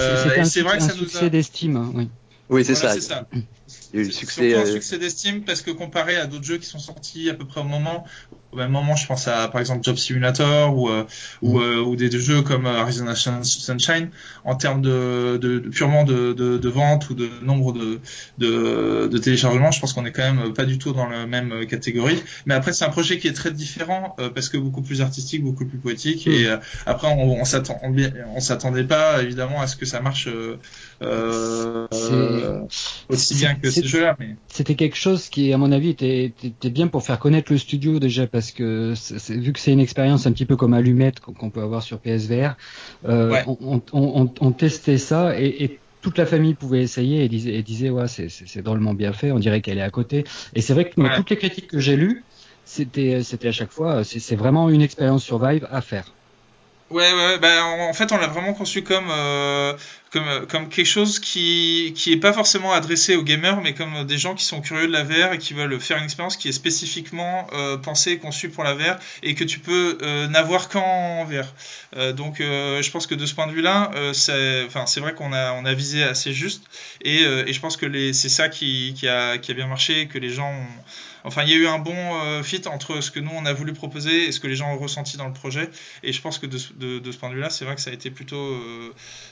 vrai 0.63 0.79
que 0.79 0.83
ça 0.83 0.95
nous 0.95 1.05
succès 1.05 1.29
d'estime, 1.29 1.77
hein, 1.77 1.93
oui. 1.95 2.09
Oui, 2.51 2.65
c'est 2.65 2.75
ça. 2.75 3.01
ça. 3.01 3.27
Il 3.93 3.97
y 3.97 3.99
a 3.99 4.03
eu 4.03 4.07
le 4.07 4.11
succès. 4.11 4.51
Surtout 4.51 4.69
un 4.69 4.73
succès 4.73 4.99
d'estime 4.99 5.45
parce 5.45 5.63
que 5.63 5.71
comparé 5.71 6.17
à 6.17 6.27
d'autres 6.27 6.45
jeux 6.45 6.59
qui 6.59 6.67
sont 6.67 6.79
sortis 6.79 7.31
à 7.31 7.35
peu 7.35 7.47
près 7.47 7.61
au 7.61 7.65
moment, 7.65 8.05
au 8.53 8.57
même 8.57 8.71
moment, 8.71 8.97
je 8.97 9.07
pense 9.07 9.29
à 9.29 9.49
par 9.49 9.61
exemple 9.61 9.85
Job 9.85 9.97
Simulator 9.97 10.77
ou 10.77 10.89
euh, 10.89 11.05
ou, 11.43 11.59
mm. 11.59 11.63
euh, 11.63 11.83
ou, 11.83 11.97
des 11.97 12.11
jeux 12.11 12.43
comme 12.43 12.67
Arizona 12.67 13.15
Sunshine 13.15 14.11
en 14.45 14.57
termes 14.57 14.83
de, 14.83 15.39
de, 15.41 15.59
de 15.61 15.69
purement 15.69 16.05
de, 16.05 16.33
de, 16.33 16.59
de, 16.59 16.69
vente 16.69 17.11
ou 17.11 17.15
de 17.15 17.29
nombre 17.43 17.73
de 17.73 18.01
de, 18.39 19.09
de 19.09 19.19
téléchargements, 19.19 19.71
je 19.71 19.81
pense 19.81 19.93
qu'on 19.93 20.05
est 20.05 20.13
quand 20.13 20.33
même 20.35 20.53
pas 20.53 20.65
du 20.65 20.79
tout 20.79 20.93
dans 20.93 21.07
la 21.07 21.27
même 21.27 21.67
catégorie. 21.67 22.23
Mais 22.47 22.55
après, 22.55 22.73
c'est 22.73 22.85
un 22.85 22.91
projet 22.91 23.19
qui 23.19 23.29
est 23.29 23.33
très 23.33 23.53
différent 23.53 24.17
euh, 24.19 24.31
parce 24.31 24.49
que 24.49 24.57
beaucoup 24.57 24.83
plus 24.83 25.01
artistique, 25.01 25.45
beaucoup 25.45 25.67
plus 25.67 25.79
poétique. 25.79 26.27
Mm. 26.27 26.31
Et 26.31 26.49
après, 26.87 27.09
on, 27.09 27.41
on 27.41 27.45
s'attend 27.45 27.81
on, 27.83 28.41
s'attendait 28.41 28.85
pas 28.85 29.23
évidemment 29.23 29.61
à 29.61 29.67
ce 29.67 29.77
que 29.77 29.87
ça 29.87 30.01
marche 30.01 30.29
aussi 33.09 33.35
bien 33.35 33.55
que 33.55 33.71
ces 33.71 33.85
jeux-là. 33.85 34.17
Mais... 34.19 34.37
C'était 34.49 34.75
quelque 34.75 34.97
chose 34.97 35.29
qui, 35.29 35.53
à 35.53 35.59
mon 35.59 35.71
avis, 35.73 35.91
était, 35.91 36.33
était 36.43 36.71
bien 36.71 36.89
pour 36.89 37.05
faire 37.05 37.19
connaître 37.19 37.53
le 37.53 37.59
studio 37.59 37.99
déjà 37.99 38.27
parce 38.27 38.40
que 38.51 38.95
vu 39.33 39.53
que 39.53 39.61
c'est 39.61 39.73
une 39.73 39.81
expérience 39.81 40.27
un 40.27 40.33
petit 40.33 40.47
peu 40.47 40.57
comme 40.57 40.75
Allumette 40.75 41.21
qu'on 41.21 41.51
peut 41.51 41.63
avoir 41.63 41.83
sur 41.83 41.99
PSVR, 41.99 42.57
euh, 43.09 43.43
on, 43.47 43.83
on, 43.93 44.31
on, 44.41 44.53
testait 44.53 44.99
ça 44.99 45.39
et, 45.39 45.65
et 45.65 45.79
toute 46.01 46.19
la 46.19 46.27
famille 46.27 46.55
pouvait 46.55 46.83
essayer 46.83 47.25
et 47.25 47.29
disait, 47.29 47.55
et 47.55 47.63
disait 47.63 47.91
ouais, 47.91 48.07
c'est 48.09 48.63
drôlement 48.63 48.95
bien 48.95 49.13
fait, 49.13 49.33
on 49.33 49.39
dirait 49.39 49.61
qu'elle 49.61 49.79
est 49.79 49.83
à 49.83 49.91
côté. 49.91 50.25
Et 50.55 50.61
c'est 50.61 50.75
vrai 50.75 50.89
que 50.89 51.17
toutes 51.17 51.31
les 51.31 51.37
critiques 51.37 51.69
que 51.69 51.79
j'ai 51.79 51.97
lues, 51.97 52.25
c'était 52.65 53.23
c'était 53.23 53.49
à 53.49 53.53
chaque 53.53 53.73
fois, 53.73 54.05
c'est 54.05 54.37
vraiment 54.37 54.71
une 54.71 54.83
expérience 54.83 55.25
Survive 55.25 55.67
à 55.71 55.81
faire. 55.81 56.13
Ouais, 56.91 57.13
ouais, 57.13 57.39
bah, 57.39 57.65
en, 57.65 57.93
fait, 57.93 58.11
on 58.11 58.17
l'a 58.17 58.27
vraiment 58.27 58.53
conçu 58.53 58.83
comme, 58.83 59.11
euh, 59.11 59.75
comme, 60.11 60.45
comme 60.49 60.69
quelque 60.69 60.87
chose 60.87 61.21
qui, 61.21 61.93
qui 61.97 62.13
est 62.13 62.17
pas 62.17 62.33
forcément 62.33 62.73
adressé 62.73 63.15
aux 63.15 63.23
gamers, 63.23 63.61
mais 63.61 63.75
comme 63.75 64.05
des 64.05 64.19
gens 64.19 64.35
qui 64.35 64.45
sont 64.45 64.61
curieux 64.61 64.89
de 64.89 64.93
la 64.93 65.05
VR 65.05 65.33
et 65.35 65.39
qui 65.39 65.55
veulent 65.55 65.79
faire 65.81 65.99
une 65.99 66.05
expérience 66.05 66.37
qui 66.37 66.49
est 66.49 66.53
spécifiquement 66.53 67.47
euh, 67.53 67.77
pensée 67.77 68.11
et 68.13 68.19
conçue 68.19 68.49
pour 68.51 68.65
la 68.65 68.75
VR 68.75 68.97
et 69.23 69.37
que 69.37 69.45
tu 69.45 69.61
peux 69.61 69.99
euh, 70.03 70.27
n'avoir 70.27 70.69
qu'en 70.69 71.25
VR. 71.27 71.47
Euh, 71.97 72.13
donc, 72.13 72.41
euh, 72.41 72.83
je 72.83 72.91
pense 72.91 73.07
que 73.07 73.15
de 73.15 73.25
ce 73.25 73.37
point 73.37 73.47
de 73.47 73.53
vue-là, 73.53 73.93
euh, 73.95 74.13
c'est, 74.13 74.65
enfin, 74.67 74.85
c'est 74.87 74.99
vrai 74.99 75.15
qu'on 75.15 75.33
a, 75.33 75.53
on 75.53 75.65
a 75.67 75.75
visé 75.75 76.03
assez 76.03 76.33
juste 76.33 76.65
et, 77.03 77.21
et 77.23 77.53
je 77.53 77.61
pense 77.61 77.77
que 77.77 77.87
les, 77.87 78.13
c'est 78.13 78.29
ça 78.29 78.49
qui, 78.49 78.95
qui, 78.97 79.07
a, 79.07 79.39
qui 79.39 79.53
a 79.53 79.55
bien 79.55 79.69
marché, 79.69 80.09
que 80.09 80.19
les 80.19 80.31
gens 80.31 80.51
ont, 80.51 80.67
Enfin, 81.25 81.43
il 81.43 81.51
y 81.51 81.53
a 81.53 81.57
eu 81.57 81.67
un 81.67 81.79
bon 81.79 81.95
euh, 81.95 82.43
fit 82.43 82.63
entre 82.67 83.01
ce 83.01 83.11
que 83.11 83.21
nous 83.21 83.31
on 83.35 83.47
a 83.47 83.53
voulu 83.53 83.73
proposer 83.73 84.27
et 84.27 84.33
ce 84.33 84.41
que 84.41 84.47
les 84.47 84.55
gens 84.55 84.73
ont 84.75 84.79
ressenti 84.79 85.17
dans 85.17 85.27
le 85.27 85.33
projet. 85.33 85.71
Et 86.03 86.13
je 86.13 86.21
pense 86.21 86.39
que 86.39 86.47
de, 86.47 86.99
de, 86.99 87.13
ce 87.13 87.17
point 87.19 87.31
de 87.31 87.35
vue-là, 87.35 87.51
c'est 87.51 87.65
vrai 87.65 87.75
que 87.75 87.81
ça 87.81 87.91
a 87.91 87.93
été 87.93 88.11
plutôt, 88.11 88.37
euh, 88.37 88.91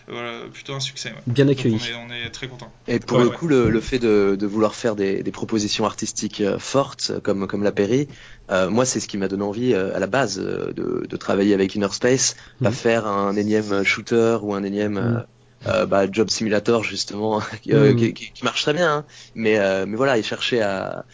voilà, 0.09 0.33
plutôt 0.53 0.75
un 0.75 0.81
succès. 0.81 1.13
Bien 1.27 1.49
accueilli. 1.49 1.79
On 1.95 2.11
est, 2.11 2.23
on 2.23 2.27
est, 2.27 2.31
très 2.31 2.49
content. 2.49 2.73
Et 2.87 2.99
pour 2.99 3.19
le 3.19 3.31
coup, 3.31 3.47
le, 3.47 3.71
le, 3.71 3.81
fait 3.81 3.99
de, 3.99 4.37
de 4.39 4.47
vouloir 4.47 4.75
faire 4.75 4.97
des, 4.97 5.23
des, 5.23 5.33
propositions 5.33 5.85
artistiques 5.85 6.41
euh, 6.41 6.59
fortes, 6.59 7.13
comme, 7.23 7.47
comme 7.47 7.63
la 7.63 7.73
Perry, 7.73 8.09
euh, 8.51 8.71
moi, 8.71 8.85
c'est 8.85 9.01
ce 9.01 9.09
qui 9.09 9.19
m'a 9.19 9.29
donné 9.29 9.45
envie 9.45 9.75
à 9.75 9.99
la 9.99 10.07
base 10.07 10.39
de, 10.39 11.07
de 11.09 11.17
travailler 11.17 11.55
avec 11.55 11.75
Inner 11.75 11.93
Space, 11.93 12.37
mmh. 12.61 12.65
pas 12.65 12.73
faire 12.73 13.07
un 13.07 13.37
énième 13.37 13.83
shooter 13.83 14.39
ou 14.43 14.55
un 14.55 14.63
énième. 14.63 14.99
Mmh. 14.99 15.27
Euh, 15.67 15.87
bah, 15.87 16.05
Job 16.11 16.31
Simulator 16.31 16.85
justement 16.85 17.41
qui, 17.63 17.75
mmh. 17.75 17.97
qui, 17.97 18.13
qui, 18.13 18.45
marche 18.45 18.63
très 18.63 18.73
bien 18.73 18.99
hein. 18.99 19.05
mais 19.35 19.59
euh, 19.59 19.87
mais 19.89 19.97
voilà 19.97 20.17
il 20.17 20.23
cherchait 20.23 20.61
à, 20.63 21.05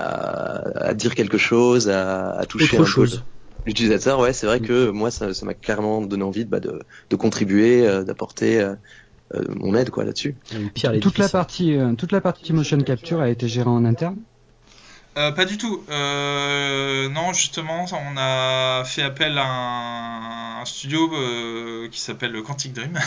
à, 0.00 0.88
à, 0.88 0.94
dire 0.94 1.14
quelque 1.14 1.38
chose, 1.38 1.88
à, 1.88 2.30
à 2.30 2.46
toucher 2.46 2.76
Autre 2.76 2.82
un 2.82 2.86
chose. 2.86 3.24
l'utilisateur. 3.66 4.18
Ouais, 4.20 4.32
c'est 4.32 4.46
vrai 4.46 4.60
mm. 4.60 4.66
que 4.66 4.90
moi, 4.90 5.10
ça, 5.10 5.34
ça 5.34 5.46
m'a 5.46 5.54
clairement 5.54 6.00
donné 6.02 6.22
envie 6.22 6.44
de, 6.44 6.50
bah, 6.50 6.60
de, 6.60 6.80
de 7.10 7.16
contribuer, 7.16 7.86
euh, 7.86 8.04
d'apporter 8.04 8.60
euh, 8.60 8.74
euh, 9.34 9.44
mon 9.48 9.74
aide 9.74 9.90
quoi 9.90 10.04
là-dessus. 10.04 10.34
Toute 11.00 11.18
la 11.18 11.28
partie, 11.28 11.76
euh, 11.76 11.94
toute 11.94 12.12
la 12.12 12.20
partie 12.20 12.52
motion 12.52 12.78
capture 12.78 13.20
a 13.20 13.28
été 13.28 13.46
gérée 13.48 13.68
en 13.68 13.84
interne. 13.84 14.16
Euh, 15.20 15.32
pas 15.32 15.44
du 15.44 15.58
tout. 15.58 15.84
Euh, 15.90 17.08
non, 17.10 17.32
justement, 17.32 17.84
on 17.92 18.16
a 18.16 18.84
fait 18.84 19.02
appel 19.02 19.36
à 19.36 19.44
un, 19.44 20.60
un 20.62 20.64
studio 20.64 21.10
euh, 21.12 21.88
qui 21.90 22.00
s'appelle 22.00 22.40
Quantic 22.42 22.72
Dream. 22.72 22.98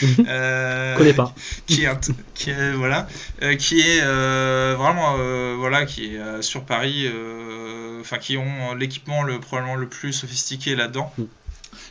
connais 0.96 1.12
pas. 1.12 1.34
Qui 1.66 1.84
est, 1.84 2.12
qui 2.34 2.50
est 2.50 2.72
voilà, 2.72 3.08
qui 3.58 3.80
est 3.80 4.00
vraiment 4.74 5.16
voilà, 5.56 5.86
qui 5.86 6.14
est 6.14 6.42
sur 6.42 6.64
Paris. 6.64 7.10
Enfin, 8.00 8.18
qui 8.18 8.36
ont 8.36 8.74
l'équipement 8.74 9.24
le 9.24 9.40
probablement 9.40 9.74
le 9.74 9.88
plus 9.88 10.12
sophistiqué 10.12 10.76
là-dedans. 10.76 11.12
Mm. 11.18 11.24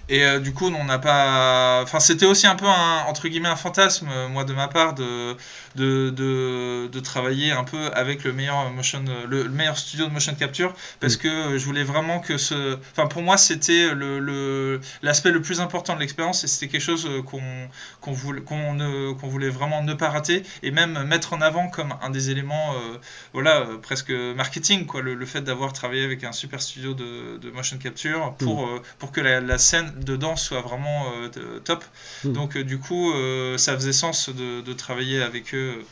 Et 0.08 0.24
euh, 0.24 0.39
du 0.39 0.53
coup, 0.53 0.68
on 0.68 0.84
n'a 0.84 0.99
pas. 0.99 1.82
Enfin, 1.82 1.99
c'était 1.99 2.28
aussi 2.28 2.45
un 2.45 2.56
peu 2.56 2.68
un, 2.68 3.06
entre 3.08 3.28
guillemets 3.28 3.49
un 3.49 3.56
fantasme, 3.56 4.08
euh, 4.12 4.28
moi 4.28 4.43
de 4.43 4.53
ma 4.53 4.68
part, 4.68 4.93
de, 4.93 5.36
de, 5.76 6.12
de, 6.12 6.88
de, 6.91 6.99
travailler 6.99 7.51
un 7.51 7.64
peu 7.64 7.91
avec 7.93 8.24
le 8.24 8.32
meilleur 8.32 8.70
motion, 8.72 9.03
le, 9.28 9.43
le, 9.43 9.49
meilleur 9.49 9.78
studio 9.78 10.06
de 10.06 10.12
motion 10.12 10.36
capture, 10.36 10.76
parce 10.99 11.18
que 11.18 11.58
je 11.58 11.66
voulais 11.66 11.84
vraiment 11.84 12.20
que 12.20 12.38
ce. 12.38 12.78
Enfin, 12.91 13.08
pour 13.08 13.24
moi, 13.24 13.38
c'était 13.38 13.93
le 13.95 14.80
l'aspect 15.01 15.30
le, 15.30 15.36
le, 15.36 15.41
plus 15.41 15.60
important 15.60 15.95
de 15.95 15.99
l'expérience, 16.01 16.43
et 16.43 16.47
c'était 16.47 16.72
quelque 16.72 16.84
chose 16.84 17.10
qu'on 17.26 17.41
qu'on 17.99 18.12
voulait 18.12 18.41
qu'on 18.41 19.16
qu'on 19.20 19.28
voulait 19.28 19.49
vraiment 19.49 19.82
ne 19.82 19.93
pas 19.95 20.10
rater, 20.10 20.43
et 20.62 20.70
même 20.70 21.03
mettre 21.06 21.34
en 21.34 21.41
avant 21.41 21.68
comme 21.68 21.95
un 22.03 22.12
des 22.12 22.30
éléments, 22.30 22.74
euh, 22.74 22.97
voilà, 23.34 23.62
euh, 23.62 23.78
presque 23.78 24.12
marketing, 24.12 24.86
quoi, 24.86 25.01
le, 25.01 25.16
le 25.16 25.26
fait 25.26 25.41
d'avoir 25.41 25.74
travaillé 25.74 26.03
avec 26.03 26.24
un 26.24 26.32
super 26.32 26.62
studio 26.62 26.93
de, 26.93 27.38
de 27.38 27.49
motion 27.49 27.80
capture 27.80 28.36
pour 28.38 28.68
mmh. 28.68 28.82
pour 28.99 29.12
que 29.12 29.22
la, 29.22 29.41
la 29.41 29.58
scène 29.58 29.95
dedans 29.96 30.36
soit 30.36 30.62
vraiment 30.62 31.06
euh, 31.24 31.60
top. 31.64 31.84
Mmh. 32.24 32.34
Donc 32.34 32.58
euh, 32.58 32.64
du 32.64 32.80
coup, 32.80 33.14
euh, 33.14 33.58
ça 33.58 33.76
faisait 33.76 33.93
sens 33.93 34.30
de, 34.30 34.62
de 34.62 34.74
travailler 34.74 35.22
avec 35.22 35.54
eux 35.54 35.84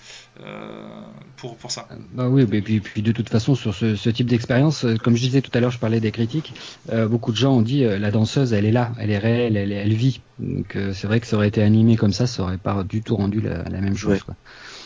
pour, 1.37 1.57
pour 1.57 1.69
ça. 1.69 1.87
Bah 2.13 2.27
oui, 2.27 2.41
et 2.41 2.61
puis, 2.61 2.79
puis 2.79 3.01
de 3.03 3.11
toute 3.11 3.29
façon, 3.29 3.53
sur 3.53 3.75
ce, 3.75 3.95
ce 3.95 4.09
type 4.09 4.25
d'expérience, 4.25 4.83
comme 5.03 5.15
je 5.15 5.21
disais 5.21 5.41
tout 5.41 5.51
à 5.53 5.59
l'heure, 5.59 5.69
je 5.69 5.77
parlais 5.77 5.99
des 5.99 6.11
critiques, 6.11 6.55
beaucoup 6.91 7.31
de 7.31 7.37
gens 7.37 7.53
ont 7.53 7.61
dit 7.61 7.83
la 7.83 8.09
danseuse, 8.09 8.51
elle 8.51 8.65
est 8.65 8.71
là, 8.71 8.93
elle 8.97 9.11
est 9.11 9.19
réelle, 9.19 9.57
elle, 9.57 9.71
elle 9.71 9.93
vit. 9.93 10.21
Donc 10.39 10.75
c'est 10.93 11.05
vrai 11.05 11.19
que 11.19 11.27
ça 11.27 11.35
aurait 11.35 11.49
été 11.49 11.61
animé 11.61 11.97
comme 11.97 12.13
ça, 12.13 12.25
ça 12.25 12.41
aurait 12.41 12.57
pas 12.57 12.83
du 12.83 13.03
tout 13.03 13.15
rendu 13.15 13.41
la, 13.41 13.61
la 13.69 13.79
même 13.79 13.95
chose. 13.95 14.13
Ouais. 14.13 14.19
Quoi. 14.25 14.35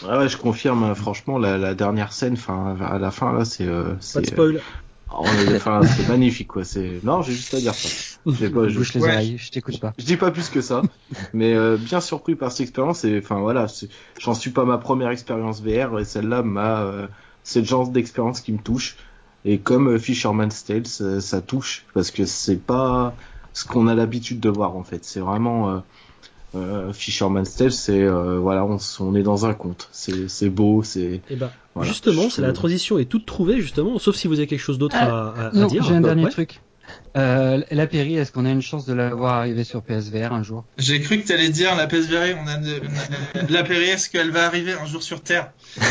Ouais, 0.03 0.17
ouais, 0.17 0.29
je 0.29 0.37
confirme, 0.37 0.83
hein, 0.83 0.93
franchement, 0.93 1.37
la, 1.39 1.57
la 1.57 1.73
dernière 1.73 2.13
scène, 2.13 2.33
enfin, 2.33 2.77
à 2.79 2.99
la 2.99 3.11
fin, 3.11 3.33
là, 3.33 3.45
c'est. 3.45 3.65
Euh, 3.65 3.95
pas 4.13 4.21
de 4.21 4.27
spoil. 4.27 4.61
Enfin, 5.09 5.81
c'est 5.83 6.07
magnifique, 6.07 6.49
quoi. 6.49 6.63
C'est 6.63 6.99
non, 7.03 7.21
j'ai 7.21 7.33
juste 7.33 7.53
à 7.53 7.59
dire 7.59 7.73
ça. 7.73 8.19
Pas, 8.25 8.67
je... 8.67 8.77
Bouche 8.77 8.93
les 8.93 9.01
ouais. 9.01 9.09
oreilles, 9.09 9.37
je 9.37 9.51
t'écoute 9.51 9.79
pas. 9.79 9.93
Je 9.97 10.05
dis 10.05 10.17
pas 10.17 10.31
plus 10.31 10.49
que 10.49 10.61
ça, 10.61 10.81
mais 11.33 11.53
euh, 11.53 11.77
bien 11.77 12.01
surpris 12.01 12.35
par 12.35 12.51
cette 12.51 12.61
expérience. 12.61 13.05
Et 13.05 13.19
enfin 13.23 13.39
voilà, 13.39 13.67
j'en 14.19 14.33
suis 14.33 14.51
pas 14.51 14.65
ma 14.65 14.77
première 14.77 15.09
expérience 15.09 15.61
VR 15.61 15.97
et 15.99 16.05
celle-là 16.05 16.43
m'a, 16.43 16.81
euh, 16.81 17.07
c'est 17.43 17.61
le 17.61 17.65
genre 17.65 17.87
d'expérience 17.87 18.41
qui 18.41 18.51
me 18.51 18.59
touche. 18.59 18.97
Et 19.45 19.59
comme 19.59 19.87
euh, 19.89 19.99
Fisherman's 19.99 20.65
Tale, 20.65 20.87
ça, 20.87 21.21
ça 21.21 21.41
touche 21.41 21.85
parce 21.93 22.11
que 22.11 22.25
c'est 22.25 22.61
pas 22.61 23.15
ce 23.53 23.65
qu'on 23.65 23.87
a 23.87 23.95
l'habitude 23.95 24.39
de 24.39 24.49
voir 24.49 24.75
en 24.75 24.83
fait. 24.83 25.05
C'est 25.05 25.21
vraiment 25.21 25.81
euh, 26.55 26.89
euh, 26.89 26.93
Fisherman's 26.93 27.55
Tale, 27.55 27.71
c'est 27.71 28.01
euh, 28.01 28.39
voilà, 28.39 28.65
on, 28.65 28.77
on, 28.99 29.15
est 29.15 29.23
dans 29.23 29.45
un 29.45 29.53
conte. 29.53 29.89
C'est 29.91 30.49
beau, 30.49 30.83
c'est. 30.83 31.21
Et 31.29 31.35
ben, 31.35 31.51
voilà, 31.75 31.89
justement, 31.89 32.29
c'est 32.29 32.41
la 32.41 32.53
transition 32.53 32.97
est 32.99 33.05
toute 33.05 33.25
trouvée 33.25 33.61
justement, 33.61 33.99
sauf 33.99 34.15
si 34.15 34.27
vous 34.27 34.35
avez 34.35 34.47
quelque 34.47 34.59
chose 34.59 34.77
d'autre 34.77 34.95
à, 34.95 35.03
à, 35.03 35.51
non, 35.53 35.65
à 35.65 35.69
dire. 35.69 35.83
J'ai 35.83 35.95
un 35.95 36.01
dernier 36.01 36.25
ouais. 36.25 36.31
truc. 36.31 36.61
Euh, 37.17 37.61
la 37.71 37.87
Péri, 37.87 38.15
est-ce 38.15 38.31
qu'on 38.31 38.45
a 38.45 38.49
une 38.49 38.61
chance 38.61 38.85
de 38.85 38.93
la 38.93 39.13
voir 39.13 39.33
arriver 39.35 39.63
sur 39.63 39.81
PSVR 39.81 40.31
un 40.31 40.43
jour? 40.43 40.63
J'ai 40.77 41.01
cru 41.01 41.19
que 41.21 41.27
tu 41.27 41.33
allais 41.33 41.49
dire 41.49 41.75
la 41.75 41.87
PSVR, 41.87 42.37
on 42.41 42.47
a 42.47 42.55
une, 42.57 42.79
la 43.49 43.63
Péri, 43.63 43.85
est-ce 43.85 44.09
qu'elle 44.09 44.31
va 44.31 44.45
arriver 44.45 44.73
un 44.73 44.85
jour 44.85 45.03
sur 45.03 45.21
Terre? 45.21 45.51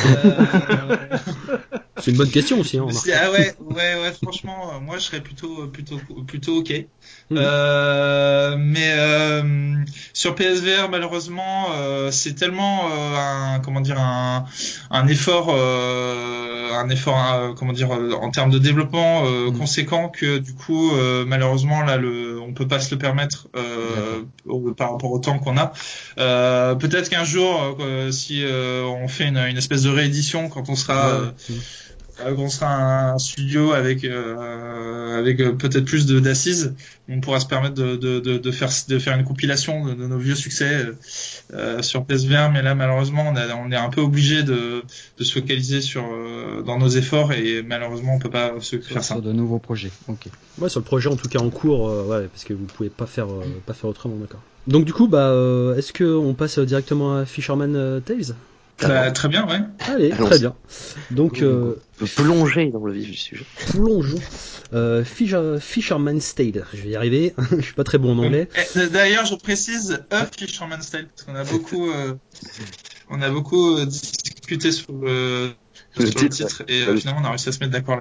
C'est 1.99 2.11
une 2.11 2.17
bonne 2.17 2.31
question 2.31 2.61
aussi. 2.61 2.79
Hein, 2.79 2.87
ah 2.91 3.31
ouais, 3.31 3.55
ouais, 3.61 3.95
ouais, 4.01 4.13
franchement, 4.23 4.81
moi 4.81 4.99
je 4.99 5.05
serais 5.05 5.21
plutôt, 5.21 5.67
plutôt, 5.69 5.99
plutôt 6.27 6.59
ok. 6.59 6.87
Mmh. 7.31 7.37
Euh, 7.39 8.57
mais 8.59 8.93
euh, 8.93 9.75
sur 10.13 10.35
PSVR, 10.35 10.89
malheureusement, 10.91 11.69
euh, 11.75 12.11
c'est 12.11 12.35
tellement 12.35 12.89
un, 13.17 13.61
comment 13.61 13.81
dire, 13.81 13.99
un, 13.99 14.45
un 14.91 15.09
effort, 15.09 15.55
un 15.55 16.89
effort, 16.91 17.55
comment 17.57 17.73
dire, 17.73 17.91
en 17.91 18.31
termes 18.31 18.51
de 18.51 18.59
développement 18.59 19.23
mmh. 19.25 19.59
conséquent 19.59 20.09
que 20.09 20.39
du 20.39 20.55
coup, 20.55 20.93
malheureusement, 21.27 21.83
là, 21.83 21.97
le, 21.97 22.39
on 22.41 22.53
peut 22.53 22.69
pas 22.69 22.81
se 22.81 22.95
le 22.95 22.99
permettre 22.99 23.49
au, 24.47 24.73
par 24.73 24.93
rapport 24.93 25.11
au 25.11 25.19
temps 25.19 25.39
qu'on 25.39 25.57
a. 25.57 25.73
Peut-être 26.75 27.09
qu'un 27.09 27.25
jour, 27.25 27.77
si 28.11 28.45
on 28.47 29.09
fait 29.09 29.29
une, 29.29 29.39
une, 29.39 29.57
espèce 29.57 29.83
de 29.83 29.91
réédition 29.91 30.49
quand 30.49 30.69
on 30.69 30.77
sera 30.77 31.21
mmh 31.21 31.27
euh, 31.27 31.31
on 32.25 32.49
sera 32.49 33.13
un 33.13 33.19
studio 33.19 33.73
avec 33.73 34.05
euh, 34.05 35.19
avec 35.19 35.39
peut-être 35.59 35.85
plus 35.85 36.07
de 36.07 36.21
d'assises, 36.21 36.75
on 37.09 37.21
pourra 37.21 37.41
se 37.41 37.47
permettre 37.47 37.75
de, 37.75 37.97
de, 37.97 38.21
de, 38.21 38.39
de, 38.39 38.51
faire 38.51 38.71
de 38.89 38.99
faire 38.99 39.19
une 39.19 39.25
compilation 39.25 39.87
de, 39.87 39.95
de 39.95 40.07
nos 40.07 40.19
vieux 40.19 40.35
succès 40.35 40.87
euh, 41.53 41.83
sur 41.83 42.05
PSVR, 42.05 42.51
mais 42.53 42.63
là 42.63 42.75
malheureusement 42.75 43.27
on, 43.29 43.37
a, 43.37 43.55
on 43.55 43.71
est 43.71 43.77
un 43.77 43.91
peu 43.91 44.01
obligé 44.01 44.43
de, 44.43 44.83
de 45.19 45.25
se 45.25 45.33
focaliser 45.39 45.81
sur 45.81 46.05
euh, 46.05 46.63
dans 46.63 46.79
nos 46.79 46.89
efforts 46.89 47.33
et 47.33 47.63
malheureusement 47.63 48.15
on 48.15 48.19
peut 48.19 48.31
pas 48.31 48.53
se 48.61 48.79
faire 48.79 49.03
ça. 49.03 49.15
Sur 49.15 49.23
de 49.23 49.33
nouveaux 49.33 49.59
projets. 49.59 49.91
Ok. 50.09 50.27
Ouais, 50.59 50.69
sur 50.69 50.81
le 50.81 50.85
projet 50.85 51.09
en 51.09 51.17
tout 51.17 51.29
cas 51.29 51.39
en 51.39 51.51
cours, 51.51 51.89
euh, 51.89 52.05
ouais, 52.05 52.29
parce 52.29 52.45
que 52.45 52.55
vous 52.55 52.65
pouvez 52.65 52.89
pas 52.89 53.07
faire 53.07 53.29
euh, 53.31 53.45
pas 53.67 53.75
faire 53.75 53.91
autrement, 53.91 54.17
d'accord. 54.17 54.41
Donc 54.67 54.85
du 54.85 54.93
coup, 54.93 55.07
bah, 55.07 55.29
euh, 55.29 55.77
est-ce 55.77 55.93
que 55.93 56.05
on 56.05 56.35
passe 56.35 56.59
directement 56.59 57.17
à 57.17 57.25
Fisherman 57.25 58.01
Tales? 58.05 58.35
Bah, 58.81 59.11
très 59.11 59.29
bien, 59.29 59.47
ouais. 59.47 59.61
Allez, 59.89 60.13
Allons 60.13 60.27
très 60.27 60.39
bien. 60.39 60.55
Donc, 61.11 61.41
euh, 61.43 61.81
plonger 62.17 62.71
dans 62.71 62.85
le 62.85 62.93
vif 62.93 63.11
du 63.11 63.17
sujet. 63.17 63.45
Plongeons. 63.71 64.21
Euh, 64.75 65.05
Fisher, 65.05 65.57
Fisherman's 65.61 66.35
Tale. 66.35 66.65
Je 66.75 66.83
vais 66.83 66.91
y 66.91 66.97
arriver. 66.97 67.35
je 67.53 67.61
suis 67.63 67.75
pas 67.75 67.85
très 67.85 67.99
bon 67.99 68.13
en 68.13 68.25
anglais. 68.25 68.49
D'ailleurs, 68.93 69.25
je 69.25 69.35
précise 69.35 70.05
A 70.11 70.27
Fisherman's 70.27 70.91
Tale 70.91 71.07
parce 71.09 71.23
qu'on 71.23 71.35
a 71.35 71.45
beaucoup, 71.45 71.91
euh, 71.91 72.15
on 73.09 73.23
a 73.23 73.31
beaucoup 73.31 73.77
euh, 73.77 73.87
discuté 73.87 74.73
sur 74.73 74.93
le, 74.93 75.53
le, 75.97 76.07
sur 76.07 76.15
titre, 76.15 76.23
le 76.23 76.29
titre 76.29 76.63
et 76.69 76.83
euh, 76.83 76.97
finalement 76.97 77.23
on 77.23 77.25
a 77.25 77.31
réussi 77.31 77.49
à 77.49 77.53
se 77.53 77.61
mettre 77.61 77.73
d'accord. 77.73 78.01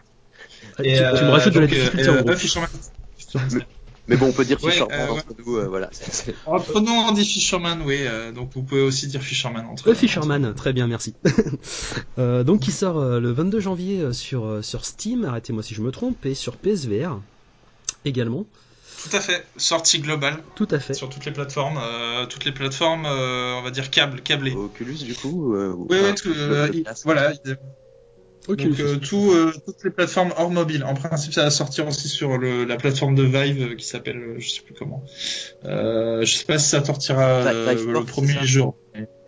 Et, 0.80 0.98
tu, 0.98 1.04
tu 1.18 1.24
me 1.24 1.30
rajoutes 1.30 1.54
de 1.54 1.60
la 1.62 1.68
difficulté 1.68 2.10
en 2.10 2.22
gros. 2.22 2.32
A 2.32 2.36
Fisherman's 2.36 2.92
Tale. 3.32 3.66
Mais 4.08 4.18
bon, 4.18 4.28
on 4.28 4.32
peut 4.32 4.46
dire 4.46 4.64
ouais, 4.64 4.72
Fisherman 4.72 5.00
euh, 5.00 5.12
entre 5.14 5.36
nous, 5.38 5.58
euh, 5.58 5.68
voilà. 5.68 5.90
Entre 6.46 6.80
nous, 6.80 6.92
on 6.92 7.12
dit 7.12 7.26
Fisherman, 7.26 7.82
oui. 7.84 7.98
Euh, 8.02 8.32
donc 8.32 8.52
vous 8.54 8.62
pouvez 8.62 8.82
aussi 8.82 9.08
dire 9.08 9.22
Fisherman 9.22 9.66
entre. 9.66 9.88
Le 9.88 9.96
Fisherman, 9.96 10.46
entre... 10.46 10.56
très 10.56 10.74
bien, 10.74 10.88
merci. 10.88 11.16
euh, 12.20 12.44
donc 12.44 12.62
qui 12.62 12.72
sort 12.72 13.00
euh, 13.00 13.20
le 13.20 13.32
22 13.32 13.60
janvier 13.60 14.14
sur 14.14 14.64
sur 14.64 14.86
Steam. 14.86 15.26
Arrêtez-moi 15.26 15.64
si 15.64 15.74
je 15.74 15.82
me 15.82 15.92
trompe 15.92 16.26
et 16.26 16.36
sur 16.36 16.58
PSVR 16.58 17.20
également. 18.06 18.46
Tout 19.10 19.16
à 19.16 19.20
fait, 19.20 19.46
sortie 19.58 20.00
globale. 20.00 20.42
Tout 20.56 20.68
à 20.72 20.80
fait. 20.80 20.96
Sur 20.96 21.10
toutes 21.10 21.26
les 21.26 21.32
plateformes, 21.32 21.78
euh, 21.80 22.26
toutes 22.26 22.46
les 22.46 22.52
plateformes, 22.52 23.06
euh, 23.06 23.54
on 23.54 23.62
va 23.62 23.70
dire 23.70 23.92
câble, 23.92 24.22
câblées. 24.22 24.54
Oculus 24.56 25.04
du 25.04 25.14
coup. 25.14 25.54
Euh, 25.54 25.74
oui, 25.78 25.98
oui, 26.02 26.16
tout, 26.16 26.34
voilà. 27.04 27.34
Donc 28.48 29.02
tout, 29.02 29.34
toutes 29.66 29.84
les 29.84 29.90
plateformes 29.90 30.34
hors 30.38 30.52
mobile. 30.52 30.84
En 30.84 30.94
principe, 30.94 31.34
ça 31.34 31.44
va 31.44 31.50
sortir 31.50 31.88
aussi 31.88 32.08
sur 32.08 32.38
le, 32.38 32.66
la 32.66 32.78
plateforme 32.78 33.16
de 33.16 33.24
Vive 33.24 33.76
qui 33.76 33.86
s'appelle, 33.86 34.36
je 34.38 34.50
sais 34.50 34.62
plus 34.62 34.74
comment. 34.74 35.04
je 35.64 36.26
sais 36.26 36.46
pas 36.46 36.58
si 36.58 36.70
ça 36.70 36.84
sortira 36.84 37.52
le 37.52 38.04
premier 38.04 38.46
jour. 38.46 38.76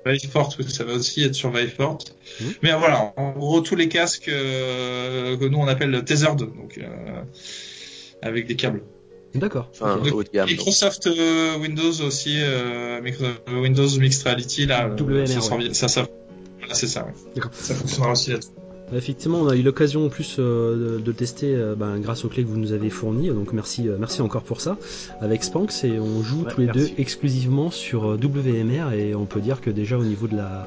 Viveport, 0.06 0.56
ça 0.70 0.86
va 0.86 0.94
aussi 0.94 1.24
être 1.24 1.36
sur 1.36 1.52
Viveport. 1.52 1.98
Mmh. 2.40 2.46
Mais 2.64 2.72
voilà, 2.74 3.14
en 3.18 3.32
gros, 3.32 3.60
tous 3.60 3.76
les 3.76 3.90
casques 3.90 4.26
que 4.26 5.48
nous 5.48 5.58
on 5.58 5.68
appelle 5.68 6.04
tethered, 6.06 6.38
donc 6.40 6.80
avec 8.22 8.48
des 8.48 8.56
câbles. 8.56 8.82
D'accord. 9.36 9.70
Enfin. 9.72 10.02
Microsoft 10.46 11.08
euh, 11.08 11.58
Windows 11.58 12.02
aussi, 12.02 12.38
euh, 12.40 13.00
Windows 13.52 13.90
Mixed 14.00 14.24
Reality, 14.24 14.66
là, 14.66 14.90
ça, 15.26 15.56
ouais. 15.56 15.74
ça, 15.74 15.88
ça, 15.88 16.08
voilà, 16.60 16.74
c'est 16.74 16.88
ça, 16.88 17.06
ouais. 17.06 17.42
Ça 17.52 17.76
fonctionnera 17.76 18.12
aussi 18.12 18.32
là-dessus. 18.32 18.52
Effectivement, 18.96 19.40
on 19.42 19.50
a 19.50 19.56
eu 19.58 19.64
l'occasion 19.64 20.06
en 20.06 20.10
plus 20.10 20.38
euh, 20.40 20.96
de, 20.96 21.00
de, 21.02 21.12
tester 21.12 21.54
euh, 21.54 21.76
ben, 21.76 22.00
grâce 22.00 22.24
aux 22.24 22.30
clés 22.30 22.44
que 22.44 22.48
vous 22.48 22.58
nous 22.58 22.72
avez 22.72 22.90
fournies, 22.90 23.28
donc 23.30 23.52
merci, 23.52 23.90
euh, 23.90 23.98
merci 24.00 24.22
encore 24.22 24.44
pour 24.44 24.62
ça, 24.62 24.78
avec 25.20 25.44
Spanx 25.44 25.84
et 25.84 26.00
on 26.00 26.24
joue 26.24 26.44
Ouais, 26.44 26.52
tous 26.54 26.62
les 26.62 26.68
merci. 26.68 26.80
deux 26.80 26.90
exclusivement 26.98 27.70
sur 27.70 28.04
WMR 28.18 28.94
et 28.94 29.14
on 29.14 29.26
peut 29.26 29.42
dire 29.42 29.60
que 29.60 29.70
déjà 29.70 29.98
au 29.98 30.04
niveau 30.06 30.28
de 30.28 30.38
la 30.38 30.66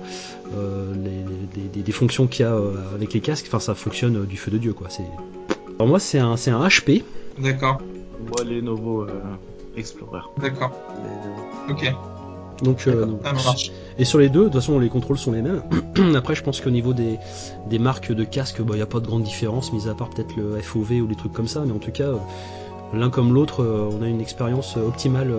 euh, 0.55 0.93
les, 1.03 1.63
les- 1.63 1.69
des, 1.69 1.81
des 1.83 1.93
fonctions 1.93 2.27
qu'il 2.27 2.45
y 2.45 2.49
a 2.49 2.53
euh, 2.55 2.75
avec 2.95 3.15
les 3.15 3.21
casques, 3.21 3.47
enfin 3.49 3.59
ça 3.61 3.75
fonctionne 3.75 4.17
euh, 4.19 4.25
du 4.27 4.37
feu 4.37 4.51
de 4.51 4.59
dieu 4.59 4.75
quoi. 4.75 4.89
C'est 4.91 5.05
alors 5.79 5.89
moi 5.89 5.99
c'est 5.99 6.19
un 6.19 6.37
c'est 6.37 6.51
un 6.51 6.67
HP, 6.69 7.03
D'accord, 7.39 7.81
Moi, 8.29 8.45
Lenovo 8.45 9.05
euh, 9.05 9.09
Explorer. 9.79 10.21
d'accord. 10.43 10.73
Ok, 11.71 11.91
donc 12.63 12.87
euh. 12.87 13.07
Et 13.99 14.05
sur 14.05 14.19
les 14.19 14.29
deux, 14.29 14.41
de 14.41 14.45
toute 14.45 14.55
façon, 14.55 14.79
les 14.79 14.89
contrôles 14.89 15.19
sont 15.19 15.33
les 15.33 15.43
mêmes. 15.43 15.63
Après, 16.17 16.35
je 16.35 16.43
pense 16.43 16.61
qu'au 16.61 16.71
niveau 16.71 16.93
des, 16.93 17.19
des 17.69 17.79
marques 17.79 18.13
de 18.13 18.25
casques, 18.25 18.61
il 18.67 18.75
n'y 18.75 18.81
a 18.83 18.87
pas 18.87 19.01
de 19.01 19.07
grande 19.07 19.23
différence, 19.23 19.73
mis 19.73 19.89
à 19.89 19.95
part 19.95 20.11
peut-être 20.11 20.35
le 20.37 20.59
FOV 20.61 21.01
ou 21.03 21.07
des 21.07 21.17
trucs 21.17 21.33
comme 21.33 21.49
ça. 21.49 21.63
Mais 21.67 21.73
en 21.73 21.79
tout 21.79 21.91
cas, 21.91 22.05
euh, 22.05 22.17
l'un 22.95 23.11
comme 23.11 23.35
l'autre, 23.35 23.63
euh, 23.63 23.89
on 23.93 24.03
a 24.03 24.09
une 24.09 24.21
expérience 24.21 24.77
optimale 24.77 25.31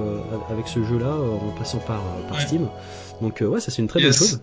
avec 0.51 0.67
ce 0.67 0.83
jeu-là, 0.83 1.13
en 1.15 1.57
passant 1.57 1.79
par, 1.79 2.01
par 2.29 2.37
Ouais. 2.37 2.43
Steam. 2.45 2.67
Donc, 3.21 3.43
ouais, 3.47 3.59
ça 3.59 3.71
c'est 3.71 3.81
une 3.81 3.87
très 3.87 4.01
Yes. 4.01 4.19
bonne 4.19 4.27
chose. 4.29 4.41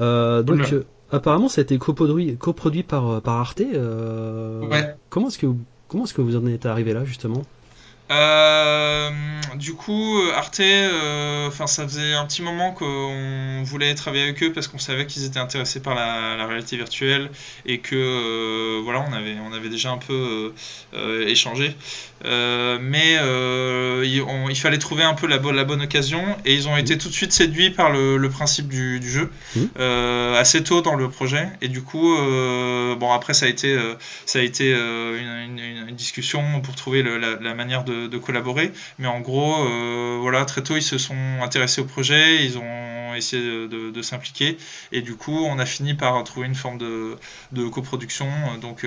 Euh, 0.00 0.42
donc, 0.42 0.72
euh, 0.72 0.84
apparemment, 1.12 1.48
ça 1.48 1.60
a 1.60 1.62
été 1.62 1.78
coproduit, 1.78 2.36
coproduit 2.36 2.82
par, 2.82 3.20
par 3.22 3.34
Arte. 3.36 3.60
euh, 3.60 4.66
Ouais. 4.68 4.94
Comment 5.10 5.28
est-ce 5.28 5.38
que, 5.38 5.46
vous- 5.46 5.58
comment 5.88 6.04
est-ce 6.04 6.14
que 6.14 6.22
vous 6.22 6.36
en 6.36 6.46
êtes 6.46 6.66
arrivé 6.66 6.92
là, 6.92 7.04
justement? 7.04 7.42
Euh, 8.10 9.10
du 9.56 9.74
coup, 9.74 10.18
Arte, 10.34 10.60
euh, 10.60 11.50
ça 11.50 11.84
faisait 11.88 12.12
un 12.14 12.24
petit 12.26 12.42
moment 12.42 12.70
qu'on 12.72 13.62
voulait 13.64 13.94
travailler 13.94 14.22
avec 14.24 14.42
eux 14.42 14.52
parce 14.52 14.68
qu'on 14.68 14.78
savait 14.78 15.06
qu'ils 15.06 15.24
étaient 15.24 15.38
intéressés 15.40 15.80
par 15.80 15.94
la, 15.94 16.36
la 16.36 16.46
réalité 16.46 16.76
virtuelle 16.76 17.30
et 17.64 17.78
que 17.80 17.96
euh, 17.96 18.80
voilà, 18.84 19.04
on 19.08 19.12
avait, 19.12 19.36
on 19.44 19.52
avait 19.52 19.68
déjà 19.70 19.90
un 19.90 19.98
peu 19.98 20.52
échangé. 21.26 21.74
Mais 22.24 23.14
il, 24.04 24.22
on- 24.22 24.48
il 24.48 24.56
fallait 24.56 24.78
trouver 24.78 25.02
un 25.02 25.14
peu 25.14 25.26
la, 25.26 25.38
bo- 25.38 25.50
la 25.52 25.64
bonne 25.64 25.82
occasion 25.82 26.22
et 26.44 26.54
ils 26.54 26.68
ont 26.68 26.76
été 26.76 26.96
tout 26.98 27.08
de 27.08 27.14
suite 27.14 27.32
séduits 27.32 27.70
par 27.70 27.90
le, 27.90 28.16
le 28.18 28.28
principe 28.30 28.68
du, 28.68 29.00
du 29.00 29.10
jeu 29.10 29.30
Mhm. 29.56 29.68
Euh, 30.36 30.40
assez 30.40 30.62
tôt 30.62 30.82
dans 30.82 30.94
le 30.94 31.08
projet 31.10 31.48
et 31.60 31.68
du 31.68 31.82
coup, 31.82 32.14
euh, 32.16 32.94
bon 32.96 33.12
après 33.12 33.34
ça 33.34 33.46
a 33.46 33.48
été, 33.48 33.72
euh, 33.72 33.94
ça 34.26 34.38
a 34.38 34.42
été 34.42 34.70
une, 34.72 35.58
une- 35.58 35.88
une 35.88 35.96
discussion 35.96 36.60
pour 36.60 36.74
trouver 36.74 37.02
le- 37.02 37.18
la, 37.18 37.36
la 37.36 37.54
manière 37.54 37.84
de, 37.84 38.06
de 38.06 38.18
collaborer. 38.18 38.72
Mais 38.98 39.06
en 39.08 39.20
gros, 39.20 39.54
voilà, 40.20 40.44
très 40.44 40.62
tôt, 40.62 40.76
ils 40.76 40.82
se 40.82 40.98
sont 40.98 41.16
intéressés 41.42 41.80
au 41.80 41.84
projet, 41.84 42.44
ils 42.44 42.58
ont 42.58 43.14
essayé 43.14 43.42
de, 43.42 43.66
de- 43.66 43.90
de 43.90 44.02
s'impliquer. 44.02 44.56
Et 44.92 45.00
du 45.02 45.14
coup, 45.16 45.44
on 45.46 45.58
a 45.58 45.66
fini 45.66 45.94
par 45.94 46.22
trouver 46.24 46.46
une 46.46 46.54
forme 46.54 46.78
de, 46.78 47.16
coproduction. 47.70 48.26
Donc 48.60 48.84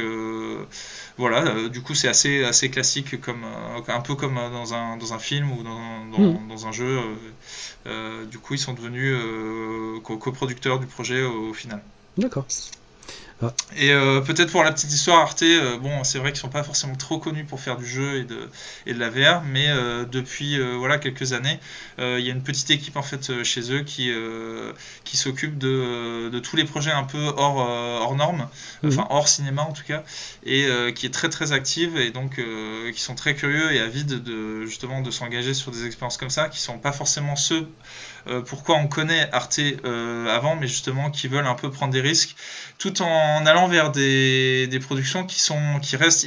voilà, 1.18 1.68
du 1.70 1.82
coup, 1.82 1.96
c'est 1.96 2.08
assez, 2.08 2.44
assez 2.44 2.70
classique, 2.70 3.20
comme, 3.20 3.44
un 3.88 4.02
peu 4.02 4.16
comme 4.16 4.36
dans 4.36 4.74
un, 4.74 4.98
dans 4.98 5.14
un 5.14 5.20
film 5.20 5.52
ou 5.52 5.64
dans, 5.64 6.06
dans, 6.06 6.42
dans 6.48 6.68
un 6.68 6.72
jeu. 6.72 7.00
Euh, 7.90 8.26
du 8.26 8.40
coup, 8.40 8.54
ils 8.54 8.60
sont 8.60 8.74
devenus 8.74 9.14
euh, 9.18 10.00
co- 10.04 10.18
coproducteurs 10.18 10.80
du 10.80 10.88
projet 10.88 11.24
au, 11.24 11.50
au 11.50 11.54
final. 11.54 11.84
D'accord. 12.18 12.46
Et 13.78 13.92
euh, 13.94 14.20
peut-être 14.20 14.52
pour 14.52 14.64
la 14.64 14.72
petite 14.74 14.92
histoire, 14.92 15.20
Arte, 15.20 15.44
euh, 15.44 15.78
bon, 15.78 16.04
c'est 16.04 16.20
vrai 16.20 16.32
qu'ils 16.32 16.42
sont 16.42 16.50
pas 16.50 16.64
forcément 16.64 16.96
trop 16.96 17.20
connus 17.20 17.46
pour 17.46 17.62
faire 17.62 17.78
du 17.78 17.86
jeu 17.86 18.18
et 18.18 18.26
de, 18.26 18.50
et 18.86 18.94
de 18.94 19.00
la 19.00 19.10
VR, 19.10 19.44
mais 19.44 19.70
euh, 19.70 20.04
depuis 20.04 20.60
voilà 20.78 20.98
quelques 20.98 21.32
années, 21.32 21.60
il 22.00 22.20
y 22.20 22.30
a 22.30 22.34
une 22.34 22.44
petite 22.44 22.70
équipe 22.70 22.98
en 22.98 23.02
fait 23.02 23.44
chez 23.44 23.72
eux 23.72 23.82
qui 23.82 24.12
qui 25.04 25.18
s'occupe 25.18 25.58
de, 25.58 26.30
de 26.30 26.40
tous 26.40 26.56
les 26.56 26.66
projets 26.66 26.92
un 26.92 27.04
peu 27.04 27.32
hors 27.38 27.58
hors 27.58 28.16
normes, 28.16 28.48
enfin 28.86 29.08
hors 29.10 29.28
cinéma 29.28 29.62
en 29.62 29.74
tout 29.74 29.84
cas, 29.84 30.04
et 30.46 30.68
qui 30.96 31.06
est 31.06 31.14
très 31.14 31.30
très 31.30 31.52
active 31.52 31.98
et 31.98 32.12
donc 32.12 32.42
qui 32.94 33.02
sont 33.02 33.16
très 33.16 33.36
curieux 33.36 33.72
et 33.72 33.80
avides 33.80 34.24
de 34.24 34.66
justement 34.66 35.02
de 35.02 35.12
s'engager 35.12 35.54
sur 35.54 35.72
des 35.72 35.86
expériences 35.86 36.18
comme 36.18 36.30
ça, 36.30 36.50
qui 36.50 36.60
sont 36.60 36.80
pas 36.80 36.92
forcément 36.92 37.36
ceux 37.36 37.68
pourquoi 38.42 38.76
on 38.78 38.88
connaît 38.88 39.30
Arte 39.32 39.60
euh, 39.60 40.28
avant, 40.28 40.56
mais 40.56 40.68
justement 40.68 41.10
qui 41.12 41.28
veulent 41.28 41.48
un 41.48 41.56
peu 41.56 41.70
prendre 41.72 41.94
des 41.94 42.02
risques, 42.02 42.36
tout 42.78 43.02
en 43.02 43.46
allant 43.46 43.68
vers 43.68 43.92
des, 43.92 44.68
des 44.68 44.80
productions 44.80 45.26
qui 45.26 45.40
sont 45.40 45.80
qui 45.82 45.96
restent 45.96 46.24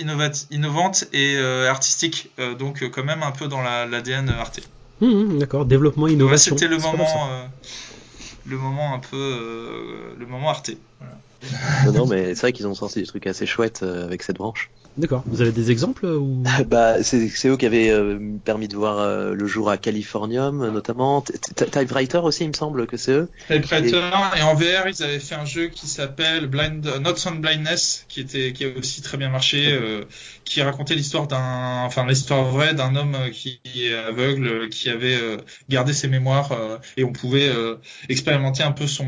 innovantes 0.51 1.05
et 1.13 1.37
euh, 1.37 1.71
artistiques, 1.71 2.31
euh, 2.39 2.55
donc 2.55 2.83
euh, 2.83 2.89
quand 2.89 3.05
même 3.05 3.23
un 3.23 3.31
peu 3.33 3.47
dans 3.49 3.63
la- 3.63 3.87
l'ADN 3.87 4.29
Arte. 4.29 4.61
Hum, 5.01 5.11
hum, 5.13 5.39
D'accord. 5.39 5.65
Développement, 5.67 6.09
innovation. 6.09 6.57
C'était 6.57 6.69
le 6.69 6.79
moment, 6.79 7.29
euh, 7.31 7.47
le 8.47 8.57
moment 8.59 8.95
un 8.95 8.99
peu, 8.99 9.17
euh, 9.17 10.15
le 10.19 10.27
moment 10.27 10.51
Arte. 10.51 10.71
Voilà. 10.99 11.15
Non, 11.86 11.93
non, 11.93 12.07
mais 12.07 12.34
c'est 12.34 12.43
vrai 12.43 12.53
qu'ils 12.53 12.66
ont 12.66 12.74
sorti 12.74 13.01
des 13.01 13.07
trucs 13.07 13.26
assez 13.26 13.47
chouettes 13.47 13.82
euh, 13.82 14.05
avec 14.05 14.22
cette 14.22 14.36
branche. 14.36 14.70
D'accord. 14.99 15.22
Vous 15.26 15.40
avez 15.40 15.53
des 15.53 15.70
exemples 15.70 16.05
euh, 16.05 16.18
ou 16.18 16.43
bah, 16.66 17.03
c'est 17.03 17.47
eux 17.47 17.57
qui 17.57 17.66
avaient 17.66 17.90
euh, 17.90 18.18
permis 18.45 18.68
de 18.68 18.76
voir 18.76 18.99
euh, 18.99 19.34
le 19.34 19.47
jour 19.47 19.70
à 19.70 19.78
Californium, 19.78 20.70
notamment. 20.70 21.22
Typewriter 21.22 22.18
aussi, 22.18 22.45
il 22.45 22.49
me 22.49 22.53
semble 22.55 22.86
que 22.86 22.97
c'est 22.97 23.12
eux. 23.12 23.28
Typewriter 23.49 24.03
et 24.38 24.43
en 24.43 24.55
VR 24.55 24.88
ils 24.88 25.03
avaient 25.03 25.18
fait 25.18 25.34
un 25.34 25.45
jeu 25.45 25.68
qui 25.68 25.86
s'appelle 25.86 26.47
Blind 26.47 26.86
Not 27.01 27.16
Sound 27.16 27.40
Blindness 27.40 28.05
qui 28.09 28.20
était 28.20 28.53
qui 28.53 28.64
a 28.64 28.68
aussi 28.76 29.03
très 29.03 29.16
bien 29.16 29.30
marché 29.30 29.72
euh, 29.72 30.05
qui 30.45 30.62
racontait 30.62 30.95
l'histoire 30.95 31.26
d'un 31.26 31.84
enfin 31.84 32.07
l'histoire 32.07 32.45
vraie 32.45 32.74
d'un 32.74 32.97
homme 32.97 33.16
qui 33.32 33.61
est 33.74 33.95
aveugle 33.95 34.68
qui 34.68 34.90
avait 34.90 35.14
euh, 35.14 35.38
gardé 35.68 35.93
ses 35.93 36.09
mémoires 36.09 36.53
euh, 36.53 36.78
et 36.97 37.05
on 37.05 37.12
pouvait 37.12 37.49
euh, 37.49 37.76
expérimenter 38.09 38.62
un 38.62 38.72
peu 38.72 38.86
son 38.86 39.07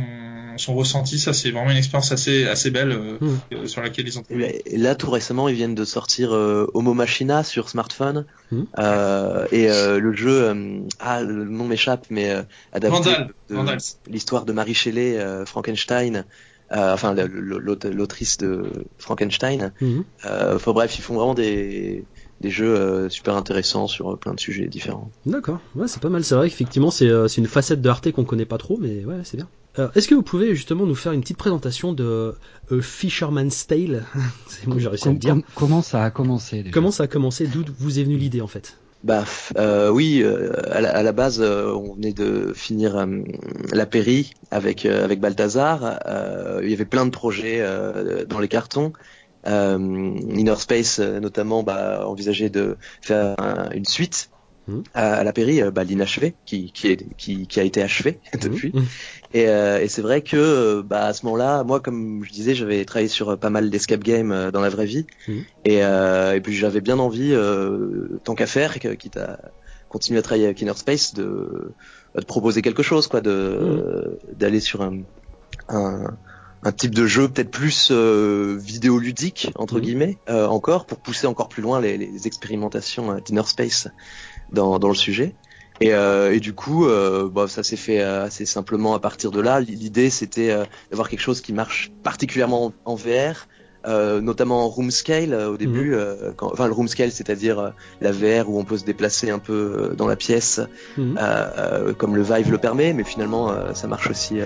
son 0.56 0.74
ressenti 0.74 1.18
ça 1.18 1.32
c'est 1.32 1.50
vraiment 1.50 1.70
une 1.70 1.76
expérience 1.76 2.12
assez 2.12 2.23
assez 2.46 2.70
belle 2.70 2.92
euh, 2.92 3.18
Mhm. 3.20 3.38
euh, 3.52 3.66
sur 3.66 3.82
laquelle 3.82 4.06
ils 4.08 4.18
ont 4.18 4.22
Et 4.30 4.36
là, 4.38 4.48
et 4.66 4.78
là, 4.78 4.94
tout 4.94 5.10
récemment, 5.10 5.48
ils 5.48 5.54
viennent 5.54 5.74
de 5.74 5.84
sortir 5.84 6.34
euh, 6.34 6.66
Homo 6.74 6.94
Machina 6.94 7.42
sur 7.44 7.68
smartphone. 7.68 8.26
Euh, 8.78 9.46
et 9.52 9.70
euh, 9.70 9.98
le 9.98 10.12
jeu, 10.14 10.42
euh, 10.44 10.80
ah, 10.98 11.22
le 11.22 11.44
nom 11.44 11.64
m'échappe, 11.66 12.06
mais 12.10 12.30
euh, 12.30 12.42
adapté 12.72 12.96
Vandal 13.48 13.78
l'histoire 14.08 14.44
de 14.44 14.52
Marie 14.52 14.74
Shelley, 14.74 15.18
euh, 15.18 15.44
Frankenstein. 15.44 16.24
euh, 16.72 16.94
enfin, 16.94 17.14
l'autrice 17.14 18.38
de 18.38 18.70
Frankenstein. 18.98 19.72
Euh, 20.24 20.56
Enfin 20.56 20.72
bref, 20.72 20.98
ils 20.98 21.02
font 21.02 21.14
vraiment 21.14 21.34
des, 21.34 22.08
des 22.44 22.50
jeux 22.50 22.76
euh, 22.76 23.08
super 23.08 23.34
intéressants 23.36 23.86
sur 23.88 24.12
euh, 24.12 24.16
plein 24.16 24.34
de 24.34 24.40
sujets 24.40 24.66
différents. 24.66 25.10
D'accord, 25.26 25.58
ouais, 25.74 25.88
c'est 25.88 26.00
pas 26.02 26.10
mal. 26.10 26.22
C'est 26.24 26.34
vrai 26.34 26.48
qu'effectivement, 26.50 26.90
c'est 26.90 27.08
euh, 27.08 27.26
c'est 27.26 27.40
une 27.40 27.46
facette 27.48 27.80
de 27.82 27.88
Arte 27.88 28.10
qu'on 28.12 28.24
connaît 28.24 28.44
pas 28.44 28.58
trop, 28.58 28.76
mais 28.80 29.04
ouais, 29.04 29.16
c'est 29.24 29.36
bien. 29.36 29.48
Euh, 29.78 29.88
Est-ce 29.96 30.06
que 30.06 30.14
vous 30.14 30.22
pouvez 30.22 30.54
justement 30.54 30.86
nous 30.86 30.94
faire 30.94 31.12
une 31.12 31.20
petite 31.22 31.36
présentation 31.38 31.92
de 31.92 32.34
Fisherman's 32.80 33.66
Tale 33.66 34.04
C'est 34.46 34.66
moi, 34.66 34.78
j'ai 34.78 34.88
réussi 34.88 35.08
à 35.08 35.12
le 35.12 35.18
dire. 35.18 35.30
com- 35.34 35.42
comment 35.54 35.82
ça 35.82 36.04
a 36.04 36.10
commencé 36.10 36.58
déjà? 36.58 36.70
Comment 36.72 36.90
ça 36.90 37.04
a 37.04 37.06
commencé? 37.06 37.46
D'où 37.46 37.64
vous 37.78 37.98
est 37.98 38.04
venue 38.04 38.16
l'idée 38.16 38.40
en 38.40 38.46
fait? 38.46 38.76
Bah 39.02 39.24
euh, 39.58 39.90
oui, 39.90 40.22
euh, 40.22 40.52
à, 40.72 40.80
la, 40.80 40.90
à 40.96 41.02
la 41.02 41.12
base, 41.12 41.40
euh, 41.42 41.72
on 41.74 41.94
venait 41.94 42.14
de 42.14 42.52
finir 42.54 42.96
euh, 42.96 43.06
la 43.72 43.84
Péri 43.84 44.32
avec 44.50 44.86
euh, 44.86 45.04
avec 45.04 45.20
Balthazar. 45.20 45.98
Euh, 46.06 46.60
il 46.62 46.70
y 46.70 46.74
avait 46.74 46.86
plein 46.86 47.04
de 47.04 47.10
projets 47.10 47.58
euh, 47.60 48.24
dans 48.24 48.38
les 48.40 48.48
cartons. 48.48 48.92
Euh, 49.46 49.78
Inner 50.36 50.56
Space 50.56 50.98
euh, 51.00 51.20
notamment 51.20 51.62
bah, 51.62 52.06
envisageait 52.06 52.50
de 52.50 52.78
faire 53.02 53.34
un- 53.38 53.70
une 53.72 53.84
suite 53.84 54.30
Mhm. 54.66 54.82
à, 54.94 55.22
la 55.24 55.32
Péri, 55.34 55.60
euh, 55.60 55.70
bah, 55.70 55.84
l'inachevé, 55.84 56.38
qui 56.46 56.72
qui, 56.72 56.88
est, 56.88 57.14
qui 57.16 57.46
qui 57.46 57.60
a 57.60 57.64
été 57.64 57.82
achevé 57.82 58.22
depuis. 58.40 58.70
Mhm. 58.74 58.84
Et, 59.34 59.48
euh, 59.48 59.80
et 59.80 59.88
c'est 59.88 60.00
vrai 60.00 60.22
que 60.22 60.80
bah, 60.80 61.06
à 61.06 61.12
ce 61.12 61.26
moment-là, 61.26 61.64
moi, 61.64 61.80
comme 61.80 62.24
je 62.24 62.32
disais, 62.32 62.54
j'avais 62.54 62.84
travaillé 62.86 63.08
sur 63.08 63.38
pas 63.38 63.50
mal 63.50 63.68
d'escape 63.68 64.02
games 64.02 64.32
euh, 64.32 64.50
dans 64.50 64.62
la 64.62 64.70
vraie 64.70 64.86
vie. 64.86 65.06
Mhm. 65.28 65.44
Et, 65.66 65.84
euh, 65.84 66.34
et 66.34 66.40
puis 66.40 66.54
j'avais 66.54 66.80
bien 66.80 66.98
envie, 66.98 67.32
euh, 67.34 68.18
tant 68.24 68.34
qu'à 68.34 68.46
faire, 68.46 68.78
quitte 68.78 69.16
à 69.18 69.38
continuer 69.88 70.18
à 70.18 70.22
travailler 70.22 70.46
avec 70.46 70.60
Inner 70.62 70.74
Space, 70.76 71.12
de, 71.14 71.76
de 72.14 72.24
proposer 72.24 72.62
quelque 72.62 72.82
chose, 72.82 73.06
quoi, 73.06 73.20
de 73.20 74.18
d'aller 74.32 74.60
sur 74.60 74.80
un, 74.82 75.02
un, 75.68 76.18
un 76.64 76.72
type 76.72 76.94
de 76.94 77.06
jeu 77.06 77.28
peut-être 77.28 77.50
plus 77.50 77.88
euh, 77.90 78.56
vidéoludique 78.58 79.50
entre 79.56 79.76
Mhm. 79.76 79.80
guillemets, 79.82 80.18
euh, 80.30 80.46
encore 80.46 80.86
pour 80.86 80.98
pousser 80.98 81.26
encore 81.26 81.48
plus 81.48 81.62
loin 81.62 81.80
les, 81.80 81.96
les 81.98 82.26
expérimentations 82.26 83.12
euh, 83.12 83.20
d'Inner 83.20 83.42
Space. 83.46 83.88
dans, 84.52 84.78
dans 84.78 84.88
le 84.88 84.94
sujet. 84.94 85.34
Et, 85.80 85.92
euh, 85.94 86.32
et, 86.32 86.38
du 86.38 86.52
coup, 86.52 86.86
bah, 87.32 87.48
ça 87.48 87.62
s'est 87.64 87.76
fait 87.76 88.00
assez 88.00 88.46
simplement 88.46 88.94
à 88.94 89.00
partir 89.00 89.30
de 89.32 89.40
là. 89.40 89.58
L'idée, 89.60 90.10
c'était 90.10 90.54
d'avoir 90.90 91.08
quelque 91.08 91.20
chose 91.20 91.40
qui 91.40 91.52
marche 91.52 91.90
particulièrement 92.04 92.72
en 92.84 92.94
VR, 92.94 93.48
euh, 93.86 94.20
notamment 94.20 94.64
en 94.64 94.68
room 94.68 94.90
scale 94.92 95.34
au 95.34 95.56
début. 95.56 95.96
Mhm. 95.96 96.34
quand, 96.36 96.52
enfin, 96.52 96.66
le 96.68 96.72
room 96.72 96.86
scale, 96.86 97.10
c'est-à-dire 97.10 97.72
la 98.00 98.12
VR 98.12 98.48
où 98.48 98.60
on 98.60 98.64
peut 98.64 98.78
se 98.78 98.84
déplacer 98.84 99.30
un 99.30 99.40
peu 99.40 99.94
dans 99.96 100.06
la 100.06 100.14
pièce, 100.16 100.60
mhm. 100.96 101.18
comme 101.98 102.14
le 102.14 102.22
Vive 102.22 102.52
le 102.52 102.58
permet, 102.58 102.92
mais 102.92 103.02
finalement, 103.04 103.52
ça 103.74 103.88
marche 103.88 104.08
aussi 104.08 104.36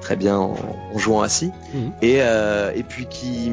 très 0.00 0.16
bien 0.16 0.36
en, 0.38 0.56
en 0.94 0.98
jouant 0.98 1.22
assis. 1.22 1.50
Mhm. 1.74 1.92
Et, 2.02 2.16
et 2.18 2.82
puis 2.82 3.06
qui 3.06 3.52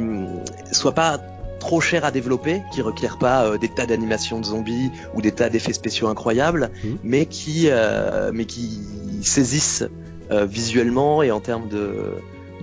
soit 0.72 0.94
pas 0.94 1.20
trop 1.66 1.82
cher 1.82 2.06
à 2.06 2.12
développer, 2.12 2.62
qui 2.72 2.82
requiert 2.84 3.18
pas 3.18 3.46
euh, 3.46 3.58
des 3.58 3.70
tas 3.70 3.88
d'animations 3.88 4.40
de 4.40 4.46
zombies 4.46 4.92
ou 5.16 5.22
des 5.22 5.32
tas 5.32 5.50
d'effets 5.50 5.74
spéciaux 5.74 6.08
incroyables, 6.08 6.70
mhm. 6.84 6.98
mais 7.04 7.26
qui 7.26 7.70
euh, 7.70 8.30
mais 8.34 8.46
qui 8.46 8.80
saisissent 9.24 9.84
euh, 10.32 10.46
visuellement 10.46 11.24
et 11.24 11.32
en 11.32 11.40
termes 11.40 11.68
de, 11.68 12.14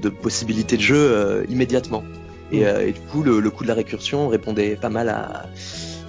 de 0.01 0.09
possibilités 0.09 0.76
de 0.76 0.83
jeu 0.83 1.45
immédiatement. 1.49 2.05
Et, 2.53 2.61
mhm. 2.61 2.80
et, 2.80 2.93
du 2.93 3.01
coup, 3.01 3.22
le, 3.22 3.41
le, 3.41 3.51
coup 3.51 3.64
de 3.64 3.68
la 3.68 3.74
récursion 3.74 4.28
répondait 4.28 4.76
pas 4.76 4.91
mal 4.91 5.09
à, 5.09 5.47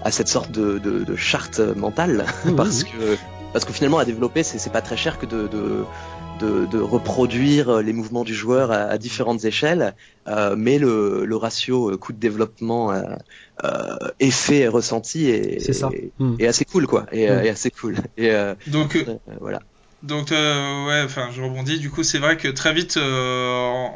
à 0.03 0.11
cette 0.11 0.27
sorte 0.27 0.51
de, 0.51 0.77
de, 0.77 1.03
de 1.03 1.15
charte 1.15 1.59
mentale, 1.59 2.25
parce 2.55 2.83
que 2.83 3.17
parce 3.53 3.65
que 3.65 3.71
finalement 3.71 3.99
à 3.99 4.05
développer, 4.05 4.41
c'est 4.43 4.71
pas 4.71 4.81
très 4.81 4.97
cher 4.97 5.19
que 5.19 5.27
de, 5.27 5.47
de 5.47 5.83
de, 6.43 6.79
reproduire 6.79 7.81
les 7.81 7.93
mouvements 7.93 8.23
du 8.23 8.33
joueur 8.33 8.71
à, 8.71 8.97
différentes 8.97 9.45
échelles, 9.45 9.95
euh, 10.27 10.55
mais 10.57 10.77
le, 10.77 11.25
le, 11.25 11.35
ratio 11.35 11.91
euh, 11.91 11.97
coût 11.97 12.13
de 12.13 12.19
développement 12.19 12.91
euh, 12.91 13.01
euh 13.63 13.97
effet 14.19 14.67
ressenti 14.67 15.29
est, 15.29 15.73
ça. 15.73 15.89
Hmm. 16.19 16.35
est, 16.39 16.47
assez 16.47 16.65
cool 16.65 16.87
quoi, 16.87 17.05
et, 17.11 17.29
hmm. 17.29 17.47
assez 17.51 17.71
cool. 17.71 17.95
Et 18.17 18.31
donc 18.67 19.05
voilà. 19.39 19.59
Donc 20.03 20.31
ouais, 20.31 21.01
enfin 21.05 21.29
je 21.31 21.41
rebondis. 21.41 21.79
Du 21.79 21.89
coup, 21.89 22.03
c'est 22.03 22.19
vrai 22.19 22.37
que 22.37 22.49
très 22.49 22.73
vite, 22.73 22.97
en, 22.97 23.93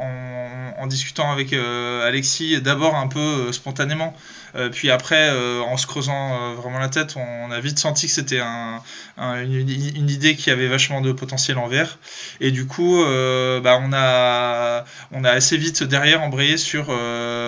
en, 0.77 0.87
discutant 0.87 1.31
avec 1.31 1.53
Alexis, 1.53 2.61
d'abord 2.61 2.95
un 2.95 3.07
peu 3.07 3.51
spontanément, 3.51 4.15
euh, 4.57 4.69
puis 4.69 4.89
après, 4.89 5.29
euh, 5.29 5.61
en 5.61 5.77
se 5.77 5.85
creusant 5.85 6.33
euh, 6.33 6.55
vraiment 6.55 6.79
la 6.79 6.89
tête, 6.89 7.15
on, 7.15 7.51
a 7.51 7.59
vite 7.59 7.79
senti 7.79 8.07
que 8.07 8.11
c'était 8.11 8.39
un, 8.39 8.81
une, 9.17 10.09
idée 10.09 10.35
qui 10.35 10.49
avait 10.51 10.67
vachement 10.67 11.01
de 11.01 11.11
potentiel 11.11 11.57
en 11.57 11.67
VR. 11.67 11.97
Et 12.39 12.51
du 12.51 12.65
coup, 12.65 12.97
bah, 12.97 13.79
on, 13.81 13.91
a, 13.93 14.85
on 15.11 15.23
a 15.23 15.31
assez 15.31 15.57
vite 15.57 15.83
derrière 15.83 16.21
embrayé 16.23 16.57
sur 16.57 16.87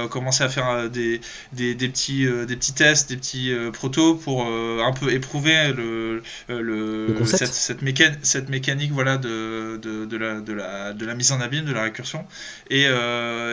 commencer 0.08 0.43
à 0.43 0.50
faire 0.50 0.89
des, 0.89 1.22
des, 1.54 1.76
des 1.76 1.89
petits, 1.89 2.26
des 2.47 2.56
petits 2.56 2.74
tests, 2.74 3.10
des 3.10 3.18
petits 3.18 3.54
protos 3.74 4.16
pour 4.16 4.45
un 4.45 4.91
peu 4.93 5.12
éprouver 5.12 5.74
le, 5.76 6.22
le, 6.47 7.26
cette, 7.26 7.54
cette, 7.54 7.80
cette, 8.24 8.50
mécanique 8.50 8.91
voilà, 8.91 9.18
de, 9.18 9.78
de, 9.82 10.06
de, 10.06 10.18
la, 10.18 10.39
de, 10.41 10.54
la, 10.54 10.93
de 10.93 11.06
la 11.06 11.16
mise 11.16 11.32
en 11.32 11.41
abîme, 11.41 11.66
de 11.66 11.74
la 11.74 11.84
récursion. 11.84 12.26
Et, 12.70 12.88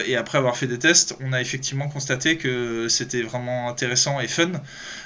et 0.06 0.16
après 0.16 0.38
avoir 0.38 0.56
fait 0.56 0.66
des 0.66 0.78
tests, 0.78 1.16
on 1.20 1.32
a 1.32 1.40
effectivement 1.40 1.88
constaté 1.88 2.36
que 2.36 2.88
c'était 2.88 3.22
vraiment 3.22 3.68
intéressant 3.68 4.20
et 4.20 4.28
fun, 4.28 4.52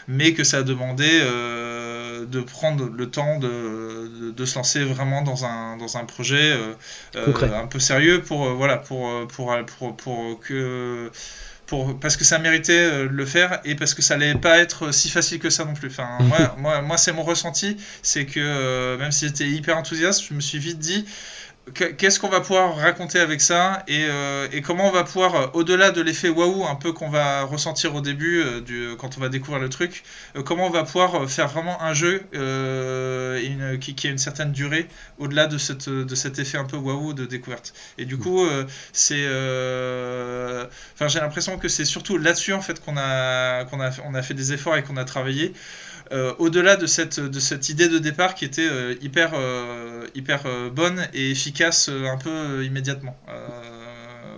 mais 0.09 0.33
que 0.33 0.45
ça 0.45 0.63
demandait 0.63 1.21
euh, 2.11 2.27
de 2.27 2.41
prendre 2.41 2.89
le 2.89 3.11
temps 3.11 3.39
de, 3.39 4.33
de, 4.33 4.45
se 4.45 4.57
lancer 4.57 4.85
vraiment 4.85 5.23
dans 5.23 5.45
un, 5.45 5.77
dans 5.77 5.97
un 5.97 6.05
projet 6.05 6.53
euh, 6.53 6.75
euh, 7.17 7.33
un 7.55 7.67
peu 7.67 7.79
sérieux 7.79 8.23
pour, 8.23 8.55
voilà, 8.55 8.77
pour, 8.77 9.27
pour, 9.29 9.55
pour, 9.67 9.97
pour 9.97 10.41
que 10.41 11.11
pour, 11.67 11.99
parce 12.01 12.17
que 12.17 12.25
ça 12.25 12.39
méritait 12.39 12.91
de 12.91 13.09
le 13.09 13.27
faire 13.27 13.61
et 13.65 13.77
parce 13.77 13.95
que 13.95 14.03
ça 14.03 14.15
allait 14.15 14.35
pas 14.35 14.59
être 14.59 14.93
si 14.93 15.09
facile 15.09 15.39
que 15.39 15.51
ça 15.51 15.65
non 15.65 15.75
plus. 15.75 15.89
Enfin, 15.89 16.19
moi, 16.21 16.57
moi, 16.59 16.83
moi 16.83 16.97
c'est 16.97 17.13
mon 17.13 17.23
ressenti, 17.23 17.77
c'est 18.03 18.27
que 18.27 18.97
même 18.97 19.13
si 19.13 19.27
j'étais 19.27 19.49
hyper 19.49 19.77
enthousiaste, 19.77 20.25
je 20.29 20.35
me 20.35 20.41
suis 20.41 20.59
vite 20.59 20.79
dit, 20.79 21.07
qu'est-ce 21.75 22.21
qu'on 22.21 22.29
va 22.29 22.41
pouvoir 22.41 22.77
raconter 22.77 23.19
avec 23.21 23.41
ça 23.41 23.83
et, 23.89 24.07
euh, 24.09 24.49
et 24.53 24.63
comment 24.63 24.89
on 24.89 24.93
va 24.93 25.05
pouvoir, 25.05 25.35
euh, 25.35 25.47
au-delà 25.55 25.91
de 25.91 26.01
l'effet 26.01 26.29
waouh 26.29 26.67
un 26.67 26.75
peu 26.75 26.93
qu'on 26.93 27.09
va 27.09 27.43
ressentir 27.43 27.95
au 27.95 28.01
début 28.01 28.41
euh, 28.41 28.61
du, 28.61 28.97
quand 28.99 29.17
on 29.17 29.21
va 29.21 29.29
découvrir 29.29 29.61
le 29.61 29.69
truc, 29.69 30.03
comment 30.45 30.67
on 30.67 30.71
va 30.71 30.85
pouvoir 30.85 31.29
faire 31.29 31.49
vraiment 31.49 31.83
un 31.83 31.95
jeu 31.95 32.23
une, 32.33 33.79
qui, 33.81 33.95
qui, 33.95 34.09
a 34.09 34.11
une 34.11 34.19
certaine 34.19 34.53
durée 34.53 34.89
au-delà 35.19 35.47
de, 35.47 35.59
cette, 35.59 35.89
de 35.89 36.15
cet 36.15 36.39
effet 36.39 36.59
un 36.59 36.65
peu 36.65 36.77
waouh 36.77 37.15
de 37.15 37.25
découverte. 37.25 37.75
Et 37.99 38.05
du 38.05 38.19
coup, 38.19 38.47
c'est, 38.93 39.27
enfin, 40.95 41.09
j'ai 41.09 41.21
l'impression 41.21 41.59
que 41.59 41.69
c'est 41.69 41.85
surtout 41.85 42.19
là-dessus 42.19 42.53
en 42.53 42.63
fait 42.63 42.81
qu'on 42.81 42.97
a, 42.97 43.65
qu'on 43.65 43.81
a, 43.81 43.91
on 44.05 44.15
a 44.15 44.23
fait 44.23 44.35
des 44.35 44.53
efforts 44.53 44.77
et 44.77 44.83
qu'on 44.83 44.97
a 44.97 45.05
travaillé. 45.05 45.53
Euh, 46.13 46.33
au-delà 46.39 46.75
de 46.77 46.87
cette, 46.87 47.21
de 47.21 47.39
cette 47.39 47.69
idée 47.69 47.89
de 47.89 47.99
départ 47.99 48.35
qui 48.35 48.45
était 48.45 48.69
euh, 48.69 48.97
hyper, 49.01 49.33
euh, 49.35 50.07
hyper 50.17 50.45
bonne 50.73 51.07
et 51.15 51.31
efficace 51.31 51.89
un 51.89 52.19
peu 52.19 52.65
immédiatement. 52.65 53.17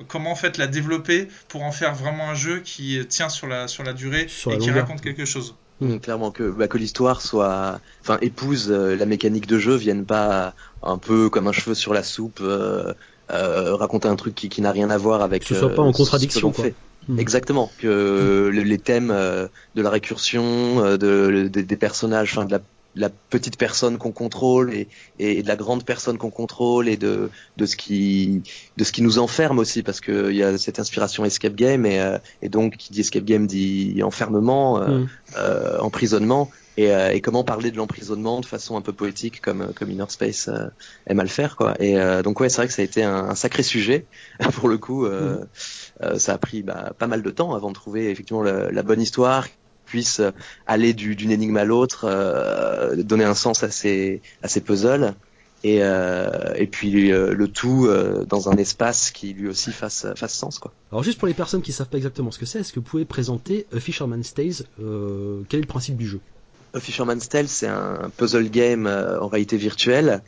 comment 0.08 0.32
en 0.32 0.34
fait 0.36 0.58
la 0.58 0.66
développer 0.66 1.28
pour 1.48 1.62
en 1.62 1.72
faire 1.72 1.94
vraiment 1.94 2.28
un 2.28 2.34
jeu 2.34 2.60
qui 2.60 3.00
tient 3.08 3.30
sur 3.30 3.46
la, 3.46 3.68
sur 3.68 3.84
la 3.84 3.94
durée 3.94 4.26
et 4.50 4.58
qui 4.58 4.70
raconte 4.70 5.00
quelque 5.00 5.24
chose? 5.24 5.54
Mmh, 5.80 5.98
clairement 5.98 6.30
que, 6.30 6.50
bah, 6.50 6.68
que 6.68 6.78
l'histoire 6.78 7.22
soit, 7.22 7.80
enfin, 8.02 8.18
épouse 8.20 8.70
la 8.70 9.06
mécanique 9.06 9.46
de 9.46 9.58
jeu, 9.58 9.74
vienne 9.74 10.04
pas 10.04 10.54
un 10.82 10.98
peu 10.98 11.30
comme 11.30 11.48
un 11.48 11.52
cheveu 11.52 11.74
sur 11.74 11.94
la 11.94 12.02
soupe, 12.02 12.42
raconter 13.30 14.08
un 14.08 14.16
truc 14.16 14.34
qui, 14.34 14.50
qui 14.50 14.60
n'a 14.60 14.72
rien 14.72 14.90
à 14.90 14.98
voir 14.98 15.22
avec. 15.22 15.42
Que 15.42 15.48
ce 15.48 15.54
soit 15.54 15.74
pas 15.74 15.82
en 15.82 15.92
contradiction. 15.92 16.52
Fait. 16.52 16.74
Hmm. 17.08 17.18
Exactement, 17.18 17.70
que 17.78 18.50
les 18.52 18.78
thèmes 18.78 19.10
euh, 19.10 19.48
de 19.74 19.82
la 19.82 19.90
récursion, 19.90 20.84
euh, 20.84 20.96
de, 20.96 21.48
des 21.48 21.76
personnages, 21.76 22.36
enfin 22.36 22.44
de 22.44 22.52
la, 22.52 22.60
la 22.94 23.10
petite 23.10 23.56
personne 23.56 23.98
qu'on 23.98 24.12
contrôle 24.12 24.72
et, 24.72 24.86
et, 25.18 25.42
de 25.42 25.48
la 25.48 25.56
grande 25.56 25.84
personne 25.84 26.16
qu'on 26.16 26.30
contrôle 26.30 26.88
et 26.88 26.96
de, 26.96 27.30
de 27.56 27.66
ce 27.66 27.74
qui 27.74 28.42
de 28.76 28.84
ce 28.84 28.92
qui 28.92 29.02
nous 29.02 29.18
enferme 29.18 29.58
aussi 29.58 29.82
parce 29.82 30.00
que 30.00 30.30
il 30.30 30.36
y 30.36 30.44
a 30.44 30.56
cette 30.58 30.78
inspiration 30.78 31.24
escape 31.24 31.56
game 31.56 31.86
et, 31.86 32.00
euh, 32.00 32.18
et 32.40 32.48
donc 32.48 32.76
qui 32.76 32.92
dit 32.92 33.00
escape 33.00 33.24
game 33.24 33.48
dit 33.48 34.00
enfermement, 34.04 34.78
hmm. 34.78 35.08
emprisonnement 35.80 36.50
et, 36.76 36.90
et, 37.12 37.20
comment 37.20 37.44
parler 37.44 37.70
de 37.70 37.76
l'emprisonnement 37.76 38.40
de 38.40 38.46
façon 38.46 38.76
un 38.76 38.80
peu 38.80 38.92
poétique 38.92 39.40
comme 39.40 39.72
comme 39.74 39.90
Inner 39.90 40.06
Space 40.08 40.48
aime 41.06 41.20
à 41.20 41.22
le 41.22 41.28
faire 41.28 41.56
quoi. 41.56 41.74
Et 41.80 41.96
donc 42.22 42.40
ouais 42.40 42.48
c'est 42.48 42.56
vrai 42.58 42.66
que 42.66 42.72
ça 42.72 42.82
a 42.82 42.84
été 42.84 43.02
un, 43.02 43.28
un 43.28 43.34
sacré 43.34 43.62
sujet 43.62 44.06
pour 44.54 44.68
le 44.68 44.78
coup. 44.78 45.06
Euh, 46.02 46.18
ça 46.18 46.34
a 46.34 46.38
pris 46.38 46.62
bah, 46.62 46.92
pas 46.98 47.06
mal 47.06 47.22
de 47.22 47.30
temps 47.30 47.54
avant 47.54 47.68
de 47.68 47.74
trouver 47.74 48.10
effectivement 48.10 48.42
la, 48.42 48.82
bonne 48.82 49.00
histoire 49.00 49.46
puisse 49.84 50.22
aller 50.66 50.94
d'une 50.94 51.30
énigme 51.30 51.56
à 51.58 51.64
l'autre, 51.64 52.06
euh, 52.08 52.96
donner 52.96 53.24
un 53.24 53.34
sens 53.34 53.62
à 53.62 53.70
ces, 53.70 54.22
à 54.42 54.48
ces 54.48 54.62
puzzles. 54.62 55.14
Et, 55.64 55.78
euh, 55.82 56.54
et 56.56 56.66
puis 56.66 57.12
euh, 57.12 57.32
le 57.32 57.46
tout 57.46 57.86
euh, 57.86 58.24
dans 58.24 58.48
un 58.48 58.56
espace 58.56 59.12
qui 59.12 59.32
lui 59.32 59.48
aussi 59.48 59.70
fasse, 59.70 60.06
fasse 60.16 60.34
sens. 60.34 60.58
Quoi. 60.58 60.72
Alors 60.90 61.04
juste 61.04 61.18
pour 61.18 61.28
les 61.28 61.34
personnes 61.34 61.62
qui 61.62 61.72
savent 61.72 61.88
pas 61.88 61.98
exactement 61.98 62.32
ce 62.32 62.38
que 62.38 62.46
c'est, 62.46 62.60
est-ce 62.60 62.72
que 62.72 62.80
vous 62.80 62.86
pouvez 62.86 63.04
présenter 63.04 63.66
A 63.74 63.78
Fisherman's 63.78 64.34
Tale 64.34 64.52
Quel 65.48 65.58
est 65.58 65.62
le 65.62 65.68
principe 65.68 65.96
du 65.96 66.08
jeu? 66.08 66.20
A 66.74 66.80
Fisherman's 66.80 67.28
Tale, 67.28 67.48
c'est 67.48 67.68
un 67.68 68.10
puzzle 68.16 68.48
game 68.48 68.86
en 68.86 69.28
réalité 69.28 69.56
virtuelle 69.56 70.22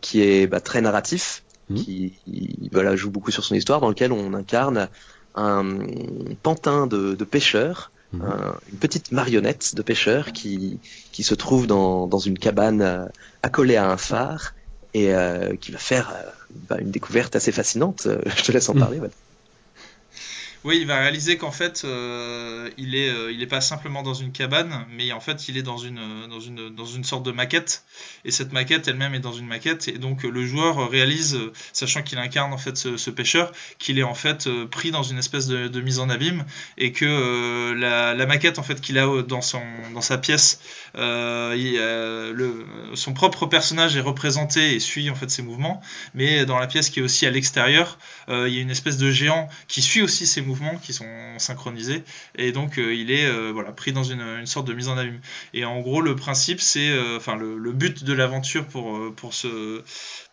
qui 0.00 0.22
est 0.22 0.46
bah, 0.46 0.60
très 0.60 0.80
narratif 0.80 1.42
Mmh. 1.72 1.74
qui 1.74 2.68
voilà, 2.72 2.96
joue 2.96 3.10
beaucoup 3.10 3.30
sur 3.30 3.44
son 3.44 3.54
histoire, 3.54 3.80
dans 3.80 3.88
lequel 3.88 4.12
on 4.12 4.34
incarne 4.34 4.88
un 5.34 5.78
pantin 6.42 6.86
de, 6.86 7.14
de 7.14 7.24
pêcheurs, 7.24 7.92
mmh. 8.12 8.22
une 8.72 8.78
petite 8.78 9.12
marionnette 9.12 9.74
de 9.74 9.82
pêcheur 9.82 10.32
qui, 10.32 10.78
qui 11.12 11.22
se 11.22 11.34
trouve 11.34 11.66
dans, 11.66 12.06
dans 12.06 12.18
une 12.18 12.38
cabane 12.38 12.82
euh, 12.82 13.04
accolée 13.42 13.76
à 13.76 13.90
un 13.90 13.96
phare 13.96 14.54
et 14.94 15.14
euh, 15.14 15.56
qui 15.56 15.72
va 15.72 15.78
faire 15.78 16.10
euh, 16.14 16.28
bah, 16.68 16.76
une 16.80 16.90
découverte 16.90 17.36
assez 17.36 17.52
fascinante. 17.52 18.08
Je 18.36 18.42
te 18.42 18.52
laisse 18.52 18.68
en 18.68 18.74
mmh. 18.74 19.08
Oui, 20.64 20.78
il 20.80 20.86
va 20.86 21.00
réaliser 21.00 21.38
qu'en 21.38 21.50
fait, 21.50 21.82
euh, 21.84 22.70
euh, 22.78 23.32
il 23.32 23.42
est 23.42 23.46
pas 23.48 23.60
simplement 23.60 24.04
dans 24.04 24.14
une 24.14 24.30
cabane, 24.30 24.86
mais 24.96 25.10
en 25.10 25.18
fait, 25.18 25.48
il 25.48 25.56
est 25.56 25.62
dans 25.62 25.76
une, 25.76 26.28
dans 26.28 26.38
une, 26.38 26.68
dans 26.68 26.84
une 26.84 27.02
sorte 27.02 27.24
de 27.24 27.32
maquette. 27.32 27.82
Et 28.24 28.30
cette 28.30 28.52
maquette 28.52 28.86
elle-même 28.86 29.12
est 29.14 29.20
dans 29.20 29.32
une 29.32 29.48
maquette. 29.48 29.88
Et 29.88 29.98
donc, 29.98 30.22
le 30.22 30.46
joueur 30.46 30.88
réalise, 30.88 31.36
sachant 31.72 32.02
qu'il 32.02 32.18
incarne 32.18 32.52
en 32.52 32.58
fait 32.58 32.76
ce, 32.76 33.10
pêcheur, 33.10 33.50
qu'il 33.80 33.98
est 33.98 34.04
en 34.04 34.14
fait 34.14 34.46
euh, 34.46 34.66
pris 34.66 34.92
dans 34.92 35.02
une 35.02 35.18
espèce 35.18 35.48
de, 35.48 35.80
mise 35.80 35.98
en 35.98 36.08
abîme 36.08 36.44
et 36.78 36.92
que 36.92 37.72
la, 37.72 38.26
maquette 38.26 38.60
en 38.60 38.62
fait 38.62 38.80
qu'il 38.80 39.00
a 39.00 39.22
dans 39.22 39.40
son, 39.40 39.62
dans 39.94 40.00
sa 40.00 40.16
pièce, 40.16 40.60
son 40.94 41.54
propre 43.14 43.46
personnage 43.46 43.96
est 43.96 44.00
représenté 44.00 44.76
et 44.76 44.80
suit 44.80 45.10
en 45.10 45.16
fait 45.16 45.28
ses 45.28 45.42
mouvements. 45.42 45.82
Mais 46.14 46.46
dans 46.46 46.60
la 46.60 46.68
pièce 46.68 46.88
qui 46.88 47.00
est 47.00 47.02
aussi 47.02 47.26
à 47.26 47.30
l'extérieur, 47.30 47.98
il 48.28 48.48
y 48.48 48.58
a 48.58 48.60
une 48.60 48.70
espèce 48.70 48.96
de 48.96 49.10
géant 49.10 49.48
qui 49.66 49.82
suit 49.82 50.02
aussi 50.02 50.24
ses 50.24 50.40
mouvements 50.40 50.51
qui 50.82 50.92
sont 50.92 51.06
synchronisés 51.38 52.04
et 52.36 52.52
donc 52.52 52.76
il 52.76 53.10
est 53.10 53.50
voilà 53.52 53.72
pris 53.72 53.92
dans 53.92 54.04
une, 54.04 54.46
sorte 54.46 54.66
de 54.66 54.74
mise 54.74 54.88
en 54.88 54.96
abîme. 54.96 55.20
Et 55.54 55.64
en 55.64 55.80
gros, 55.80 56.00
le 56.00 56.16
principe, 56.16 56.60
c'est 56.60 56.90
enfin 57.16 57.36
le, 57.36 57.72
but 57.72 58.04
de 58.04 58.12
l'aventure 58.12 58.66
pour 58.66 59.34
ce 59.34 59.82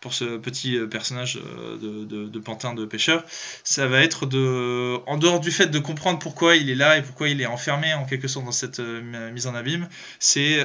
pour 0.00 0.14
ce 0.14 0.38
petit 0.38 0.78
personnage 0.90 1.38
de, 1.80 2.04
de, 2.04 2.26
de, 2.26 2.38
pantin 2.38 2.74
de 2.74 2.84
pêcheur, 2.84 3.24
ça 3.64 3.86
va 3.86 4.00
être 4.00 4.26
de 4.26 4.96
en 5.06 5.18
dehors 5.18 5.40
du 5.40 5.50
fait 5.50 5.66
de 5.66 5.78
comprendre 5.78 6.18
pourquoi 6.18 6.56
il 6.56 6.70
est 6.70 6.74
là 6.74 6.96
et 6.96 7.02
pourquoi 7.02 7.28
il 7.28 7.40
est 7.40 7.46
enfermé 7.46 7.92
en 7.94 8.04
quelque 8.04 8.28
sorte 8.28 8.46
dans 8.46 8.52
cette 8.52 8.80
mise 8.80 9.46
en 9.46 9.54
abîme, 9.54 9.88
c'est 10.18 10.60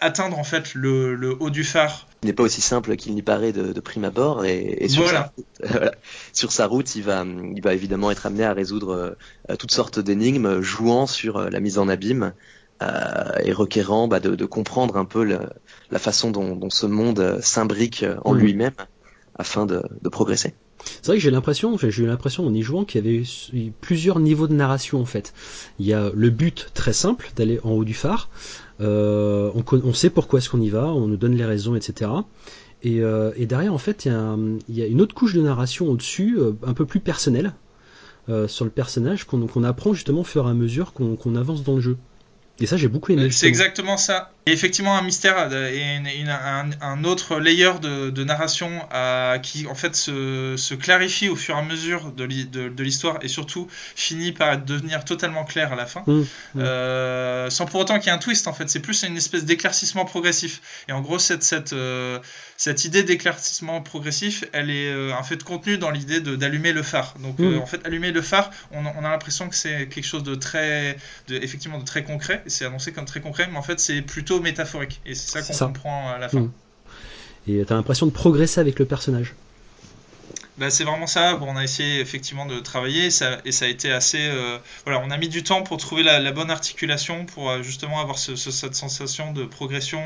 atteindre 0.00 0.38
en 0.38 0.44
fait 0.44 0.74
le, 0.74 1.14
le 1.14 1.34
haut 1.40 1.50
du 1.50 1.64
phare 1.64 2.06
il 2.22 2.26
n'est 2.26 2.32
pas 2.34 2.42
aussi 2.42 2.60
simple 2.60 2.96
qu'il 2.96 3.14
n'y 3.14 3.22
paraît 3.22 3.52
de, 3.52 3.72
de, 3.72 3.80
prime 3.80 4.04
abord 4.04 4.44
et, 4.44 4.76
et 4.78 4.88
sur, 4.88 5.04
voilà. 5.04 5.32
sa, 5.60 5.66
voilà. 5.68 5.92
sur, 6.34 6.52
sa, 6.52 6.66
route, 6.66 6.94
il 6.94 7.02
va, 7.02 7.24
il 7.24 7.62
va 7.62 7.72
évidemment 7.72 8.10
être 8.10 8.26
amené 8.26 8.44
à 8.44 8.52
résoudre 8.52 9.16
euh, 9.48 9.56
toutes 9.56 9.72
sortes 9.72 9.98
d'énigmes, 9.98 10.60
jouant 10.60 11.06
sur 11.06 11.38
euh, 11.38 11.48
la 11.48 11.60
mise 11.60 11.78
en 11.78 11.88
abîme 11.88 12.34
euh, 12.82 13.32
et 13.42 13.52
requérant 13.52 14.06
bah, 14.06 14.20
de, 14.20 14.34
de, 14.34 14.44
comprendre 14.44 14.98
un 14.98 15.06
peu 15.06 15.24
le, 15.24 15.38
la 15.90 15.98
façon 15.98 16.30
dont, 16.30 16.56
dont 16.56 16.70
ce 16.70 16.86
monde 16.86 17.38
s'imbrique 17.40 18.04
en 18.24 18.34
mmh. 18.34 18.38
lui-même 18.38 18.74
afin 19.36 19.66
de, 19.66 19.82
de 20.02 20.08
progresser. 20.08 20.54
C'est 20.84 21.06
vrai 21.06 21.16
que 21.16 21.22
j'ai 21.22 21.30
l'impression, 21.30 21.74
enfin, 21.74 21.90
j'ai 21.90 22.04
eu 22.04 22.06
l'impression 22.06 22.46
en 22.46 22.54
y 22.54 22.62
jouant 22.62 22.84
qu'il 22.84 23.04
y 23.04 23.08
avait 23.08 23.72
plusieurs 23.80 24.18
niveaux 24.18 24.48
de 24.48 24.54
narration 24.54 25.00
en 25.00 25.04
fait. 25.04 25.34
Il 25.78 25.86
y 25.86 25.92
a 25.92 26.10
le 26.14 26.30
but 26.30 26.70
très 26.74 26.92
simple 26.92 27.30
d'aller 27.36 27.60
en 27.64 27.70
haut 27.72 27.84
du 27.84 27.94
phare, 27.94 28.30
euh, 28.80 29.50
on, 29.54 29.64
on, 29.84 29.92
sait 29.92 30.10
pourquoi 30.10 30.38
est-ce 30.38 30.48
qu'on 30.48 30.60
y 30.60 30.70
va, 30.70 30.86
on 30.86 31.06
nous 31.06 31.18
donne 31.18 31.34
les 31.34 31.44
raisons, 31.44 31.74
etc. 31.74 32.10
Et, 32.82 33.00
euh, 33.00 33.32
et 33.36 33.46
derrière, 33.46 33.74
en 33.74 33.78
fait, 33.78 34.06
il 34.06 34.12
y, 34.12 34.14
a, 34.14 34.36
il 34.68 34.78
y, 34.78 34.82
a 34.82 34.86
une 34.86 35.00
autre 35.00 35.14
couche 35.14 35.34
de 35.34 35.42
narration 35.42 35.88
au-dessus, 35.88 36.38
euh, 36.38 36.52
un 36.66 36.72
peu 36.72 36.86
plus 36.86 37.00
personnelle, 37.00 37.52
euh, 38.28 38.48
sur 38.48 38.64
le 38.64 38.70
personnage, 38.70 39.24
qu'on 39.24 39.46
qu'on 39.46 39.64
apprend 39.64 39.92
justement 39.92 40.20
au 40.20 40.24
fur 40.24 40.46
et 40.46 40.50
à 40.50 40.54
mesure 40.54 40.92
qu'on 40.92 41.36
avance 41.36 41.62
dans 41.62 41.74
le 41.74 41.80
jeu. 41.80 41.98
Et 42.58 42.66
ça, 42.66 42.76
j'ai 42.76 42.88
beaucoup 42.88 43.12
aimé. 43.12 43.30
C'est 43.30 43.48
exactement 43.48 43.96
ça. 43.96 44.32
Et 44.46 44.52
effectivement, 44.52 44.96
un 44.96 45.02
mystère 45.02 45.52
et 45.52 45.96
une, 45.96 46.06
une, 46.06 46.28
un, 46.28 46.70
un, 46.80 47.04
autre 47.04 47.38
layer 47.38 47.72
de, 47.80 48.10
de 48.10 48.24
narration 48.24 48.70
à, 48.90 49.38
qui, 49.42 49.66
en 49.66 49.74
fait, 49.74 49.94
se, 49.94 50.54
se, 50.56 50.74
clarifie 50.74 51.28
au 51.28 51.36
fur 51.36 51.56
et 51.56 51.58
à 51.58 51.62
mesure 51.62 52.10
de, 52.12 52.26
de, 52.26 52.68
de 52.68 52.82
l'histoire 52.82 53.18
et 53.22 53.28
surtout 53.28 53.68
finit 53.94 54.32
par 54.32 54.58
devenir 54.58 55.04
totalement 55.04 55.44
clair 55.44 55.72
à 55.72 55.76
la 55.76 55.86
fin. 55.86 56.02
Mmh, 56.06 56.20
mmh. 56.54 56.60
Euh, 56.60 57.50
sans 57.50 57.66
pour 57.66 57.80
autant 57.80 57.98
qu'il 57.98 58.06
y 58.06 58.08
ait 58.10 58.16
un 58.16 58.18
twist, 58.18 58.48
en 58.48 58.52
fait. 58.52 58.68
C'est 58.68 58.80
plus 58.80 59.02
une 59.02 59.16
espèce 59.16 59.44
d'éclaircissement 59.44 60.04
progressif. 60.04 60.60
Et 60.88 60.92
en 60.92 61.00
gros, 61.00 61.18
cette, 61.18 61.42
cette, 61.42 61.72
euh, 61.72 62.18
cette 62.56 62.84
idée 62.84 63.02
d'éclaircissement 63.02 63.82
progressif, 63.82 64.44
elle 64.52 64.70
est 64.70 64.90
euh, 64.90 65.12
en 65.12 65.22
fait 65.22 65.42
contenue 65.44 65.78
dans 65.78 65.90
l'idée 65.90 66.20
d'allumer 66.20 66.72
le 66.72 66.82
phare. 66.82 67.14
Donc, 67.20 67.38
mmh. 67.38 67.58
en 67.58 67.66
fait, 67.66 67.86
allumer 67.86 68.10
le 68.10 68.22
phare, 68.22 68.50
on, 68.72 68.84
on 68.84 69.04
a 69.04 69.10
l'impression 69.10 69.48
que 69.48 69.54
c'est 69.54 69.88
quelque 69.88 70.06
chose 70.06 70.22
de 70.22 70.34
très, 70.34 70.96
effectivement, 71.28 71.78
de 71.78 71.84
très 71.84 72.04
concret 72.04 72.42
c'est 72.46 72.64
annoncé 72.64 72.92
comme 72.92 73.04
très 73.04 73.20
concret, 73.20 73.48
mais 73.50 73.58
en 73.58 73.62
fait 73.62 73.80
c'est 73.80 74.02
plutôt 74.02 74.29
métaphorique. 74.38 75.00
Et 75.04 75.16
c'est 75.16 75.30
ça 75.30 75.42
qu'on 75.42 75.66
comprend 75.66 76.10
à 76.10 76.18
la 76.18 76.28
fin. 76.28 76.42
Mmh. 76.42 76.52
Et 77.48 77.64
t'as 77.64 77.74
l'impression 77.74 78.06
de 78.06 78.12
progresser 78.12 78.60
avec 78.60 78.78
le 78.78 78.84
personnage. 78.84 79.34
Bah, 80.58 80.68
c'est 80.68 80.84
vraiment 80.84 81.06
ça. 81.06 81.36
Bon, 81.36 81.46
on 81.48 81.56
a 81.56 81.64
essayé 81.64 82.00
effectivement 82.00 82.44
de 82.44 82.60
travailler 82.60 83.06
et 83.06 83.10
ça, 83.10 83.38
et 83.46 83.50
ça 83.50 83.64
a 83.64 83.68
été 83.68 83.90
assez. 83.90 84.20
Euh, 84.20 84.58
voilà, 84.84 85.00
on 85.02 85.10
a 85.10 85.16
mis 85.16 85.30
du 85.30 85.42
temps 85.42 85.62
pour 85.62 85.78
trouver 85.78 86.02
la, 86.02 86.18
la 86.18 86.32
bonne 86.32 86.50
articulation 86.50 87.24
pour 87.24 87.48
euh, 87.48 87.62
justement 87.62 87.98
avoir 87.98 88.18
ce, 88.18 88.36
ce, 88.36 88.50
cette 88.50 88.74
sensation 88.74 89.32
de 89.32 89.46
progression 89.46 90.02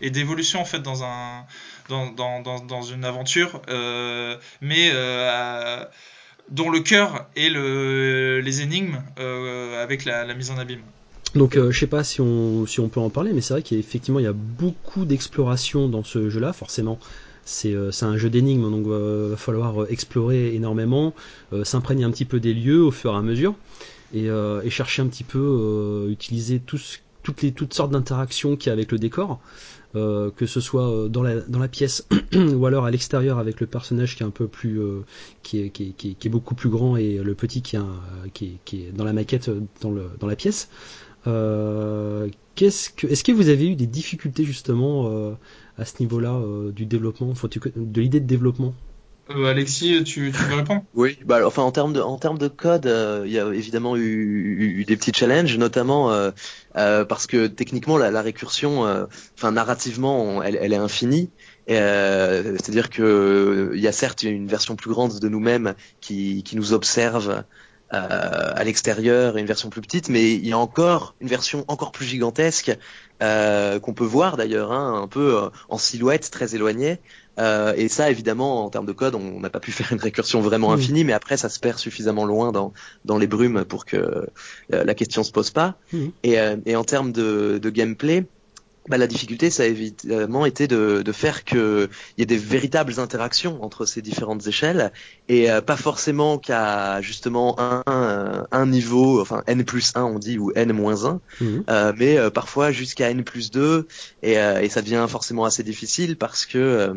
et 0.00 0.08
d'évolution 0.08 0.58
en 0.62 0.64
fait 0.64 0.80
dans 0.80 1.04
un 1.04 1.44
dans, 1.90 2.06
dans, 2.12 2.40
dans, 2.40 2.60
dans 2.60 2.82
une 2.82 3.04
aventure, 3.04 3.60
euh, 3.68 4.38
mais 4.62 4.90
euh, 4.94 5.84
dont 6.48 6.70
le 6.70 6.80
cœur 6.80 7.26
est 7.36 7.50
le, 7.50 8.40
les 8.40 8.62
énigmes 8.62 9.02
avec 9.82 10.06
la, 10.06 10.24
la 10.24 10.32
mise 10.32 10.50
en 10.50 10.56
abîme. 10.56 10.82
Donc 11.34 11.56
euh, 11.56 11.70
je 11.70 11.78
sais 11.78 11.86
pas 11.86 12.02
si 12.02 12.20
on, 12.20 12.66
si 12.66 12.80
on 12.80 12.88
peut 12.88 13.00
en 13.00 13.10
parler, 13.10 13.32
mais 13.32 13.40
c'est 13.40 13.54
vrai 13.54 13.62
qu'effectivement 13.62 14.18
il 14.18 14.24
y 14.24 14.28
a 14.28 14.32
beaucoup 14.32 15.04
d'exploration 15.04 15.88
dans 15.88 16.02
ce 16.02 16.28
jeu-là, 16.28 16.52
forcément. 16.52 16.98
C'est 17.44 17.72
euh, 17.72 17.90
un 18.02 18.16
jeu 18.16 18.30
d'énigmes, 18.30 18.70
donc 18.70 18.84
il 18.86 18.92
euh, 18.92 19.28
va 19.30 19.36
falloir 19.36 19.90
explorer 19.90 20.54
énormément, 20.54 21.14
euh, 21.52 21.64
s'imprégner 21.64 22.04
un 22.04 22.10
petit 22.10 22.24
peu 22.24 22.40
des 22.40 22.54
lieux 22.54 22.82
au 22.82 22.90
fur 22.90 23.12
et 23.12 23.16
à 23.16 23.22
mesure, 23.22 23.54
et, 24.12 24.28
euh, 24.28 24.60
et 24.62 24.70
chercher 24.70 25.02
un 25.02 25.06
petit 25.06 25.24
peu, 25.24 26.06
utiliser 26.10 26.60
tous, 26.60 27.00
toutes, 27.22 27.42
les, 27.42 27.52
toutes 27.52 27.74
sortes 27.74 27.92
d'interactions 27.92 28.56
qu'il 28.56 28.68
y 28.68 28.70
a 28.70 28.72
avec 28.72 28.92
le 28.92 28.98
décor. 28.98 29.40
Euh, 29.96 30.30
que 30.30 30.46
ce 30.46 30.60
soit 30.60 31.08
dans 31.08 31.24
la, 31.24 31.40
dans 31.40 31.58
la 31.58 31.66
pièce 31.66 32.06
ou 32.32 32.64
alors 32.64 32.84
à 32.84 32.92
l'extérieur 32.92 33.38
avec 33.40 33.60
le 33.60 33.66
personnage 33.66 34.14
qui 34.14 34.22
est 34.22 34.26
un 34.26 34.30
peu 34.30 34.46
plus 34.46 34.80
euh, 34.80 35.00
qui, 35.42 35.58
est, 35.58 35.70
qui, 35.70 35.88
est, 35.88 36.14
qui, 36.14 36.28
est, 36.28 36.30
beaucoup 36.30 36.54
plus 36.54 36.68
grand 36.68 36.96
et 36.96 37.16
le 37.16 37.34
petit 37.34 37.60
qui 37.60 37.74
est, 37.74 37.80
qui, 38.32 38.44
est, 38.44 38.58
qui 38.64 38.82
est 38.84 38.92
dans 38.92 39.02
la 39.02 39.12
maquette 39.12 39.50
dans, 39.80 39.90
le, 39.90 40.08
dans 40.20 40.28
la 40.28 40.36
pièce 40.36 40.68
euh, 41.26 42.28
qu'est-ce 42.54 42.90
que, 42.90 43.06
est-ce 43.06 43.24
que 43.24 43.32
vous 43.32 43.48
avez 43.48 43.68
eu 43.68 43.76
des 43.76 43.86
difficultés 43.86 44.44
justement 44.44 45.08
euh, 45.08 45.32
à 45.78 45.84
ce 45.84 45.94
niveau-là 46.00 46.32
euh, 46.32 46.72
du 46.72 46.86
développement, 46.86 47.32
de 47.32 48.00
l'idée 48.00 48.20
de 48.20 48.26
développement? 48.26 48.74
Euh, 49.30 49.44
Alexis, 49.44 50.02
tu, 50.04 50.32
tu 50.32 50.42
veux 50.42 50.56
répondre? 50.56 50.82
Oui, 50.94 51.18
bah, 51.24 51.46
enfin 51.46 51.62
en 51.62 51.70
termes 51.70 51.92
de, 51.92 52.00
en 52.00 52.18
termes 52.18 52.38
de 52.38 52.48
code, 52.48 52.86
euh, 52.86 53.22
il 53.26 53.32
y 53.32 53.38
a 53.38 53.46
évidemment 53.52 53.96
eu, 53.96 54.02
eu, 54.02 54.80
eu, 54.80 54.84
des 54.84 54.96
petits 54.96 55.12
challenges, 55.14 55.56
notamment 55.56 56.10
euh, 56.10 56.32
parce 57.04 57.26
que 57.28 57.46
techniquement 57.46 57.96
la, 57.96 58.10
la 58.10 58.22
récursion, 58.22 58.82
enfin 59.36 59.52
narrativement, 59.52 60.42
elle, 60.42 60.58
elle, 60.60 60.72
est 60.72 60.76
infinie. 60.76 61.30
C'est-à-dire 61.68 62.90
que 62.90 63.72
il 63.74 63.80
y 63.80 63.86
a 63.86 63.92
certes 63.92 64.24
une 64.24 64.48
version 64.48 64.74
plus 64.74 64.90
grande 64.90 65.20
de 65.20 65.28
nous-mêmes 65.28 65.74
qui, 66.00 66.42
qui 66.42 66.56
nous 66.56 66.72
observe 66.72 67.30
euh, 67.30 67.42
à 67.92 68.62
l'extérieur 68.64 69.36
et 69.36 69.40
une 69.40 69.46
version 69.46 69.68
plus 69.68 69.80
petite, 69.80 70.08
mais 70.08 70.32
il 70.32 70.46
y 70.46 70.52
a 70.52 70.58
encore 70.58 71.14
une 71.20 71.28
version 71.28 71.64
encore 71.68 71.92
plus 71.92 72.06
gigantesque 72.06 72.76
euh, 73.22 73.78
qu'on 73.80 73.92
peut 73.92 74.04
voir 74.04 74.36
d'ailleurs, 74.36 74.72
hein, 74.72 75.02
un 75.02 75.08
peu 75.08 75.36
euh, 75.36 75.48
en 75.68 75.76
silhouette, 75.76 76.30
très 76.30 76.54
éloignée. 76.54 76.98
Euh, 77.38 77.74
et 77.76 77.88
ça, 77.88 78.10
évidemment, 78.10 78.64
en 78.64 78.70
termes 78.70 78.86
de 78.86 78.92
code, 78.92 79.14
on 79.14 79.40
n'a 79.40 79.50
pas 79.50 79.60
pu 79.60 79.72
faire 79.72 79.92
une 79.92 80.00
récursion 80.00 80.40
vraiment 80.40 80.72
infinie, 80.72 81.04
mais 81.04 81.12
après, 81.12 81.36
ça 81.36 81.48
se 81.48 81.60
perd 81.60 81.78
suffisamment 81.78 82.24
loin 82.24 82.52
dans, 82.52 82.72
dans 83.04 83.18
les 83.18 83.26
brumes 83.26 83.64
pour 83.64 83.84
que 83.84 83.96
euh, 83.96 84.26
la 84.70 84.94
question 84.94 85.22
se 85.22 85.32
pose 85.32 85.50
pas. 85.50 85.76
Mmh. 85.92 86.06
Et, 86.22 86.36
et, 86.66 86.76
en 86.76 86.84
termes 86.84 87.12
de, 87.12 87.58
de 87.60 87.70
gameplay, 87.70 88.24
bah, 88.90 88.98
la 88.98 89.06
difficulté, 89.06 89.50
ça 89.50 89.62
a 89.62 89.66
évidemment 89.66 90.46
été 90.46 90.66
de, 90.66 91.02
de 91.02 91.12
faire 91.12 91.44
qu'il 91.44 91.88
y 92.18 92.22
ait 92.22 92.26
des 92.26 92.36
véritables 92.36 92.98
interactions 92.98 93.62
entre 93.62 93.86
ces 93.86 94.02
différentes 94.02 94.48
échelles 94.48 94.92
et 95.28 95.48
euh, 95.48 95.60
pas 95.60 95.76
forcément 95.76 96.38
qu'à 96.38 97.00
justement 97.00 97.54
un, 97.60 97.84
un, 97.86 98.48
un, 98.50 98.66
niveau, 98.66 99.20
enfin 99.20 99.44
n 99.46 99.64
plus 99.64 99.92
1 99.94 100.02
on 100.02 100.18
dit 100.18 100.38
ou 100.38 100.50
n 100.56 100.72
moins 100.72 101.04
1, 101.04 101.20
mmh. 101.40 101.46
euh, 101.70 101.92
mais 101.96 102.18
euh, 102.18 102.30
parfois 102.30 102.72
jusqu'à 102.72 103.10
n 103.10 103.22
plus 103.22 103.52
2 103.52 103.86
et, 104.24 104.38
euh, 104.38 104.60
et, 104.60 104.68
ça 104.68 104.82
devient 104.82 105.06
forcément 105.08 105.44
assez 105.44 105.62
difficile 105.62 106.16
parce 106.16 106.44
que 106.44 106.92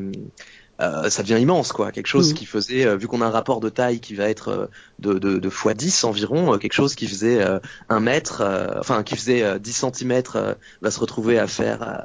euh, 0.81 1.09
ça 1.09 1.21
devient 1.21 1.39
immense, 1.39 1.71
quoi. 1.71 1.91
Quelque 1.91 2.07
chose 2.07 2.31
mmh. 2.31 2.35
qui 2.35 2.45
faisait, 2.45 2.85
euh, 2.85 2.95
vu 2.95 3.07
qu'on 3.07 3.21
a 3.21 3.25
un 3.25 3.31
rapport 3.31 3.59
de 3.59 3.69
taille 3.69 3.99
qui 3.99 4.15
va 4.15 4.27
être 4.27 4.47
euh, 4.49 4.65
de, 4.99 5.13
de, 5.19 5.37
de 5.37 5.47
x 5.47 5.75
10 5.75 6.03
environ, 6.03 6.57
quelque 6.57 6.73
chose 6.73 6.95
qui 6.95 7.07
faisait 7.07 7.45
un 7.89 7.99
mètre, 7.99 8.43
enfin 8.79 9.03
qui 9.03 9.15
faisait 9.15 9.59
10 9.59 9.85
cm, 9.93 10.21
va 10.81 10.91
se 10.91 10.99
retrouver 10.99 11.37
à 11.37 11.47
faire 11.47 12.03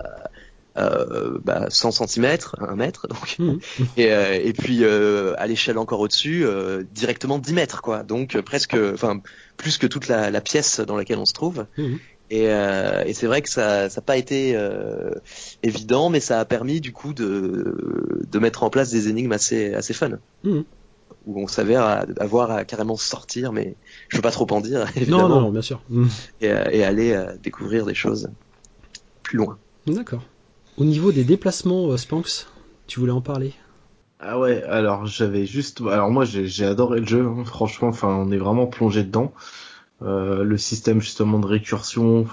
bah, 0.76 1.66
100 1.68 2.06
cm, 2.06 2.38
1 2.58 2.76
mètre, 2.76 3.08
donc, 3.08 3.36
mmh. 3.38 3.58
et, 3.96 4.06
et 4.06 4.52
puis 4.52 4.84
à 4.84 5.46
l'échelle 5.46 5.78
encore 5.78 6.00
au-dessus, 6.00 6.44
directement 6.92 7.38
10 7.38 7.52
mètres, 7.52 7.82
quoi. 7.82 8.02
Donc 8.02 8.38
presque, 8.40 8.76
enfin 8.94 9.20
plus 9.56 9.78
que 9.78 9.86
toute 9.86 10.08
la, 10.08 10.30
la, 10.30 10.40
pièce 10.40 10.80
dans 10.80 10.96
laquelle 10.96 11.18
on 11.18 11.26
se 11.26 11.34
trouve. 11.34 11.66
Mmh. 11.76 11.96
Et, 12.30 12.48
euh, 12.48 13.04
et 13.06 13.14
c'est 13.14 13.26
vrai 13.26 13.40
que 13.40 13.48
ça 13.48 13.88
n'a 13.88 14.02
pas 14.04 14.16
été 14.16 14.52
euh, 14.54 15.10
évident, 15.62 16.10
mais 16.10 16.20
ça 16.20 16.40
a 16.40 16.44
permis 16.44 16.80
du 16.80 16.92
coup 16.92 17.14
de, 17.14 18.24
de 18.30 18.38
mettre 18.38 18.62
en 18.62 18.70
place 18.70 18.90
des 18.90 19.08
énigmes 19.08 19.32
assez, 19.32 19.72
assez 19.74 19.94
fun. 19.94 20.18
Mmh. 20.44 20.60
Où 21.26 21.42
on 21.42 21.46
s'avère 21.46 22.06
avoir 22.20 22.50
à 22.50 22.64
carrément 22.64 22.96
sortir, 22.96 23.52
mais 23.52 23.76
je 24.08 24.16
veux 24.16 24.22
pas 24.22 24.30
trop 24.30 24.46
en 24.50 24.60
dire, 24.60 24.86
évidemment. 24.96 25.28
Non, 25.28 25.40
non, 25.40 25.50
bien 25.50 25.62
sûr. 25.62 25.80
Mmh. 25.88 26.06
Et, 26.42 26.46
et, 26.46 26.84
aller 26.84 27.12
euh, 27.12 27.32
découvrir 27.42 27.86
des 27.86 27.94
choses 27.94 28.30
plus 29.22 29.38
loin. 29.38 29.58
D'accord. 29.86 30.22
Au 30.76 30.84
niveau 30.84 31.12
des 31.12 31.24
déplacements, 31.24 31.90
euh, 31.90 31.96
Spanx, 31.96 32.46
tu 32.86 33.00
voulais 33.00 33.12
en 33.12 33.20
parler? 33.20 33.52
Ah 34.20 34.38
ouais, 34.38 34.62
alors 34.64 35.06
j'avais 35.06 35.46
juste... 35.46 35.80
Alors 35.80 36.10
moi 36.10 36.24
j'ai 36.24 36.64
adoré 36.64 37.00
le 37.00 37.06
jeu, 37.06 37.24
hein, 37.24 37.44
franchement, 37.44 37.88
enfin 37.88 38.08
on 38.08 38.30
est 38.32 38.38
vraiment 38.38 38.66
plongé 38.66 39.02
dedans. 39.04 39.32
Euh, 40.02 40.44
le 40.44 40.56
système 40.58 41.00
justement 41.00 41.38
de 41.40 41.46
récursion, 41.46 42.26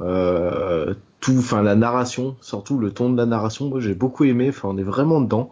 euh, 0.00 0.94
tout, 1.20 1.36
enfin 1.38 1.62
la 1.62 1.74
narration, 1.74 2.36
surtout 2.40 2.78
le 2.78 2.92
ton 2.92 3.10
de 3.10 3.16
la 3.16 3.26
narration, 3.26 3.68
moi 3.68 3.80
j'ai 3.80 3.94
beaucoup 3.94 4.24
aimé, 4.24 4.50
enfin 4.50 4.68
on 4.68 4.78
est 4.78 4.84
vraiment 4.84 5.20
dedans. 5.20 5.50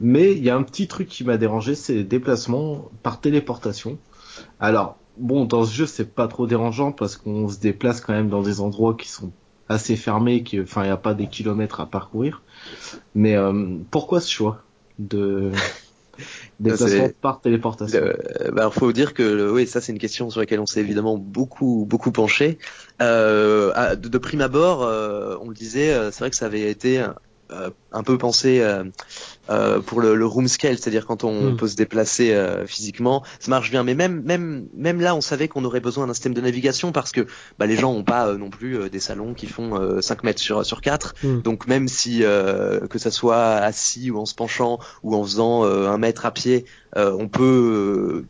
Mais 0.00 0.32
il 0.32 0.42
y 0.42 0.50
a 0.50 0.56
un 0.56 0.62
petit 0.62 0.88
truc 0.88 1.08
qui 1.08 1.24
m'a 1.24 1.36
dérangé, 1.36 1.74
c'est 1.74 1.94
les 1.94 2.04
déplacements 2.04 2.90
par 3.02 3.20
téléportation. 3.20 3.98
Alors 4.60 4.96
bon, 5.16 5.44
dans 5.44 5.64
ce 5.64 5.74
jeu 5.74 5.86
c'est 5.86 6.14
pas 6.14 6.28
trop 6.28 6.46
dérangeant 6.46 6.92
parce 6.92 7.16
qu'on 7.16 7.48
se 7.48 7.58
déplace 7.58 8.00
quand 8.00 8.12
même 8.12 8.28
dans 8.28 8.42
des 8.42 8.60
endroits 8.60 8.94
qui 8.94 9.08
sont 9.08 9.32
assez 9.68 9.96
fermés, 9.96 10.42
qui, 10.44 10.60
enfin 10.60 10.82
il 10.82 10.86
n'y 10.86 10.92
a 10.92 10.96
pas 10.96 11.14
des 11.14 11.26
kilomètres 11.26 11.80
à 11.80 11.86
parcourir. 11.86 12.42
Mais 13.14 13.34
euh, 13.36 13.78
pourquoi 13.90 14.20
ce 14.20 14.30
choix 14.30 14.62
de 14.98 15.50
Déplacement 16.62 17.10
par 17.20 17.40
téléportation. 17.40 17.98
Euh, 18.00 18.12
bah 18.52 18.62
alors 18.62 18.74
faut 18.74 18.92
dire 18.92 19.14
que 19.14 19.50
oui, 19.50 19.66
ça 19.66 19.80
c'est 19.80 19.92
une 19.92 19.98
question 19.98 20.30
sur 20.30 20.40
laquelle 20.40 20.60
on 20.60 20.66
s'est 20.66 20.80
évidemment 20.80 21.18
beaucoup 21.18 21.86
beaucoup 21.88 22.12
penché. 22.12 22.58
Euh, 23.00 23.96
de, 23.96 24.08
de, 24.08 24.18
prime 24.18 24.40
abord, 24.40 24.84
euh, 24.84 25.36
on 25.40 25.48
le 25.48 25.54
disait, 25.54 25.92
c'est 26.12 26.20
vrai 26.20 26.30
que 26.30 26.36
ça 26.36 26.46
avait 26.46 26.70
été 26.70 27.00
euh, 27.00 27.08
un 27.92 28.02
peu 28.02 28.18
pensé 28.18 28.60
euh, 28.60 28.84
euh, 29.50 29.80
pour 29.80 30.00
le, 30.00 30.14
le, 30.14 30.26
room 30.26 30.48
scale, 30.48 30.78
c'est-à-dire 30.78 31.06
quand 31.06 31.24
on 31.24 31.52
mm. 31.52 31.56
peut 31.56 31.68
se 31.68 31.76
déplacer 31.76 32.34
physiquement, 32.66 33.22
ça 33.40 33.50
marche 33.50 33.70
bien. 33.70 33.82
Mais 33.84 33.94
même 33.94 34.22
même 34.22 34.66
même 34.74 35.00
là, 35.00 35.14
on 35.14 35.20
savait 35.20 35.48
qu'on 35.48 35.64
aurait 35.64 35.80
besoin 35.80 36.06
d'un 36.06 36.14
système 36.14 36.34
de 36.34 36.40
navigation 36.40 36.92
parce 36.92 37.12
que 37.12 37.26
bah, 37.58 37.66
les 37.66 37.76
gens 37.76 37.92
ont 37.92 38.04
pas 38.04 38.32
non 38.34 38.50
plus 38.50 38.88
des 38.90 39.00
salons 39.00 39.34
qui 39.34 39.46
font 39.46 40.00
5 40.00 40.24
mètres 40.24 40.40
sur 40.40 40.64
sur 40.64 40.80
4 40.80 41.14
mm. 41.22 41.42
Donc 41.42 41.66
même 41.66 41.88
si 41.88 42.20
que 42.20 42.98
ça 42.98 43.10
soit 43.10 43.54
assis 43.54 44.10
ou 44.10 44.18
en 44.18 44.26
se 44.26 44.34
penchant 44.34 44.78
ou 45.02 45.14
en 45.14 45.22
faisant 45.22 45.64
un 45.64 45.98
mètre 45.98 46.26
à 46.26 46.30
pied, 46.30 46.64
on 46.96 47.28
peut 47.28 48.24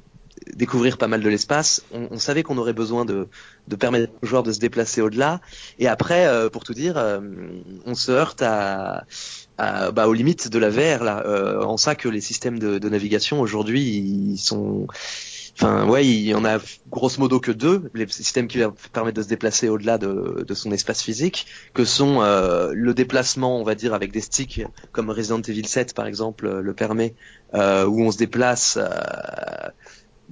découvrir 0.55 0.99
pas 0.99 1.09
mal 1.09 1.23
de 1.23 1.29
l'espace. 1.29 1.83
On, 1.93 2.09
on, 2.11 2.19
savait 2.19 2.43
qu'on 2.43 2.59
aurait 2.59 2.73
besoin 2.73 3.05
de, 3.05 3.29
de, 3.69 3.77
permettre 3.77 4.13
aux 4.23 4.27
joueurs 4.27 4.43
de 4.43 4.53
se 4.53 4.59
déplacer 4.59 5.01
au-delà. 5.01 5.41
Et 5.79 5.89
après, 5.89 6.27
euh, 6.27 6.49
pour 6.49 6.65
tout 6.65 6.75
dire, 6.75 6.97
euh, 6.97 7.21
on 7.87 7.95
se 7.95 8.13
heurte 8.13 8.43
à, 8.43 9.05
à, 9.59 9.91
bah, 9.91 10.09
aux 10.09 10.13
limites 10.15 10.49
de 10.49 10.59
la 10.59 10.71
VR 10.71 11.05
là, 11.05 11.23
euh, 11.27 11.63
en 11.63 11.77
ça 11.77 11.95
que 11.95 12.09
les 12.09 12.21
systèmes 12.21 12.59
de, 12.59 12.79
de 12.79 12.89
navigation 12.89 13.41
aujourd'hui 13.41 13.83
ils 13.83 14.39
sont 14.39 14.87
Enfin, 15.55 15.87
ouais, 15.87 16.07
il 16.07 16.23
y 16.23 16.35
en 16.35 16.47
a 16.47 16.59
grosso 16.89 17.21
modo 17.21 17.39
que 17.39 17.53
deux, 17.53 17.91
les 17.93 18.09
systèmes 18.09 18.49
qui 18.49 18.59
permettent 18.91 19.17
de 19.17 19.23
se 19.23 19.29
déplacer 19.29 19.69
au-delà 19.69 19.99
de, 19.99 20.47
de, 20.49 20.55
son 20.55 20.73
espace 20.73 21.03
physique, 21.03 21.47
que 21.75 21.85
sont 21.85 22.23
le 22.23 22.95
déplacement, 22.95 23.61
on 23.61 23.63
va 23.63 23.75
dire, 23.75 23.93
avec 23.93 24.13
des 24.13 24.23
sticks, 24.23 24.65
comme 24.93 25.11
Resident 25.11 25.43
Evil 25.43 25.67
7 25.67 25.93
par 25.95 26.07
exemple 26.07 26.49
le 26.49 26.73
permet, 26.73 27.15
euh, 27.55 27.85
où 27.85 28.01
on 28.01 28.11
se 28.11 28.17
déplace 28.17 28.79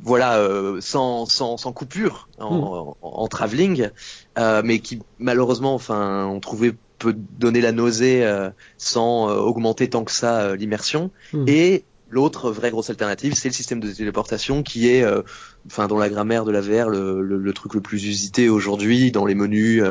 voilà, 0.02 0.38
euh, 0.38 0.80
sans, 0.80 1.26
sans, 1.26 1.56
sans, 1.56 1.72
coupure 1.72 2.28
en, 2.38 2.94
hmm. 2.94 2.94
en, 3.02 3.28
travelling, 3.28 3.90
euh, 4.38 4.62
mais 4.64 4.80
qui 4.80 5.00
malheureusement, 5.18 5.74
enfin, 5.74 6.26
on 6.26 6.40
trouvait 6.40 6.74
peut 6.98 7.14
donner 7.16 7.62
la 7.62 7.72
nausée 7.72 8.26
euh, 8.26 8.50
sans 8.76 9.28
augmenter 9.30 9.88
tant 9.88 10.04
que 10.04 10.12
ça 10.12 10.54
l'immersion. 10.56 11.10
Hmm. 11.32 11.44
Et 11.46 11.84
l'autre 12.10 12.50
vraie 12.50 12.70
grosse 12.70 12.90
alternative, 12.90 13.34
c'est 13.34 13.48
le 13.48 13.54
système 13.54 13.80
de 13.80 13.90
téléportation 13.90 14.62
qui 14.62 14.88
est, 14.88 15.04
enfin, 15.66 15.86
dans 15.86 15.98
la 15.98 16.08
grammaire 16.08 16.44
de 16.44 16.50
la 16.50 16.60
VR, 16.60 16.88
le, 16.88 17.22
le, 17.22 17.52
truc 17.52 17.74
le 17.74 17.80
plus 17.80 18.04
usité 18.04 18.48
aujourd'hui 18.48 19.12
dans 19.12 19.24
les 19.24 19.34
menus 19.34 19.82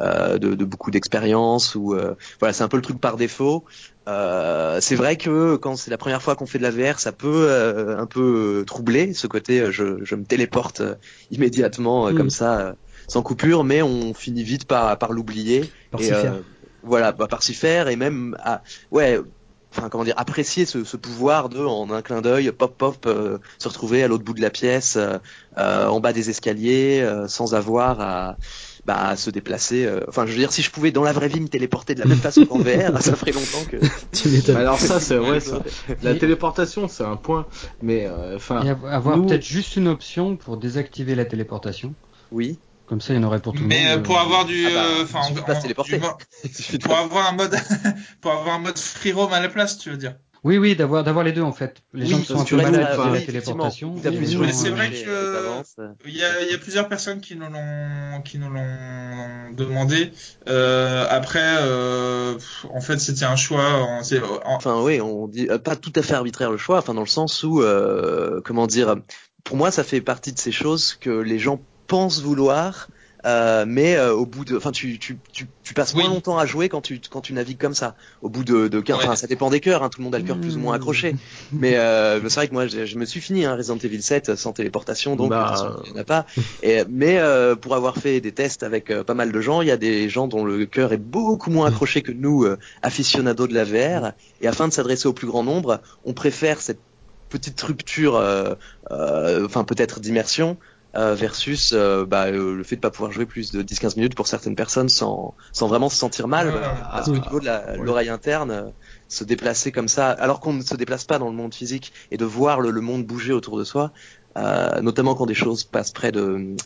de, 0.00 0.36
de, 0.36 0.64
beaucoup 0.64 0.90
d'expériences. 0.90 1.74
Ou 1.74 1.96
voilà, 2.40 2.52
c'est 2.52 2.64
un 2.64 2.68
peu 2.68 2.76
le 2.76 2.82
truc 2.82 3.00
par 3.00 3.16
défaut. 3.16 3.64
Euh, 4.10 4.78
c'est 4.80 4.96
vrai 4.96 5.16
que 5.16 5.56
quand 5.56 5.76
c'est 5.76 5.90
la 5.90 5.98
première 5.98 6.22
fois 6.22 6.34
qu'on 6.34 6.46
fait 6.46 6.58
de 6.58 6.64
la 6.64 6.70
VR, 6.70 6.98
ça 6.98 7.12
peut 7.12 7.46
euh, 7.48 7.98
un 7.98 8.06
peu 8.06 8.64
troubler 8.66 9.14
ce 9.14 9.26
côté. 9.26 9.60
Euh, 9.60 9.70
je, 9.70 10.02
je 10.02 10.14
me 10.14 10.24
téléporte 10.24 10.82
immédiatement 11.30 12.10
mm. 12.10 12.16
comme 12.16 12.30
ça, 12.30 12.74
sans 13.06 13.22
coupure, 13.22 13.62
mais 13.62 13.82
on 13.82 14.14
finit 14.14 14.42
vite 14.42 14.64
par, 14.64 14.98
par 14.98 15.12
l'oublier. 15.12 15.70
Par 15.90 16.00
s'y 16.00 16.08
faire. 16.08 16.34
Voilà, 16.82 17.12
bah, 17.12 17.26
par 17.28 17.42
s'y 17.42 17.54
faire 17.54 17.88
et 17.88 17.96
même, 17.96 18.36
à, 18.42 18.62
ouais, 18.90 19.20
enfin 19.72 19.88
comment 19.88 20.04
dire, 20.04 20.14
apprécier 20.16 20.66
ce, 20.66 20.84
ce, 20.84 20.96
pouvoir 20.96 21.48
de, 21.48 21.60
en 21.60 21.90
un 21.90 22.02
clin 22.02 22.20
d'œil, 22.20 22.50
pop 22.52 22.76
pop, 22.76 23.08
se 23.58 23.68
retrouver 23.68 24.02
à 24.02 24.08
l'autre 24.08 24.24
bout 24.24 24.34
de 24.34 24.40
la 24.40 24.50
pièce, 24.50 24.98
en 25.56 26.00
bas 26.00 26.12
des 26.12 26.30
escaliers, 26.30 27.08
sans 27.28 27.54
avoir 27.54 28.00
à 28.00 28.36
bah, 28.86 29.16
se 29.16 29.30
déplacer. 29.30 29.84
Euh, 29.84 30.00
enfin, 30.08 30.26
je 30.26 30.32
veux 30.32 30.38
dire, 30.38 30.52
si 30.52 30.62
je 30.62 30.70
pouvais 30.70 30.90
dans 30.90 31.02
la 31.02 31.12
vraie 31.12 31.28
vie 31.28 31.40
me 31.40 31.48
téléporter 31.48 31.94
de 31.94 32.00
la 32.00 32.06
même 32.06 32.18
façon 32.18 32.46
qu'en 32.46 32.58
VR, 32.58 33.00
ça 33.00 33.14
ferait 33.14 33.32
longtemps 33.32 33.64
que. 33.68 34.52
Alors 34.56 34.78
ça, 34.78 35.00
c'est 35.00 35.16
vrai. 35.16 35.40
Ça. 35.40 35.62
La 36.02 36.14
téléportation, 36.14 36.88
c'est 36.88 37.04
un 37.04 37.16
point, 37.16 37.46
mais 37.82 38.06
euh, 38.06 38.36
enfin. 38.36 38.76
avoir 38.90 39.22
peut-être 39.22 39.44
juste 39.44 39.76
une 39.76 39.88
option 39.88 40.36
pour 40.36 40.56
désactiver 40.56 41.14
la 41.14 41.24
téléportation. 41.24 41.94
Oui. 42.32 42.58
Comme 42.90 43.00
ça, 43.00 43.14
il 43.14 43.16
y 43.16 43.18
en 43.20 43.22
aurait 43.22 43.38
pour 43.38 43.52
tout 43.52 43.62
le 43.62 43.68
monde. 43.68 43.72
Mais 43.72 43.88
euh, 43.88 43.98
pour 43.98 44.18
avoir 44.18 44.44
du, 44.46 44.66
ah 44.66 44.70
bah, 44.74 45.04
enfin, 45.04 45.20
pour 46.82 46.96
avoir 46.96 47.28
un 47.28 47.36
mode, 47.36 47.54
pour 48.20 48.32
avoir 48.32 48.56
un 48.56 48.58
mode 48.58 48.76
free 48.76 49.12
roam 49.12 49.32
à 49.32 49.38
la 49.38 49.48
place, 49.48 49.78
tu 49.78 49.90
veux 49.90 49.96
dire. 49.96 50.16
Oui, 50.42 50.58
oui, 50.58 50.74
d'avoir 50.74 51.04
d'avoir 51.04 51.24
les 51.24 51.30
deux 51.30 51.42
en 51.42 51.52
fait. 51.52 51.84
Les 51.92 52.06
gens 52.06 52.18
qui 52.18 52.24
sont 52.24 52.40
un 52.40 52.44
peu 52.44 52.56
malades 52.56 52.96
de 52.96 53.14
la 53.14 53.20
téléportation. 53.20 53.94
Mais 53.94 54.52
c'est 54.52 54.70
vrai 54.70 54.90
que 54.90 55.62
il 56.04 56.16
y 56.16 56.24
a, 56.24 56.50
y 56.50 56.54
a 56.54 56.58
plusieurs 56.58 56.88
personnes 56.88 57.20
qui 57.20 57.36
nous 57.36 57.48
l'ont 57.48 58.20
qui 58.24 58.38
nous 58.38 58.50
l'ont 58.50 59.52
demandé. 59.52 60.10
Euh, 60.48 61.06
après, 61.08 61.58
euh, 61.60 62.36
en 62.72 62.80
fait, 62.80 62.98
c'était 62.98 63.24
un 63.24 63.36
choix. 63.36 63.82
En, 63.82 64.00
Enfin, 64.46 64.82
oui, 64.82 65.00
on 65.00 65.28
dit 65.28 65.46
euh, 65.48 65.58
pas 65.58 65.76
tout 65.76 65.92
à 65.94 66.02
fait 66.02 66.14
arbitraire 66.14 66.50
le 66.50 66.56
choix. 66.56 66.78
Enfin, 66.78 66.94
dans 66.94 67.02
le 67.02 67.06
sens 67.06 67.44
où, 67.44 67.62
euh, 67.62 68.40
comment 68.44 68.66
dire, 68.66 68.96
pour 69.44 69.56
moi, 69.56 69.70
ça 69.70 69.84
fait 69.84 70.00
partie 70.00 70.32
de 70.32 70.40
ces 70.40 70.52
choses 70.52 70.94
que 70.94 71.10
les 71.10 71.38
gens 71.38 71.60
pensent 71.90 72.22
vouloir 72.22 72.88
euh, 73.26 73.64
mais 73.68 73.96
euh, 73.96 74.14
au 74.14 74.24
bout 74.24 74.44
de, 74.44 74.56
enfin, 74.56 74.70
tu, 74.70 74.98
tu, 74.98 75.18
tu, 75.32 75.46
tu 75.62 75.74
passes 75.74 75.94
moins 75.94 76.08
longtemps 76.08 76.38
à 76.38 76.46
jouer 76.46 76.68
quand 76.68 76.80
tu 76.80 77.00
quand 77.10 77.20
tu 77.20 77.32
navigues 77.34 77.58
comme 77.58 77.74
ça. 77.74 77.94
Au 78.22 78.30
bout 78.30 78.44
de, 78.44 78.68
de 78.68 78.82
enfin, 78.92 79.14
ça 79.16 79.26
dépend 79.26 79.50
des 79.50 79.60
cœurs. 79.60 79.82
Hein, 79.82 79.90
tout 79.90 80.00
le 80.00 80.04
monde 80.04 80.14
a 80.14 80.18
le 80.18 80.24
cœur 80.24 80.40
plus 80.40 80.56
ou 80.56 80.60
moins 80.60 80.74
accroché. 80.74 81.14
mais 81.52 81.76
euh, 81.76 82.20
c'est 82.28 82.34
vrai 82.36 82.48
que 82.48 82.54
moi, 82.54 82.66
je, 82.66 82.86
je, 82.86 82.96
me 82.96 83.04
suis 83.04 83.20
fini 83.20 83.44
hein, 83.44 83.56
Resident 83.56 83.76
Evil 83.76 84.00
7 84.00 84.36
sans 84.36 84.52
téléportation, 84.52 85.16
donc 85.16 85.30
bah... 85.30 85.82
il 85.84 85.92
n'y 85.92 85.98
en 85.98 86.00
a 86.00 86.04
pas. 86.04 86.24
Et, 86.62 86.82
mais 86.88 87.18
euh, 87.18 87.56
pour 87.56 87.74
avoir 87.74 87.98
fait 87.98 88.20
des 88.20 88.32
tests 88.32 88.62
avec 88.62 88.92
pas 89.02 89.14
mal 89.14 89.32
de 89.32 89.40
gens, 89.40 89.60
il 89.60 89.68
y 89.68 89.72
a 89.72 89.76
des 89.76 90.08
gens 90.08 90.26
dont 90.26 90.44
le 90.44 90.64
cœur 90.64 90.92
est 90.92 90.98
beaucoup 90.98 91.50
moins 91.50 91.68
accroché 91.68 92.00
que 92.02 92.12
nous, 92.12 92.46
aficionados 92.82 93.48
de 93.48 93.54
la 93.54 93.64
VR. 93.64 94.12
Et 94.40 94.48
afin 94.48 94.66
de 94.66 94.72
s'adresser 94.72 95.08
au 95.08 95.12
plus 95.12 95.26
grand 95.26 95.44
nombre, 95.44 95.80
on 96.04 96.14
préfère 96.14 96.62
cette 96.62 96.80
petite 97.28 97.60
rupture, 97.60 98.14
enfin 98.90 99.64
peut-être 99.64 100.00
d'immersion, 100.00 100.56
euh, 100.96 101.14
versus 101.14 101.72
euh, 101.72 102.04
bah, 102.04 102.26
euh, 102.26 102.56
le 102.56 102.64
fait 102.64 102.74
de 102.74 102.80
pas 102.80 102.90
pouvoir 102.90 103.12
jouer 103.12 103.24
plus 103.24 103.52
de 103.52 103.62
10-15 103.62 103.94
minutes 103.94 104.16
pour 104.16 104.26
certaines 104.26 104.56
personnes 104.56 104.88
sans, 104.88 105.34
sans 105.52 105.68
vraiment 105.68 105.88
se 105.88 105.94
sentir 105.94 106.26
mal 106.26 106.52
parce 106.90 107.06
qu'au 107.06 107.18
niveau 107.18 107.38
de 107.38 107.80
l'oreille 107.80 108.08
interne 108.08 108.72
se 109.06 109.22
déplacer 109.22 109.70
comme 109.70 109.86
ça 109.86 110.10
alors 110.10 110.40
qu'on 110.40 110.52
ne 110.52 110.62
se 110.62 110.74
déplace 110.74 111.04
pas 111.04 111.20
dans 111.20 111.28
le 111.28 111.36
monde 111.36 111.54
physique 111.54 111.92
et 112.10 112.16
de 112.16 112.24
voir 112.24 112.60
le, 112.60 112.72
monde 112.80 113.06
bouger 113.06 113.32
autour 113.32 113.56
de 113.56 113.62
soi 113.62 113.92
notamment 114.82 115.14
quand 115.14 115.26
des 115.26 115.34
choses 115.34 115.62
passent 115.62 115.92
près 115.92 116.10
de 116.10 116.56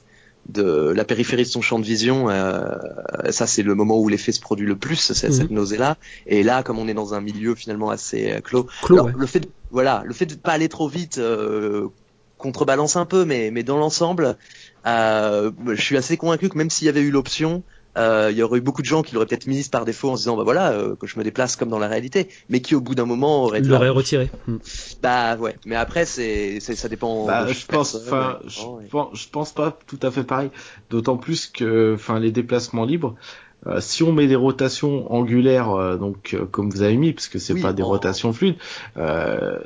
de 0.48 0.92
la 0.94 1.04
périphérie 1.04 1.44
de 1.44 1.48
son 1.48 1.60
champ 1.60 1.78
de 1.78 1.84
vision, 1.84 2.28
ça 3.30 3.46
c'est 3.46 3.62
le 3.62 3.74
moment 3.74 3.98
où 3.98 4.08
l'effet 4.08 4.32
se 4.32 4.40
produit 4.40 4.66
le 4.66 4.76
plus, 4.76 4.96
cette, 4.96 5.32
cette 5.32 5.50
mhm. 5.50 5.56
nausée-là. 5.56 5.96
Et 6.26 6.42
là, 6.42 6.62
comme 6.62 6.78
on 6.78 6.86
est 6.86 6.92
dans 6.92 7.14
un 7.14 7.22
milieu 7.22 7.54
finalement 7.54 7.88
assez 7.88 8.40
clos, 8.44 8.68
le 8.90 9.26
fait 9.26 9.40
de, 9.40 9.48
voilà, 9.70 10.02
le 10.04 10.12
fait 10.12 10.26
de 10.26 10.34
pas 10.34 10.52
aller 10.52 10.68
trop 10.68 10.86
vite, 10.86 11.18
contrebalance 12.44 12.96
un 12.96 13.06
peu, 13.06 13.24
mais, 13.24 13.50
mais 13.50 13.62
dans 13.62 13.78
l'ensemble, 13.78 14.36
euh, 14.86 15.50
je 15.66 15.80
suis 15.80 15.96
assez 15.96 16.18
convaincu 16.18 16.50
que 16.50 16.58
même 16.58 16.68
s'il 16.68 16.84
y 16.84 16.90
avait 16.90 17.00
eu 17.00 17.10
l'option, 17.10 17.62
euh, 17.96 18.28
il 18.30 18.36
y 18.36 18.42
aurait 18.42 18.58
eu 18.58 18.60
beaucoup 18.60 18.82
de 18.82 18.86
gens 18.86 19.02
qui 19.02 19.14
l'auraient 19.14 19.26
peut-être 19.26 19.46
mise 19.46 19.68
par 19.68 19.86
défaut 19.86 20.10
en 20.10 20.16
se 20.16 20.22
disant 20.22 20.36
bah 20.36 20.42
voilà 20.42 20.72
euh, 20.72 20.94
que 20.94 21.06
je 21.06 21.18
me 21.18 21.24
déplace 21.24 21.56
comme 21.56 21.70
dans 21.70 21.78
la 21.78 21.88
réalité, 21.88 22.28
mais 22.50 22.60
qui 22.60 22.74
au 22.74 22.82
bout 22.82 22.94
d'un 22.94 23.06
moment 23.06 23.44
aurait 23.44 23.60
l'aurait 23.60 23.88
retiré. 23.88 24.30
Hmm. 24.46 24.58
Bah 25.02 25.36
ouais, 25.36 25.56
mais 25.64 25.76
après 25.76 26.04
c'est 26.04 26.60
ça 26.60 26.88
dépend. 26.88 27.24
Bah, 27.24 27.46
je 27.46 27.64
pense, 27.64 27.94
enfin, 27.94 28.40
je, 28.46 28.88
pense, 28.90 29.18
je 29.18 29.28
pense 29.30 29.52
pas 29.52 29.78
tout 29.86 30.00
à 30.02 30.10
fait 30.10 30.24
pareil. 30.24 30.50
D'autant 30.90 31.16
plus 31.16 31.46
que, 31.46 31.94
enfin, 31.94 32.18
les 32.20 32.30
déplacements 32.30 32.84
libres, 32.84 33.14
euh, 33.66 33.80
si 33.80 34.02
on 34.02 34.12
met 34.12 34.26
des 34.26 34.36
rotations 34.36 35.12
angulaires, 35.12 35.70
euh, 35.70 35.96
donc 35.96 36.34
euh, 36.34 36.44
comme 36.44 36.70
vous 36.70 36.82
avez 36.82 36.96
mis, 36.96 37.12
parce 37.12 37.28
que 37.28 37.38
c'est 37.38 37.60
pas 37.60 37.72
des 37.72 37.82
rotations 37.82 38.32
fluides, 38.32 38.56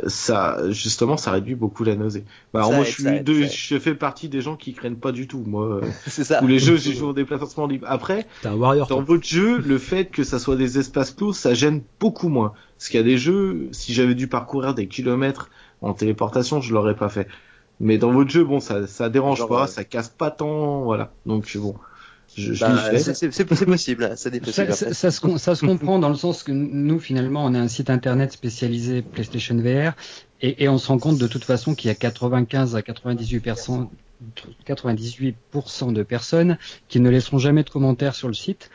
ça 0.07 0.59
justement 0.70 1.16
ça 1.16 1.33
réduit 1.33 1.55
beaucoup 1.55 1.85
la 1.85 1.97
nausée. 1.97 2.25
Bah, 2.53 2.61
alors 2.61 2.73
moi 2.73 2.85
je 2.85 2.91
suis 2.91 3.49
je 3.49 3.79
fais 3.79 3.95
partie 3.95 4.29
des 4.29 4.41
gens 4.41 4.57
qui 4.57 4.73
craignent 4.73 4.97
pas 4.97 5.12
du 5.12 5.27
tout. 5.27 5.43
Moi, 5.47 5.81
ça. 6.07 6.39
tous 6.39 6.47
les 6.47 6.59
jeux 6.59 6.77
je 6.77 6.93
joue 6.93 7.09
au 7.09 7.12
déplacement 7.12 7.66
libre. 7.66 7.87
Après, 7.89 8.27
un 8.45 8.55
warrior, 8.55 8.87
dans 8.87 9.03
votre 9.03 9.27
jeu, 9.27 9.59
le 9.59 9.79
fait 9.79 10.07
que 10.07 10.23
ça 10.23 10.39
soit 10.39 10.57
des 10.57 10.79
espaces 10.79 11.11
clos, 11.11 11.33
ça 11.33 11.55
gêne 11.55 11.83
beaucoup 12.01 12.29
moins. 12.29 12.53
Parce 12.77 12.91
qu'il 12.91 12.99
y 12.99 13.03
a 13.03 13.07
des 13.07 13.19
jeux, 13.19 13.69
si 13.73 13.93
j'avais 13.93 14.15
dû 14.15 14.29
parcourir 14.29 14.75
des 14.75 14.87
kilomètres 14.87 15.51
en 15.83 15.95
téléportation, 15.95 16.61
je 16.61 16.73
l'aurais 16.73 16.95
pas 16.95 17.09
fait. 17.09 17.27
Mais 17.81 17.99
dans 17.99 18.12
votre 18.12 18.31
jeu, 18.31 18.45
bon, 18.45 18.61
ça, 18.61 18.87
ça 18.87 19.09
dérange 19.09 19.47
pas, 19.49 19.66
ça 19.66 19.85
casse 19.85 20.09
pas 20.09 20.31
tant, 20.31 20.83
voilà. 20.83 21.12
Donc 21.27 21.57
bon, 21.57 21.75
bah, 22.60 22.90
c'est 22.98 23.65
possible, 23.66 24.16
ça, 24.16 24.31
ça, 24.73 25.10
se, 25.10 25.39
ça 25.39 25.55
se 25.55 25.66
comprend 25.66 25.98
dans 25.98 26.09
le 26.09 26.15
sens 26.15 26.43
que 26.43 26.52
nous, 26.52 26.98
finalement, 26.98 27.44
on 27.44 27.55
a 27.55 27.59
un 27.59 27.69
site 27.69 27.90
internet 27.90 28.32
spécialisé 28.32 29.02
PlayStation 29.02 29.56
VR 29.56 29.93
et, 30.40 30.65
et 30.65 30.69
on 30.69 30.78
se 30.78 30.89
rend 30.89 30.98
compte 30.98 31.19
de 31.19 31.27
toute 31.27 31.44
façon 31.44 31.74
qu'il 31.74 31.89
y 31.89 31.90
a 31.90 31.94
95 31.94 32.77
à 32.77 32.82
98 32.82 33.40
personnes 33.40 33.89
98% 34.66 35.93
de 35.93 36.02
personnes 36.02 36.59
qui 36.89 37.01
ne 37.01 37.09
laisseront 37.09 37.39
jamais 37.39 37.62
de 37.62 37.70
commentaires 37.70 38.15
sur 38.15 38.28
le 38.28 38.35
site. 38.35 38.70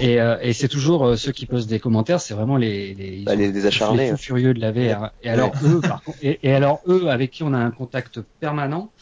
Et, 0.00 0.20
euh, 0.20 0.36
et 0.40 0.52
c'est 0.52 0.68
toujours 0.68 1.04
euh, 1.04 1.16
ceux 1.16 1.32
qui 1.32 1.46
posent 1.46 1.66
des 1.66 1.80
commentaires, 1.80 2.20
c'est 2.20 2.34
vraiment 2.34 2.56
les 2.56 2.94
les, 2.94 3.22
bah, 3.24 3.34
les, 3.34 3.66
acharnés, 3.66 4.12
les 4.12 4.16
furieux 4.16 4.54
de 4.54 4.60
la 4.60 4.72
VR. 4.72 5.10
Et 5.22 5.30
alors 5.30 5.52
eux, 5.64 5.80
par 5.80 6.02
contre, 6.02 6.18
et, 6.22 6.38
et, 6.42 6.52
alors 6.52 6.80
eux, 6.86 7.08
avec 7.08 7.30
qui 7.32 7.42
on 7.42 7.52
a 7.52 7.58
un 7.58 7.70
contact 7.70 8.20
permanent, 8.40 8.92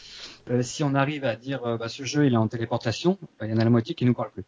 euh, 0.49 0.61
si 0.61 0.83
on 0.83 0.93
arrive 0.95 1.23
à 1.25 1.35
dire 1.35 1.61
euh, 1.65 1.77
bah, 1.77 1.87
ce 1.89 2.03
jeu 2.03 2.25
il 2.25 2.33
est 2.33 2.37
en 2.37 2.47
téléportation, 2.47 3.17
bah, 3.39 3.45
il 3.47 3.51
y 3.51 3.53
en 3.53 3.57
a 3.59 3.63
la 3.63 3.69
moitié 3.69 3.95
qui 3.95 4.05
nous 4.05 4.13
parle 4.13 4.29
plus. 4.31 4.43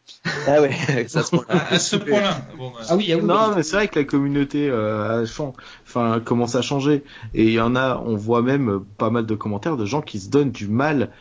Ah 0.47 0.61
ouais, 0.61 0.72
ça 1.07 1.23
se 1.23 1.35
à, 1.49 1.73
à 1.73 1.80
ce 1.80 1.95
point-là. 1.95 2.41
Bon, 2.57 2.69
bah, 2.72 2.80
Ah 2.89 2.95
oui, 2.95 3.11
ah 3.11 3.17
oui, 3.17 3.23
Non, 3.23 3.47
oui. 3.49 3.53
mais 3.57 3.63
c'est 3.63 3.76
vrai 3.77 3.88
que 3.88 3.99
la 3.99 4.05
communauté 4.05 4.67
euh, 4.69 5.26
enfin, 5.85 6.19
commence 6.23 6.55
à 6.55 6.61
changer. 6.61 7.03
Et 7.34 7.45
il 7.45 7.51
y 7.53 7.61
en 7.61 7.76
a, 7.76 7.97
on 8.05 8.15
voit 8.15 8.41
même 8.41 8.84
pas 8.97 9.09
mal 9.09 9.26
de 9.26 9.35
commentaires 9.35 9.77
de 9.77 9.85
gens 9.85 10.01
qui 10.01 10.19
se 10.19 10.30
donnent 10.30 10.51
du 10.51 10.67
mal, 10.67 11.11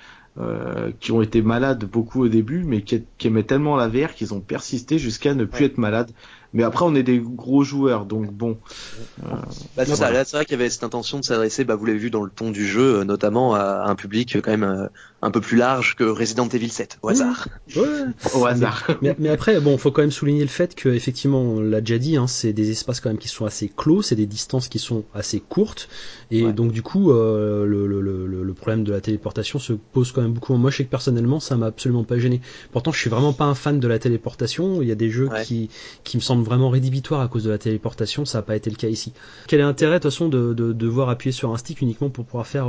euh, 0.41 0.91
qui 0.99 1.13
ont 1.13 1.23
été 1.23 1.43
malades 1.43 1.85
beaucoup 1.85 2.25
au 2.25 2.29
début, 2.29 2.65
mais 2.65 2.83
qui, 2.83 3.05
qui 3.19 3.29
aimaient 3.29 3.45
tellement 3.45 3.77
la 3.77 3.87
VR 3.89 4.15
qu'ils 4.15 4.35
ont 4.35 4.41
persisté 4.41 4.99
jusqu'à 4.99 5.35
ne 5.35 5.45
plus 5.45 5.61
Ouais. 5.61 5.71
être 5.71 5.79
malades. 5.79 6.11
Mais 6.55 6.63
après, 6.63 6.85
on 6.85 6.95
est 6.95 7.03
des 7.03 7.19
gros 7.21 7.65
joueurs, 7.65 8.07
donc 8.07 8.33
bon. 8.33 8.57
Bah, 9.77 9.85
c'est 9.85 9.97
ça, 9.97 10.11
là, 10.11 10.25
c'est 10.25 10.37
vrai 10.37 10.45
qu'il 10.47 10.57
y 10.59 10.61
avait 10.61 10.71
cette 10.71 10.85
intention 10.85 11.19
de 11.19 11.25
s'adresser, 11.25 11.65
bah, 11.65 11.75
vous 11.75 11.85
l'avez 11.85 11.99
vu 11.99 12.11
dans 12.11 12.23
le 12.23 12.31
ton 12.31 12.51
du 12.51 12.67
jeu, 12.67 13.01
euh, 13.01 13.05
notamment 13.05 13.55
à 13.55 13.85
un 13.89 13.95
public 13.97 14.37
euh, 14.37 14.41
quand 14.41 14.53
même 14.53 14.63
euh, 14.63 14.87
un 15.23 15.31
peu 15.31 15.41
plus 15.41 15.57
large 15.57 15.97
que 15.97 16.05
Resident 16.05 16.49
Evil 16.49 16.69
7, 16.69 16.99
au 17.03 17.09
hasard. 17.09 17.49
Ouais. 17.77 17.83
Au 18.35 18.47
hasard. 18.47 18.87
mais, 19.03 19.17
mais 19.19 19.29
après, 19.31 19.61
bon, 19.61 19.77
faut 19.79 19.91
quand 19.91 20.03
même 20.03 20.11
souligner 20.11 20.43
le 20.43 20.49
fait 20.49 20.75
que, 20.75 20.89
effectivement, 20.89 21.41
on 21.43 21.61
l'a 21.61 21.81
déjà 21.81 21.99
dit, 21.99 22.17
hein, 22.17 22.27
c'est 22.27 22.53
des 22.53 22.71
espaces 22.71 23.01
quand 23.01 23.11
même 23.11 23.19
qui 23.19 23.29
sont 23.29 23.47
assez 23.47 23.71
clos, 23.75 24.03
c'est 24.03 24.17
des 24.17 24.27
distances 24.27 24.69
qui 24.69 24.79
sont 24.79 25.05
assez 25.15 25.41
courtes, 25.41 25.89
et 26.31 26.45
Ouais. 26.45 26.53
donc 26.53 26.73
du 26.73 26.83
coup, 26.83 27.11
euh, 27.11 27.65
le, 27.67 27.87
le, 27.87 28.01
le, 28.01 28.27
le 28.45 28.55
problème 28.55 28.85
de 28.85 28.93
la 28.93 29.01
téléportation 29.01 29.59
se 29.59 29.73
pose 29.73 30.13
quand 30.13 30.23
même 30.23 30.33
beaucoup. 30.33 30.55
Moi, 30.55 30.71
je 30.71 30.77
sais 30.79 30.85
que 30.85 30.91
personnellement, 30.91 31.41
ça 31.41 31.57
m'a 31.57 31.67
absolument 31.67 32.05
pas 32.05 32.19
gêné. 32.19 32.41
Pourtant, 32.73 32.93
je 32.93 32.99
suis 33.01 33.11
vraiment 33.11 33.33
pas 33.33 33.45
un 33.45 33.55
fan 33.55 33.81
de 33.81 33.89
la 33.89 33.99
téléportation. 33.99 34.83
Il 34.83 34.89
y 34.89 34.93
a 34.93 34.95
des 34.97 35.11
jeux 35.11 35.29
Ouais. 35.29 35.43
qui, 35.45 35.71
qui 36.05 36.17
me 36.19 36.23
semblent 36.23 36.44
vraiment 36.45 36.71
rédhibitoires 36.71 37.21
à 37.21 37.29
cause 37.29 37.45
de 37.45 37.51
la 37.51 37.59
téléportation. 37.59 38.25
Ça 38.25 38.39
n'a 38.39 38.43
pas 38.43 38.55
été 38.57 38.71
le 38.71 38.77
cas 38.77 38.89
ici. 38.89 39.13
Quel 39.49 39.61
est 39.61 39.65
l'intérêt, 39.65 39.95
de 39.99 40.03
toute 40.03 40.13
façon, 40.13 40.29
de, 40.29 40.55
de, 40.55 40.67
de 40.69 40.73
devoir 40.73 41.09
appuyer 41.09 41.33
sur 41.33 41.51
un 41.53 41.57
stick 41.57 41.81
uniquement 41.81 42.11
pour 42.11 42.25
pouvoir 42.25 42.47
faire 42.47 42.67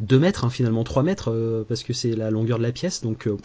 2 0.00 0.18
mètres, 0.18 0.44
hein, 0.44 0.50
finalement 0.50 0.84
3 0.84 1.02
mètres, 1.02 1.30
euh, 1.32 1.64
parce 1.68 1.82
que 1.82 1.92
c'est 1.92 2.14
la 2.14 2.30
longueur 2.30 2.58
de 2.58 2.62
la 2.62 2.72
pièce. 2.72 3.02
Donc, 3.02 3.26
euh, 3.26 3.36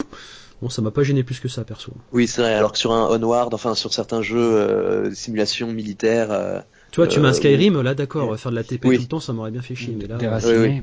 bon, 0.60 0.68
ça 0.68 0.82
m'a 0.82 0.90
pas 0.90 1.02
gêné 1.02 1.22
plus 1.24 1.40
que 1.40 1.48
ça, 1.48 1.64
perso. 1.64 1.92
Oui, 2.12 2.26
c'est 2.28 2.42
vrai, 2.42 2.54
alors 2.54 2.72
que 2.72 2.78
sur 2.78 2.92
un 2.92 3.08
Onward, 3.08 3.52
enfin 3.54 3.74
sur 3.74 3.92
certains 3.92 4.22
jeux 4.22 4.38
euh, 4.38 5.12
simulation 5.14 5.72
militaire, 5.72 6.28
euh, 6.30 6.60
Tu 6.90 6.96
vois, 7.00 7.06
tu 7.08 7.18
mets 7.20 7.26
un 7.26 7.30
Euh, 7.30 7.34
Skyrim, 7.34 7.80
là, 7.82 7.94
d'accord, 7.94 8.38
faire 8.38 8.50
de 8.50 8.56
la 8.56 8.64
TP 8.64 8.84
Oui. 8.86 8.96
tout 8.96 9.02
le 9.02 9.08
temps, 9.08 9.20
ça 9.20 9.32
m'aurait 9.32 9.50
bien 9.50 9.62
fait 9.62 9.74
chier. 9.74 9.96
Mais 9.98 10.06
là, 10.06 10.16
Déraciné. 10.18 10.58
Oui, 10.58 10.68
oui. 10.68 10.82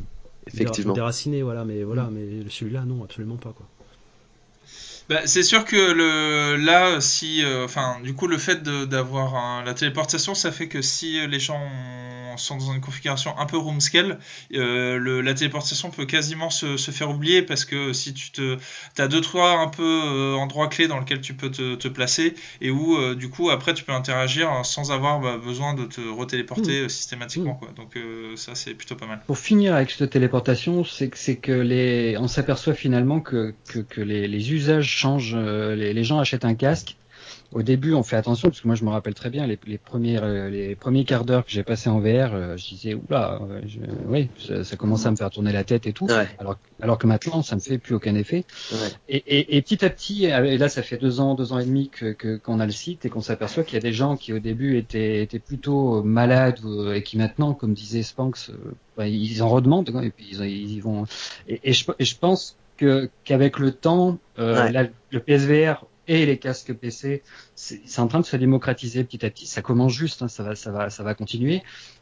effectivement. 0.53 0.94
déraciné, 0.94 1.44
voilà, 1.44 1.64
mais 1.66 1.84
voilà, 1.84 2.10
mais 2.11 2.49
celui-là, 2.49 2.84
non, 2.86 3.03
absolument 3.03 3.36
pas, 3.38 3.53
quoi. 3.56 3.66
Bah, 5.10 5.22
c'est 5.26 5.41
sûr 5.41 5.65
que 5.65 5.76
le 5.76 6.56
là 6.64 7.02
si 7.02 7.44
euh, 7.44 7.65
enfin 7.65 7.99
du 8.03 8.14
coup 8.14 8.27
le 8.27 8.38
fait 8.38 8.61
de- 8.61 8.86
d'avoir 8.86 9.36
un- 9.36 9.64
la 9.64 9.73
téléportation 9.73 10.36
ça 10.36 10.52
fait 10.52 10.68
que 10.68 10.84
si 10.84 11.26
les 11.26 11.40
gens 11.40 11.60
ont- 11.60 12.38
sont 12.38 12.57
dans 12.57 12.72
une 12.73 12.80
configuration 12.80 13.36
un 13.40 13.45
peu 13.48 13.57
room 13.57 13.81
scale 13.81 14.19
euh, 14.53 14.98
le, 14.99 15.22
la 15.22 15.34
téléportation 15.34 15.90
peut 15.90 16.06
quasiment 16.06 16.52
se, 16.52 16.77
se 16.77 16.91
faire 16.91 17.10
oublier 17.10 17.41
parce 17.41 17.65
que 17.65 17.91
si 17.91 18.14
tu 18.14 18.31
te 18.31 18.57
as 18.99 19.07
deux 19.07 19.19
trois 19.19 19.53
un 19.60 19.68
peu 19.68 19.84
euh, 19.84 20.36
endroits 20.36 20.68
clés 20.69 20.88
dans 20.88 20.99
lesquels 20.99 21.22
tu 21.22 21.34
peux 21.34 21.49
te, 21.49 21.73
te 21.76 21.88
placer 21.88 22.36
et 22.61 22.69
où 22.69 22.95
euh, 22.95 23.15
du 23.15 23.30
coup 23.30 23.49
après 23.49 23.73
tu 23.73 23.84
peux 23.84 23.91
interagir 23.91 24.64
sans 24.64 24.91
avoir 24.91 25.19
bah, 25.19 25.38
besoin 25.44 25.73
de 25.73 25.86
te 25.86 26.02
retéléporter 26.02 26.81
euh, 26.81 26.88
systématiquement 26.90 27.56
quoi. 27.56 27.69
Donc 27.76 27.98
euh, 27.98 28.36
ça 28.36 28.53
c'est 28.53 28.76
plutôt 28.76 28.95
pas 28.95 29.07
mal. 29.07 29.22
Pour 29.26 29.40
finir 29.40 29.73
avec 29.76 29.90
cette 29.91 30.11
téléportation, 30.11 30.84
c'est 30.84 31.10
que 31.10 31.18
c'est 31.18 31.38
que 31.38 31.52
les, 31.52 32.15
on 32.19 32.27
s'aperçoit 32.27 32.73
finalement 32.76 33.19
que 33.22 33.56
que, 33.69 33.80
que 33.80 34.02
les, 34.02 34.27
les 34.27 34.53
usages 34.53 34.99
changent. 35.00 35.34
euh, 35.36 35.76
Les, 35.76 35.94
les 35.94 36.04
gens 36.04 36.20
achètent 36.20 36.46
un 36.46 36.56
casque. 36.56 36.96
Au 37.52 37.64
début, 37.64 37.96
on 37.96 38.04
fait 38.04 38.16
attention 38.16 38.50
parce 38.50 38.62
que 38.62 38.68
moi, 38.68 38.76
je 38.76 38.84
me 38.86 38.92
rappelle 38.92 39.16
très 39.16 39.32
bien 39.32 39.48
les, 39.48 39.58
les 39.66 39.80
premiers 39.80 40.20
euh, 40.20 40.52
les 40.52 40.76
premiers 40.76 41.04
quarts 41.04 41.26
d'heure 41.26 41.44
que 41.44 41.50
j'ai 41.52 41.64
passé 41.64 41.90
en 41.90 42.00
VR. 42.00 42.32
euh, 42.34 42.58
je 42.58 42.68
disais 42.70 42.94
oula, 42.94 43.40
je, 43.66 43.80
oui, 44.08 44.30
ça, 44.38 44.64
ça 44.64 44.76
commence 44.76 45.08
à 45.08 45.12
me 45.12 45.16
faire 45.16 45.32
tourner 45.32 45.52
la 45.52 45.64
tête 45.64 45.88
et 45.88 45.94
tout. 45.94 46.06
Ouais. 46.06 46.28
Alors 46.38 46.58
alors 46.80 47.00
que 47.00 47.08
maintenant, 47.08 47.42
ça 47.42 47.56
me 47.56 47.60
fait 47.60 47.80
plus 47.80 47.96
aucun 47.96 48.14
effet. 48.14 48.46
Ouais. 48.72 48.78
Et, 49.10 49.18
et, 49.18 49.58
et 49.58 49.62
petit 49.64 49.84
à 49.84 49.90
petit, 49.90 50.26
et 50.26 50.58
là, 50.60 50.70
ça 50.70 50.84
fait 50.84 50.98
deux 50.98 51.20
ans, 51.22 51.34
deux 51.34 51.52
ans 51.52 51.58
et 51.58 51.66
demi 51.66 51.90
que 51.90 52.14
qu'on 52.38 52.60
a 52.60 52.66
le 52.68 52.72
site 52.72 53.06
et 53.06 53.10
qu'on 53.10 53.22
s'aperçoit 53.22 53.64
qu'il 53.64 53.74
y 53.74 53.78
a 53.78 53.82
des 53.90 53.94
gens 53.94 54.16
qui 54.16 54.32
au 54.32 54.40
début 54.40 54.78
étaient 54.78 55.24
étaient 55.24 55.40
plutôt 55.40 56.04
malades 56.04 56.60
et 56.94 57.02
qui 57.02 57.18
maintenant, 57.18 57.54
comme 57.56 57.74
disait 57.74 58.04
Spanx, 58.04 58.52
bah, 58.96 59.08
ils 59.08 59.42
en 59.42 59.50
redemandent 59.50 59.90
quoi, 59.92 60.06
et 60.06 60.12
puis 60.12 60.28
ils, 60.34 60.42
ils 60.46 60.72
y 60.74 60.80
vont. 60.82 61.06
Et, 61.48 61.60
et, 61.64 61.74
je, 61.74 61.84
et 61.98 62.06
je 62.06 62.16
pense 62.16 62.58
que 62.80 63.10
qu'avec 63.26 63.60
le 63.60 63.72
temps, 63.72 64.18
euh, 64.40 64.72
Ouais. 64.72 64.92
le 65.12 65.20
PSVR 65.20 65.86
et 66.08 66.26
les 66.26 66.38
casques 66.40 66.74
PC, 66.74 67.22
c'est 67.56 67.82
c'est 67.86 68.02
en 68.02 68.08
train 68.08 68.22
de 68.22 68.26
se 68.26 68.38
démocratiser 68.38 69.04
petit 69.04 69.26
à 69.26 69.30
petit. 69.30 69.46
Ça 69.48 69.62
commence 69.62 69.94
juste, 69.94 70.22
hein, 70.22 70.28
ça 70.28 70.44
va, 70.44 70.56
ça 70.56 70.72
va, 70.72 70.90
ça 70.90 71.04
va 71.04 71.14
continuer. 71.14 71.62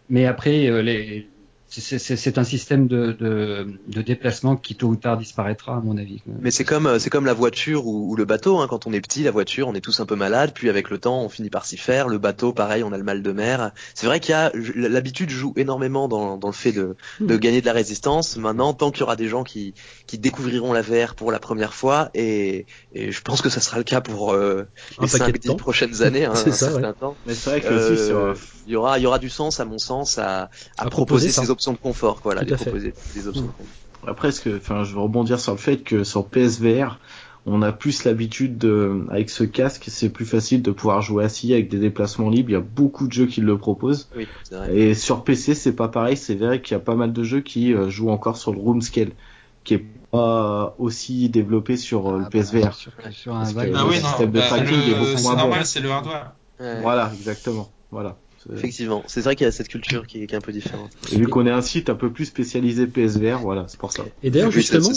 Mais 0.10 0.26
après, 0.26 0.68
euh, 0.68 0.82
les, 0.82 1.28
c'est- 1.68 2.00
c'est 2.00 2.16
c'est 2.18 2.38
un 2.38 2.44
système 2.44 2.88
de, 2.88 3.12
de, 3.14 3.82
de 3.88 4.02
déplacement 4.02 4.58
qui 4.58 4.76
tôt 4.78 4.88
ou 4.90 4.96
tard 4.96 5.18
disparaîtra, 5.18 5.78
à 5.78 5.82
mon 5.82 5.98
avis. 5.98 6.22
Mais 6.40 6.52
c'est 6.52 6.66
comme 6.66 6.86
euh, 6.86 7.00
c'est 7.00 7.10
comme 7.10 7.26
la 7.26 7.34
voiture 7.34 7.88
ou, 7.88 8.12
ou 8.12 8.16
le 8.16 8.24
bateau. 8.24 8.60
Hein. 8.60 8.68
Quand 8.68 8.86
on 8.86 8.94
est 8.94 9.02
petit, 9.02 9.24
la 9.24 9.32
voiture, 9.32 9.68
on 9.68 9.74
est 9.74 9.82
tous 9.82 10.00
un 10.02 10.06
peu 10.06 10.16
malade. 10.16 10.52
Puis 10.54 10.70
avec 10.70 10.92
le 10.92 11.00
temps, 11.00 11.24
on 11.24 11.30
finit 11.30 11.50
par 11.50 11.66
s'y 11.66 11.78
faire. 11.78 12.08
Le 12.10 12.20
bateau, 12.20 12.54
pareil, 12.54 12.84
on 12.84 12.92
a 12.92 12.98
le 12.98 13.04
mal 13.04 13.24
de 13.24 13.32
mer. 13.32 13.72
C'est 13.96 14.06
vrai 14.06 14.20
qu'il 14.20 14.32
y 14.34 14.36
a 14.36 14.52
l'habitude 14.54 15.32
joue 15.32 15.54
énormément 15.58 16.08
dans, 16.08 16.38
dans 16.38 16.48
le 16.50 16.54
fait 16.54 16.72
de, 16.72 16.96
de 17.26 17.38
Hmm. 17.38 17.38
gagner 17.38 17.62
de 17.62 17.66
la 17.66 17.74
résistance. 17.74 18.38
Maintenant, 18.38 18.74
tant 18.76 18.92
qu'il 18.92 19.00
y 19.00 19.04
aura 19.04 19.16
des 19.16 19.28
gens 19.28 19.44
qui, 19.44 19.74
qui 20.06 20.20
découvriront 20.20 20.74
la 20.74 20.84
VR 20.84 21.16
pour 21.16 21.32
la 21.32 21.40
première 21.40 21.74
fois, 21.74 22.12
et, 22.14 22.68
et 22.92 23.12
je 23.12 23.22
pense 23.22 23.42
que 23.42 23.50
ça 23.50 23.60
sera 23.60 23.78
le 23.80 23.84
cas 23.84 24.02
pour 24.02 24.32
euh, 24.34 24.64
les 25.00 25.08
paquet 25.08 25.34
de 25.34 25.40
5-10 25.40 25.40
temps. 25.40 25.58
prochaines 25.58 26.04
années, 26.04 26.26
hein, 26.26 26.46
C'est 26.46 26.52
un 26.52 26.58
ça, 26.58 26.70
certain 26.70 26.94
temps. 26.94 27.20
Mais 27.26 27.36
c'est 27.36 27.50
vrai 27.50 27.62
que 27.64 27.74
Euh, 27.74 27.74
aussi 27.74 27.98
sur, 27.98 28.38
il 28.66 28.72
y 28.72 28.76
aura 28.76 29.00
il 29.00 29.04
y 29.04 29.06
aura 29.08 29.20
du 29.20 29.30
sens 29.30 29.60
à 29.60 29.66
mon 29.66 29.78
sens 29.78 30.18
à, 30.18 30.50
à, 30.78 30.86
À 30.86 30.90
proposer, 30.90 31.30
proposer 31.30 31.32
ces 31.32 31.50
options 31.58 31.74
de 31.74 31.78
confort 31.78 32.22
quoi, 32.22 32.36
là, 32.36 32.42
Tout 32.42 32.48
les 32.52 32.56
proposer 32.56 32.94
des 33.16 33.28
options. 33.28 33.44
de 33.44 33.48
Mm. 33.48 33.52
confort. 33.52 33.74
Après, 34.06 34.32
ce 34.32 34.42
que, 34.42 34.58
enfin, 34.58 34.84
je 34.84 34.94
veux 34.94 35.02
rebondir 35.02 35.40
sur 35.40 35.54
le 35.54 35.58
fait 35.58 35.78
que 35.84 36.04
sur 36.04 36.28
PSVR, 36.28 37.00
on 37.48 37.62
a 37.64 37.72
plus 37.72 38.04
l'habitude 38.04 38.58
de, 38.58 39.06
avec 39.10 39.30
ce 39.30 39.44
casque, 39.44 39.86
c'est 39.88 40.10
plus 40.10 40.26
facile 40.26 40.62
de 40.62 40.70
pouvoir 40.72 41.02
jouer 41.02 41.24
assis 41.24 41.52
avec 41.54 41.68
des 41.70 41.80
déplacements 41.80 42.30
libres. 42.30 42.50
Il 42.52 42.54
y 42.54 42.58
a 42.58 42.62
beaucoup 42.62 43.08
de 43.08 43.14
jeux 43.14 43.26
qui 43.26 43.42
le 43.42 43.58
proposent. 43.58 44.10
Oui, 44.16 44.28
c'est 44.44 44.56
vrai. 44.56 44.78
Et 44.78 44.94
sur 44.94 45.24
PC, 45.24 45.56
c'est 45.56 45.74
pas 45.76 45.88
pareil. 45.88 46.16
C'est 46.16 46.36
vrai 46.36 46.62
qu'il 46.62 46.74
y 46.74 46.76
a 46.76 46.80
pas 46.80 46.96
mal 46.96 47.12
de 47.12 47.24
jeux 47.24 47.42
qui 47.42 47.74
euh, 47.74 47.90
jouent 47.90 48.10
encore 48.12 48.38
sur 48.38 48.52
le 48.54 48.60
room 48.60 48.82
scale, 48.82 49.12
qui 49.64 49.74
est 49.76 49.86
pas 50.12 50.76
aussi 50.78 51.30
développé 51.30 51.76
sur 51.76 52.08
euh, 52.08 52.20
Ah, 52.22 52.24
le 52.26 52.30
PSVR. 52.30 52.62
bah, 52.66 52.72
sur, 52.74 52.92
sur 53.12 53.34
un 53.36 53.40
Parce 53.40 53.54
que 53.54 53.60
Vive, 53.62 53.76
ah 53.76 53.84
le 53.84 53.90
oui 53.90 53.96
ouais. 53.96 54.02
non 54.02 54.08
système 54.10 54.32
de 54.32 54.40
bah, 54.40 54.48
tracking 54.48 54.76
le- 54.78 54.94
est 54.94 55.00
beaucoup 55.00 55.24
moins 55.24 55.36
normal 55.36 55.60
bon. 55.60 55.66
c'est 55.66 55.80
le 55.80 55.90
hardware 55.92 56.32
Ouais. 56.60 56.82
Voilà, 56.82 57.12
exactement. 57.14 57.70
Voilà. 57.92 58.18
Effectivement, 58.54 59.04
c'est 59.08 59.22
vrai 59.22 59.36
qu'il 59.36 59.46
y 59.46 59.48
a 59.48 59.52
cette 59.52 59.68
culture 59.68 60.08
qui 60.08 60.24
est, 60.24 60.28
qui 60.28 60.34
est 60.34 60.38
un 60.38 60.42
peu 60.42 60.52
différente. 60.52 60.90
Et 61.12 61.18
vu 61.18 61.28
qu'on 61.28 61.46
est 61.46 61.52
un 61.52 61.62
site 61.62 61.90
un 61.90 61.96
peu 61.96 62.12
plus 62.12 62.26
spécialisé 62.26 62.88
PSVR, 62.88 63.40
voilà, 63.40 63.66
c'est 63.68 63.80
pour 63.80 63.92
ça. 63.92 64.04
Et 64.24 64.30
d'ailleurs, 64.30 64.52
justement. 64.52 64.90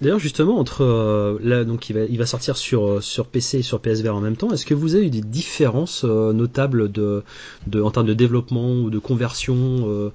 D'ailleurs, 0.00 0.18
justement, 0.18 0.58
entre 0.58 0.82
euh, 0.82 1.38
là, 1.42 1.64
donc 1.64 1.90
il 1.90 1.94
va, 1.94 2.04
il 2.04 2.18
va 2.18 2.26
sortir 2.26 2.56
sur 2.56 2.86
euh, 2.86 3.00
sur 3.00 3.26
PC 3.26 3.58
et 3.58 3.62
sur 3.62 3.80
PSVR 3.80 4.14
en 4.16 4.20
même 4.20 4.36
temps. 4.36 4.50
Est-ce 4.52 4.66
que 4.66 4.74
vous 4.74 4.94
avez 4.94 5.06
eu 5.06 5.10
des 5.10 5.20
différences 5.20 6.04
euh, 6.04 6.32
notables 6.32 6.90
de, 6.90 7.22
de 7.66 7.82
en 7.82 7.90
termes 7.90 8.06
de 8.06 8.14
développement 8.14 8.72
ou 8.72 8.90
de 8.90 8.98
conversion 8.98 9.54
euh, 9.88 10.12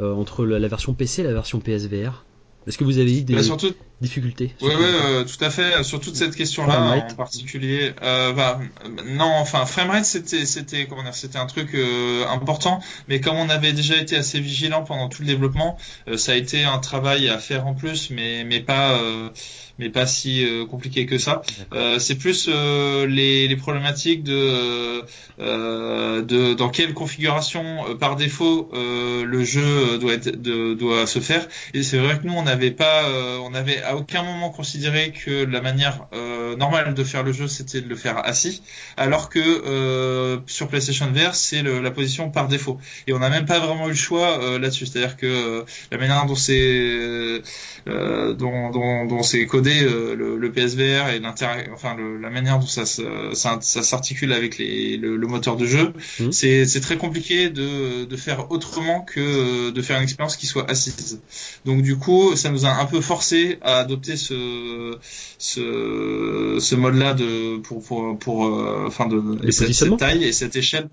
euh, 0.00 0.12
entre 0.14 0.44
la, 0.44 0.58
la 0.58 0.68
version 0.68 0.94
PC 0.94 1.22
et 1.22 1.24
la 1.24 1.32
version 1.32 1.60
PSVR 1.60 2.24
Est-ce 2.66 2.78
que 2.78 2.84
vous 2.84 2.98
avez 2.98 3.18
eu 3.18 3.22
des 3.22 3.34
Bah, 3.34 3.42
surtout 3.42 3.72
difficultés 4.00 4.54
Oui, 4.62 4.70
oui, 4.76 4.84
euh, 4.84 5.24
tout 5.24 5.44
à 5.44 5.50
fait. 5.50 5.82
Sur 5.82 6.00
toute 6.00 6.16
cette 6.16 6.34
question-là 6.34 6.80
en 6.80 7.14
particulier, 7.14 7.92
euh, 8.02 8.32
bah, 8.32 8.60
euh, 8.84 8.88
non, 9.06 9.32
enfin, 9.38 9.66
framerate, 9.66 10.04
c'était, 10.04 10.46
c'était, 10.46 10.86
comment 10.86 11.02
dire, 11.02 11.14
c'était 11.14 11.38
un 11.38 11.46
truc 11.46 11.74
euh, 11.74 12.26
important. 12.28 12.80
Mais 13.08 13.20
comme 13.20 13.36
on 13.36 13.48
avait 13.48 13.72
déjà 13.72 13.96
été 13.96 14.16
assez 14.16 14.40
vigilant 14.40 14.82
pendant 14.82 15.08
tout 15.08 15.22
le 15.22 15.28
développement, 15.28 15.76
euh, 16.08 16.16
ça 16.16 16.32
a 16.32 16.34
été 16.34 16.64
un 16.64 16.78
travail 16.78 17.28
à 17.28 17.38
faire 17.38 17.66
en 17.66 17.74
plus, 17.74 18.10
mais 18.10 18.44
mais 18.44 18.60
pas, 18.60 18.92
euh, 18.92 19.28
mais 19.78 19.88
pas 19.88 20.06
si 20.06 20.44
euh, 20.44 20.66
compliqué 20.66 21.06
que 21.06 21.18
ça. 21.18 21.42
Euh, 21.72 21.98
c'est 21.98 22.16
plus 22.16 22.48
euh, 22.48 23.06
les, 23.06 23.48
les 23.48 23.56
problématiques 23.56 24.22
de, 24.22 25.02
euh, 25.40 26.22
de 26.22 26.54
dans 26.54 26.68
quelle 26.68 26.94
configuration 26.94 27.84
euh, 27.88 27.94
par 27.94 28.16
défaut 28.16 28.70
euh, 28.74 29.24
le 29.24 29.44
jeu 29.44 29.98
doit 29.98 30.14
être, 30.14 30.40
de, 30.40 30.74
doit 30.74 31.06
se 31.06 31.18
faire. 31.18 31.46
Et 31.74 31.82
c'est 31.82 31.98
vrai 31.98 32.18
que 32.18 32.26
nous, 32.26 32.34
on 32.34 32.42
n'avait 32.42 32.70
pas, 32.70 33.04
euh, 33.04 33.38
on 33.42 33.54
avait 33.54 33.82
à 33.90 33.96
aucun 33.96 34.22
moment 34.22 34.50
considéré 34.50 35.12
que 35.12 35.44
la 35.44 35.60
manière 35.60 36.06
euh, 36.12 36.56
normale 36.56 36.94
de 36.94 37.04
faire 37.04 37.22
le 37.22 37.32
jeu, 37.32 37.48
c'était 37.48 37.80
de 37.80 37.88
le 37.88 37.96
faire 37.96 38.18
assis, 38.24 38.62
alors 38.96 39.28
que 39.28 39.40
euh, 39.40 40.38
sur 40.46 40.68
PlayStation 40.68 41.06
VR, 41.12 41.34
c'est 41.34 41.62
la 41.62 41.90
position 41.90 42.30
par 42.30 42.48
défaut. 42.48 42.78
Et 43.06 43.12
on 43.12 43.18
n'a 43.18 43.30
même 43.30 43.46
pas 43.46 43.58
vraiment 43.58 43.86
eu 43.86 43.90
le 43.90 43.94
choix 43.96 44.40
euh, 44.42 44.58
là-dessus. 44.58 44.86
C'est-à-dire 44.86 45.16
que 45.16 45.64
la 45.90 45.98
manière 45.98 46.24
dont 46.26 46.34
c'est 46.34 47.42
dont, 47.86 48.70
dont, 48.70 49.06
dont 49.06 49.22
c'est 49.22 49.44
codé 49.46 49.80
le, 49.80 50.36
le 50.36 50.52
PSVR 50.52 51.08
et 51.10 51.20
enfin 51.72 51.94
le, 51.96 52.18
la 52.18 52.30
manière 52.30 52.58
dont 52.58 52.66
ça 52.66 52.84
se- 52.86 53.30
ça, 53.34 53.58
ça 53.60 53.82
s'articule 53.82 54.32
avec 54.32 54.58
les, 54.58 54.96
le, 54.96 55.16
le 55.16 55.26
moteur 55.26 55.56
de 55.56 55.66
jeu, 55.66 55.92
Mhm. 56.20 56.32
c'est 56.32 56.66
c'est 56.66 56.80
très 56.80 56.96
compliqué 56.96 57.48
de, 57.50 58.04
de 58.04 58.16
faire 58.16 58.50
autrement 58.50 59.00
que 59.02 59.70
de 59.70 59.82
faire 59.82 59.96
une 59.98 60.02
expérience 60.04 60.36
qui 60.36 60.46
soit 60.46 60.68
assise. 60.70 61.20
Donc 61.64 61.82
du 61.82 61.96
coup, 61.96 62.36
ça 62.36 62.50
nous 62.50 62.66
a 62.66 62.70
un 62.70 62.84
peu 62.86 63.00
forcé 63.00 63.58
à 63.62 63.79
adopter 63.80 64.16
ce, 64.16 64.98
ce 65.38 66.74
mode-là 66.74 67.14
de 67.14 67.58
pour 67.58 67.82
pour 67.82 68.18
pour 68.18 68.46
euh, 68.46 68.84
enfin 68.86 69.06
de 69.06 69.38
et 69.46 69.52
cette 69.52 69.96
taille 69.96 70.24
et 70.24 70.32
cette 70.32 70.56
échelle. 70.56 70.88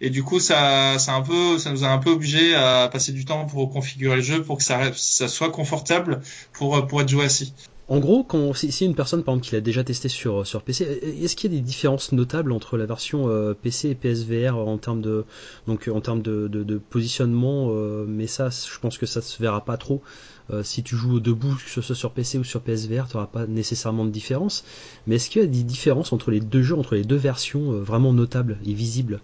Et 0.00 0.10
du 0.10 0.22
coup, 0.22 0.40
ça 0.40 0.98
ça 0.98 1.14
un 1.14 1.22
peu 1.22 1.58
ça 1.58 1.70
nous 1.70 1.84
a 1.84 1.88
un 1.88 1.98
peu 1.98 2.10
obligé 2.10 2.54
à 2.54 2.88
passer 2.90 3.12
du 3.12 3.24
temps 3.24 3.46
pour 3.46 3.70
configurer 3.70 4.16
le 4.16 4.22
jeu 4.22 4.42
pour 4.42 4.58
que 4.58 4.64
ça 4.64 4.92
ça 4.94 5.28
soit 5.28 5.50
confortable 5.50 6.20
pour 6.52 6.86
pour 6.86 7.00
être 7.00 7.08
joué 7.08 7.24
assis. 7.24 7.54
En 7.88 8.00
gros, 8.00 8.22
quand 8.22 8.52
si, 8.52 8.84
une 8.84 8.94
personne 8.94 9.24
par 9.24 9.34
exemple 9.34 9.48
qui 9.48 9.54
l'a 9.54 9.62
déjà 9.62 9.82
testé 9.82 10.08
sur 10.10 10.46
sur 10.46 10.62
PC, 10.62 10.84
est-ce 10.84 11.34
qu'il 11.34 11.50
y 11.50 11.56
a 11.56 11.58
des 11.58 11.64
différences 11.64 12.12
notables 12.12 12.52
entre 12.52 12.76
la 12.76 12.84
version 12.84 13.28
euh, 13.30 13.54
PC 13.54 13.88
et 13.90 13.94
PSVR 13.94 14.58
en 14.58 14.76
termes 14.76 15.00
de 15.00 15.24
donc 15.66 15.88
en 15.92 16.00
termes 16.02 16.20
de, 16.20 16.48
de, 16.48 16.62
de 16.64 16.76
positionnement 16.78 17.68
euh, 17.70 18.04
Mais 18.06 18.26
ça, 18.26 18.50
je 18.50 18.78
pense 18.78 18.98
que 18.98 19.06
ça 19.06 19.22
se 19.22 19.42
verra 19.42 19.64
pas 19.64 19.78
trop. 19.78 20.02
Euh, 20.50 20.62
si 20.62 20.82
tu 20.82 20.96
joues 20.96 21.18
debout, 21.18 21.54
que 21.54 21.70
ce 21.70 21.80
soit 21.80 21.94
sur 21.94 22.12
PC 22.12 22.36
ou 22.38 22.44
sur 22.44 22.60
PSVR, 22.60 23.08
tu 23.08 23.16
n'auras 23.16 23.28
pas 23.28 23.46
nécessairement 23.46 24.04
de 24.04 24.10
différence. 24.10 24.64
Mais 25.06 25.16
est-ce 25.16 25.30
qu'il 25.30 25.40
y 25.40 25.44
a 25.44 25.48
des 25.48 25.62
différences 25.62 26.12
entre 26.12 26.30
les 26.30 26.40
deux 26.40 26.62
jeux, 26.62 26.76
entre 26.76 26.94
les 26.94 27.04
deux 27.04 27.16
versions 27.16 27.72
vraiment 27.72 28.12
notables 28.12 28.58
et 28.66 28.74
visibles? 28.74 29.20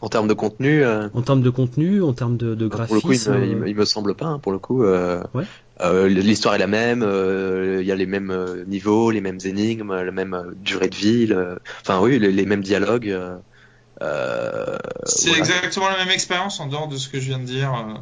En 0.00 0.08
termes 0.08 0.28
de 0.28 0.34
contenu, 0.34 0.84
euh, 0.84 1.08
En 1.12 1.22
termes 1.22 1.42
de 1.42 1.50
contenu, 1.50 2.02
en 2.02 2.12
termes 2.12 2.36
de, 2.36 2.54
de 2.54 2.66
pour 2.84 2.94
le 2.94 3.00
coup, 3.00 3.12
il 3.12 3.18
graphisme 3.18 3.32
me, 3.32 3.46
me- 3.56 3.68
il 3.68 3.74
me 3.76 3.84
semble 3.84 4.14
pas. 4.14 4.26
hein, 4.26 4.38
pour 4.38 4.52
le 4.52 4.58
coup, 4.58 4.84
euh, 4.84 5.22
Ouais. 5.34 5.44
Euh, 5.82 6.08
l'histoire 6.08 6.54
est 6.54 6.58
la 6.58 6.66
même. 6.66 7.02
euh, 7.02 7.78
Il 7.80 7.86
y 7.86 7.92
a 7.92 7.96
les 7.96 8.06
mêmes 8.06 8.30
euh, 8.30 8.64
niveaux, 8.66 9.10
les 9.10 9.20
mêmes 9.20 9.38
énigmes, 9.44 9.92
la 9.94 10.10
même 10.12 10.34
euh, 10.34 10.52
durée 10.56 10.88
de 10.88 10.96
vie. 10.96 11.26
le- 11.26 11.58
Enfin, 11.82 12.00
oui, 12.00 12.18
les, 12.18 12.32
les 12.32 12.46
mêmes 12.46 12.62
dialogues. 12.62 13.08
euh, 13.10 13.38
euh, 14.02 14.78
C'est 15.04 15.30
voilà. 15.30 15.38
exactement 15.40 15.88
la 15.88 15.96
même 15.96 16.10
expérience 16.10 16.60
en 16.60 16.66
dehors 16.68 16.86
de 16.88 16.96
ce 16.96 17.08
que 17.08 17.18
je 17.18 17.26
viens 17.26 17.38
de 17.40 17.44
dire 17.44 17.74
euh, 17.74 17.94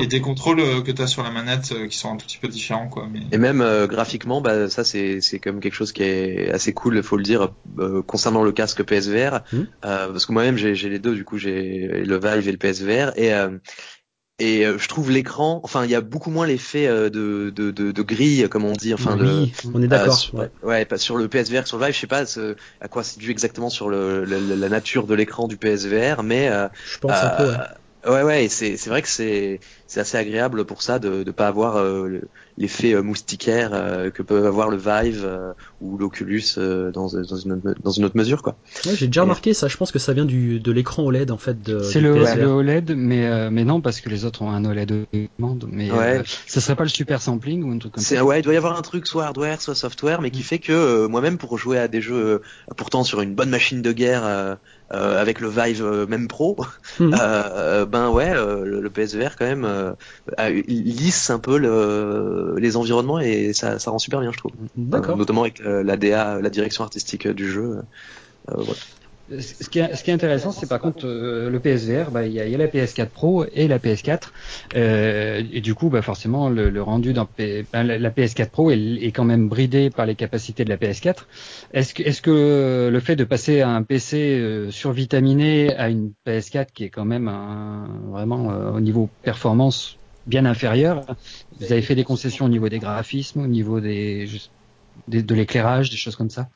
et 0.00 0.06
des 0.06 0.20
contrôles 0.20 0.60
euh, 0.60 0.80
que 0.82 0.90
tu 0.90 1.02
as 1.02 1.06
sur 1.06 1.22
la 1.22 1.30
manette 1.30 1.72
euh, 1.72 1.88
qui 1.88 1.96
sont 1.98 2.10
un 2.12 2.16
tout 2.16 2.24
petit 2.26 2.38
peu 2.38 2.48
différents 2.48 2.88
quoi. 2.88 3.06
Mais 3.08 3.20
Et 3.30 3.38
même 3.38 3.62
euh, 3.62 3.86
graphiquement, 3.86 4.42
bah, 4.42 4.68
ça 4.68 4.84
c'est 4.84 5.22
c'est 5.22 5.40
comme 5.40 5.60
quelque 5.60 5.72
chose 5.72 5.92
qui 5.92 6.02
est 6.02 6.50
assez 6.50 6.74
cool, 6.74 7.02
faut 7.02 7.16
le 7.16 7.22
dire, 7.22 7.54
euh, 7.78 8.02
concernant 8.02 8.42
le 8.44 8.52
casque 8.52 8.82
PSVR, 8.82 9.42
euh, 9.86 10.08
parce 10.12 10.26
que 10.26 10.32
moi-même 10.32 10.58
j'ai 10.58 10.74
j'ai 10.74 10.90
les 10.90 10.98
deux, 10.98 11.14
du 11.14 11.24
coup 11.24 11.38
j'ai 11.38 11.88
le 12.04 12.18
Vive 12.18 12.46
et 12.48 12.52
le 12.52 12.58
PSVR, 12.58 13.12
et 13.18 13.32
euh, 13.32 13.58
et 14.42 14.66
euh, 14.66 14.78
je 14.78 14.88
trouve 14.88 15.10
l'écran, 15.10 15.60
enfin 15.64 15.84
il 15.84 15.90
y 15.90 15.94
a 15.94 16.00
beaucoup 16.00 16.30
moins 16.30 16.46
l'effet 16.46 16.86
euh, 16.86 17.10
de, 17.10 17.50
de 17.54 17.70
de 17.70 17.92
de 17.92 18.02
grille 18.02 18.48
comme 18.50 18.64
on 18.64 18.72
dit, 18.72 18.92
enfin 18.94 19.16
de 19.16 19.24
oui, 19.24 19.52
on 19.74 19.82
est 19.82 19.88
d'accord. 19.88 20.14
euh, 20.14 20.16
sur, 20.18 20.34
ouais. 20.34 20.50
ouais, 20.62 20.84
pas 20.84 20.98
sur 20.98 21.16
le 21.16 21.28
PSVR, 21.28 21.66
sur 21.66 21.78
le 21.78 21.84
Vive, 21.84 21.94
je 21.94 22.00
sais 22.00 22.06
pas 22.06 22.26
ce- 22.26 22.56
à 22.80 22.88
quoi 22.88 23.04
c'est 23.04 23.18
dû 23.20 23.30
exactement 23.30 23.70
sur 23.70 23.88
le, 23.88 24.24
le- 24.24 24.54
la 24.54 24.68
nature 24.68 25.06
de 25.06 25.14
l'écran 25.14 25.48
du 25.48 25.56
PSVR, 25.56 26.22
mais 26.22 26.48
euh, 26.48 26.68
Je 26.84 26.98
pense 26.98 27.12
un 27.22 27.30
peu. 27.30 27.44
Ouais. 27.50 27.56
Ouais, 28.04 28.22
ouais, 28.24 28.44
et 28.46 28.48
c'est 28.48 28.76
c'est 28.76 28.90
vrai 28.90 29.00
que 29.00 29.08
c'est 29.08 29.60
c'est 29.86 30.00
assez 30.00 30.16
agréable 30.16 30.64
pour 30.66 30.82
ça 30.82 30.98
de 30.98 31.22
de 31.22 31.30
pas 31.30 31.46
avoir 31.46 31.76
euh, 31.76 32.08
le- 32.08 32.30
l'effet 32.58 32.94
euh, 32.94 33.02
moustiquaire 33.02 33.70
euh, 33.72 34.10
que 34.10 34.22
peut 34.22 34.46
avoir 34.46 34.68
le 34.68 34.76
Vive 34.76 35.22
euh, 35.24 35.52
ou 35.80 35.96
l'Oculus 35.96 36.42
euh, 36.58 36.90
dans 36.90 37.06
dans 37.08 37.36
une 37.36 37.52
autre, 37.52 37.74
dans 37.82 37.90
une 37.90 38.04
autre 38.04 38.16
mesure 38.16 38.42
quoi. 38.42 38.56
Ouais, 38.86 38.94
j'ai 38.94 39.06
déjà 39.06 39.20
Et- 39.20 39.24
remarqué 39.24 39.54
ça. 39.54 39.68
Je 39.68 39.76
pense 39.76 39.90
que 39.92 39.98
ça 39.98 40.12
vient 40.12 40.24
du 40.24 40.60
de 40.60 40.72
l'écran 40.72 41.04
OLED 41.04 41.30
en 41.30 41.38
fait 41.38 41.62
de. 41.62 41.80
C'est 41.80 42.00
le, 42.00 42.12
OLED, 42.46 42.94
mais, 42.96 43.26
euh, 43.26 43.48
mais 43.50 43.64
non, 43.64 43.80
parce 43.80 44.00
que 44.00 44.08
les 44.08 44.24
autres 44.24 44.42
ont 44.42 44.50
un 44.50 44.64
OLED 44.64 45.06
demande. 45.38 45.66
Mais 45.70 45.90
Ouais. 45.90 46.18
euh, 46.18 46.22
ça 46.46 46.60
serait 46.60 46.76
pas 46.76 46.82
le 46.84 46.88
super 46.90 47.22
sampling 47.22 47.62
ou 47.64 47.70
un 47.72 47.78
truc 47.78 47.92
comme 47.94 48.02
C'est 48.02 48.16
ça 48.16 48.24
ouais, 48.24 48.40
il 48.40 48.42
doit 48.42 48.54
y 48.54 48.56
avoir 48.56 48.76
un 48.78 48.82
truc 48.82 49.06
soit 49.06 49.24
hardware 49.24 49.60
soit 49.60 49.74
software, 49.74 50.20
mais 50.20 50.30
qui 50.30 50.42
fait 50.42 50.58
que 50.58 50.72
euh, 50.72 51.08
moi-même 51.08 51.38
pour 51.38 51.56
jouer 51.58 51.78
à 51.78 51.88
des 51.88 52.00
jeux 52.00 52.14
euh, 52.14 52.38
pourtant 52.76 53.04
sur 53.04 53.20
une 53.22 53.34
bonne 53.34 53.50
machine 53.50 53.82
de 53.82 53.92
guerre 53.92 54.58
euh, 54.92 55.20
avec 55.20 55.40
le 55.40 55.48
Vive 55.48 55.84
euh, 55.84 56.06
même 56.06 56.28
pro, 56.28 56.56
Mhm. 57.00 57.14
euh, 57.18 57.86
ben 57.86 58.10
ouais, 58.10 58.30
euh, 58.30 58.64
le, 58.64 58.80
le 58.80 58.90
PSVR 58.90 59.36
quand 59.36 59.46
même 59.46 59.64
euh, 59.64 59.92
lisse 60.66 61.30
un 61.30 61.38
peu 61.38 61.58
le, 61.58 62.54
les 62.58 62.76
environnements 62.76 63.18
et 63.18 63.52
ça 63.52 63.78
ça 63.78 63.90
rend 63.90 63.98
super 63.98 64.20
bien 64.20 64.32
je 64.32 64.38
trouve. 64.38 64.52
D'accord. 64.76 65.16
Notamment 65.16 65.42
avec 65.42 65.60
la 65.60 65.96
DA, 65.96 66.40
la 66.40 66.50
direction 66.50 66.84
artistique 66.84 67.26
du 67.28 67.50
jeu. 67.50 67.78
Euh, 68.50 68.54
voilà. 68.56 68.80
Ce 69.28 69.68
qui 69.68 69.78
est, 69.78 69.94
ce 69.94 70.02
qui 70.02 70.10
est 70.10 70.14
intéressant, 70.14 70.50
c'est 70.50 70.66
par 70.66 70.80
contre 70.80 71.06
euh, 71.06 71.48
le 71.48 71.60
PSVR, 71.60 72.10
bah, 72.10 72.26
il 72.26 72.32
y, 72.32 72.40
a, 72.40 72.46
y 72.48 72.54
a 72.54 72.58
la 72.58 72.66
PS4 72.68 73.12
Pro 73.12 73.44
et 73.52 73.68
la 73.68 73.78
PS4, 73.78 74.32
euh, 74.74 75.42
et 75.50 75.60
du 75.60 75.74
coup, 75.74 75.90
bah, 75.90 76.02
forcément, 76.02 76.48
le, 76.50 76.70
le 76.70 76.82
rendu 76.82 77.12
dans 77.12 77.24
P- 77.26 77.66
ben, 77.72 77.84
la, 77.84 77.98
la 77.98 78.10
PS4 78.10 78.50
Pro 78.50 78.70
est, 78.72 78.78
est 78.78 79.12
quand 79.12 79.24
même 79.24 79.48
bridé 79.48 79.90
par 79.90 80.06
les 80.06 80.16
capacités 80.16 80.64
de 80.64 80.70
la 80.70 80.76
PS4. 80.76 81.28
Est-ce 81.72 81.94
que, 81.94 82.02
est-ce 82.02 82.20
que 82.20 82.90
le 82.92 83.00
fait 83.00 83.14
de 83.16 83.24
passer 83.24 83.60
à 83.60 83.70
un 83.70 83.84
PC 83.84 84.38
euh, 84.40 84.70
survitaminé 84.72 85.74
à 85.76 85.88
une 85.88 86.12
PS4 86.24 86.72
qui 86.72 86.84
est 86.84 86.90
quand 86.90 87.04
même 87.04 87.28
un, 87.28 88.00
vraiment 88.10 88.50
euh, 88.52 88.72
au 88.72 88.80
niveau 88.80 89.14
performance 89.22 89.98
bien 90.26 90.44
inférieur, 90.46 91.06
vous 91.58 91.72
avez 91.72 91.82
fait 91.82 91.94
des 91.94 92.04
concessions 92.04 92.46
au 92.46 92.48
niveau 92.48 92.68
des 92.68 92.78
graphismes, 92.80 93.40
au 93.40 93.46
niveau 93.46 93.80
des, 93.80 94.26
des- 95.06 95.22
de 95.22 95.34
l'éclairage, 95.34 95.90
des 95.90 95.96
choses 95.96 96.16
comme 96.16 96.30
ça? 96.30 96.48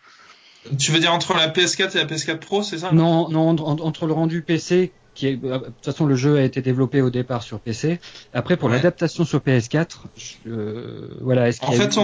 Tu 0.79 0.93
veux 0.93 0.99
dire 0.99 1.13
entre 1.13 1.35
la 1.35 1.49
PS4 1.49 1.97
et 1.97 1.99
la 1.99 2.07
PS4 2.07 2.39
Pro, 2.39 2.63
c'est 2.63 2.79
ça 2.79 2.93
Non, 2.93 3.29
non, 3.29 3.49
entre, 3.49 4.07
le 4.07 4.13
rendu 4.13 4.43
PC, 4.43 4.93
qui 5.17 5.27
est, 5.29 5.45
euh, 5.45 5.59
de 5.59 5.65
toute 5.65 5.85
façon, 5.85 6.07
le 6.07 6.15
jeu 6.15 6.37
a 6.37 6.43
été 6.43 6.63
développé 6.63 7.01
au 7.03 7.11
départ 7.11 7.43
sur 7.43 7.59
PC. 7.59 7.99
Après, 8.35 8.57
pour 8.57 8.69
Ouais. 8.69 8.77
l'adaptation 8.77 9.25
sur 9.25 9.41
PS4, 9.41 10.05
je- 10.17 10.49
euh, 10.49 11.09
voilà, 11.23 11.49
est-ce 11.49 11.65
En 11.65 11.73
fait, 11.73 11.97
eu, 11.97 11.99
euh, 11.99 12.03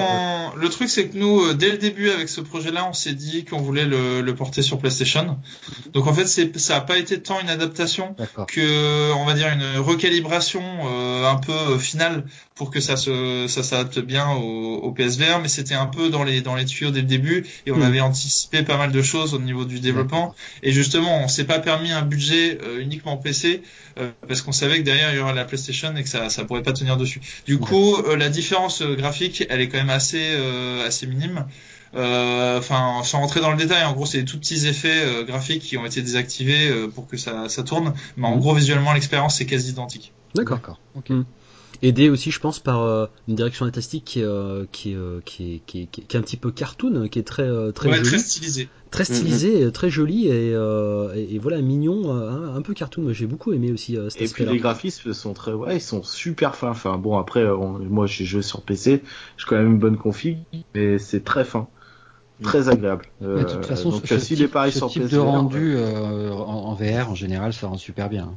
on... 0.53 0.57
le 0.57 0.69
truc, 0.71 0.89
c'est 0.89 1.09
que 1.09 1.17
nous, 1.17 1.43
euh, 1.43 1.55
dès 1.55 1.71
le 1.71 1.79
début, 1.79 2.11
avec 2.11 2.29
ce 2.29 2.41
projet-là, 2.41 2.89
on 2.89 2.93
s'est 2.95 3.13
dit 3.13 3.45
qu'on 3.45 3.59
voulait 3.61 3.85
le, 3.85 4.23
le 4.23 4.35
porter 4.35 4.63
sur 4.63 4.79
PlayStation. 4.79 5.39
Donc, 5.93 6.07
en 6.07 6.15
fait, 6.15 6.27
c'est, 6.27 6.59
ça 6.59 6.75
n'a 6.75 6.81
pas 6.81 6.97
été 6.99 7.21
tant 7.21 7.39
une 7.41 7.51
adaptation 7.51 8.15
que, 8.47 9.13
on 9.13 9.25
va 9.27 9.35
dire, 9.35 9.49
une 9.53 9.79
recalibration 9.81 10.63
euh, 10.87 11.27
un 11.31 11.37
peu 11.37 11.53
euh, 11.53 11.79
finale 11.79 12.25
pour 12.55 12.71
que 12.71 12.81
ça 12.81 12.97
se, 12.97 13.47
ça 13.49 13.63
s'adapte 13.63 13.99
bien 13.99 14.31
au, 14.31 14.77
au 14.83 14.93
PSVR. 14.93 15.41
Mais 15.43 15.49
c'était 15.49 15.75
un 15.75 15.87
peu 15.87 16.09
dans 16.11 16.25
les, 16.25 16.41
dans 16.41 16.55
les 16.55 16.65
tuyaux 16.65 16.91
dès 16.91 17.01
le 17.01 17.07
début 17.07 17.45
et 17.67 17.73
on 17.73 17.77
Mhm. 17.77 17.83
avait 17.83 18.01
anticipé 18.01 18.63
pas 18.63 18.77
mal 18.77 18.93
de 18.93 19.03
choses 19.03 19.35
au 19.35 19.39
niveau 19.39 19.65
du 19.65 19.81
développement. 19.81 20.35
Et 20.63 20.73
justement, 20.73 21.23
on 21.25 21.29
s'est 21.29 21.45
pas 21.45 21.59
permis 21.59 21.91
un 21.93 22.03
budget 22.03 22.59
euh, 22.63 22.81
uniquement 23.03 23.17
PC 23.17 23.63
euh, 23.99 24.11
parce 24.27 24.43
qu'on 24.43 24.53
savait 24.53 24.79
que 24.79 24.83
derrière 24.85 25.13
il 25.13 25.17
y 25.17 25.21
aurait 25.21 25.35
la 25.35 25.45
PlayStation 25.45 25.95
et 25.97 26.03
que 26.03 26.09
ça, 26.09 26.31
ça 26.31 26.45
pourrait 26.45 26.63
pas 26.63 26.73
tenir 26.73 26.97
dessus. 26.97 27.21
Du 27.47 27.59
coup, 27.59 27.97
euh, 27.97 28.17
la 28.17 28.29
différence 28.29 28.83
euh, 28.83 28.95
graphique, 28.95 29.45
elle 29.49 29.61
est 29.61 29.69
quand 29.69 29.79
même 29.79 29.91
assez, 29.91 30.21
euh, 30.23 30.87
assez 30.87 31.07
minime. 31.07 31.47
Euh, 31.95 32.59
Enfin, 32.59 33.03
sans 33.05 33.21
rentrer 33.21 33.41
dans 33.41 33.51
le 33.51 33.57
détail, 33.57 33.85
en 33.85 33.93
gros, 33.93 34.07
c'est 34.07 34.19
des 34.19 34.25
tout 34.25 34.39
petits 34.39 34.67
effets 34.67 35.03
euh, 35.05 35.25
graphiques 35.25 35.63
qui 35.63 35.77
ont 35.77 35.85
été 35.85 36.01
désactivés 36.01 36.69
euh, 36.69 36.89
pour 36.89 37.07
que 37.09 37.17
ça, 37.17 37.49
ça 37.49 37.63
tourne. 37.63 37.93
Mais 38.17 38.27
en 38.29 38.35
Mhm. 38.35 38.41
gros, 38.41 38.55
visuellement, 38.55 38.93
l'expérience 38.93 39.37
c'est 39.37 39.47
quasi 39.47 39.71
identique. 39.71 40.13
D'accord. 40.35 40.59
D'accord. 40.59 40.79
Ok. 40.95 41.11
Mm. 41.11 41.25
Aidé 41.83 42.09
aussi, 42.11 42.31
je 42.31 42.39
pense, 42.41 42.61
par 42.61 42.83
euh, 42.83 43.07
une 43.29 43.35
direction 43.35 43.67
artistique 43.67 44.05
qui 44.05 44.21
est, 44.21 44.25
euh, 44.25 44.67
qui, 44.71 44.93
est, 44.93 44.97
euh, 44.97 45.21
qui, 45.25 45.55
est, 45.55 45.59
qui, 45.67 45.83
est, 45.83 45.87
qui 45.87 46.01
est 46.01 46.17
un 46.17 46.23
petit 46.23 46.37
peu 46.37 46.51
cartoon, 46.53 47.09
qui 47.09 47.19
est 47.19 47.23
très, 47.25 47.43
euh, 47.43 47.73
très 47.73 47.89
ouais, 47.89 47.97
jolie, 47.97 48.11
très 48.11 48.19
très, 48.19 48.25
stylisé. 48.25 48.69
stylisé, 49.05 49.73
très 49.73 49.91
joli 49.91 50.29
et, 50.29 50.53
euh, 50.55 51.13
et, 51.17 51.35
et 51.35 51.39
voilà 51.39 51.61
mignon, 51.61 52.13
un, 52.13 52.55
un 52.55 52.63
peu 52.63 52.73
cartoon. 52.75 53.03
Moi, 53.03 53.13
J'ai 53.13 53.27
beaucoup 53.27 53.53
aimé 53.53 53.73
aussi 53.73 53.97
euh, 53.97 54.11
cet 54.11 54.23
Et 54.23 54.29
puis 54.29 54.45
les 54.45 54.59
graphismes 54.59 55.13
sont 55.13 55.33
très, 55.35 55.53
ouais, 55.53 55.77
ils 55.77 55.81
sont 55.81 56.03
super 56.03 56.55
fins. 56.55 56.71
Enfin 56.71 56.99
bon, 56.99 57.19
après, 57.19 57.45
on- 57.47 57.79
moi 57.81 58.07
j'ai 58.07 58.25
joué 58.25 58.43
sur 58.43 58.63
PC, 58.63 59.03
j'ai 59.37 59.45
quand 59.49 59.57
même 59.57 59.73
une 59.73 59.79
bonne 59.79 59.97
config, 59.97 60.39
mais 60.75 60.99
c'est 60.99 61.25
très 61.25 61.45
fin, 61.45 61.67
très 62.43 62.69
agréable. 62.69 63.07
Euh, 63.23 63.37
Mais 63.39 63.45
de 63.45 63.51
toute 63.51 63.67
façon, 63.67 63.91
donc 63.91 64.07
ce, 64.07 64.15
type, 64.15 64.41
est 64.41 64.49
pareil 64.49 64.73
ce 64.73 64.79
sur 64.79 64.89
type 64.89 65.03
PSVR, 65.03 65.17
de 65.17 65.19
rendu 65.19 65.75
euh, 65.77 66.33
en, 66.33 66.71
en 66.71 66.75
VR, 66.75 67.11
en 67.11 67.15
général, 67.15 67.53
ça 67.53 67.67
rend 67.69 67.79
super 67.79 68.09
bien. 68.09 68.33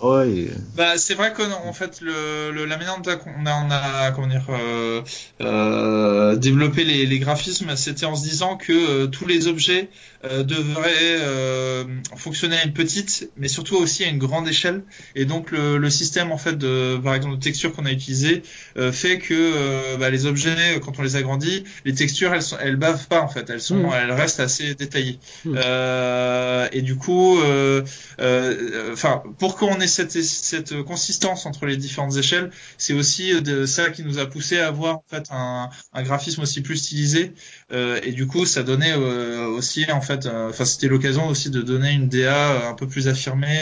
Ouais, 0.00 0.48
Bah, 0.74 0.98
c'est 0.98 1.14
vrai 1.14 1.32
qu'en 1.32 1.50
en 1.66 1.72
fait, 1.72 2.00
le, 2.00 2.50
le, 2.52 2.64
la 2.64 2.76
manière 2.76 3.00
dont 3.00 3.10
on 3.26 3.46
a, 3.46 3.54
on 3.64 3.70
a 3.70 4.12
comment 4.12 4.26
dire, 4.28 4.46
euh, 4.50 5.02
euh, 5.40 6.36
développé 6.36 6.84
les, 6.84 7.06
les 7.06 7.18
graphismes, 7.18 7.74
c'était 7.76 8.06
en 8.06 8.14
se 8.16 8.22
disant 8.22 8.56
que 8.56 8.72
euh, 8.72 9.06
tous 9.08 9.26
les 9.26 9.48
objets 9.48 9.90
euh, 10.24 10.42
devraient 10.44 10.88
euh, 11.20 11.84
fonctionner 12.16 12.56
à 12.56 12.64
une 12.64 12.72
petite, 12.72 13.30
mais 13.36 13.48
surtout 13.48 13.76
aussi 13.76 14.04
à 14.04 14.08
une 14.08 14.18
grande 14.18 14.48
échelle. 14.48 14.84
Et 15.14 15.24
donc 15.24 15.50
le, 15.50 15.76
le 15.78 15.90
système 15.90 16.30
en 16.32 16.38
fait 16.38 16.56
de, 16.56 16.98
par 17.02 17.14
exemple, 17.14 17.36
de 17.36 17.40
texture 17.42 17.72
qu'on 17.74 17.86
a 17.86 17.92
utilisé 17.92 18.42
euh, 18.76 18.92
fait 18.92 19.18
que 19.18 19.34
euh, 19.34 19.96
bah, 19.96 20.10
les 20.10 20.26
objets, 20.26 20.80
quand 20.84 20.98
on 20.98 21.02
les 21.02 21.16
agrandit, 21.16 21.64
les 21.84 21.94
textures, 21.94 22.32
elles, 22.34 22.42
sont, 22.42 22.56
elles 22.60 22.76
bavent 22.76 23.08
pas 23.08 23.20
en 23.20 23.28
fait, 23.28 23.50
elles 23.50 23.60
sont, 23.60 23.76
Mhm. 23.80 23.92
elles 23.92 24.12
restent 24.12 24.40
assez 24.40 24.74
détaillées. 24.74 25.18
Euh, 25.54 26.68
et 26.72 26.82
du 26.82 26.96
coup, 26.96 27.38
euh, 27.40 27.82
euh, 28.20 28.92
enfin, 28.92 29.22
pour 29.38 29.56
qu'on 29.56 29.80
ait 29.80 29.86
cette, 29.90 30.12
cette 30.22 30.82
consistance 30.82 31.46
entre 31.46 31.66
les 31.66 31.76
différentes 31.76 32.16
échelles, 32.16 32.50
c'est 32.78 32.94
aussi 32.94 33.40
de 33.42 33.66
ça 33.66 33.90
qui 33.90 34.02
nous 34.02 34.18
a 34.18 34.26
poussé 34.26 34.58
à 34.58 34.68
avoir 34.68 34.96
en 34.96 35.04
fait 35.08 35.24
un 35.30 36.02
graphisme 36.02 36.42
aussi 36.42 36.62
plus 36.62 36.76
stylisé. 36.76 37.32
Euh, 37.72 38.00
et 38.02 38.12
du 38.12 38.26
coup, 38.26 38.46
ça 38.46 38.62
donnait 38.62 38.92
euh, 38.92 39.46
aussi 39.46 39.86
en 39.92 40.00
fait, 40.00 40.26
euh, 40.26 40.48
enfin, 40.48 40.64
c'était 40.64 40.88
l'occasion 40.88 41.28
aussi 41.28 41.50
de 41.50 41.62
donner 41.62 41.92
une 41.92 42.08
DA 42.08 42.68
un 42.68 42.74
peu 42.74 42.88
plus 42.88 43.06
affirmée 43.06 43.60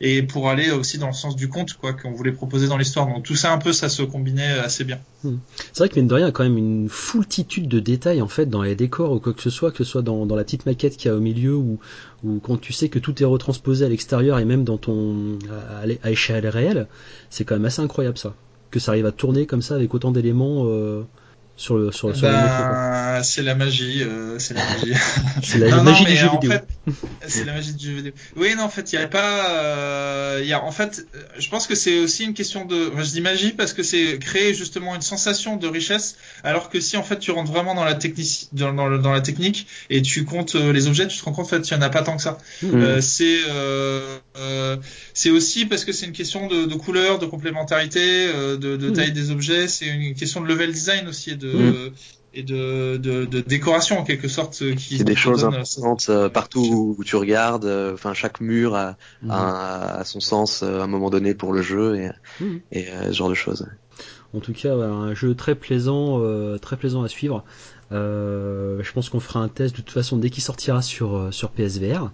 et 0.00 0.22
pour 0.22 0.48
aller 0.48 0.70
aussi 0.70 0.98
dans 0.98 1.06
le 1.06 1.12
sens 1.12 1.36
du 1.36 1.48
conte, 1.48 1.74
quoi, 1.74 1.92
qu'on 1.92 2.12
voulait 2.12 2.32
proposer 2.32 2.66
dans 2.66 2.76
l'histoire. 2.76 3.06
Donc 3.06 3.24
tout 3.24 3.36
ça 3.36 3.52
un 3.52 3.58
peu, 3.58 3.72
ça 3.72 3.88
se 3.88 4.02
combinait 4.02 4.52
assez 4.52 4.84
bien. 4.84 4.98
C'est 5.22 5.78
vrai 5.78 5.88
que 5.88 5.96
mine 5.96 6.08
de 6.08 6.14
rien, 6.14 6.26
a 6.26 6.32
quand 6.32 6.44
même 6.44 6.58
une 6.58 6.88
foultitude 6.88 7.68
de 7.68 7.80
détails 7.80 8.22
en 8.22 8.28
fait 8.28 8.46
dans 8.46 8.62
les 8.62 8.74
décors 8.74 9.12
ou 9.12 9.20
quoi 9.20 9.32
que 9.32 9.42
ce 9.42 9.50
soit, 9.50 9.70
que 9.70 9.78
ce 9.78 9.84
soit 9.84 10.02
dans, 10.02 10.26
la 10.26 10.44
petite 10.44 10.66
maquette 10.66 10.96
qu'il 10.96 11.10
y 11.10 11.14
a 11.14 11.16
au 11.16 11.20
milieu 11.20 11.54
ou, 11.54 11.78
ou 12.24 12.40
quand 12.40 12.60
tu 12.60 12.72
sais 12.72 12.88
que 12.88 12.98
tout 12.98 13.22
est 13.22 13.26
retransposé 13.26 13.84
à 13.84 13.88
l'extérieur 13.88 14.38
et 14.38 14.44
même 14.44 14.64
dans 14.64 14.78
ton 14.78 15.38
à 16.02 16.10
échelle 16.10 16.46
réelle, 16.48 16.88
c'est 17.30 17.44
quand 17.44 17.54
même 17.54 17.64
assez 17.64 17.82
incroyable 17.82 18.18
ça. 18.18 18.34
Que 18.70 18.80
ça 18.80 18.92
arrive 18.92 19.06
à 19.06 19.12
tourner 19.12 19.46
comme 19.46 19.62
ça 19.62 19.76
avec 19.76 19.94
autant 19.94 20.10
d'éléments. 20.10 20.66
Euh, 21.56 21.62
sur 21.62 21.76
le 21.78 21.92
sur, 21.92 22.14
sur 22.14 22.28
bah, 22.28 23.22
c'est 23.22 23.42
la 23.42 23.54
magie 23.54 24.02
euh, 24.02 24.38
c'est 24.38 24.54
la 24.54 24.64
magie. 24.64 24.92
C'est 25.42 25.58
la, 25.58 25.82
magie 25.82 26.04
du 26.04 26.16
jeu 26.16 26.28
vidéo. 26.30 26.52
c'est 27.26 27.44
la 27.44 27.54
magie 27.54 27.72
du 27.72 27.86
jeu 27.86 27.96
vidéo. 27.96 28.12
Oui 28.36 28.54
non 28.56 28.64
en 28.64 28.68
fait 28.68 28.92
il 28.92 28.96
y 28.96 29.02
a 29.02 29.06
pas 29.06 29.50
euh, 29.50 30.40
il 30.42 30.48
y 30.48 30.52
a 30.52 30.62
en 30.62 30.72
fait 30.72 31.06
je 31.38 31.48
pense 31.48 31.66
que 31.66 31.74
c'est 31.74 31.98
aussi 31.98 32.24
une 32.24 32.34
question 32.34 32.64
de 32.64 32.92
je 32.96 33.10
dis 33.10 33.20
magie 33.20 33.52
parce 33.52 33.72
que 33.72 33.82
c'est 33.82 34.18
créer 34.18 34.54
justement 34.54 34.94
une 34.94 35.02
sensation 35.02 35.56
de 35.56 35.66
richesse 35.66 36.16
alors 36.44 36.68
que 36.68 36.80
si 36.80 36.96
en 36.96 37.02
fait 37.02 37.18
tu 37.18 37.30
rentres 37.30 37.50
vraiment 37.50 37.74
dans 37.74 37.84
la 37.84 37.94
technique 37.94 38.48
dans, 38.52 38.72
dans, 38.72 38.98
dans 38.98 39.12
la 39.12 39.20
technique 39.20 39.66
et 39.90 40.02
tu 40.02 40.24
comptes 40.24 40.56
euh, 40.56 40.72
les 40.72 40.88
objets 40.88 41.06
tu 41.08 41.18
te 41.18 41.24
rends 41.24 41.32
compte 41.32 41.46
en 41.46 41.48
fait 41.48 41.68
il 41.68 41.72
y 41.72 41.76
en 41.76 41.82
a 41.82 41.88
pas 41.88 42.02
tant 42.02 42.16
que 42.16 42.22
ça. 42.22 42.38
Mmh. 42.62 42.74
euh, 42.74 43.00
c'est 43.00 43.38
euh, 43.48 44.76
c'est 45.14 45.30
aussi 45.30 45.64
parce 45.64 45.84
que 45.84 45.92
c'est 45.92 46.06
une 46.06 46.12
question 46.12 46.48
de, 46.48 46.66
de 46.66 46.74
couleur 46.74 47.18
de 47.18 47.26
complémentarité 47.26 48.26
de, 48.32 48.56
de 48.56 48.76
mmh. 48.76 48.92
taille 48.92 49.12
des 49.12 49.30
objets 49.30 49.68
c'est 49.68 49.86
une 49.86 50.14
question 50.14 50.40
de 50.40 50.46
level 50.46 50.72
design 50.72 51.08
aussi 51.08 51.30
et 51.30 51.36
de 51.46 51.52
de, 51.52 51.92
et 52.36 52.42
de, 52.42 52.98
de, 52.98 53.24
de, 53.24 53.40
décoration 53.40 53.98
en 53.98 54.04
quelque 54.04 54.28
sorte 54.28 54.60
euh, 54.62 54.74
qui 54.74 54.98
c'est 54.98 55.04
des 55.04 55.16
choses 55.16 55.44
importantes 55.44 56.06
euh, 56.10 56.28
partout 56.28 56.94
où 56.98 57.02
tu 57.02 57.16
regardes 57.16 57.64
euh, 57.64 57.94
enfin 57.94 58.12
chaque 58.12 58.40
mur 58.40 58.74
a, 58.74 58.96
mmh. 59.22 59.30
a, 59.30 59.98
a, 60.00 60.04
son 60.04 60.20
sens 60.20 60.62
à 60.62 60.82
un 60.82 60.86
moment 60.86 61.08
donné 61.08 61.34
pour 61.34 61.52
le 61.52 61.62
jeu 61.62 61.96
et, 61.96 62.10
mmh. 62.40 62.56
et 62.72 62.86
ce 63.06 63.12
genre 63.12 63.30
de 63.30 63.34
choses 63.34 63.66
en 64.36 64.40
tout 64.40 64.52
cas 64.52 64.74
un 64.74 65.14
jeu 65.14 65.34
très 65.34 65.54
plaisant 65.54 66.20
euh, 66.20 66.58
très 66.58 66.76
plaisant 66.76 67.02
à 67.02 67.08
suivre 67.08 67.44
euh, 67.92 68.82
je 68.82 68.92
pense 68.92 69.08
qu'on 69.08 69.20
fera 69.20 69.40
un 69.40 69.48
test 69.48 69.76
de 69.76 69.80
toute 69.80 69.92
façon 69.92 70.16
dès 70.16 70.30
qu'il 70.30 70.42
sortira 70.42 70.82
sur 70.82 71.28
sur 71.32 71.50
PSVR 71.50 72.10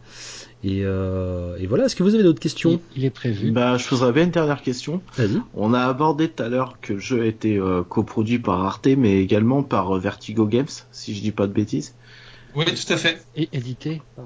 et, 0.64 0.82
euh, 0.84 1.56
et, 1.58 1.66
voilà, 1.66 1.86
est-ce 1.86 1.96
que 1.96 2.04
vous 2.04 2.14
avez 2.14 2.22
d'autres 2.22 2.40
questions? 2.40 2.80
Il, 2.94 3.04
est 3.04 3.10
prévu. 3.10 3.50
Bah, 3.50 3.76
je 3.78 3.88
poserais 3.88 4.12
bien 4.12 4.24
une 4.24 4.30
dernière 4.30 4.62
question. 4.62 5.02
Vas-y. 5.16 5.40
On 5.54 5.74
a 5.74 5.80
abordé 5.80 6.28
tout 6.28 6.42
à 6.42 6.48
l'heure 6.48 6.78
que 6.80 6.92
le 6.92 6.98
jeu 7.00 7.22
a 7.22 7.26
été 7.26 7.56
euh, 7.56 7.82
coproduit 7.82 8.38
par 8.38 8.64
Arte, 8.64 8.86
mais 8.96 9.20
également 9.20 9.64
par 9.64 9.96
euh, 9.96 9.98
Vertigo 9.98 10.46
Games, 10.46 10.68
si 10.92 11.16
je 11.16 11.20
dis 11.20 11.32
pas 11.32 11.48
de 11.48 11.52
bêtises. 11.52 11.94
Oui, 12.54 12.64
tout 12.66 12.92
à 12.92 12.96
fait. 12.96 13.24
Et 13.34 13.48
édité 13.52 14.02
par... 14.14 14.24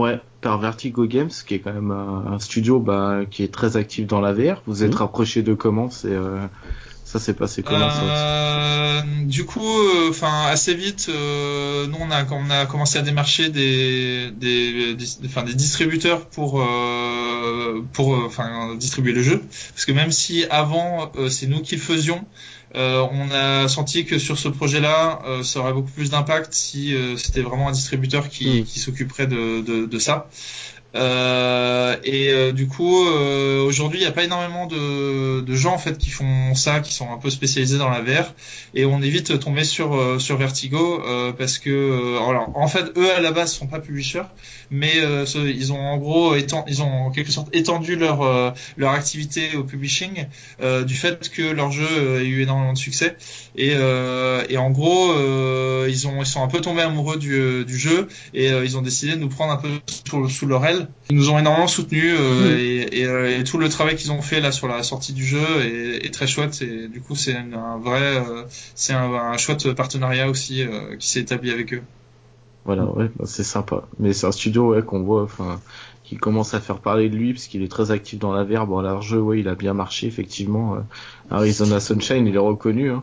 Ouais, 0.00 0.20
par 0.42 0.60
Vertigo 0.60 1.06
Games, 1.06 1.30
qui 1.46 1.54
est 1.54 1.58
quand 1.58 1.72
même 1.72 1.90
un, 1.90 2.32
un 2.32 2.38
studio 2.38 2.78
bah, 2.78 3.22
qui 3.28 3.42
est 3.42 3.52
très 3.52 3.76
actif 3.76 4.06
dans 4.06 4.20
la 4.20 4.32
VR. 4.32 4.62
Vous 4.66 4.84
êtes 4.84 4.92
mmh. 4.92 4.98
rapproché 4.98 5.42
de 5.42 5.54
comment? 5.54 5.90
C'est 5.90 6.12
euh, 6.12 6.38
ça 7.14 7.20
s'est 7.20 7.34
passé 7.34 7.62
comment 7.62 7.88
euh, 8.02 9.00
Du 9.24 9.44
coup, 9.44 9.60
euh, 9.60 10.10
enfin 10.10 10.46
assez 10.48 10.74
vite, 10.74 11.06
euh, 11.08 11.86
nous 11.86 11.98
on 12.00 12.10
a 12.10 12.24
on 12.28 12.50
a 12.50 12.66
commencé 12.66 12.98
à 12.98 13.02
démarcher 13.02 13.50
des 13.50 14.32
des 14.32 14.96
enfin 15.24 15.44
des, 15.44 15.54
distributeurs 15.54 16.26
pour 16.26 16.60
euh, 16.60 17.86
pour 17.92 18.08
enfin 18.26 18.74
distribuer 18.74 19.12
le 19.12 19.22
jeu, 19.22 19.44
parce 19.74 19.84
que 19.84 19.92
même 19.92 20.10
si 20.10 20.44
avant 20.50 21.12
c'est 21.28 21.46
nous 21.46 21.62
qui 21.62 21.76
le 21.76 21.80
faisions, 21.80 22.24
on 22.74 23.30
a 23.30 23.68
senti 23.68 24.04
que 24.04 24.18
sur 24.18 24.36
ce 24.36 24.48
projet-là, 24.48 25.22
ça 25.44 25.60
aurait 25.60 25.72
beaucoup 25.72 25.92
plus 25.92 26.10
d'impact 26.10 26.52
si 26.52 26.92
c'était 27.16 27.42
vraiment 27.42 27.68
un 27.68 27.72
distributeur 27.72 28.28
qui, 28.28 28.62
mm. 28.62 28.64
qui 28.64 28.80
s'occuperait 28.80 29.28
de, 29.28 29.60
de, 29.60 29.86
de, 29.86 29.98
ça. 30.00 30.28
Euh, 30.94 31.96
et 32.04 32.30
euh, 32.30 32.52
du 32.52 32.68
coup, 32.68 33.04
euh, 33.06 33.64
aujourd'hui, 33.64 33.98
il 33.98 34.02
n'y 34.02 34.08
a 34.08 34.12
pas 34.12 34.24
énormément 34.24 34.66
de, 34.66 35.40
de, 35.40 35.54
gens 35.56 35.74
en 35.74 35.78
fait 35.78 35.98
qui 35.98 36.10
font 36.10 36.54
ça, 36.54 36.80
qui 36.80 36.92
sont 36.92 37.10
un 37.10 37.18
peu 37.18 37.30
spécialisés 37.30 37.78
dans 37.78 37.88
la 37.88 38.00
VR, 38.00 38.32
et 38.74 38.84
on 38.84 39.02
évite 39.02 39.32
de 39.32 39.36
tomber 39.36 39.64
sur 39.64 39.94
euh, 39.94 40.18
sur 40.18 40.36
Vertigo 40.36 41.02
parce 41.36 41.58
que 41.58 42.16
alors 42.28 42.50
en 42.54 42.68
fait, 42.68 42.96
eux 42.96 43.10
à 43.12 43.20
la 43.20 43.32
base 43.32 43.52
sont 43.52 43.66
pas 43.66 43.80
publishers, 43.80 44.22
mais 44.70 44.92
ils 45.34 45.72
ont 45.72 45.80
en 45.80 45.96
gros 45.96 46.36
ils 46.36 46.82
ont 46.82 47.06
en 47.06 47.10
quelque 47.10 47.32
sorte 47.32 47.54
étendu 47.54 47.96
leur 47.96 48.54
leur 48.76 48.92
activité 48.92 49.56
au 49.56 49.64
publishing 49.64 50.26
du 50.86 50.94
fait 50.94 51.28
que 51.30 51.42
leur 51.42 51.72
jeu 51.72 52.18
a 52.18 52.22
eu 52.22 52.42
énormément 52.42 52.72
de 52.72 52.78
succès, 52.78 53.16
et, 53.56 53.72
et 53.72 54.56
en 54.56 54.70
gros, 54.70 55.12
ils 55.88 56.06
ont 56.06 56.20
ils 56.20 56.26
sont 56.26 56.42
un 56.42 56.48
peu 56.48 56.60
tombés 56.60 56.82
amoureux 56.82 57.16
du, 57.16 57.64
du 57.64 57.78
jeu 57.78 58.08
et 58.32 58.48
ils 58.48 58.76
ont 58.76 58.82
décidé 58.82 59.12
de 59.12 59.18
nous 59.18 59.28
prendre 59.28 59.52
un 59.52 59.56
peu 59.56 59.68
sous, 60.08 60.28
sous 60.28 60.46
leur 60.46 60.64
aile 60.64 60.83
ils 61.10 61.16
nous 61.16 61.30
ont 61.30 61.38
énormément 61.38 61.66
soutenus 61.66 62.16
euh, 62.18 62.44
mmh. 62.44 62.58
et, 62.58 63.00
et, 63.00 63.06
euh, 63.06 63.38
et, 63.38 63.44
tout 63.44 63.58
le 63.58 63.68
travail 63.68 63.96
qu'ils 63.96 64.12
ont 64.12 64.22
fait 64.22 64.40
là 64.40 64.52
sur 64.52 64.68
la 64.68 64.82
sortie 64.82 65.12
du 65.12 65.24
jeu 65.24 65.44
est, 65.60 66.06
est 66.06 66.12
très 66.12 66.26
chouette. 66.26 66.62
Et 66.62 66.88
du 66.88 67.00
coup, 67.00 67.14
c'est 67.14 67.36
un 67.36 67.78
vrai, 67.78 68.16
euh, 68.16 68.44
c'est 68.74 68.92
un, 68.92 69.12
un, 69.12 69.36
chouette 69.36 69.72
partenariat 69.72 70.28
aussi 70.28 70.64
qui 70.98 71.08
s'est 71.08 71.20
établi 71.20 71.50
avec 71.50 71.74
eux. 71.74 71.82
Voilà, 72.64 72.84
ouais, 72.84 73.10
bah, 73.16 73.24
c'est 73.26 73.44
sympa. 73.44 73.86
Mais 73.98 74.12
c'est 74.12 74.26
un 74.26 74.32
studio 74.32 74.74
ouais, 74.74 74.82
qu'on 74.82 75.02
voit, 75.02 75.22
enfin, 75.22 75.60
qui 76.02 76.16
commence 76.16 76.54
à 76.54 76.60
faire 76.60 76.78
parler 76.78 77.10
de 77.10 77.16
lui 77.16 77.34
parce 77.34 77.46
qu'il 77.46 77.62
est 77.62 77.70
très 77.70 77.90
actif 77.90 78.18
dans 78.18 78.32
la 78.32 78.44
VR. 78.44 78.66
Bon, 78.66 78.80
leur 78.80 79.02
jeu, 79.02 79.20
ouais, 79.20 79.40
il 79.40 79.48
a 79.48 79.54
bien 79.54 79.74
marché 79.74 80.06
effectivement. 80.06 80.78
Arizona 81.30 81.80
Sunshine, 81.80 82.26
il 82.26 82.34
est 82.34 82.38
reconnu. 82.38 82.90
Hein. 82.90 83.02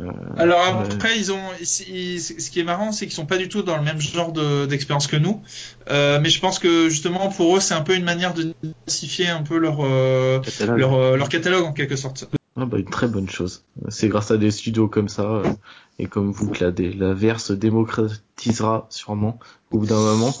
Euh, 0.00 0.12
Alors 0.36 0.60
après, 0.64 1.18
ils 1.18 1.32
ont, 1.32 1.42
ce 1.62 2.50
qui 2.50 2.60
est 2.60 2.64
marrant, 2.64 2.92
c'est 2.92 3.06
qu'ils 3.06 3.14
sont 3.14 3.26
pas 3.26 3.38
du 3.38 3.48
tout 3.48 3.62
dans 3.62 3.76
le 3.76 3.82
même 3.82 4.00
genre 4.00 4.32
d'expérience 4.66 5.06
que 5.06 5.16
nous. 5.16 5.42
Euh, 5.90 6.20
mais 6.20 6.30
je 6.30 6.40
pense 6.40 6.58
que 6.58 6.88
justement 6.88 7.28
pour 7.28 7.56
eux, 7.56 7.60
c'est 7.60 7.74
un 7.74 7.82
peu 7.82 7.94
une 7.94 8.04
manière 8.04 8.34
de 8.34 8.54
diversifier 8.62 9.28
un 9.28 9.42
peu 9.42 9.58
leur 9.58 9.78
euh, 9.80 10.40
catalogue. 10.40 10.78
Leur, 10.78 10.94
euh, 10.94 11.16
leur, 11.16 11.28
catalogue 11.28 11.64
en 11.64 11.72
quelque 11.72 11.96
sorte. 11.96 12.28
Ah 12.60 12.66
bah, 12.66 12.78
une 12.78 12.90
très 12.90 13.06
bonne 13.06 13.28
chose. 13.28 13.64
C'est 13.88 14.08
grâce 14.08 14.30
à 14.30 14.36
des 14.36 14.50
studios 14.50 14.88
comme 14.88 15.08
ça 15.08 15.22
euh, 15.22 15.52
et 15.98 16.06
comme 16.06 16.32
vous 16.32 16.50
que 16.50 16.64
la, 16.64 16.72
la 16.72 17.14
VR 17.14 17.38
se 17.38 17.52
démocratisera 17.52 18.86
sûrement 18.90 19.38
au 19.70 19.78
bout 19.78 19.86
d'un 19.86 20.00
moment. 20.00 20.34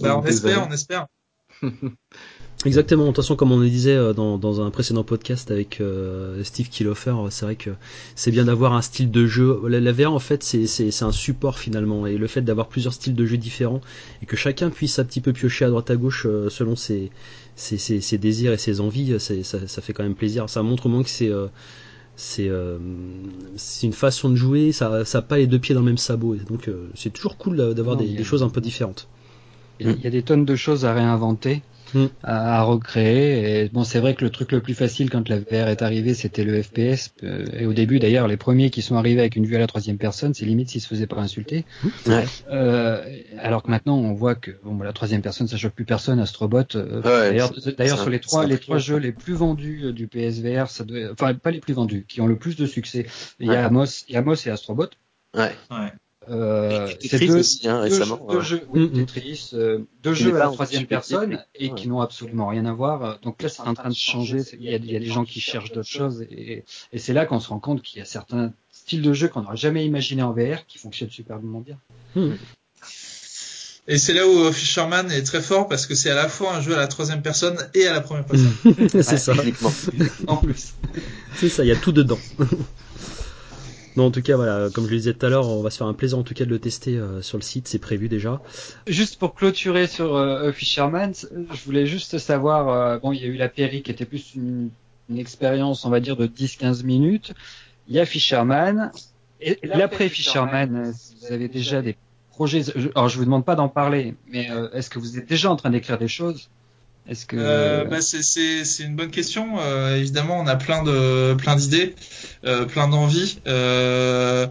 bah, 0.00 0.18
on 0.18 0.22
espère, 0.26 0.66
on 0.66 0.72
espère. 0.72 1.06
Exactement. 2.64 3.04
De 3.04 3.08
toute 3.08 3.16
façon, 3.16 3.36
comme 3.36 3.52
on 3.52 3.58
le 3.58 3.68
disait 3.68 3.94
euh, 3.94 4.12
dans, 4.12 4.36
dans 4.36 4.60
un 4.60 4.70
précédent 4.70 5.04
podcast 5.04 5.50
avec 5.52 5.80
euh, 5.80 6.42
Steve 6.42 6.68
Kiloffer, 6.68 7.14
c'est 7.30 7.44
vrai 7.44 7.54
que 7.54 7.70
c'est 8.16 8.32
bien 8.32 8.46
d'avoir 8.46 8.72
un 8.72 8.82
style 8.82 9.12
de 9.12 9.26
jeu. 9.26 9.60
La, 9.68 9.78
la 9.78 9.92
VR, 9.92 10.12
en 10.12 10.18
fait, 10.18 10.42
c'est 10.42 11.02
un 11.02 11.12
support 11.12 11.58
finalement, 11.58 12.06
et 12.06 12.18
le 12.18 12.26
fait 12.26 12.42
d'avoir 12.42 12.66
plusieurs 12.66 12.92
styles 12.92 13.14
de 13.14 13.26
jeu 13.26 13.36
différents 13.36 13.80
et 14.22 14.26
que 14.26 14.36
chacun 14.36 14.70
puisse 14.70 14.98
un 14.98 15.04
petit 15.04 15.20
peu 15.20 15.32
piocher 15.32 15.66
à 15.66 15.68
droite 15.68 15.90
à 15.90 15.96
gauche 15.96 16.26
euh, 16.26 16.50
selon 16.50 16.74
ses, 16.74 17.12
ses, 17.54 17.78
ses, 17.78 18.00
ses, 18.00 18.18
désirs 18.18 18.52
et 18.52 18.58
ses 18.58 18.80
envies, 18.80 19.20
ça, 19.20 19.34
ça, 19.44 19.82
fait 19.82 19.92
quand 19.92 20.02
même 20.02 20.16
plaisir. 20.16 20.50
Ça 20.50 20.62
montre 20.64 20.86
au 20.86 20.88
moins 20.88 21.04
que 21.04 21.10
c'est 21.10 21.30
c'est 22.16 22.48
euh, 22.48 22.78
une 23.84 23.92
façon 23.92 24.30
de 24.30 24.34
jouer, 24.34 24.72
ça 24.72 25.04
ça 25.04 25.22
pas 25.22 25.38
les 25.38 25.46
deux 25.46 25.60
pieds 25.60 25.76
dans 25.76 25.82
le 25.82 25.86
même 25.86 25.96
sabot. 25.96 26.34
Donc 26.34 26.68
c'est 26.96 27.12
toujours 27.12 27.36
cool 27.36 27.72
d'avoir 27.74 27.96
des, 27.96 28.08
des, 28.08 28.24
choses 28.24 28.42
un 28.42 28.48
peu 28.48 28.60
différentes. 28.60 29.06
Il 29.78 30.00
y 30.02 30.08
a 30.08 30.10
des 30.10 30.22
tonnes 30.22 30.44
de 30.44 30.56
choses 30.56 30.84
à 30.84 30.92
réinventer. 30.92 31.62
Mm. 31.94 32.06
à, 32.22 32.62
recréer. 32.62 33.62
Et 33.62 33.68
bon, 33.68 33.84
c'est 33.84 34.00
vrai 34.00 34.14
que 34.14 34.24
le 34.24 34.30
truc 34.30 34.52
le 34.52 34.60
plus 34.60 34.74
facile 34.74 35.10
quand 35.10 35.28
la 35.28 35.38
VR 35.38 35.68
est 35.68 35.82
arrivée, 35.82 36.14
c'était 36.14 36.44
le 36.44 36.62
FPS. 36.62 37.12
Euh, 37.22 37.46
et 37.58 37.66
au 37.66 37.72
début, 37.72 37.98
d'ailleurs, 37.98 38.28
les 38.28 38.36
premiers 38.36 38.70
qui 38.70 38.82
sont 38.82 38.96
arrivés 38.96 39.20
avec 39.20 39.36
une 39.36 39.46
vue 39.46 39.56
à 39.56 39.58
la 39.58 39.66
troisième 39.66 39.98
personne, 39.98 40.34
c'est 40.34 40.44
limite 40.44 40.70
s'ils 40.70 40.80
se 40.80 40.88
faisaient 40.88 41.06
pas 41.06 41.16
insulter. 41.16 41.64
Mm. 41.82 41.88
Ouais. 42.06 42.24
Euh, 42.50 43.04
alors 43.38 43.62
que 43.62 43.70
maintenant, 43.70 43.96
on 43.96 44.12
voit 44.12 44.34
que 44.34 44.52
bon, 44.62 44.74
bah, 44.74 44.84
la 44.84 44.92
troisième 44.92 45.22
personne, 45.22 45.48
ça 45.48 45.56
choque 45.56 45.74
plus 45.74 45.84
personne. 45.84 46.18
Astrobot. 46.18 46.64
Euh, 46.74 47.02
d'ailleurs, 47.02 47.52
d'ailleurs, 47.76 48.00
sur 48.00 48.10
les 48.10 48.20
trois, 48.20 48.46
les 48.46 48.58
trois 48.58 48.78
jeux 48.78 48.96
les 48.96 49.12
plus 49.12 49.34
vendus 49.34 49.92
du 49.92 50.08
PSVR, 50.08 50.68
ça 50.68 50.84
doit, 50.84 51.12
enfin 51.12 51.34
pas 51.34 51.50
les 51.50 51.60
plus 51.60 51.74
vendus, 51.74 52.04
qui 52.08 52.20
ont 52.20 52.26
le 52.26 52.36
plus 52.36 52.56
de 52.56 52.66
succès. 52.66 53.06
Il 53.40 53.46
y 53.46 53.54
a 53.54 53.66
Amos, 53.66 54.04
il 54.08 54.14
y 54.14 54.16
a 54.16 54.20
Amos 54.20 54.34
et 54.46 54.50
Astrobot. 54.50 54.90
Ouais. 55.36 55.52
ouais. 55.70 55.92
Euh, 56.30 56.88
c'est 57.00 57.26
deux, 57.26 57.36
aussi, 57.36 57.68
hein, 57.68 57.80
récemment. 57.80 58.20
Deux, 58.30 58.40
jeux, 58.40 58.62
oui. 58.70 58.90
Tetris, 58.92 59.50
euh, 59.54 59.80
deux 60.02 60.14
jeux 60.14 60.34
à 60.36 60.38
la 60.38 60.50
troisième 60.50 60.86
personne 60.86 61.44
et 61.54 61.70
qui 61.70 61.88
n'ont 61.88 62.00
absolument 62.00 62.48
rien 62.48 62.66
à 62.66 62.72
voir. 62.72 63.18
Donc 63.20 63.42
là, 63.42 63.48
c'est 63.48 63.62
en 63.62 63.74
train 63.74 63.88
de 63.88 63.94
changer. 63.94 64.42
Il 64.54 64.64
y 64.64 64.74
a, 64.74 64.76
il 64.76 64.90
y 64.90 64.96
a 64.96 65.00
des 65.00 65.06
gens 65.06 65.24
qui 65.24 65.40
cherchent 65.40 65.72
d'autres 65.72 65.88
choses 65.88 66.22
et, 66.22 66.64
et 66.92 66.98
c'est 66.98 67.12
là 67.12 67.26
qu'on 67.26 67.40
se 67.40 67.48
rend 67.48 67.60
compte 67.60 67.82
qu'il 67.82 67.98
y 67.98 68.02
a 68.02 68.04
certains 68.04 68.52
styles 68.70 69.02
de 69.02 69.12
jeu 69.12 69.28
qu'on 69.28 69.42
n'aurait 69.42 69.56
jamais 69.56 69.84
imaginé 69.84 70.22
en 70.22 70.32
VR 70.32 70.66
qui 70.66 70.78
fonctionnent 70.78 71.10
superbement 71.10 71.60
bien. 71.60 71.78
Mm. 72.14 72.34
Et 73.90 73.96
c'est 73.96 74.12
là 74.12 74.26
où 74.28 74.52
Fisherman 74.52 75.10
est 75.10 75.22
très 75.22 75.40
fort 75.40 75.66
parce 75.66 75.86
que 75.86 75.94
c'est 75.94 76.10
à 76.10 76.14
la 76.14 76.28
fois 76.28 76.54
un 76.54 76.60
jeu 76.60 76.74
à 76.74 76.76
la 76.76 76.88
troisième 76.88 77.22
personne 77.22 77.56
et 77.74 77.86
à 77.86 77.92
la 77.94 78.02
première 78.02 78.26
personne. 78.26 78.52
c'est 79.02 79.16
ça. 79.16 79.32
en 80.26 80.36
plus. 80.36 80.74
C'est 81.36 81.48
ça, 81.48 81.64
il 81.64 81.68
y 81.68 81.72
a 81.72 81.76
tout 81.76 81.92
dedans. 81.92 82.18
Non, 83.98 84.06
en 84.06 84.10
tout 84.12 84.22
cas, 84.22 84.36
voilà, 84.36 84.68
comme 84.72 84.84
je 84.84 84.90
le 84.92 84.96
disais 84.96 85.12
tout 85.12 85.26
à 85.26 85.28
l'heure, 85.28 85.48
on 85.48 85.60
va 85.60 85.70
se 85.70 85.78
faire 85.78 85.88
un 85.88 85.92
plaisir 85.92 86.18
en 86.18 86.22
tout 86.22 86.32
cas 86.32 86.44
de 86.44 86.50
le 86.50 86.60
tester 86.60 86.96
euh, 86.96 87.20
sur 87.20 87.36
le 87.36 87.42
site, 87.42 87.66
c'est 87.66 87.80
prévu 87.80 88.08
déjà. 88.08 88.40
Juste 88.86 89.18
pour 89.18 89.34
clôturer 89.34 89.88
sur 89.88 90.14
euh, 90.14 90.52
Fisherman, 90.52 91.12
je 91.14 91.64
voulais 91.64 91.84
juste 91.84 92.16
savoir, 92.18 92.68
euh, 92.68 92.98
bon, 93.00 93.10
il 93.10 93.20
y 93.20 93.24
a 93.24 93.26
eu 93.26 93.36
la 93.36 93.48
Péri 93.48 93.82
qui 93.82 93.90
était 93.90 94.04
plus 94.04 94.36
une, 94.36 94.70
une 95.10 95.18
expérience, 95.18 95.84
on 95.84 95.90
va 95.90 95.98
dire, 95.98 96.16
de 96.16 96.28
10-15 96.28 96.84
minutes. 96.84 97.34
Il 97.88 97.96
y 97.96 97.98
a 97.98 98.06
Fisherman. 98.06 98.92
Et, 99.40 99.58
l'après 99.64 100.08
Fisherman, 100.08 100.92
vous 101.20 101.32
avez 101.32 101.48
déjà 101.48 101.82
des 101.82 101.96
projets? 102.30 102.66
Alors, 102.94 103.08
je 103.08 103.18
vous 103.18 103.24
demande 103.24 103.44
pas 103.44 103.56
d'en 103.56 103.68
parler, 103.68 104.14
mais 104.28 104.48
euh, 104.48 104.70
est-ce 104.74 104.90
que 104.90 105.00
vous 105.00 105.18
êtes 105.18 105.28
déjà 105.28 105.50
en 105.50 105.56
train 105.56 105.70
d'écrire 105.70 105.98
des 105.98 106.06
choses? 106.06 106.50
Est-ce 107.08 107.24
que 107.24 107.36
euh, 107.38 107.84
bah 107.84 108.02
c'est 108.02 108.82
une 108.82 108.94
bonne 108.94 109.10
question. 109.10 109.58
Euh, 109.60 109.96
évidemment, 109.96 110.38
on 110.38 110.46
a 110.46 110.56
plein 110.56 110.82
de 110.82 111.34
plein 111.34 111.56
d'idées, 111.56 111.94
euh, 112.44 112.66
plein 112.66 112.88
d'envies. 112.88 113.38
Euh, 113.46 114.46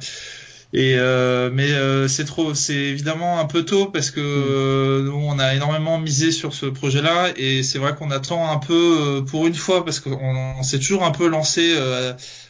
et 0.74 0.96
euh, 0.98 1.50
mais 1.54 1.72
euh, 1.72 2.08
c'est 2.08 2.26
trop, 2.26 2.54
c'est 2.56 2.74
évidemment 2.74 3.40
un 3.40 3.46
peu 3.46 3.64
tôt 3.64 3.86
parce 3.86 4.10
que 4.12 4.20
mm. 4.20 5.06
nous 5.06 5.24
on 5.24 5.38
a 5.38 5.54
énormément 5.54 6.00
misé 6.00 6.32
sur 6.32 6.54
ce 6.54 6.66
projet-là 6.66 7.30
et 7.38 7.62
c'est 7.62 7.78
vrai 7.78 7.96
qu'on 7.96 8.12
attend 8.12 8.52
un 8.52 8.58
peu 8.58 9.24
pour 9.30 9.46
une 9.46 9.56
fois 9.56 9.86
parce 9.86 10.00
qu'on 10.00 10.64
s'est 10.64 10.80
toujours 10.80 11.04
un 11.04 11.12
peu 11.12 11.28
lancé 11.28 11.76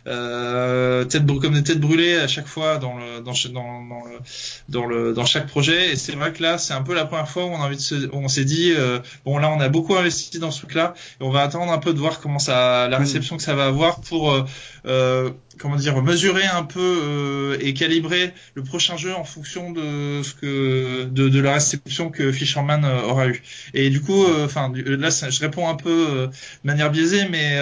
euh, 0.08 1.04
tête 1.06 1.26
comme 1.26 1.54
des 1.54 1.64
têtes 1.64 1.80
brûlées 1.80 2.18
à 2.18 2.28
chaque 2.28 2.48
fois 2.48 2.78
dans 2.78 2.98
le 2.98 3.22
dans, 3.22 3.34
dans, 3.52 3.82
dans 3.84 4.06
le 4.06 4.20
dans 4.70 4.86
le 4.86 5.14
dans 5.14 5.26
chaque 5.26 5.48
projet. 5.48 5.92
Et 5.92 5.96
c'est 5.96 6.14
vrai 6.14 6.34
que 6.34 6.42
là, 6.42 6.58
c'est 6.58 6.74
un 6.74 6.82
peu 6.82 6.94
la 6.94 7.06
première 7.06 7.30
fois 7.30 7.46
où 7.46 7.50
on 7.50 7.62
a 7.62 7.66
envie 7.66 7.76
de 7.76 7.82
se, 7.82 7.96
où 7.96 8.16
on 8.18 8.28
s'est 8.28 8.46
dit 8.46 8.74
euh, 8.76 9.00
bon 9.26 9.38
là, 9.38 9.50
on 9.50 9.60
a 9.60 9.70
beaucoup 9.70 9.96
investi 9.96 10.40
dans 10.40 10.52
ce 10.52 10.60
truc-là 10.60 10.94
et 11.20 11.24
on 11.24 11.30
va 11.30 11.42
attendre 11.42 11.72
un 11.72 11.78
peu 11.78 11.94
de 11.94 12.00
voir 12.00 12.20
comment 12.20 12.40
ça 12.40 12.88
la 12.88 12.98
réception 12.98 13.38
que 13.38 13.44
ça 13.44 13.56
va 13.56 13.66
avoir 13.66 14.02
pour 14.02 14.32
euh, 14.32 14.46
euh 14.86 15.30
comment 15.60 15.76
dire 15.76 16.00
mesurer 16.04 16.46
un 16.46 16.62
peu 16.62 16.80
euh, 16.80 17.58
et 17.62 17.74
calibrer 17.74 18.32
le 18.54 18.62
prochain 18.62 18.96
jeu 18.96 19.16
en 19.16 19.24
fonction 19.24 19.72
de 19.72 20.22
ce 20.22 20.36
que 20.36 21.06
de, 21.06 21.30
de 21.30 21.40
la 21.40 21.54
réception 21.54 22.12
que 22.12 22.32
Fisherman 22.32 22.86
aura 22.86 23.28
eu. 23.28 23.42
Et 23.74 23.90
du 23.90 24.00
coup, 24.00 24.24
enfin 24.46 24.72
là, 24.76 25.10
je 25.10 25.40
réponds 25.40 25.68
un 25.68 25.74
peu 25.74 26.30
de 26.30 26.68
manière 26.68 26.92
biaisée, 26.92 27.28
mais 27.32 27.60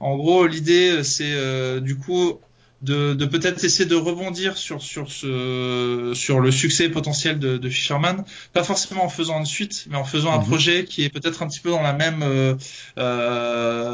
en 0.00 0.16
gros, 0.16 0.46
l'idée 0.46 1.04
c'est 1.04 1.34
du 1.80 1.96
coup 1.96 2.40
de, 2.82 3.14
de 3.14 3.26
peut-être 3.26 3.64
essayer 3.64 3.88
de 3.88 3.96
rebondir 3.96 4.56
sur 4.56 4.82
sur 4.82 5.10
ce 5.10 6.12
sur 6.14 6.40
le 6.40 6.50
succès 6.50 6.88
potentiel 6.88 7.38
de, 7.38 7.56
de, 7.56 7.68
Fisherman, 7.68 8.24
pas 8.52 8.62
forcément 8.62 9.04
en 9.04 9.08
faisant 9.08 9.38
une 9.40 9.46
suite, 9.46 9.86
mais 9.90 9.96
en 9.96 10.04
faisant 10.04 10.32
un 10.32 10.38
mhm. 10.38 10.46
projet 10.46 10.84
qui 10.84 11.04
est 11.04 11.08
peut-être 11.08 11.42
un 11.42 11.48
petit 11.48 11.60
peu 11.60 11.70
dans 11.70 11.82
la 11.82 11.92
même 11.92 12.22
euh, 12.22 12.54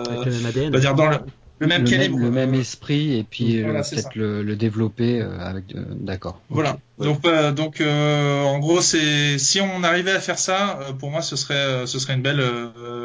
Avec 0.04 0.26
le 0.26 0.32
même 0.32 0.46
ADN. 0.46 0.72
Va 0.72 0.80
dire 0.80 0.94
dans 0.94 1.08
le, 1.08 1.18
le 1.60 1.66
même 1.66 1.84
calibre, 1.84 2.18
le 2.18 2.30
même 2.30 2.52
esprit 2.52 3.16
et 3.16 3.24
puis 3.24 3.62
euh, 3.62 3.72
peut-être 3.72 4.14
le, 4.16 4.42
le, 4.42 4.56
développer 4.56 5.20
euh, 5.22 5.38
avec 5.38 5.64
d'accord. 5.74 6.42
Voilà. 6.50 6.76
Donc 6.98 7.22
donc 7.54 7.80
en 7.80 8.58
gros 8.58 8.82
c'est 8.82 9.38
si 9.38 9.62
on 9.62 9.82
arrivait 9.82 10.12
à 10.12 10.20
faire 10.20 10.38
ça, 10.38 10.78
pour 10.98 11.10
moi 11.10 11.22
ce 11.22 11.36
serait 11.36 11.86
ce 11.86 11.98
serait 11.98 12.14
une 12.14 12.22
belle 12.22 12.42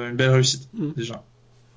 une 0.09 0.15
belle 0.17 0.31
réussite 0.31 0.67
mhm. 0.73 0.93
déjà. 0.97 1.23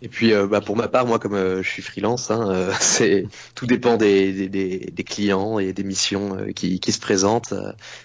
Et 0.03 0.09
puis, 0.09 0.33
euh, 0.35 0.49
bah, 0.49 0.61
pour 0.61 0.77
ma 0.77 0.89
part, 0.89 1.07
moi, 1.07 1.21
comme 1.21 1.35
euh, 1.35 1.63
je 1.63 1.69
suis 1.69 1.81
freelance, 1.81 2.33
hein, 2.33 2.51
euh, 2.51 2.73
c'est 2.81 3.27
tout 3.55 3.67
dépend 3.67 3.97
des, 3.97 4.49
des, 4.49 4.79
des, 4.79 5.05
clients 5.05 5.61
et 5.61 5.73
des 5.73 5.85
missions 5.85 6.37
qui, 6.57 6.81
qui 6.81 6.93
se 6.93 6.99
présentent. 6.99 7.55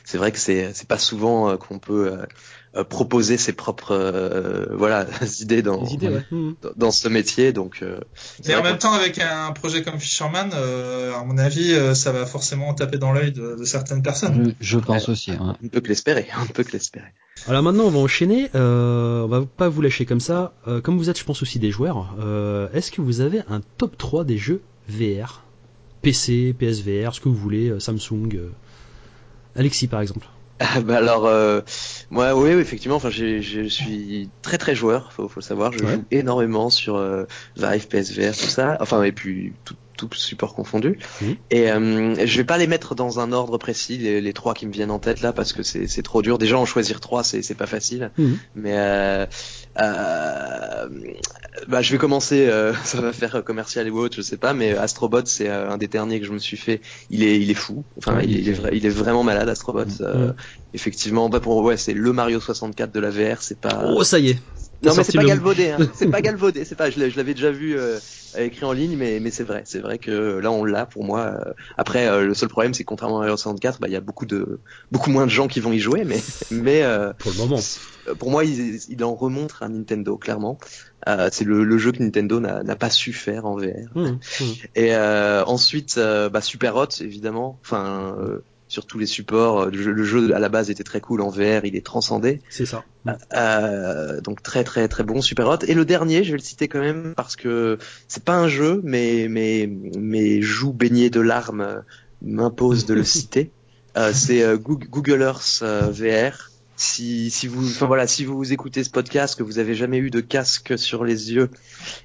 c'est 0.04 0.20
vrai 0.20 0.32
que 0.32 0.38
c'est 0.38 0.74
c'est 0.74 0.88
pas 0.88 1.00
souvent 1.00 1.58
qu'on 1.58 1.80
peut 1.80 2.20
proposer 2.84 3.38
ses 3.38 3.54
propres 3.54 4.68
voilà 4.72 5.06
idées 5.40 5.62
dans 5.62 5.84
mmh. 5.84 6.56
dans, 6.76 6.92
ce 6.92 7.08
métier. 7.08 7.54
Donc, 7.54 7.84
mais 8.48 8.56
en 8.56 8.64
même 8.64 8.78
temps, 8.78 8.94
avec 8.94 9.20
un 9.20 9.52
projet 9.52 9.84
comme 9.84 10.00
Fisherman, 10.00 10.52
à 10.54 11.24
mon 11.24 11.38
avis, 11.38 11.76
ça 11.96 12.12
va 12.12 12.26
forcément 12.26 12.74
taper 12.74 12.98
dans 12.98 13.12
l'œil 13.12 13.32
de, 13.32 13.56
de, 13.56 13.64
certaines 13.66 14.02
personnes. 14.02 14.54
Je, 14.60 14.78
pense 14.78 15.10
aussi. 15.10 15.32
Hein. 15.32 15.56
On 15.64 15.68
peut 15.68 15.82
que 15.82 15.90
l'espérer. 15.90 16.28
On 16.42 16.46
peut 16.46 16.64
que 16.64 16.72
l'espérer. 16.72 17.14
Alors 17.48 17.64
maintenant, 17.64 17.86
on 17.86 17.90
va 17.90 18.00
enchaîner. 18.00 18.50
Euh, 18.56 19.22
on 19.24 19.28
va 19.28 19.46
pas 19.46 19.70
vous 19.70 19.82
lâcher 19.82 20.06
comme 20.06 20.20
ça. 20.20 20.54
Euh, 20.68 20.82
comme 20.82 20.98
vous 20.98 21.10
êtes, 21.10 21.20
je 21.20 21.24
pense 21.24 21.42
aussi 21.42 21.60
des 21.60 21.72
joueurs. 21.72 22.16
Euh, 22.20 22.68
Est-ce 22.74 22.92
que 22.92 23.02
vous 23.02 23.22
avez 23.22 23.42
un 23.50 23.62
top 23.78 23.98
3 23.98 24.24
des 24.24 24.38
jeux 24.38 24.62
VR, 24.90 25.44
PC, 26.02 26.56
PSVR, 26.58 27.14
ce 27.14 27.22
que 27.22 27.30
vous 27.30 27.36
voulez, 27.36 27.70
euh, 27.70 27.80
Samsung. 27.80 28.36
Euh, 28.36 28.50
Alexis 29.56 29.88
par 29.88 30.02
exemple. 30.02 30.28
Ah, 30.60 30.82
bah 30.82 30.98
alors 30.98 31.28
euh, 31.28 31.62
moi 32.10 32.34
oui 32.36 32.50
effectivement 32.52 32.96
enfin 32.96 33.12
je 33.12 33.68
suis 33.68 34.32
très 34.42 34.58
très 34.58 34.76
joueur 34.76 35.14
faut 35.14 35.28
faut 35.28 35.40
le 35.40 35.46
savoir. 35.46 35.72
Je 35.72 35.86
joue 35.86 36.06
énormément 36.10 36.70
sur 36.70 36.96
euh, 36.96 37.26
Vive 37.56 37.88
PSVR 37.88 38.36
tout 38.36 38.48
ça. 38.48 38.78
Enfin 38.80 39.04
et 39.04 39.12
puis 39.12 39.54
tout, 39.64 39.76
tout 39.98 40.10
support 40.14 40.56
confondu. 40.56 41.00
Mmh. 41.22 41.26
Et 41.52 41.72
euh, 41.72 42.26
je 42.26 42.38
vais 42.38 42.44
pas 42.44 42.58
les 42.58 42.68
mettre 42.68 42.96
dans 42.96 43.20
un 43.20 43.32
ordre 43.34 43.58
précis, 43.58 43.98
les, 43.98 44.22
les, 44.22 44.34
trois 44.34 44.54
qui 44.54 44.66
me 44.66 44.72
viennent 44.72 44.92
en 44.92 45.00
tête 45.00 45.22
là, 45.22 45.34
parce 45.34 45.52
que 45.52 45.64
c'est 45.64 46.04
trop 46.04 46.22
dur. 46.22 46.38
Déjà, 46.38 46.58
en 46.58 46.66
choisir 46.66 47.02
trois, 47.02 47.24
c'est 47.24 47.56
pas 47.56 47.68
facile. 47.68 48.12
Mmh. 48.18 48.34
Mais 48.56 48.74
euh, 48.76 49.26
euh, 49.80 50.88
bah, 51.68 51.82
je 51.82 51.92
vais 51.92 51.98
commencer. 51.98 52.48
Euh, 52.48 52.74
ça 52.84 53.02
va 53.02 53.14
faire 53.14 53.44
commercial 53.44 53.90
ou 53.90 54.00
autre, 54.00 54.16
je 54.16 54.22
sais 54.22 54.38
pas. 54.38 54.54
Mais 54.54 54.76
Astrobot, 54.76 55.26
c'est 55.26 55.50
euh, 55.50 55.70
un 55.70 55.78
des 55.78 55.88
derniers 55.88 56.20
que 56.20 56.26
je 56.26 56.32
me 56.32 56.40
suis 56.40 56.58
fait. 56.58 56.82
Il 57.10 57.24
est, 57.24 57.40
il 57.40 57.52
est 57.52 57.56
fou. 57.56 57.84
Enfin, 57.98 58.22
il, 58.22 58.50
est, 58.50 58.58
il 58.74 58.86
est 58.86 58.90
vraiment 58.90 59.24
malade, 59.24 59.50
Astrobot. 59.50 59.86
Mmh. 59.86 60.34
effectivement, 60.74 61.30
bah 61.30 61.40
pour 61.40 61.58
ouais, 61.64 61.78
c'est 61.78 61.94
le 61.94 62.14
Mario 62.14 62.40
64 62.40 62.92
de 62.92 63.00
la 63.00 63.10
VR. 63.10 63.42
C'est 63.42 63.60
pas. 63.60 63.86
Oh, 63.88 64.04
ça 64.04 64.20
y 64.20 64.30
est. 64.30 64.40
Non 64.84 64.94
mais 64.96 65.04
c'est 65.04 65.18
pas, 65.18 65.24
galvaudé, 65.24 65.72
hein. 65.72 65.78
c'est 65.96 66.10
pas 66.10 66.22
galvaudé, 66.22 66.64
c'est 66.64 66.76
pas. 66.76 66.90
Je 66.90 67.00
l'avais 67.00 67.34
déjà 67.34 67.52
vu 67.52 67.78
euh, 67.78 67.98
écrit 68.38 68.66
en 68.66 68.74
ligne, 68.74 68.96
mais 68.96 69.20
mais 69.20 69.32
c'est 69.32 69.44
vrai, 69.44 69.64
c'est 69.66 69.80
vrai 69.80 69.98
que 69.98 70.38
là 70.38 70.52
on 70.52 70.64
l'a 70.64 70.86
pour 70.86 71.04
moi. 71.04 71.22
Euh. 71.22 71.54
Après 71.78 72.08
euh, 72.08 72.26
le 72.26 72.34
seul 72.34 72.50
problème 72.50 72.74
c'est 72.74 72.84
que 72.84 72.90
contrairement 72.90 73.18
à 73.18 73.22
Mario 73.22 73.38
64, 73.38 73.80
bah 73.80 73.88
il 73.88 73.94
y 73.94 73.96
a 73.96 74.02
beaucoup 74.02 74.26
de 74.28 74.60
beaucoup 74.92 75.10
moins 75.10 75.26
de 75.26 75.32
gens 75.32 75.48
qui 75.48 75.60
vont 75.60 75.72
y 75.72 75.80
jouer, 75.80 76.04
mais 76.06 76.22
mais 76.52 76.84
pour 77.18 77.32
le 77.32 77.38
moment, 77.38 77.60
pour 78.20 78.30
moi 78.30 78.46
il, 78.46 78.80
il 78.90 79.04
en 79.04 79.16
remontre 79.16 79.64
à 79.64 79.70
Nintendo 79.70 80.16
clairement. 80.18 80.60
c'est 81.32 81.46
le, 81.46 81.64
le, 81.64 81.78
jeu 81.80 81.92
que 81.92 82.04
Nintendo 82.04 82.40
n'a 82.40 82.76
pas 82.76 82.92
su 82.92 83.14
faire 83.14 83.46
en 83.48 83.56
VR. 83.58 83.90
Mmh, 83.96 84.02
mmh. 84.06 84.20
Et 84.76 84.96
ensuite 84.96 85.98
bah 85.98 86.42
Super 86.42 86.76
Hot 86.76 87.02
évidemment, 87.02 87.58
enfin 87.62 88.16
sur 88.68 88.86
tous 88.86 88.98
les 88.98 89.06
supports. 89.06 89.64
Euh, 89.64 89.70
le 89.72 90.04
jeu, 90.04 90.34
à 90.34 90.40
la 90.40 90.50
base 90.50 90.70
était 90.70 90.84
très 90.84 91.02
cool 91.02 91.22
en 91.22 91.30
VR, 91.30 91.66
il 91.66 91.76
est 91.76 91.86
transcendé. 91.86 92.42
C'est 92.50 92.66
ça. 92.66 92.84
Euh, 93.34 94.20
donc 94.22 94.44
très 94.44 94.64
très 94.64 94.88
très 94.88 95.04
bon, 95.04 95.22
super 95.22 95.48
hot. 95.48 95.60
Et 95.68 95.74
le 95.74 95.86
dernier, 95.86 96.24
je 96.24 96.32
vais 96.32 96.38
le 96.38 96.44
citer 96.44 96.68
quand 96.68 96.82
même 96.82 97.14
parce 97.16 97.36
que 97.36 97.78
c'est 98.08 98.24
pas 98.24 98.36
un 98.36 98.48
jeu, 98.48 98.82
mais 98.84 99.28
mais 99.30 99.70
mes 99.98 100.42
joues 100.42 100.74
baignées 100.74 101.10
de 101.10 101.22
larmes 101.22 101.84
m'imposent 102.22 102.86
de 102.86 102.94
le 102.94 103.04
citer. 103.06 103.52
Euh, 103.98 104.12
c'est 104.14 104.44
euh, 104.44 104.58
Google 104.58 105.22
Earth 105.22 105.64
VR. 105.64 106.52
Si, 106.80 107.32
si 107.32 107.48
vous, 107.48 107.66
enfin 107.66 107.88
voilà, 107.88 108.06
si 108.06 108.24
vous 108.24 108.54
écoutez 108.54 108.84
ce 108.84 108.92
podcast, 108.92 109.36
que 109.36 109.42
vous 109.42 109.58
avez 109.58 109.74
jamais 109.74 109.98
eu 109.98 110.12
de 110.12 110.20
casque 110.20 110.78
sur 110.78 111.04
les 111.04 111.34
yeux 111.34 111.50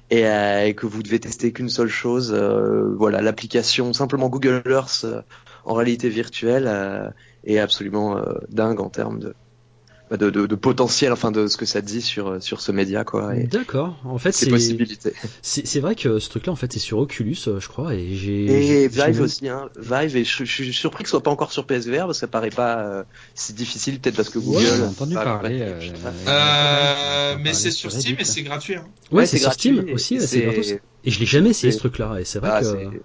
et, 0.09 0.21
et 0.21 0.73
que 0.73 0.87
vous 0.87 1.03
devez 1.03 1.19
tester 1.19 1.51
qu'une 1.51 1.69
seule 1.69 1.89
chose, 1.89 2.33
voilà, 2.33 3.21
l'application 3.21 3.93
simplement 3.93 4.29
Google 4.29 4.63
Earth 4.65 5.05
en 5.65 5.73
réalité 5.73 6.09
virtuelle 6.09 6.65
euh, 6.67 7.09
est 7.45 7.59
absolument 7.59 8.17
euh, 8.17 8.33
dingue 8.49 8.79
en 8.79 8.89
termes 8.89 9.19
de, 9.19 9.33
bah, 10.09 10.17
de, 10.17 10.29
de, 10.29 10.45
de, 10.45 10.55
potentiel, 10.55 11.11
enfin 11.11 11.31
de 11.31 11.47
ce 11.47 11.57
que 11.57 11.65
ça 11.65 11.81
dit 11.81 12.01
sur 12.01 12.41
sur 12.41 12.61
ce 12.61 12.71
média 12.71 13.03
quoi. 13.03 13.33
D'accord. 13.35 13.97
En 14.03 14.17
fait, 14.17 14.31
c'est 14.31 14.49
possibilités. 14.49 15.13
C'est 15.41 15.79
vrai 15.79 15.95
que 15.95 16.19
ce 16.19 16.29
truc-là, 16.29 16.51
en 16.51 16.55
fait, 16.55 16.71
c'est 16.73 16.79
sur 16.79 16.99
Oculus, 16.99 17.37
euh, 17.47 17.59
je 17.59 17.67
crois, 17.67 17.93
et 17.95 18.13
j'ai. 18.13 18.83
Et 18.83 18.87
Vive 18.87 19.21
aussi, 19.21 19.47
hein. 19.47 19.69
Vive, 19.77 20.17
et 20.17 20.23
je, 20.23 20.43
je, 20.43 20.51
suis 20.51 20.73
surpris 20.73 21.03
que 21.03 21.09
ce 21.09 21.11
soit 21.11 21.23
pas 21.23 21.31
encore 21.31 21.51
sur 21.51 21.65
PSVR 21.65 22.05
parce 22.05 22.17
que 22.17 22.21
ça 22.21 22.27
paraît 22.27 22.49
pas 22.49 23.05
si 23.33 23.53
difficile, 23.53 23.99
peut-être 23.99 24.15
parce 24.15 24.29
que 24.29 24.39
Google. 24.39 24.59
Ouais, 24.59 24.81
entendu 24.81 25.15
parler. 25.15 25.65
Euh, 26.27 27.35
mais 27.41 27.53
c'est 27.53 27.71
sur 27.71 27.91
Steam 27.91 28.17
et 28.19 28.25
c'est 28.25 28.43
gratuit. 28.43 28.75
Hein. 28.75 28.85
Ouais, 29.11 29.25
c'est 29.25 29.37
sur 29.37 29.53
Steam 29.53 29.85
aussi, 29.93 30.19
c'est 30.21 30.41
gratos. 30.41 30.73
Et 31.05 31.11
je 31.11 31.19
l'ai 31.19 31.25
jamais 31.25 31.49
essayé 31.49 31.71
ce 31.71 31.79
truc-là, 31.79 32.17
et 32.19 32.25
c'est 32.25 32.39
vrai 32.39 32.51
ah, 32.53 32.61
que. 32.61 33.01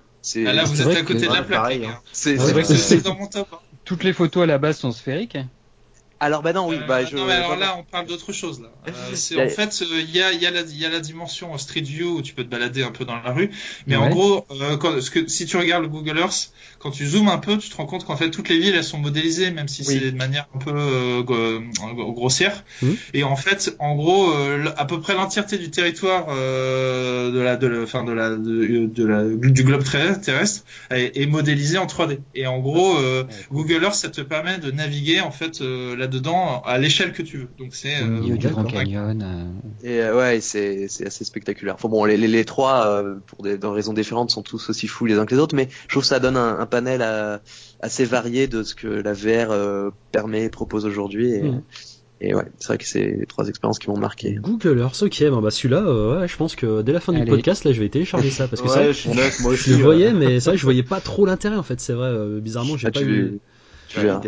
Ah, 0.47 0.53
là, 0.53 0.65
vous 0.65 0.83
êtes 0.83 0.97
à 0.97 1.03
côté 1.03 1.27
de 1.27 1.33
la 1.33 1.43
plaque. 1.43 1.81
C'est 2.13 2.37
dans 3.03 3.15
mon 3.15 3.27
top. 3.27 3.49
Toutes 3.85 4.05
les 4.05 4.13
photos 4.13 4.43
à 4.43 4.47
la 4.47 4.59
base 4.59 4.79
sont 4.79 4.93
sphériques. 4.93 5.39
Alors 6.21 6.43
bah 6.43 6.53
non 6.53 6.69
oui 6.69 6.77
euh, 6.77 6.87
bah 6.87 7.05
je. 7.05 7.15
Non 7.15 7.27
mais 7.27 7.35
alors 7.35 7.57
là 7.57 7.77
on 7.79 7.85
parle 7.85 8.07
d'autre 8.07 8.33
chose 8.33 8.61
là. 8.61 8.69
Euh, 8.89 8.91
c'est 9.15 9.41
en 9.41 9.49
fait 9.49 9.83
il 9.83 10.11
y 10.11 10.21
a 10.21 10.33
il 10.33 10.43
y 10.43 10.47
a 10.47 10.51
la 10.51 10.63
il 10.63 10.79
y 10.79 10.85
a 10.85 10.89
la 10.89 10.99
dimension 10.99 11.57
Street 11.59 11.81
View 11.83 12.19
où 12.19 12.23
tu 12.23 12.35
peux 12.35 12.43
te 12.43 12.49
balader 12.49 12.83
un 12.83 12.91
peu 12.91 13.05
dans 13.05 13.15
la 13.21 13.33
rue, 13.33 13.51
mais 13.87 13.95
en 13.95 14.09
gros 14.09 14.45
euh, 14.51 14.77
quand, 14.77 15.01
ce 15.01 15.11
que 15.11 15.29
si 15.29 15.47
tu 15.47 15.57
regardes 15.57 15.85
le 15.85 15.89
Google 15.89 16.19
Earth, 16.19 16.53
quand 16.81 16.91
tu 16.91 17.07
zoomes 17.07 17.29
un 17.29 17.39
peu, 17.39 17.57
tu 17.59 17.69
te 17.71 17.77
rends 17.77 17.87
compte 17.87 18.05
qu'en 18.05 18.17
fait 18.17 18.31
toutes 18.31 18.49
les 18.49 18.59
villes 18.59 18.75
elles 18.75 18.85
sont 18.85 18.99
modélisées 18.99 19.53
même 19.53 19.69
si 19.69 19.85
c'est 19.85 20.11
de 20.11 20.17
manière 20.17 20.49
un 20.55 20.59
peu 20.59 20.73
euh, 20.75 21.23
grossière. 21.23 22.65
Mmh. 22.83 22.91
Et 23.15 23.23
en 23.23 23.37
fait 23.37 23.77
en 23.79 23.95
gros 23.95 24.33
à 24.77 24.85
peu 24.87 25.01
près 25.01 25.15
l'entièreté 25.15 25.57
du 25.57 25.71
territoire 25.71 26.27
de 26.27 27.39
la 27.39 27.57
de 27.57 27.67
la 27.69 27.87
fin 27.87 28.03
de 28.03 28.13
la 28.13 28.31
de, 28.31 29.07
la 29.07 29.23
du 29.25 29.63
globe 29.63 29.85
terrestre 29.85 30.65
est, 30.91 31.17
est 31.17 31.27
modélisé 31.27 31.79
en 31.79 31.87
3D. 31.87 32.19
Et 32.35 32.49
en 32.49 32.59
gros 32.59 32.97
Google 33.53 33.85
Earth 33.85 33.95
ça 33.95 34.09
te 34.09 34.21
permet 34.21 34.59
de 34.59 34.73
naviguer 34.73 35.21
en 35.21 35.31
fait 35.31 35.61
là 35.61 36.08
dedans 36.09 36.63
à 36.63 36.79
l'échelle 36.79 37.13
que 37.13 37.23
tu 37.23 37.39
veux. 37.39 37.49
Donc 37.59 37.75
c'est 37.75 38.03
au 38.03 38.07
milieu 38.07 38.37
du 38.37 38.49
Grand 38.49 38.65
Canyon. 38.65 39.23
Euh. 39.23 39.87
Et 39.87 40.01
euh, 40.03 40.17
ouais, 40.17 40.41
c'est 40.41 40.89
c'est 40.89 41.07
assez 41.07 41.25
spectaculaire. 41.25 41.75
Enfin 41.75 41.89
bon, 41.89 42.05
les 42.05 42.17
les, 42.17 42.29
les 42.29 42.45
trois 42.45 42.87
euh, 42.87 43.17
pour 43.27 43.43
des 43.43 43.59
dans 43.59 43.73
raisons 43.73 43.93
différentes 43.93 44.31
sont 44.31 44.43
tous 44.43 44.71
aussi 44.71 44.89
fous 44.89 45.07
les 45.07 45.19
uns 45.19 45.27
que 45.27 45.35
les 45.35 45.41
autres, 45.41 45.55
mais 45.55 45.69
je 45.71 45.89
trouve 45.89 46.03
que 46.03 46.09
ça 46.09 46.21
donne 46.21 46.37
un, 46.37 46.59
un 46.59 46.67
panel 46.67 47.03
assez 47.81 48.05
varié 48.05 48.47
de 48.49 48.63
ce 48.63 48.75
que 48.75 48.89
la 48.89 49.13
VR 49.13 49.93
permet 50.13 50.49
propose 50.49 50.85
aujourd'hui. 50.87 51.33
Et, 51.33 51.43
mm. 51.43 51.63
Et 52.21 52.35
ouais, 52.35 52.47
c'est 52.59 52.67
vrai 52.67 52.79
que 52.79 52.85
c'est 52.85 53.17
les 53.21 53.27
trois 53.27 53.49
expériences 53.49 53.79
qui 53.79 53.89
m'ont 53.91 53.97
marqué. 53.97 54.35
Google 54.41 54.81
Earth, 54.81 55.01
ok, 55.03 55.25
bon 55.31 55.41
bah 55.41 55.53
celui-là, 55.53 55.83
ouais, 55.83 56.27
je 56.27 56.37
pense 56.37 56.57
que 56.57 56.83
dès 56.83 56.93
la 56.93 56.99
fin 56.99 57.13
du 57.13 57.25
podcast, 57.25 57.63
là, 57.63 57.73
je 57.73 57.81
vais 57.81 57.89
télécharger 57.89 58.31
ça 58.31 58.49
parce 58.49 58.61
que 58.61 58.67
ouais, 58.67 58.93
ça, 58.93 58.93
je, 58.93 59.43
moi 59.43 59.55
je 59.55 59.71
le 59.71 59.77
voyais, 59.77 60.13
mais 60.13 60.41
c'est 60.41 60.51
vrai 60.51 60.57
que 60.57 60.61
je 60.61 60.65
voyais 60.65 60.83
pas 60.83 60.99
trop 60.99 61.27
l'intérêt 61.27 61.57
en 61.57 61.63
fait. 61.63 61.81
C'est 61.81 61.93
vrai, 61.93 62.13
bizarrement, 62.41 62.77
j'ai 62.77 62.89
ah, 62.89 62.91
pas 62.91 63.03
eu. 63.03 63.39
Tu 63.89 64.01
verras. 64.01 64.21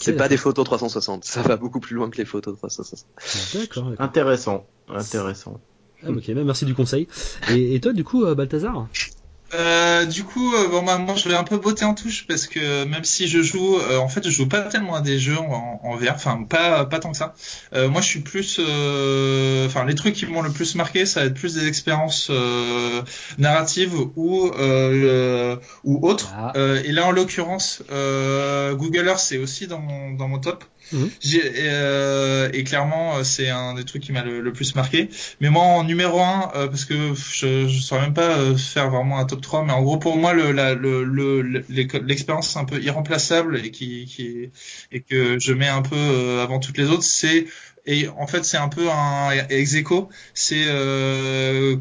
c'est 0.00 0.16
pas 0.16 0.28
des 0.28 0.36
photos 0.36 0.64
360, 0.64 1.24
ça 1.24 1.42
va 1.42 1.56
beaucoup 1.56 1.80
plus 1.80 1.94
loin 1.94 2.08
que 2.10 2.16
les 2.16 2.24
photos 2.24 2.56
360. 2.56 3.06
D'accord. 3.54 3.92
Intéressant, 3.98 4.66
intéressant. 4.88 5.60
Ah, 6.02 6.10
ok, 6.10 6.28
merci 6.28 6.64
du 6.64 6.74
conseil. 6.74 7.08
Et, 7.50 7.74
et 7.74 7.80
toi, 7.80 7.92
du 7.92 8.04
coup, 8.04 8.24
euh, 8.24 8.34
Balthazar? 8.34 8.88
Euh, 9.54 10.04
du 10.04 10.24
coup, 10.24 10.54
euh, 10.54 10.68
bon, 10.68 10.82
bah, 10.82 10.98
moi, 10.98 11.14
je 11.14 11.28
vais 11.28 11.34
un 11.34 11.44
peu 11.44 11.58
botter 11.58 11.84
en 11.84 11.94
touche 11.94 12.26
parce 12.26 12.46
que 12.46 12.84
même 12.84 13.04
si 13.04 13.28
je 13.28 13.40
joue, 13.42 13.78
euh, 13.78 13.98
en 13.98 14.08
fait, 14.08 14.24
je 14.24 14.30
joue 14.30 14.48
pas 14.48 14.62
tellement 14.62 14.94
à 14.96 15.00
des 15.00 15.18
jeux 15.18 15.38
en, 15.38 15.80
en 15.82 15.96
VR, 15.96 16.14
enfin, 16.14 16.42
pas, 16.42 16.84
pas 16.84 16.98
tant 16.98 17.12
que 17.12 17.16
ça. 17.16 17.34
Euh, 17.74 17.88
moi, 17.88 18.00
je 18.00 18.06
suis 18.08 18.20
plus, 18.20 18.58
euh, 18.60 19.66
enfin, 19.66 19.84
les 19.84 19.94
trucs 19.94 20.14
qui 20.14 20.26
m'ont 20.26 20.42
le 20.42 20.50
plus 20.50 20.74
marqué, 20.74 21.06
ça 21.06 21.20
va 21.20 21.26
être 21.26 21.34
plus 21.34 21.54
des 21.54 21.68
expériences 21.68 22.28
euh, 22.30 23.02
narratives 23.38 23.94
ou 24.16 24.50
euh, 24.58 25.56
ou 25.84 26.06
autres. 26.06 26.32
Ah. 26.36 26.52
Euh, 26.56 26.82
et 26.84 26.92
là, 26.92 27.06
en 27.06 27.12
l'occurrence, 27.12 27.82
euh, 27.92 28.74
Google 28.74 29.06
Earth, 29.06 29.20
c'est 29.20 29.38
aussi 29.38 29.66
dans 29.66 29.78
mon 29.80 30.12
dans 30.12 30.28
mon 30.28 30.38
top. 30.38 30.64
Mhm. 30.92 31.10
Euh, 31.34 32.50
et 32.52 32.64
clairement, 32.64 33.16
euh, 33.16 33.24
c'est 33.24 33.48
un 33.48 33.74
des 33.74 33.84
trucs 33.84 34.02
qui 34.02 34.12
m'a 34.12 34.22
le, 34.22 34.52
plus 34.52 34.74
marqué. 34.74 35.08
Mais 35.40 35.50
moi, 35.50 35.62
en 35.62 35.84
numéro 35.84 36.20
un, 36.20 36.50
euh, 36.54 36.68
parce 36.68 36.84
que 36.84 37.14
je, 37.14 37.68
je 37.68 37.80
saurais 37.80 38.02
même 38.02 38.14
pas 38.14 38.38
euh, 38.38 38.56
faire 38.56 38.90
vraiment 38.90 39.18
un 39.18 39.24
top 39.24 39.40
3, 39.40 39.64
mais 39.64 39.72
en 39.72 39.82
gros, 39.82 39.98
pour 39.98 40.16
moi, 40.16 40.32
le, 40.32 40.52
la, 40.52 40.74
le, 40.74 41.42
l'expérience 41.68 42.56
un 42.56 42.64
peu 42.64 42.80
irremplaçable 42.80 43.60
et 43.64 43.70
que 45.00 45.38
je 45.38 45.52
mets 45.52 45.68
un 45.68 45.82
peu 45.82 46.40
avant 46.40 46.60
toutes 46.60 46.78
les 46.78 46.86
autres, 46.86 47.02
c'est 47.02 47.46
et 47.86 48.08
en 48.08 48.26
fait, 48.26 48.44
c'est 48.44 48.56
un 48.56 48.68
peu 48.68 48.90
un 48.90 49.30
ex 49.50 49.76
c'est 50.32 50.64
euh, 50.66 51.76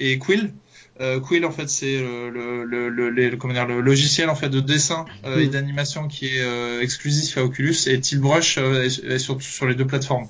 et 0.00 0.18
Quill. 0.18 0.52
Euh, 1.00 1.20
Quill 1.20 1.44
en 1.46 1.50
fait 1.50 1.68
c'est 1.70 1.98
le, 2.00 2.30
le, 2.64 2.88
le, 2.90 3.10
le, 3.10 3.36
comment 3.36 3.54
dire, 3.54 3.66
le 3.66 3.80
logiciel 3.80 4.28
en 4.28 4.34
fait 4.34 4.50
de 4.50 4.60
dessin 4.60 5.06
euh, 5.24 5.38
et 5.38 5.48
d'animation 5.48 6.06
qui 6.06 6.26
est 6.26 6.40
euh, 6.42 6.80
exclusif 6.82 7.38
à 7.38 7.44
Oculus 7.44 7.74
et 7.86 7.98
Tiltbrush 7.98 8.58
euh, 8.58 8.84
est, 8.84 8.98
est 9.04 9.18
sur, 9.18 9.40
sur 9.40 9.66
les 9.66 9.74
deux 9.74 9.86
plateformes. 9.86 10.28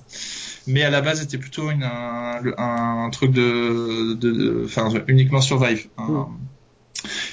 Mais 0.69 0.83
à 0.85 0.91
la 0.91 1.01
base 1.01 1.21
c'était 1.21 1.39
plutôt 1.39 1.71
une, 1.71 1.83
un, 1.83 2.41
un 2.57 3.11
truc 3.11 3.33
de, 3.33 4.15
de, 4.15 4.31
de- 4.31 4.63
enfin 4.65 4.89
uniquement 5.09 5.41
Survive. 5.41 5.89
Un- 5.99 6.05
Mhm. 6.09 6.27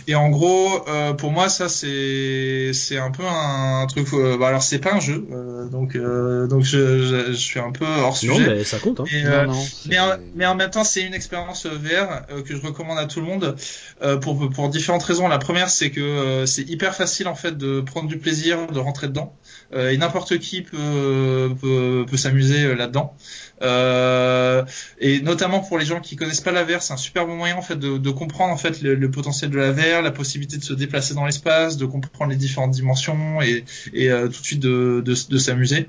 Et 0.08 0.16
en 0.16 0.30
gros, 0.30 0.88
euh, 0.88 1.14
pour 1.14 1.32
moi, 1.32 1.50
ça 1.50 1.70
c'est 1.70 2.72
c'est 2.74 2.98
un 2.98 3.12
peu 3.12 3.24
un 3.26 3.86
truc. 3.88 4.08
euh, 4.14 4.38
bah, 4.38 4.48
alors 4.48 4.64
c'est 4.64 4.80
pas 4.80 4.94
un 4.94 5.00
jeu, 5.00 5.28
euh, 5.32 5.68
donc 5.70 5.96
euh, 5.96 6.48
donc 6.48 6.64
je, 6.64 7.00
je, 7.04 7.26
je 7.32 7.38
suis 7.38 7.60
un 7.60 7.72
peu 7.72 7.86
hors 7.86 8.18
sujet. 8.18 8.48
Non, 8.48 8.56
mais 8.56 8.64
ça 8.64 8.80
compte. 8.80 9.00
Hein. 9.00 9.06
Et, 9.14 9.26
euh, 9.26 9.46
non, 9.46 9.54
non, 9.54 9.62
c'est- 9.62 9.90
mais 9.90 10.00
en, 10.00 10.10
mais 10.36 10.46
en 10.46 10.56
même 10.56 10.70
temps, 10.70 10.84
c'est 10.84 11.02
une 11.02 11.14
expérience 11.14 11.66
euh, 11.66 11.70
VR 11.78 12.22
euh, 12.32 12.42
que 12.42 12.56
je 12.56 12.62
recommande 12.62 12.98
à 12.98 13.06
tout 13.06 13.20
le 13.20 13.26
monde 13.28 13.56
euh, 14.02 14.18
pour 14.18 14.50
pour 14.50 14.70
différentes 14.70 15.04
raisons. 15.04 15.28
La 15.28 15.38
première, 15.38 15.70
c'est 15.70 15.92
que 15.92 16.00
euh, 16.02 16.46
c'est 16.46 16.64
hyper 16.64 16.96
facile 16.96 17.28
en 17.28 17.36
fait 17.36 17.58
de 17.58 17.82
prendre 17.82 18.08
du 18.08 18.18
plaisir, 18.18 18.68
de 18.68 18.80
rentrer 18.80 19.08
dedans, 19.08 19.36
euh, 19.44 19.59
et 19.74 19.98
n'importe 19.98 20.40
qui 20.40 20.62
peut 20.62 21.56
peut, 21.60 22.06
peut 22.10 22.18
s'amuser 22.18 22.64
euh, 22.66 22.76
là-dedans. 22.76 23.16
Euh, 23.62 24.64
et 25.00 25.20
notamment 25.22 25.60
pour 25.60 25.78
les 25.78 25.86
gens 25.86 26.00
qui 26.00 26.16
connaissent 26.16 26.41
pas 26.41 26.52
la 26.52 26.64
VR, 26.64 26.82
c'est 26.82 26.94
un 26.94 26.98
super 26.98 27.26
bon 27.26 27.36
moyen 27.36 27.58
en 27.58 27.62
fait 27.62 27.76
de, 27.76 27.98
de 27.98 28.10
comprendre 28.10 28.54
en 28.54 28.58
fait 28.58 28.82
le, 28.82 28.96
le 28.96 29.12
potentiel 29.12 29.52
de 29.52 29.58
la 29.58 29.72
VR, 29.72 30.02
la 30.02 30.12
possibilité 30.12 30.58
de 30.58 30.64
se 30.64 30.74
déplacer 30.74 31.14
dans 31.14 31.26
l'espace, 31.26 31.78
de 31.78 31.86
comprendre 31.86 32.32
les 32.32 32.38
différentes 32.38 32.72
dimensions 32.72 33.41
et, 33.41 33.66
et 33.94 34.10
euh, 34.12 34.28
tout 34.28 34.40
de 34.41 34.46
suite 34.46 34.62
de, 34.62 35.02
de, 35.06 35.14
de 35.30 35.38
s'amuser. 35.38 35.88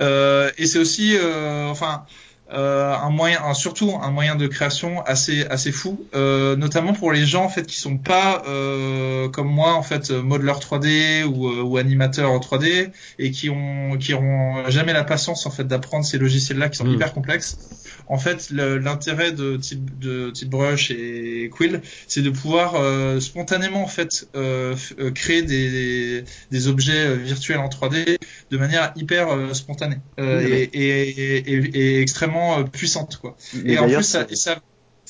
Euh, 0.00 0.50
et 0.56 0.66
c'est 0.66 0.78
aussi, 0.78 1.16
euh, 1.16 1.66
enfin, 1.68 2.04
euh, 2.52 2.94
un 2.94 3.10
moyen, 3.10 3.42
un- 3.44 3.54
surtout 3.54 3.92
un 4.00 4.10
moyen 4.10 4.36
de 4.36 4.46
création 4.46 5.02
assez 5.04 5.44
assez 5.46 5.72
fou, 5.72 6.08
euh, 6.14 6.56
notamment 6.56 6.92
pour 6.92 7.12
les 7.12 7.24
gens 7.26 7.44
en 7.44 7.48
fait 7.48 7.66
qui 7.66 7.76
sont 7.76 7.98
pas 7.98 8.42
euh, 8.48 9.28
comme 9.28 9.48
moi 9.48 9.74
en 9.74 9.82
fait 9.82 10.10
modeleur 10.10 10.60
3D 10.60 11.24
ou, 11.24 11.48
euh, 11.48 11.62
ou 11.62 11.76
animateur 11.76 12.38
3D 12.40 12.90
et 13.18 13.30
qui 13.30 13.50
ont 13.50 13.96
qui 13.98 14.14
auront 14.14 14.68
jamais 14.68 14.92
la 14.92 15.04
patience 15.04 15.46
en 15.46 15.50
fait 15.50 15.64
d'apprendre 15.64 16.04
ces 16.04 16.18
logiciels 16.18 16.58
là 16.58 16.68
qui 16.68 16.76
sont 16.78 16.86
Mm. 16.86 16.94
hyper 16.94 17.12
complexes. 17.12 17.60
En 18.08 18.18
fait, 18.18 18.50
l'intérêt 18.50 19.32
de 19.32 19.56
type 19.56 19.98
de 19.98 20.30
type 20.30 20.50
brush 20.50 20.90
et 20.90 21.48
Quill, 21.52 21.80
c'est 22.08 22.22
de 22.22 22.30
pouvoir 22.30 22.74
euh, 22.76 23.20
spontanément 23.20 23.82
en 23.82 23.86
fait 23.86 24.28
euh, 24.36 24.74
créer 25.14 25.42
des, 25.42 26.24
des 26.50 26.68
objets 26.68 27.16
virtuels 27.16 27.58
en 27.58 27.68
3D 27.68 28.16
de 28.50 28.58
manière 28.58 28.92
hyper 28.96 29.28
euh, 29.30 29.54
spontanée 29.54 29.98
euh, 30.18 30.42
Oui, 30.44 30.52
et, 30.52 30.62
et, 30.72 31.08
et, 31.08 31.52
et- 31.54 31.78
et 31.78 32.00
extrêmement 32.02 32.58
euh, 32.58 32.64
puissante 32.64 33.16
quoi. 33.18 33.36
Et 33.64 33.78
en 33.78 33.86
plus 33.98 34.04
ça, 34.04 34.26
ça 34.36 34.60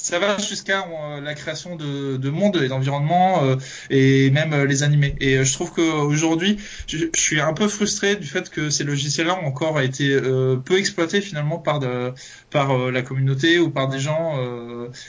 ça 0.02 0.18
va 0.18 0.39
jusqu'à 0.39 0.86
euh, 0.86 1.20
la 1.20 1.35
création 1.35 1.77
de, 1.77 2.16
de 2.16 2.31
monde 2.31 2.56
et 2.56 2.68
d'environnement 2.68 3.44
euh, 3.44 3.56
et 3.90 4.31
même 4.31 4.52
euh, 4.52 4.64
les 4.64 4.82
animés. 4.82 5.14
Et 5.20 5.39
euh, 5.39 5.44
je 5.44 5.52
trouve 5.52 5.72
qu'aujourd'hui, 5.72 6.59
je, 6.86 6.98
je 7.14 7.20
suis 7.20 7.40
un 7.40 7.52
peu 7.52 7.68
frustré 7.68 8.16
du 8.16 8.27
fait 8.27 8.48
que 8.48 8.70
ces 8.70 8.85
logiciels-là 8.85 9.39
ont 9.43 9.47
encore 9.47 9.81
été 9.81 10.18
peu 10.64 10.78
exploités 10.78 11.20
finalement 11.20 11.59
par 11.59 11.81
de, 11.81 12.12
par 12.51 12.77
la 12.90 13.02
communauté 13.02 13.59
ou 13.59 13.70
par 13.70 13.89
des 13.89 13.98
gens 13.98 14.39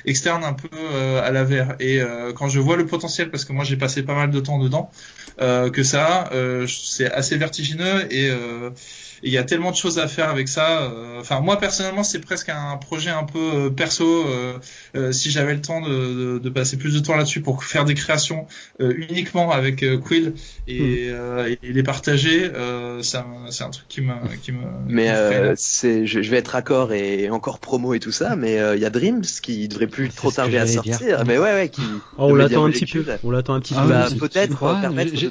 externes 0.06 0.44
un 0.44 0.54
peu 0.54 0.70
à 1.24 1.32
la 1.32 1.44
VR. 1.44 1.76
Et 1.80 2.02
quand 2.36 2.48
je 2.48 2.60
vois 2.60 2.78
le 2.78 2.86
potentiel, 2.86 3.30
parce 3.30 3.46
que 3.46 3.54
moi 3.54 3.64
j'ai 3.64 3.78
passé 3.78 4.04
pas 4.04 4.16
mal 4.16 4.32
de 4.32 4.40
temps 4.40 4.60
dedans, 4.60 4.92
que 5.38 5.84
ça, 5.84 6.30
c'est 6.68 7.12
assez 7.12 7.38
vertigineux 7.38 8.12
et 8.12 8.30
il 9.24 9.32
y 9.32 9.38
a 9.38 9.44
tellement 9.44 9.72
de 9.72 9.76
choses 9.76 10.00
à 10.00 10.08
faire 10.08 10.30
avec 10.30 10.48
ça. 10.48 10.92
Enfin, 11.20 11.42
moi 11.42 11.58
personnellement, 11.60 12.04
c'est 12.04 12.20
presque 12.20 12.50
un 12.50 12.78
projet 12.78 13.12
un 13.12 13.24
peu 13.24 13.72
perso. 13.74 14.26
Euh, 14.96 15.12
si 15.12 15.32
j'avais 15.32 15.54
le 15.54 15.62
temps 15.62 15.82
de, 15.82 15.90
de, 15.90 16.40
de 16.40 16.50
passer 16.50 16.78
plus 16.78 16.94
de 16.94 17.00
temps 17.00 17.16
là-dessus 17.16 17.42
pour 17.42 17.64
faire 17.64 17.86
des 17.86 17.94
créations 17.94 18.48
euh, 18.80 18.94
uniquement 19.10 19.52
avec 19.52 19.84
euh, 19.84 19.98
Quill 19.98 20.34
et, 20.68 21.08
euh, 21.10 21.56
et 21.62 21.74
les 21.74 21.84
partager, 21.84 22.52
euh, 22.54 23.02
c'est 23.02 23.18
un 23.18 23.70
truc 23.70 23.88
qui 23.88 24.02
me 24.02 24.14
qui 24.42 24.52
me. 24.52 24.60
Mais 24.88 25.10
euh, 25.12 25.54
c'est, 25.58 26.06
je, 26.06 26.22
je 26.22 26.30
vais 26.32 26.38
être 26.38 26.50
raccord 26.50 26.94
et 26.94 27.30
encore 27.30 27.60
promo 27.60 27.94
et 27.94 28.00
tout 28.00 28.12
ça, 28.12 28.36
mais 28.36 28.60
euh, 28.60 28.76
il 28.76 28.82
y 28.82 28.86
a 28.86 28.90
Dreams 28.90 29.22
qui 29.42 29.68
devrait 29.68 29.88
plus 29.88 30.08
C'est 30.08 30.16
trop 30.16 30.32
tarder 30.32 30.58
à 30.58 30.68
sortir. 30.68 30.98
dire. 31.00 31.24
Mais 31.26 31.38
ouais, 31.38 31.54
ouais, 31.54 31.70
qui. 31.70 31.82
Oh, 32.18 32.28
on 32.32 32.36
l'attend 32.36 32.66
un 32.66 32.72
petit 32.72 32.86
peu. 32.86 33.00
Molecule. 33.00 33.20
On 33.24 33.32
l'attend 33.32 33.54
un 33.56 33.60
petit 33.60 33.74
Ah 33.78 33.84
peu. 33.84 33.90
bah, 33.90 34.08
peut-être 34.20 34.58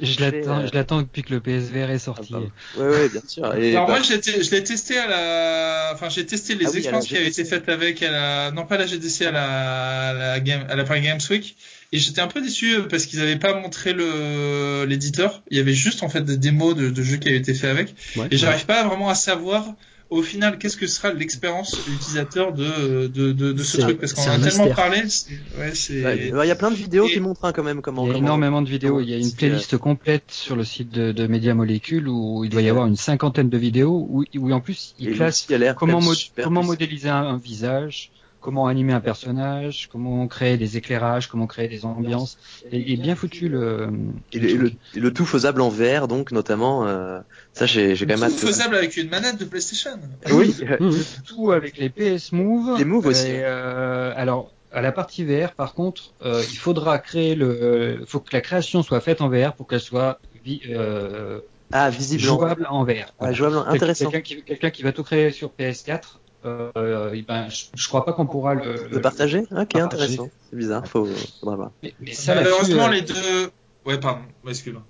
je, 0.03 0.21
l'attends, 0.21 0.61
euh, 0.61 0.67
je 0.71 0.75
l'attends 0.75 1.01
depuis 1.03 1.23
que 1.23 1.33
le 1.35 1.41
PSVR 1.41 1.91
est 1.91 1.99
sorti. 1.99 2.35
Ah, 2.35 2.81
Ouais, 2.81 2.89
ouais, 2.89 3.09
bien 3.09 3.23
sûr. 3.27 3.55
Et 3.57 3.73
Alors 3.77 3.87
bah, 3.87 3.95
moi, 3.99 4.03
je 4.03 4.15
l'ai 4.15 4.43
je 4.43 4.51
l'ai 4.51 4.63
testé 4.65 4.97
à 4.99 5.07
la, 5.09 5.91
enfin 5.95 6.09
j'ai 6.09 6.27
testé 6.27 6.55
les 6.55 6.67
Ah 6.67 6.71
oui, 6.71 6.79
expériences 6.79 7.07
qui 7.07 7.17
avaient 7.17 7.27
été 7.29 7.45
faites 7.45 7.69
avec, 7.69 8.03
à 8.03 8.11
la... 8.11 8.51
non 8.53 8.65
pas 8.67 8.77
la 8.79 8.87
GDC, 8.87 9.23
à 9.27 9.31
la, 9.31 9.40
à 9.41 10.13
la 10.13 10.41
Game, 10.41 10.65
à 10.69 10.77
la 10.77 10.85
Paris 10.85 11.03
Games 11.03 11.21
Week, 11.31 11.57
et 11.93 11.99
j'étais 11.99 12.21
un 12.21 12.29
peu 12.29 12.41
déçu 12.41 12.75
euh, 12.75 12.83
parce 12.89 13.07
qu'ils 13.07 13.21
avaient 13.21 13.37
pas 13.39 13.55
montré 13.55 13.93
le 13.93 14.85
l'éditeur. 14.89 15.43
Il 15.51 15.57
y 15.57 15.61
avait 15.61 15.75
juste 15.75 16.03
en 16.03 16.09
fait 16.09 16.23
des 16.23 16.37
démos 16.37 16.75
de, 16.77 16.91
de 16.91 17.03
jeux 17.03 17.17
qui 17.17 17.29
avaient 17.29 17.39
été 17.39 17.55
faits 17.55 17.71
avec, 17.71 17.95
Ouais. 18.17 18.29
et 18.31 18.37
j'arrive 18.37 18.67
pas 18.67 18.85
vraiment 18.85 19.09
à 19.09 19.15
savoir 19.15 19.75
au 20.09 20.23
final 20.23 20.59
qu'est-ce 20.59 20.77
que 20.77 20.89
sera 20.89 21.13
l'expérience 21.13 21.77
utilisateur 21.87 22.53
de 22.53 23.07
de 23.07 23.31
de, 23.33 23.53
de 23.53 23.63
ce 23.63 23.77
C'est- 23.77 23.83
truc 23.83 24.01
parce 24.01 24.13
qu'on 24.13 24.23
en 24.23 24.25
a 24.25 24.39
tellement 24.41 24.65
mystère. 24.65 24.75
parlé. 24.75 25.03
c'est- 25.09 25.31
Ouais, 25.57 25.71
c'est. 25.75 26.33
ouais, 26.33 26.47
il 26.47 26.49
y 26.49 26.51
a 26.51 26.57
plein 26.57 26.73
de 26.73 26.77
vidéos 26.77 27.07
Et- 27.07 27.13
qui 27.13 27.21
montrent 27.21 27.45
hein, 27.45 27.53
quand 27.53 27.63
même 27.63 27.81
comment. 27.81 28.03
Il 28.05 28.09
y 28.09 28.11
a 28.11 28.15
comment- 28.15 28.27
énormément 28.27 28.61
de 28.63 28.69
vidéos. 28.69 29.01
Il 29.01 29.09
y 29.09 29.15
a 29.15 29.19
une 29.19 29.23
c'est, 29.25 29.37
playlist 29.37 29.77
complète 29.79 30.25
sur 30.31 30.57
le 30.57 30.65
site 30.65 30.91
de, 30.91 31.13
de 31.13 31.27
Media 31.29 31.55
Molecule 31.55 32.09
où 32.09 32.43
il 32.45 32.51
doit 32.51 32.63
y 32.63 32.69
avoir 32.69 32.87
une 32.89 32.97
cinquantaine 32.97 33.51
de 33.51 33.57
vidéos 33.59 34.05
où, 34.11 34.25
où 34.37 34.53
en 34.53 34.61
plus 34.61 34.95
Et 34.99 35.05
il 35.05 35.13
classe 35.15 35.43
l'outil 35.43 35.55
a 35.55 35.59
l'air 35.59 35.75
comment, 35.77 36.01
comment 36.43 36.65
modéliser 36.65 37.09
un, 37.09 37.23
un 37.23 37.37
visage, 37.39 38.11
comment 38.41 38.67
animer 38.67 38.93
un 38.93 39.01
personnage, 39.01 39.89
comment 39.93 40.27
créer 40.27 40.57
des 40.57 40.77
éclairages, 40.77 41.29
comment 41.29 41.47
créer 41.47 41.69
des 41.69 41.85
ambiances. 41.85 42.39
Et, 42.73 42.93
et 42.93 42.97
bien 42.97 43.15
foutu 43.15 43.49
le. 43.49 43.89
Et 44.33 44.39
le 44.39 44.47
le, 44.47 44.51
et 44.51 44.55
le, 44.55 44.69
truc. 44.69 44.79
et 44.97 45.01
le 45.01 45.13
tout 45.13 45.27
faisable 45.27 45.61
en 45.61 45.69
VR, 45.69 46.09
donc 46.09 46.33
notamment. 46.33 46.87
euh, 46.87 47.21
ça, 47.53 47.67
j'ai 47.67 47.95
j'ai 47.95 48.07
quand 48.07 48.19
même 48.19 48.29
Tout 48.31 48.35
hâte. 48.37 48.43
de- 48.43 48.47
faisable 48.47 48.77
avec 48.77 48.97
une 48.97 49.09
manette 49.11 49.39
de 49.39 49.45
PlayStation. 49.45 49.91
Oui. 50.33 50.55
Mhm. 50.81 50.93
tout 51.27 51.53
avec 51.53 51.77
les 51.79 51.91
PS 51.91 52.33
Move. 52.33 52.79
Les 52.79 52.85
Move 52.85 53.07
aussi. 53.07 53.27
Et, 53.29 53.41
euh, 53.45 54.13
alors, 54.17 54.53
à 54.73 54.81
la 54.83 54.93
partie 54.93 55.25
VR, 55.25 55.53
par 55.53 55.75
contre, 55.75 56.15
euh, 56.25 56.43
il 56.51 56.57
faudra 56.57 56.99
créer 56.99 57.35
le, 57.35 58.03
faut 58.07 58.21
que 58.21 58.31
la 58.33 58.41
création 58.41 58.83
soit 58.83 59.01
faite 59.01 59.21
en 59.21 59.29
VR 59.29 59.53
pour 59.55 59.67
qu'elle 59.67 59.81
soit 59.81 60.21
vi- 60.47 60.63
euh, 60.71 61.41
Ah, 61.73 61.91
visible. 61.91 62.23
en- 62.31 62.39
jouable 62.39 62.67
en 62.71 62.85
VR. 62.85 63.13
Ah, 63.19 63.33
jouable. 63.33 63.57
Intéressant. 63.67 64.11
Quelqu'un 64.11 64.21
qui, 64.37 64.43
quelqu'un 64.45 64.71
qui 64.71 64.83
va 64.85 64.93
tout 64.93 65.03
créer 65.03 65.31
sur 65.33 65.51
PS4, 65.51 66.20
euh, 66.45 67.11
eh 67.15 67.23
ben, 67.23 67.49
je, 67.49 67.65
je 67.75 67.89
crois 67.89 68.05
pas 68.05 68.13
qu'on 68.13 68.27
pourra 68.27 68.55
le, 68.55 68.89
Le 68.91 69.01
partager 69.01 69.41
Ok, 69.41 69.49
partager. 69.49 69.81
intéressant. 69.81 70.31
C'est 70.51 70.57
bizarre. 70.57 70.87
Faut, 70.87 71.07
faudra 71.41 71.57
voir. 71.57 71.71
Mais, 71.83 71.95
mais 72.01 72.13
ça 72.13 72.35
là-dessus, 72.35 72.53
Malheureusement, 72.73 72.87
euh, 72.89 72.91
les 72.93 73.03
deux. 73.03 73.51
Ouais, 73.87 73.99
pardon. 73.99 74.23
Excuse-moi. 74.47 74.83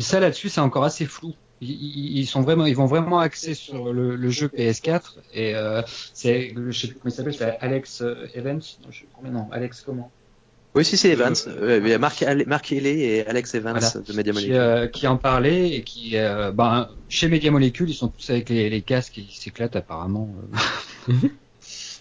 ça 0.00 0.20
là-dessus, 0.20 0.48
c'est 0.48 0.60
encore 0.60 0.84
assez 0.84 1.06
flou. 1.06 1.34
Ils, 1.60 2.18
ils- 2.18 2.26
sont 2.26 2.40
vraiment, 2.40 2.66
ils 2.66 2.74
vont 2.74 2.86
vraiment 2.86 3.20
axer 3.20 3.54
sur 3.54 3.92
le, 3.92 4.16
le 4.16 4.30
jeu 4.30 4.48
PS4 4.48 5.18
et 5.32 5.54
euh, 5.54 5.80
c'est, 6.12 6.52
je 6.56 6.72
sais 6.72 6.88
plus 6.88 6.98
comment 6.98 7.12
il 7.12 7.12
s'appelle, 7.12 7.34
c'est 7.34 7.56
Alex 7.60 8.02
euh, 8.02 8.26
Evans. 8.34 8.60
Non, 8.84 8.90
je 8.90 9.30
non, 9.30 9.48
Alex 9.52 9.82
comment? 9.82 10.10
Oui, 10.74 10.84
si, 10.86 10.96
c'est 10.96 11.10
Evans. 11.10 11.34
Euh, 11.48 11.78
Euh, 11.78 11.80
il 11.82 11.88
y 11.88 11.92
a 11.92 11.98
Marc, 11.98 12.24
Marc 12.46 12.72
Haley 12.72 12.98
et 12.98 13.26
Alex 13.26 13.54
Evans 13.54 13.78
Voilà. 13.78 13.92
de 14.06 14.12
Media 14.14 14.32
qui, 14.32 14.38
Molecule. 14.38 14.56
euh, 14.56 14.86
qui 14.88 15.06
en 15.06 15.16
parlait 15.18 15.70
et 15.76 15.82
qui, 15.84 16.16
euh, 16.16 16.50
ben, 16.50 16.88
chez 17.08 17.28
Media 17.28 17.50
Molecule, 17.50 17.90
ils 17.90 17.94
sont 17.94 18.08
tous 18.08 18.30
avec 18.30 18.48
les, 18.48 18.70
les 18.70 18.82
casques 18.82 19.18
et 19.18 19.22
ils 19.22 19.34
s'éclatent 19.34 19.76
apparemment. 19.76 20.34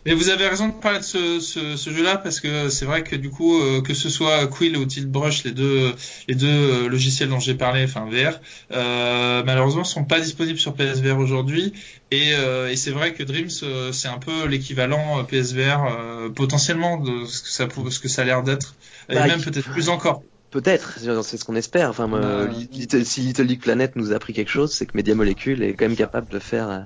Mais 0.05 0.13
vous 0.15 0.29
avez 0.29 0.47
raison 0.47 0.67
de 0.69 0.73
parler 0.73 0.97
de 0.99 1.03
ce, 1.03 1.39
ce, 1.39 1.75
ce 1.77 1.89
jeu-là 1.91 2.17
parce 2.17 2.39
que 2.39 2.69
c'est 2.69 2.85
vrai 2.85 3.03
que 3.03 3.15
du 3.15 3.29
coup, 3.29 3.59
euh, 3.61 3.81
que 3.81 3.93
ce 3.93 4.09
soit 4.09 4.47
Quill 4.47 4.75
ou 4.77 4.85
Tilt 4.85 5.07
Brush, 5.11 5.43
les 5.43 5.51
deux, 5.51 5.93
les 6.27 6.33
deux 6.35 6.47
euh, 6.47 6.89
logiciels 6.89 7.29
dont 7.29 7.39
j'ai 7.39 7.53
parlé, 7.53 7.83
enfin 7.83 8.07
VR, 8.09 8.39
euh, 8.71 9.43
malheureusement 9.45 9.83
sont 9.83 10.03
pas 10.03 10.19
disponibles 10.19 10.57
sur 10.57 10.73
PSVR 10.73 11.19
aujourd'hui. 11.19 11.73
Et, 12.09 12.31
euh, 12.33 12.69
et 12.69 12.75
c'est 12.77 12.91
vrai 12.91 13.13
que 13.13 13.21
Dreams, 13.23 13.49
euh, 13.63 13.91
c'est 13.91 14.07
un 14.07 14.17
peu 14.17 14.47
l'équivalent 14.47 15.23
PSVR 15.23 16.31
potentiellement 16.35 16.97
de 16.97 17.25
ce 17.25 17.41
que 17.43 17.49
ça, 17.49 17.67
ce 17.89 17.99
que 17.99 18.07
ça 18.07 18.23
a 18.23 18.25
l'air 18.25 18.41
d'être, 18.43 18.75
et 19.09 19.13
Bah, 19.15 19.27
même 19.27 19.41
peut-être 19.41 19.69
plus 19.71 19.89
encore. 19.89 20.23
Peut-être, 20.49 20.97
c'est 21.23 21.37
ce 21.37 21.45
qu'on 21.45 21.55
espère. 21.55 21.89
Enfin, 21.91 22.09
Bah, 22.09 22.47
Little- 22.73 23.05
si 23.05 23.21
Little 23.21 23.43
League 23.43 23.61
Planet 23.61 23.95
nous 23.95 24.11
a 24.11 24.15
appris 24.15 24.33
quelque 24.33 24.49
chose, 24.51 24.73
c'est 24.73 24.85
que 24.85 24.91
Media 24.97 25.15
Molecule 25.15 25.63
est 25.63 25.73
quand 25.75 25.85
même 25.87 25.95
capable 25.95 26.27
de 26.29 26.39
faire 26.39 26.69
euh, 26.69 26.79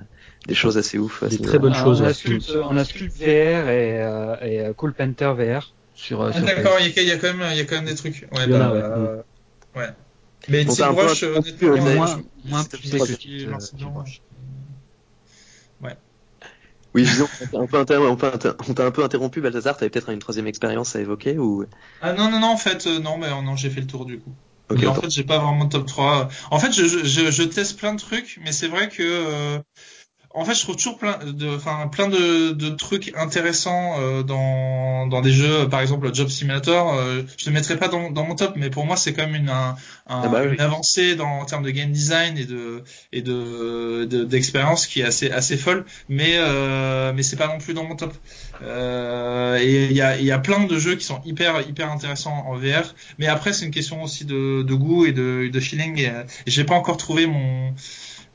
des 0.47 0.53
choses 0.55 0.77
assez 0.77 0.97
ouf. 0.97 1.23
Des 1.23 1.39
très 1.39 1.59
bonnes 1.59 1.73
choses, 1.73 2.01
on, 2.01 2.03
ouais. 2.03 2.09
a 2.09 2.13
Sculpt, 2.13 2.51
on 2.69 2.77
a 2.77 2.85
Sculpt 2.85 3.13
VR 3.17 3.69
et, 3.69 4.01
euh, 4.01 4.35
et 4.41 4.59
euh, 4.61 4.73
Cool 4.73 4.93
Panther 4.93 5.33
VR 5.37 5.73
sur, 5.93 6.21
euh, 6.21 6.31
Ah, 6.31 6.37
sur 6.37 6.45
D'accord, 6.45 6.79
il 6.79 6.87
y, 6.87 6.99
a- 6.99 7.01
il 7.01 7.07
y 7.07 7.11
a 7.11 7.17
quand 7.17 7.33
même, 7.33 7.47
il 7.51 7.57
y 7.57 7.61
a 7.61 7.65
quand 7.65 7.75
même 7.75 7.85
des 7.85 7.95
trucs. 7.95 8.27
Ouais, 8.31 8.47
en 8.47 8.53
a, 8.53 8.69
bah, 8.69 8.71
ouais. 8.71 8.81
euh, 8.97 9.23
ouais. 9.75 9.89
Mais 10.47 10.65
Brush, 10.65 11.23
un- 11.23 11.39
honnêtement, 11.39 11.77
moins, 11.95 12.23
moins 12.43 12.63
c'est 12.63 12.77
poussé 12.81 13.17
que 13.17 13.45
ouais. 15.81 15.97
Oui, 16.93 17.03
disons, 17.03 17.27
on 17.39 17.67
t'a 17.67 17.79
un 17.79 17.83
peu, 17.85 19.03
un 19.03 19.05
interrompu, 19.05 19.41
Balthazar. 19.41 19.75
T'avais 19.77 19.89
peut-être 19.89 20.09
une 20.09 20.19
troisième 20.19 20.47
expérience 20.47 20.95
à 20.95 21.01
évoquer 21.01 21.37
ou? 21.37 21.65
Ah 21.99 22.13
non, 22.13 22.29
non, 22.29 22.39
non, 22.39 22.47
en 22.49 22.57
fait, 22.57 22.87
euh, 22.87 22.99
non, 22.99 23.17
mais 23.17 23.29
non, 23.41 23.55
j'ai 23.55 23.69
fait 23.69 23.81
le 23.81 23.87
tour 23.87 24.05
du 24.05 24.19
coup. 24.19 24.35
En 24.71 24.75
attends. 24.75 25.01
fait, 25.01 25.09
j'ai 25.09 25.23
pas 25.23 25.39
vraiment 25.39 25.65
de 25.65 25.69
top 25.69 25.87
3. 25.87 26.29
En 26.51 26.59
fait, 26.59 26.71
je, 26.71 26.85
je, 26.85 27.03
je, 27.05 27.31
je 27.31 27.43
teste 27.43 27.77
plein 27.79 27.93
de 27.93 27.99
trucs, 27.99 28.39
mais 28.43 28.51
c'est 28.51 28.67
vrai 28.67 28.89
que 28.89 29.03
euh, 29.03 29.59
en 30.35 30.45
fait, 30.45 30.53
je 30.53 30.61
trouve 30.61 30.75
toujours 30.75 30.97
plein 30.97 31.17
de, 31.25 31.55
enfin, 31.55 31.87
plein 31.87 32.07
de, 32.07 32.51
de 32.51 32.69
trucs 32.69 33.13
intéressants 33.15 33.95
euh, 33.99 34.21
dans, 34.23 35.07
dans 35.07 35.21
des 35.21 35.31
jeux, 35.31 35.67
par 35.69 35.81
exemple 35.81 36.13
Job 36.13 36.27
Simulator. 36.29 36.93
Euh, 36.93 37.21
je 37.37 37.45
le 37.47 37.53
mettrai 37.53 37.77
pas 37.77 37.87
dans, 37.87 38.11
dans 38.11 38.25
mon 38.25 38.35
top, 38.35 38.53
mais 38.55 38.69
pour 38.69 38.85
moi, 38.85 38.97
c'est 38.97 39.13
quand 39.13 39.25
même 39.25 39.35
une, 39.35 39.49
un, 39.49 39.75
un- 40.07 40.21
Ah 40.23 40.27
bah 40.27 40.41
oui. 40.45 40.53
une 40.53 40.61
avancée 40.61 41.15
dans, 41.15 41.39
en 41.39 41.45
termes 41.45 41.63
de 41.63 41.71
game 41.71 41.91
design 41.91 42.37
et 42.37 42.45
de 42.45 42.83
et 43.13 43.21
de 43.21 44.05
de- 44.05 44.23
d'expérience 44.25 44.87
qui 44.87 45.01
est 45.01 45.05
assez 45.05 45.31
assez 45.31 45.57
folle. 45.57 45.85
Mais 46.09 46.33
euh, 46.37 47.13
mais 47.15 47.23
c'est 47.23 47.37
pas 47.37 47.47
non 47.47 47.57
plus 47.57 47.73
dans 47.73 47.83
mon 47.85 47.95
top. 47.95 48.13
Euh, 48.61 49.57
et 49.61 49.85
il 49.85 49.93
y 49.93 50.01
a 50.01 50.17
il 50.17 50.25
y 50.25 50.31
a 50.31 50.39
plein 50.39 50.65
de 50.65 50.77
jeux 50.79 50.95
qui 50.95 51.05
sont 51.05 51.21
hyper 51.25 51.67
hyper 51.67 51.91
intéressants 51.91 52.45
en 52.47 52.55
VR. 52.55 52.93
Mais 53.19 53.27
après, 53.27 53.53
c'est 53.53 53.65
une 53.65 53.71
question 53.71 54.03
aussi 54.03 54.25
de, 54.25 54.63
de 54.63 54.73
goût 54.73 55.05
et 55.05 55.11
de, 55.11 55.49
de 55.51 55.59
feeling. 55.59 55.99
Et, 55.99 56.09
euh, 56.09 56.23
et 56.45 56.51
j'ai 56.51 56.63
pas 56.63 56.75
encore 56.75 56.97
trouvé 56.97 57.25
mon 57.27 57.73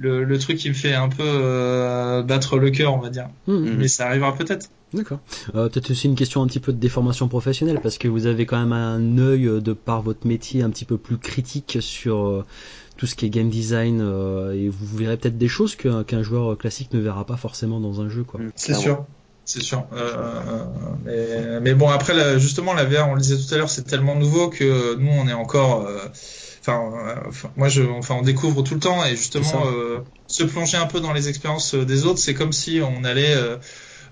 le, 0.01 0.25
le 0.25 0.39
truc 0.39 0.57
qui 0.57 0.69
me 0.69 0.75
fait 0.75 0.95
un 0.95 1.09
peu 1.09 1.23
euh, 1.25 2.23
battre 2.23 2.59
le 2.59 2.71
cœur, 2.71 2.95
on 2.95 2.99
va 2.99 3.11
dire. 3.11 3.29
Mhm. 3.47 3.77
Mais 3.79 3.87
ça 3.89 4.07
arrivera 4.07 4.35
peut-être. 4.35 4.69
D'accord. 4.93 5.21
Euh, 5.55 5.69
Peut-être 5.69 5.91
aussi 5.93 6.09
une 6.09 6.17
question 6.17 6.43
un 6.43 6.49
petit 6.49 6.59
peu 6.59 6.73
de 6.73 6.79
déformation 6.79 7.29
professionnelle, 7.29 7.79
parce 7.81 7.97
que 7.97 8.09
vous 8.09 8.27
avez 8.27 8.45
quand 8.45 8.59
même 8.59 8.73
un 8.73 9.19
œil, 9.19 9.47
euh, 9.47 9.61
de 9.61 9.73
par 9.73 10.03
votre 10.03 10.27
métier, 10.27 10.63
un 10.63 10.71
petit 10.71 10.85
peu 10.85 10.97
plus 10.99 11.17
critique 11.19 11.79
sur 11.81 12.27
euh, 12.27 12.45
tout 12.97 13.07
ce 13.07 13.15
qui 13.15 13.27
est 13.27 13.31
game 13.31 13.51
design, 13.51 14.01
euh, 14.03 14.53
et 14.53 14.69
vous 14.69 14.97
verrez 14.97 15.17
peut-être 15.17 15.39
des 15.39 15.47
choses 15.47 15.77
qu'un 15.77 16.03
qu'un 16.03 16.23
joueur 16.25 16.59
classique 16.59 16.93
ne 16.93 16.99
verra 16.99 17.25
pas 17.25 17.37
forcément 17.37 17.79
dans 17.79 18.01
un 18.01 18.09
jeu. 18.09 18.25
Quoi. 18.25 18.41
Mm, 18.41 18.51
C'est 18.57 18.75
sûr. 18.75 19.05
C'est 19.45 19.63
sûr. 19.63 19.85
Euh, 19.93 20.65
mais, 21.05 21.61
mais 21.61 21.75
bon, 21.75 21.89
après, 21.89 22.15
là, 22.15 22.39
justement, 22.39 22.73
la 22.75 22.85
VR, 22.85 23.09
on 23.09 23.15
le 23.15 23.21
disait 23.21 23.37
tout 23.37 23.53
à 23.55 23.59
l'heure, 23.59 23.71
c'est 23.71 23.83
tellement 23.85 24.17
nouveau 24.17 24.49
que 24.49 24.97
nous, 24.97 25.11
on 25.11 25.29
est 25.29 25.33
encore. 25.33 25.87
euh, 25.87 25.99
Enfin, 26.63 26.81
euh, 26.95 27.31
moi, 27.57 27.69
je, 27.69 27.83
enfin, 27.83 28.17
on 28.17 28.23
découvre 28.23 28.63
tout 28.63 28.75
le 28.75 28.81
temps 28.81 29.05
et 29.05 29.17
justement, 29.17 29.45
euh, 29.67 30.01
se 30.27 30.45
plonger 30.45 30.77
un 30.77 30.87
peu 30.87 31.01
dans 31.01 31.13
les 31.13 31.29
expériences 31.29 31.75
euh, 31.75 31.85
des 31.87 32.05
autres, 32.05 32.19
c'est 32.21 32.35
comme 32.35 32.53
si 32.53 32.81
on 32.83 33.03
allait, 33.05 33.35
euh, 33.35 33.57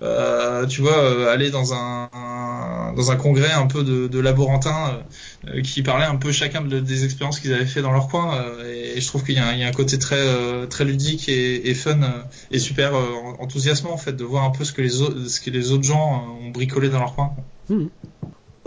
euh, 0.03 0.67
tu 0.67 0.81
vois, 0.81 0.97
euh, 0.99 1.33
aller 1.33 1.51
dans 1.51 1.75
un, 1.75 2.09
un- 2.13 2.93
dans 2.95 3.11
un 3.11 3.17
congrès 3.17 3.53
un 3.53 3.67
peu 3.67 3.83
de, 3.85 4.09
de 4.09 4.19
laborantins 4.19 5.05
euh, 5.49 5.61
qui 5.63 5.83
parlaient 5.83 6.07
un 6.07 6.17
peu 6.17 6.33
chacun 6.33 6.63
de- 6.63 6.81
des 6.81 7.05
expériences 7.05 7.41
qu'ils 7.41 7.53
avaient 7.53 7.67
fait 7.67 7.83
dans 7.83 7.93
leur 7.93 8.09
coin. 8.09 8.37
euh, 8.37 8.73
et, 8.73 8.97
et 8.99 9.01
je 9.01 9.07
trouve 9.07 9.25
qu'il 9.25 9.35
y, 9.35 9.39
a 9.39 9.47
un- 9.49 9.53
il 9.53 9.61
y 9.61 9.65
a 9.65 9.69
un 9.69 9.73
côté 9.73 9.99
très, 9.99 10.17
euh, 10.19 10.67
très 10.67 10.85
ludique 10.85 11.29
et, 11.29 11.69
et 11.71 11.75
fun 11.75 12.03
euh, 12.03 12.23
et 12.51 12.59
super 12.59 12.95
euh, 12.95 13.05
enthousiasmant 13.41 13.93
en 13.93 13.99
fait 13.99 14.13
de 14.15 14.25
voir 14.25 14.45
un 14.45 14.51
peu 14.51 14.65
ce 14.65 14.73
que 14.73 14.83
les 14.83 15.03
autres, 15.03 15.29
ce 15.29 15.41
que 15.41 15.51
les 15.51 15.71
autres 15.73 15.85
gens 15.85 16.25
euh, 16.43 16.47
ont 16.47 16.51
bricolé 16.51 16.89
dans 16.89 17.01
leur 17.01 17.15
coin. 17.15 17.35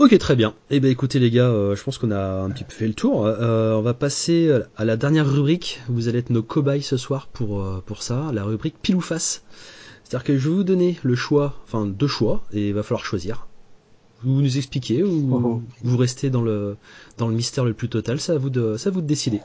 Ok, 0.02 0.18
très 0.18 0.34
bien. 0.34 0.52
Eh 0.70 0.80
ben, 0.80 0.90
écoutez 0.90 1.20
les 1.20 1.30
gars, 1.30 1.48
euh, 1.48 1.76
je 1.76 1.82
pense 1.84 1.96
qu'on 1.96 2.10
a 2.10 2.40
un 2.42 2.50
petit 2.50 2.64
peu 2.64 2.72
fait 2.72 2.88
le 2.88 2.92
tour. 2.92 3.24
Euh, 3.24 3.74
on 3.74 3.82
va 3.82 3.94
passer 3.94 4.50
à 4.76 4.84
la 4.84 4.96
dernière 4.96 5.30
rubrique. 5.30 5.80
Vous 5.88 6.08
allez 6.08 6.18
être 6.18 6.30
nos 6.30 6.42
cobayes 6.42 6.82
ce 6.82 6.96
soir 6.96 7.28
pour 7.28 7.62
euh, 7.62 7.80
pour 7.86 8.02
ça, 8.02 8.32
la 8.34 8.42
rubrique 8.42 8.74
pile 8.82 8.96
ou 8.96 9.00
face. 9.00 9.44
C'est-à-dire 10.02 10.24
que 10.24 10.36
je 10.36 10.48
vais 10.48 10.56
vous 10.56 10.64
donner 10.64 10.98
le 11.04 11.14
choix, 11.14 11.54
enfin 11.68 11.86
deux 11.86 12.08
choix, 12.08 12.42
et 12.52 12.70
il 12.70 12.74
va 12.74 12.82
falloir 12.82 13.04
choisir. 13.04 13.46
Vous 14.24 14.42
nous 14.42 14.58
expliquez 14.58 15.04
ou 15.04 15.36
Oh. 15.36 15.62
vous 15.84 15.96
restez 15.96 16.30
dans 16.30 16.42
le 16.42 16.76
dans 17.16 17.28
le 17.28 17.34
mystère 17.36 17.64
le 17.64 17.72
plus 17.72 17.88
total. 17.88 18.18
À 18.26 18.36
vous 18.38 18.50
de 18.50 18.76
à 18.84 18.90
vous 18.90 19.02
de 19.02 19.06
décider. 19.06 19.40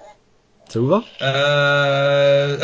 Ça 0.69 0.79
vous 0.79 0.87
va? 0.87 1.03
Euh... 1.21 2.57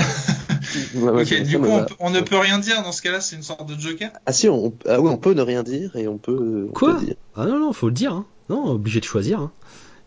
Ouais, 0.96 1.12
ouais, 1.12 1.22
ok, 1.22 1.28
ça 1.28 1.44
du 1.44 1.58
me 1.58 1.66
coup, 1.66 1.72
on, 1.72 1.78
va. 1.78 1.86
peut- 1.86 1.96
on 2.00 2.10
ne 2.10 2.22
peut 2.22 2.38
rien 2.38 2.60
dire 2.60 2.82
dans 2.84 2.92
ce 2.92 3.02
cas-là, 3.02 3.22
c'est 3.22 3.36
une 3.36 3.44
sorte 3.44 3.66
de 3.68 3.80
joker? 3.80 4.12
Ah 4.26 4.34
si, 4.34 4.50
on, 4.50 4.74
ah 4.88 5.00
oui, 5.00 5.10
on 5.10 5.18
peut 5.18 5.34
ne 5.34 5.42
rien 5.42 5.64
dire 5.64 5.96
et 5.96 6.08
on 6.08 6.18
peut. 6.18 6.68
on 6.70 6.74
Quoi? 6.74 6.96
peut 7.00 7.06
dire. 7.06 7.16
Ah 7.36 7.46
non 7.46 7.60
non, 7.60 7.74
faut 7.74 7.88
le 7.88 7.94
dire. 7.94 8.14
Hein. 8.14 8.26
Non, 8.50 8.66
obligé 8.72 9.00
de 9.00 9.06
choisir. 9.06 9.40
Hein. 9.40 9.52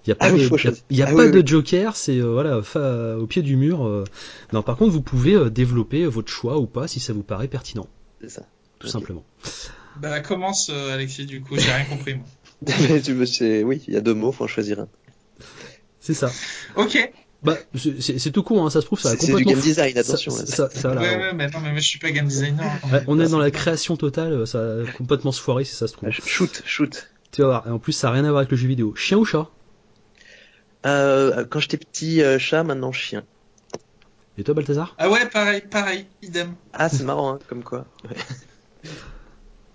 Il 0.05 0.11
y 0.11 0.13
a 0.13 0.15
pas 0.15 0.27
Ah 0.27 0.31
oui, 0.33 0.39
de, 0.39 0.43
y 0.43 0.45
a- 0.45 0.49
choisir. 0.49 0.73
y 0.91 1.03
a 1.03 1.07
Ah 1.09 1.15
pas 1.15 1.25
oui, 1.25 1.31
de 1.33 1.47
joker, 1.47 1.97
c'est 1.97 2.19
euh, 2.19 2.33
voilà 2.33 2.63
fa- 2.63 3.17
au 3.17 3.27
pied 3.27 3.43
du 3.43 3.57
mur. 3.57 3.87
euh. 3.87 4.05
Non, 4.53 4.63
par 4.63 4.77
contre, 4.77 4.93
vous 4.93 5.01
pouvez 5.03 5.35
euh, 5.35 5.51
développer 5.51 6.07
votre 6.07 6.31
choix 6.31 6.59
ou 6.59 6.67
pas 6.67 6.87
si 6.87 7.01
ça 7.01 7.13
vous 7.13 7.23
paraît 7.23 7.49
pertinent, 7.49 7.89
C'est 8.21 8.29
ça. 8.31 8.43
tout 8.79 8.87
simplement. 8.89 9.25
Bah 10.01 10.21
commence 10.21 10.71
euh, 10.71 10.93
Alexis, 10.95 11.25
du 11.27 11.41
coup, 11.41 11.57
j'ai 11.57 11.73
rien 11.73 11.85
compris 11.87 12.15
moi. 12.15 12.27
Mais 12.89 13.01
tu 13.01 13.15
veux, 13.15 13.27
c'est, 13.27 13.65
oui, 13.65 13.83
il 13.89 13.95
y 13.95 13.97
a 13.97 14.01
deux 14.01 14.15
mots, 14.15 14.31
faut 14.33 14.45
en 14.45 14.49
choisir 14.49 14.81
un. 14.81 14.89
C'est 16.01 16.15
ça. 16.15 16.31
Ok. 16.77 16.97
Bah, 17.43 17.57
c'est- 17.75 18.31
tout 18.33 18.43
court, 18.43 18.65
hein, 18.65 18.71
ça 18.71 18.81
se 18.81 18.87
trouve, 18.87 18.99
ça 19.01 19.11
a 19.11 19.13
C'est 19.13 19.19
c'est 19.19 19.27
du 19.27 19.45
complètement. 19.45 19.53
game 19.53 19.61
design, 19.61 19.99
attention. 19.99 20.33
ça- 20.33 20.41
là. 20.41 20.47
ça- 20.47 20.71
ça, 20.71 20.95
là, 20.95 21.01
ouais, 21.03 21.17
ouais, 21.17 21.33
mais 21.35 21.47
non, 21.49 21.61
mais 21.61 21.71
moi 21.71 21.81
je 21.81 21.87
suis 21.87 21.99
pas 21.99 22.11
game 22.11 22.27
designer. 22.27 22.65
hein. 22.67 22.89
ouais, 22.93 23.05
on 23.07 23.21
est 23.21 23.29
dans 23.29 23.39
la 23.39 23.51
création 23.51 23.97
totale, 23.97 24.47
ça 24.47 24.59
a 24.61 24.93
complètement 24.97 25.33
se 25.33 25.41
foirer 25.41 25.65
si 25.65 25.75
ça 25.75 25.87
se 25.87 25.93
trouve. 25.93 26.09
Ah, 26.09 26.13
Shoot, 26.27 26.63
shoot. 26.65 27.09
Tu 27.33 27.43
vas 27.43 27.49
voir. 27.49 27.67
Et 27.69 27.71
en 27.71 27.79
plus, 27.79 27.93
ça 27.93 28.09
a 28.09 28.13
rien 28.13 28.25
à 28.25 28.29
voir 28.31 28.39
avec 28.39 28.51
le 28.51 28.57
jeu 28.57 28.67
vidéo. 28.69 28.95
Chien 28.97 29.19
ou 29.19 29.25
chat? 29.25 29.49
Euh, 30.87 31.45
quand 31.51 31.61
j'étais 31.61 31.77
petit 31.79 32.23
euh, 32.23 32.39
chat, 32.39 32.63
maintenant 32.63 32.93
chien. 32.93 33.25
Et 34.39 34.45
toi, 34.45 34.55
Balthazar? 34.55 34.95
Ah 34.99 35.09
ouais, 35.09 35.29
pareil, 35.29 35.63
pareil, 35.71 36.07
idem. 36.23 36.55
Ah, 36.73 36.89
c'est 36.89 37.05
marrant, 37.05 37.35
hein, 37.35 37.39
comme 37.49 37.65
quoi. 37.65 37.87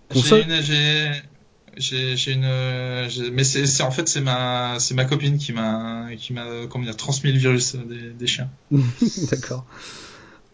Console? 0.10 0.46
J'ai 0.62 1.08
une, 1.08 1.22
j'ai, 1.78 2.32
une, 2.32 2.44
euh, 2.46 3.08
j'ai- 3.10 3.32
mais 3.32 3.44
c'est, 3.44 3.82
en 3.84 3.92
fait 3.92 4.08
c'est 4.08 4.22
ma, 4.22 4.78
c'est 4.80 4.94
ma 4.94 5.06
copine 5.06 5.38
qui 5.38 5.54
m'a, 5.54 6.08
qui 6.18 6.34
m'a, 6.34 6.46
comment 6.70 6.84
dire, 6.86 6.98
transmis 6.98 7.32
le 7.32 7.40
virus 7.40 7.76
euh, 7.76 7.84
des, 7.86 8.10
des 8.12 8.28
chiens. 8.28 8.50
D'accord. 9.32 9.66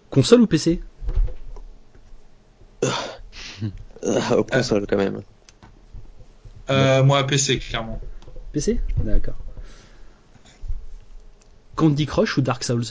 Console 0.10 0.42
ou 0.42 0.48
PC 0.48 0.82
Ah, 2.84 4.38
au 4.38 4.44
console 4.44 4.86
quand 4.88 4.98
même. 4.98 5.22
Euh, 6.70 7.04
moi 7.04 7.26
PC 7.26 7.60
clairement. 7.60 8.00
PC 8.52 8.80
D'accord. 8.98 9.38
Candy 11.76 12.06
Crush 12.06 12.38
ou 12.38 12.42
Dark 12.42 12.64
Souls? 12.64 12.86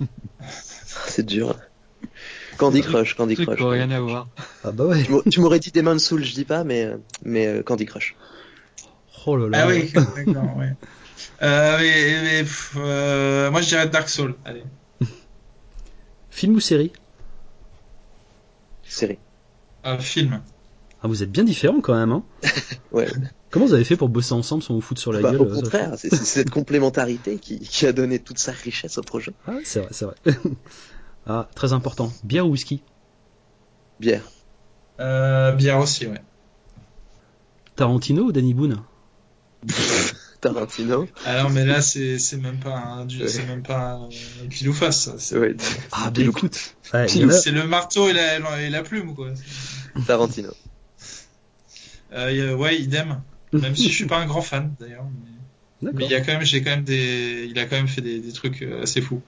C'est 1.06 1.24
dur. 1.26 1.56
Candy 2.60 2.82
Crush, 2.82 3.14
Candy 3.16 3.34
Truc 3.34 3.48
Crush. 3.48 3.60
a 3.62 3.68
rien 3.70 3.90
à 3.90 4.00
voir. 4.00 4.28
Ah 4.64 4.70
bah 4.72 4.84
ouais. 4.84 5.02
Tu 5.02 5.10
m'au- 5.10 5.22
Tu 5.22 5.40
m'aurais 5.40 5.58
dit 5.58 5.70
Demon's 5.72 6.04
Soul, 6.04 6.22
je 6.24 6.34
dis 6.34 6.44
pas, 6.44 6.62
mais, 6.62 6.84
euh, 6.84 6.96
mais 7.24 7.46
euh, 7.46 7.62
Candy 7.62 7.86
Crush. 7.86 8.14
Oh 9.26 9.36
là 9.36 9.48
là. 9.48 9.64
Ah 9.64 9.68
oui, 9.68 9.90
d'accord, 9.92 10.56
ouais. 10.56 10.72
Euh, 11.42 11.78
mais, 11.78 12.22
mais, 12.22 12.40
pff, 12.42 12.74
euh, 12.76 13.50
moi 13.50 13.60
je 13.62 13.68
dirais 13.68 13.88
Dark 13.88 14.08
Souls. 14.08 14.34
Allez. 14.44 14.62
Film 16.30 16.54
ou 16.54 16.60
série? 16.60 16.92
Série. 18.84 19.18
Un 19.84 19.98
film. 19.98 20.40
Ah, 21.02 21.08
vous 21.08 21.22
êtes 21.22 21.30
bien 21.30 21.44
différents 21.44 21.80
quand 21.80 21.94
même, 21.94 22.12
hein 22.12 22.22
Ouais. 22.92 23.08
Comment 23.50 23.66
vous 23.66 23.74
avez 23.74 23.84
fait 23.84 23.96
pour 23.96 24.08
bosser 24.08 24.32
ensemble 24.32 24.62
sans 24.62 24.74
vous 24.74 24.80
foutre 24.80 25.00
sur 25.00 25.12
la 25.12 25.20
Bah, 25.20 25.32
gueule 25.32 25.40
au 25.42 25.46
euh, 25.50 25.54
contraire, 25.54 25.94
c'est 25.96 26.14
cette 26.14 26.50
complémentarité 26.50 27.38
qui, 27.38 27.58
qui 27.60 27.86
a 27.86 27.92
donné 27.92 28.18
toute 28.18 28.38
sa 28.38 28.52
richesse 28.52 28.98
au 28.98 29.02
projet. 29.02 29.32
Ah, 29.46 29.56
c'est 29.64 29.80
vrai, 29.80 29.88
c'est 29.92 30.04
vrai. 30.04 30.14
Ah, 31.26 31.48
très 31.54 31.72
important. 31.72 32.12
Bière 32.24 32.46
ou 32.46 32.50
whisky? 32.50 32.82
Bière. 33.98 34.22
Euh, 35.00 35.52
bière 35.52 35.78
aussi, 35.78 36.06
ouais. 36.06 36.20
Tarantino 37.76 38.24
ou 38.24 38.32
Danny 38.32 38.54
Boone? 38.54 38.82
Tarantino. 40.40 41.06
Ah 41.26 41.42
non, 41.42 41.50
mais 41.50 41.66
là 41.66 41.82
c'est, 41.82 42.18
c'est 42.18 42.38
même 42.38 42.58
pas 42.58 42.76
un, 42.78 43.04
du- 43.04 43.28
c'est 43.28 43.46
même 43.46 43.62
pas 43.62 43.92
un 43.92 44.46
pile 44.48 44.70
ou 44.70 44.72
face. 44.72 45.04
ça. 45.04 45.14
C'est, 45.18 45.38
Ouais. 45.38 45.54
Ah, 45.92 46.06
bah 46.06 46.10
Pilou. 46.12 46.30
écoute. 46.30 46.74
Ouais, 46.94 47.06
c'est 47.08 47.50
le 47.50 47.66
marteau 47.66 48.08
et 48.08 48.12
la, 48.14 48.62
et 48.62 48.70
la 48.70 48.82
plume, 48.82 49.14
quoi. 49.14 49.30
Tarantino. 50.06 50.50
Euh, 52.12 52.54
ouais, 52.56 52.80
idem. 52.80 53.22
Même 53.52 53.76
si 53.76 53.88
je 53.90 53.94
suis 53.94 54.06
pas 54.06 54.18
un 54.18 54.26
grand 54.26 54.42
fan 54.42 54.74
d'ailleurs. 54.80 55.04
Mais, 55.82 55.90
mais 55.92 56.04
il 56.04 56.10
y 56.10 56.14
a 56.14 56.20
quand 56.20 56.32
même, 56.32 56.42
j'ai 56.44 56.62
quand 56.62 56.70
même 56.70 56.84
des, 56.84 57.46
il 57.50 57.58
a 57.58 57.66
quand 57.66 57.76
même 57.76 57.88
fait 57.88 58.00
des, 58.00 58.20
des 58.20 58.32
trucs 58.32 58.62
euh, 58.62 58.82
assez 58.82 59.00
fous. 59.00 59.22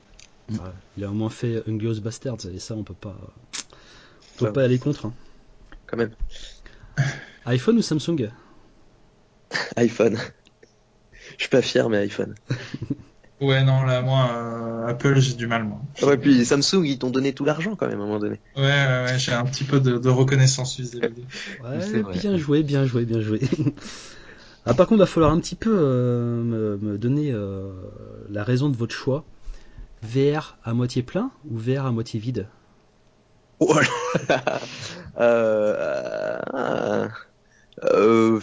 Ouais, 0.51 0.59
il 0.97 1.05
a 1.05 1.11
au 1.11 1.15
moins 1.15 1.31
fait 1.31 1.63
Unglorious 1.69 2.01
Bastards 2.01 2.47
et 2.53 2.59
ça 2.59 2.75
on 2.75 2.85
peut 2.85 2.95
pas 2.95 3.17
Faut 4.37 4.51
pas 4.51 4.65
aller 4.65 4.79
contre. 4.79 5.07
Hein. 5.07 5.15
Quand 5.87 5.97
même. 5.97 6.11
iPhone 7.47 7.79
ou 7.79 7.83
Samsung? 7.83 8.31
iPhone. 9.77 10.19
Je 11.37 11.45
suis 11.45 11.49
pas 11.49 11.63
fier, 11.63 11.89
mais 11.89 11.99
iPhone. 11.99 12.35
Ouais, 13.43 13.65
non, 13.65 13.83
là, 13.83 14.03
moi, 14.03 14.31
euh, 14.33 14.87
Apple, 14.87 15.19
j'ai 15.19 15.35
du 15.35 15.49
mal, 15.49 15.65
moi. 15.65 15.81
Ouais, 16.01 16.17
puis 16.17 16.45
Samsung, 16.45 16.85
ils 16.85 16.97
t'ont 16.97 17.11
donné 17.11 17.33
tout 17.33 17.45
l'argent 17.45 17.75
quand 17.75 17.89
même 17.89 18.01
à 18.01 18.05
un 18.05 18.07
moment 18.07 18.21
donné. 18.21 18.41
Ouais, 18.57 18.63
ouais, 18.63 19.05
ouais 19.05 19.19
j'ai 19.19 19.33
un 19.33 19.45
petit 19.45 19.65
peu 19.65 19.81
de, 19.81 19.99
de 19.99 20.09
reconnaissance 20.09 20.79
vis-à-vis. 20.79 21.25
Ouais, 21.61 22.03
bien 22.21 22.37
joué, 22.37 22.63
bien 22.63 22.87
joué, 22.87 23.05
bien 23.05 23.21
joué. 23.21 23.41
ah, 24.65 24.75
par 24.75 24.87
contre, 24.87 24.99
il 24.99 24.99
va 25.01 25.07
falloir 25.07 25.33
un 25.33 25.41
petit 25.41 25.57
peu 25.57 25.75
euh, 25.77 26.41
me, 26.41 26.79
me, 26.79 26.99
donner 26.99 27.33
euh, 27.33 27.73
la 28.31 28.45
raison 28.45 28.69
de 28.69 28.77
votre 28.77 28.95
choix. 28.95 29.25
VR 30.03 30.59
à 30.65 30.75
moitié 30.75 31.03
plein 31.03 31.31
ou 31.49 31.59
VR 31.59 31.87
à 31.87 31.93
moitié 31.93 32.21
vide? 32.21 32.49
Oh 33.61 33.79
euh, 35.19 37.09
euh, 37.85 38.41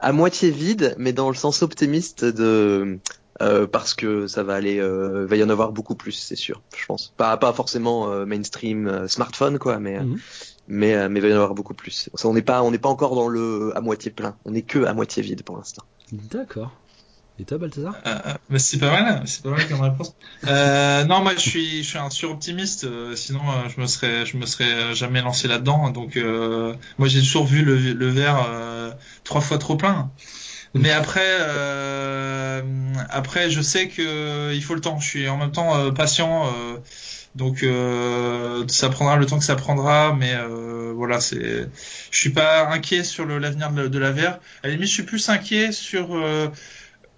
à 0.00 0.12
moitié 0.12 0.50
vide, 0.50 0.94
mais 0.98 1.12
dans 1.12 1.28
le 1.28 1.36
sens 1.36 1.62
optimiste 1.62 2.24
de 2.24 2.98
euh, 3.42 3.66
parce 3.66 3.94
que 3.94 4.26
ça 4.26 4.42
va 4.42 4.54
aller, 4.54 4.80
va 4.80 5.36
y 5.36 5.42
en 5.44 5.50
avoir 5.50 5.72
beaucoup 5.72 5.94
plus, 5.94 6.12
c'est 6.12 6.36
sûr, 6.36 6.62
je 6.76 6.84
pense. 6.86 7.14
Pas 7.16 7.36
pas 7.36 7.52
forcément 7.52 8.26
mainstream 8.26 9.06
smartphone 9.08 9.58
quoi, 9.58 9.78
mais 9.78 10.00
Mhm. 10.00 10.18
mais 10.66 11.08
mais 11.08 11.20
va 11.20 11.28
y 11.28 11.32
en 11.32 11.36
avoir 11.36 11.54
beaucoup 11.54 11.74
plus. 11.74 12.10
Ça, 12.14 12.28
on 12.28 12.34
n'est 12.34 12.42
pas 12.42 12.62
on 12.62 12.70
n'est 12.70 12.78
pas 12.78 12.88
encore 12.88 13.14
dans 13.14 13.28
le 13.28 13.72
à 13.76 13.80
moitié 13.80 14.10
plein, 14.10 14.36
on 14.44 14.54
est 14.54 14.62
que 14.62 14.84
à 14.84 14.94
moitié 14.94 15.22
vide 15.22 15.42
pour 15.44 15.56
l'instant. 15.56 15.84
D'accord. 16.12 16.72
Et 17.38 17.44
toi, 17.44 17.56
Balthazar 17.56 17.94
Euh, 18.06 18.18
euh, 18.26 18.58
c'est 18.58 18.78
pas 18.78 18.90
mal, 18.90 19.22
c'est 19.24 19.42
pas 19.42 19.50
mal 19.50 19.66
comme 19.66 19.80
réponse. 19.80 20.14
Euh, 20.46 21.04
non, 21.04 21.22
moi 21.22 21.32
je 21.34 21.40
suis, 21.40 21.92
un 21.94 22.10
suroptimiste. 22.10 22.84
euh, 22.84 23.16
sinon, 23.16 23.40
je 23.74 23.80
me 23.80 23.86
serais, 23.86 24.26
je 24.26 24.36
me 24.36 24.44
serais 24.44 24.94
jamais 24.94 25.22
lancé 25.22 25.48
là-dedans. 25.48 25.90
Donc, 25.90 26.16
moi 26.16 27.08
j'ai 27.08 27.20
toujours 27.20 27.46
vu 27.46 27.62
le, 27.62 27.76
le 27.76 28.08
verre 28.08 28.46
trois 29.24 29.40
fois 29.40 29.58
trop 29.58 29.76
plein. 29.76 30.10
Mais 30.74 30.90
après, 30.90 31.38
après, 33.08 33.50
je 33.50 33.60
sais 33.62 33.88
que 33.88 34.52
il 34.54 34.62
faut 34.62 34.74
le 34.74 34.80
temps. 34.80 35.00
Je 35.00 35.08
suis 35.08 35.28
en 35.28 35.38
même 35.38 35.52
temps 35.52 35.90
patient. 35.92 36.44
donc, 37.36 37.64
ça 38.68 38.88
prendra 38.90 39.16
le 39.16 39.24
temps 39.24 39.38
que 39.38 39.44
ça 39.44 39.56
prendra. 39.56 40.14
Mais 40.14 40.34
voilà, 40.94 41.20
c'est, 41.20 41.68
je 42.10 42.18
suis 42.18 42.30
pas 42.30 42.68
inquiet 42.68 43.02
sur 43.02 43.24
l'avenir 43.24 43.72
de, 43.72 43.98
la 43.98 44.12
VR. 44.12 44.38
À 44.62 44.68
la 44.68 44.76
je 44.76 44.84
suis 44.84 45.04
plus 45.04 45.28
inquiet 45.30 45.72
sur 45.72 46.14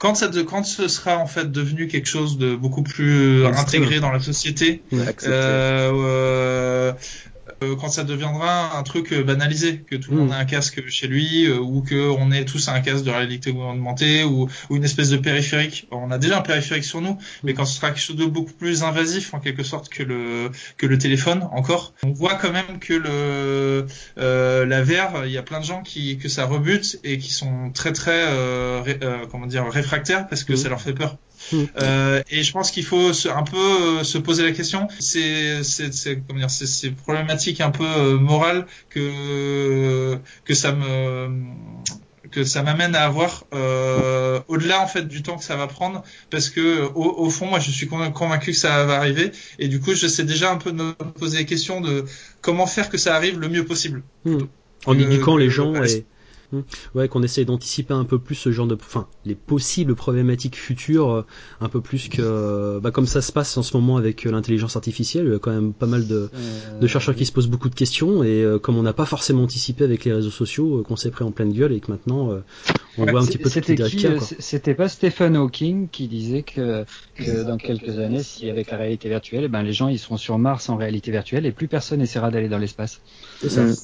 quand 0.03 0.17
ça, 0.17 0.27
de, 0.27 0.43
quand 0.43 0.65
ce 0.65 0.89
sera 0.89 1.17
en 1.17 1.29
fait 1.29 1.53
devenu 1.53 1.87
quelque 1.87 2.09
chose 2.09 2.37
de 2.37 2.57
beaucoup 2.57 2.83
plus 2.83 3.47
intégré 3.47 4.01
dans 4.01 4.11
la 4.11 4.19
société. 4.19 4.83
Euh, 5.23 6.93
quand 7.79 7.89
ça 7.89 8.05
deviendra 8.05 8.77
un 8.79 8.83
truc 8.83 9.13
euh, 9.13 9.23
banalisé, 9.23 9.79
que 9.81 9.97
tout 9.97 10.11
le 10.11 10.17
Mm. 10.17 10.21
monde 10.21 10.33
a 10.33 10.37
un 10.39 10.45
casque 10.45 10.87
chez 10.89 11.07
lui, 11.07 11.47
euh, 11.47 11.59
ou 11.59 11.83
que 11.83 12.11
on 12.11 12.31
ait 12.33 12.45
tous 12.45 12.69
un 12.69 12.81
casque 12.81 13.05
de 13.05 13.11
réalité 13.11 13.51
augmentée, 13.51 14.25
ou, 14.25 14.49
ou 14.71 14.77
une 14.77 14.85
espèce 14.85 15.11
de 15.11 15.17
périphérique. 15.17 15.87
On 15.91 16.11
a 16.11 16.19
déjà 16.19 16.39
un 16.39 16.43
périphérique 16.43 16.85
sur 16.85 17.01
nous, 17.01 17.19
mais 17.43 17.55
quand 17.55 17.65
ce 17.65 17.77
sera 17.77 17.91
quelque 17.91 18.01
chose 18.03 18.17
de 18.17 18.27
beaucoup 18.27 18.53
plus 18.53 18.83
invasif 18.83 19.35
en 19.35 19.41
quelque 19.41 19.63
sorte 19.63 19.89
que 19.89 20.03
le 20.03 20.51
que 20.77 20.87
le 20.87 20.99
téléphone 20.99 21.49
encore, 21.53 21.93
on 22.03 22.11
voit 22.13 22.35
quand 22.35 22.53
même 22.53 22.79
que 22.81 22.95
le 22.95 23.87
euh, 24.19 24.67
la 24.67 24.83
VR, 24.83 25.25
il 25.27 25.33
y 25.33 25.39
a 25.39 25.43
plein 25.43 25.61
de 25.61 25.65
gens 25.65 25.83
qui 25.83 26.19
que 26.19 26.29
ça 26.29 26.45
rebute 26.47 26.99
et 27.05 27.19
qui 27.19 27.33
sont 27.33 27.71
très 27.73 27.93
très 27.93 28.25
euh, 28.29 28.81
ré- 28.85 28.99
euh, 29.03 29.27
comment 29.31 29.47
dire 29.47 29.65
réfractaires 29.71 30.27
parce 30.29 30.45
que 30.45 30.53
Mm. 30.53 30.57
ça 30.57 30.69
leur 30.69 30.81
fait 30.81 30.93
peur. 30.93 31.17
Mm. 31.51 31.57
Euh, 31.81 32.23
et 32.31 32.43
je 32.43 32.53
pense 32.53 32.71
qu'il 32.71 32.85
faut 32.85 33.13
se, 33.13 33.29
un 33.29 33.43
peu 33.43 33.57
euh, 33.57 34.05
se 34.05 34.19
poser 34.19 34.45
la 34.45 34.53
question. 34.53 34.89
C'est 35.01 35.65
c'est 35.65 35.93
c'est 35.93 36.21
comment 36.27 36.39
dire 36.39 36.51
c'est 36.51 36.67
c'est 36.67 36.91
problématique 36.91 37.61
un 37.61 37.71
peu 37.71 37.85
euh, 37.85 38.19
morale 38.19 38.67
que 38.91 40.19
que 40.45 40.55
ça 40.55 40.73
me 40.73 41.29
que 42.31 42.45
ça 42.45 42.63
m'amène 42.63 42.95
à 42.95 43.05
avoir 43.05 43.45
euh, 43.53 44.41
au-delà 44.49 44.81
en 44.81 44.87
fait 44.87 45.07
du 45.07 45.23
temps 45.23 45.37
que 45.37 45.45
ça 45.45 45.57
va 45.57 45.67
prendre 45.67 46.03
parce 46.31 46.49
que 46.49 46.83
au, 46.95 47.19
au 47.19 47.29
fond 47.31 47.47
moi 47.47 47.59
je 47.59 47.71
suis 47.71 47.87
convain- 47.87 48.11
convaincu 48.11 48.53
que 48.53 48.57
ça 48.57 48.85
va 48.87 48.97
arriver 48.97 49.33
et 49.59 49.69
du 49.69 49.81
coup 49.81 49.93
je 49.95 50.07
sais 50.07 50.25
déjà 50.25 50.51
un 50.51 50.57
peu 50.57 50.73
de 50.73 50.77
me 50.77 50.93
poser 50.93 51.39
les 51.39 51.45
questions 51.47 51.81
de 51.83 52.05
comment 52.41 52.67
faire 52.67 52.89
que 52.89 52.97
ça 52.97 53.15
arrive 53.17 53.39
le 53.39 53.49
mieux 53.49 53.65
possible. 53.67 54.03
Hmm. 54.25 54.39
En 54.87 54.95
Euh, 54.95 55.01
éduquant 55.01 55.37
les 55.37 55.51
gens 55.51 55.75
et 55.75 55.79
Hmm. 55.99 56.05
Ouais 56.95 57.09
qu'on 57.09 57.23
essaye 57.23 57.45
d'anticiper 57.45 57.95
un 57.95 58.05
peu 58.05 58.19
plus 58.19 58.35
ce 58.35 58.51
genre 58.53 58.67
de 58.67 58.75
enfin 58.75 59.09
les 59.25 59.35
possibles 59.35 59.95
problématiques 59.95 60.57
futures 60.57 61.11
euh, 61.11 61.23
un 61.61 61.69
peu 61.69 61.81
plus 61.81 62.09
que 62.09 62.79
bah, 62.81 62.91
comme 62.91 63.07
ça 63.07 63.23
se 63.23 63.33
passe 63.33 63.57
en 63.57 63.63
ce 63.63 63.77
moment 63.77 63.97
avec 63.97 64.27
euh, 64.27 64.31
l'intelligence 64.31 64.77
artificielle 64.77 65.27
il 65.27 65.33
y 65.33 65.35
a 65.37 65.39
quand 65.39 65.53
même 65.53 65.73
pas 65.73 65.87
mal 65.87 66.07
de, 66.07 66.31
de 66.81 66.87
chercheurs 66.87 67.15
qui 67.15 67.27
se 67.27 67.33
posent 67.33 67.49
beaucoup 67.49 67.69
de 67.69 67.75
questions 67.75 68.23
et 68.25 68.43
euh, 68.43 68.59
comme 68.59 68.77
on 68.77 68.83
n'a 68.83 68.93
pas 68.93 69.07
forcément 69.07 69.43
anticipé 69.45 69.85
avec 69.85 70.05
les 70.05 70.13
réseaux 70.13 70.31
sociaux 70.31 70.81
euh, 70.81 70.83
qu'on 70.83 70.97
s'est 70.97 71.11
pris 71.11 71.25
en 71.25 71.33
pleine 71.33 71.53
gueule 71.53 71.73
et 71.73 71.81
que 71.81 71.91
maintenant 71.91 72.33
euh, 72.33 72.41
on 72.99 73.07
Ouais, 73.07 73.13
voit 73.13 73.21
un 73.21 73.27
petit 73.27 73.39
peu 73.39 73.49
C'était 73.49 73.75
qui 73.77 74.07
euh, 74.07 74.19
C'était 74.21 74.75
pas 74.75 74.89
Stephen 74.89 75.37
Hawking 75.37 75.89
qui 75.91 76.09
disait 76.09 76.43
que, 76.45 76.85
que 77.15 77.43
dans 77.43 77.59
quelques 77.59 77.99
années, 77.99 78.23
si 78.23 78.49
avec 78.51 78.71
la 78.71 78.77
réalité 78.79 79.09
virtuelle, 79.09 79.45
eh 79.45 79.49
ben 79.49 79.63
les 79.63 79.73
gens 79.73 79.89
ils 79.89 79.99
seront 79.99 80.17
sur 80.19 80.39
Mars 80.39 80.69
en 80.69 80.77
réalité 80.77 81.11
virtuelle 81.11 81.47
et 81.47 81.53
plus 81.53 81.69
personne 81.69 82.01
essaiera 82.01 82.31
d'aller 82.31 82.49
dans 82.49 82.59
l'espace. 82.59 83.03
C'est 83.41 83.51
ça. 83.51 83.75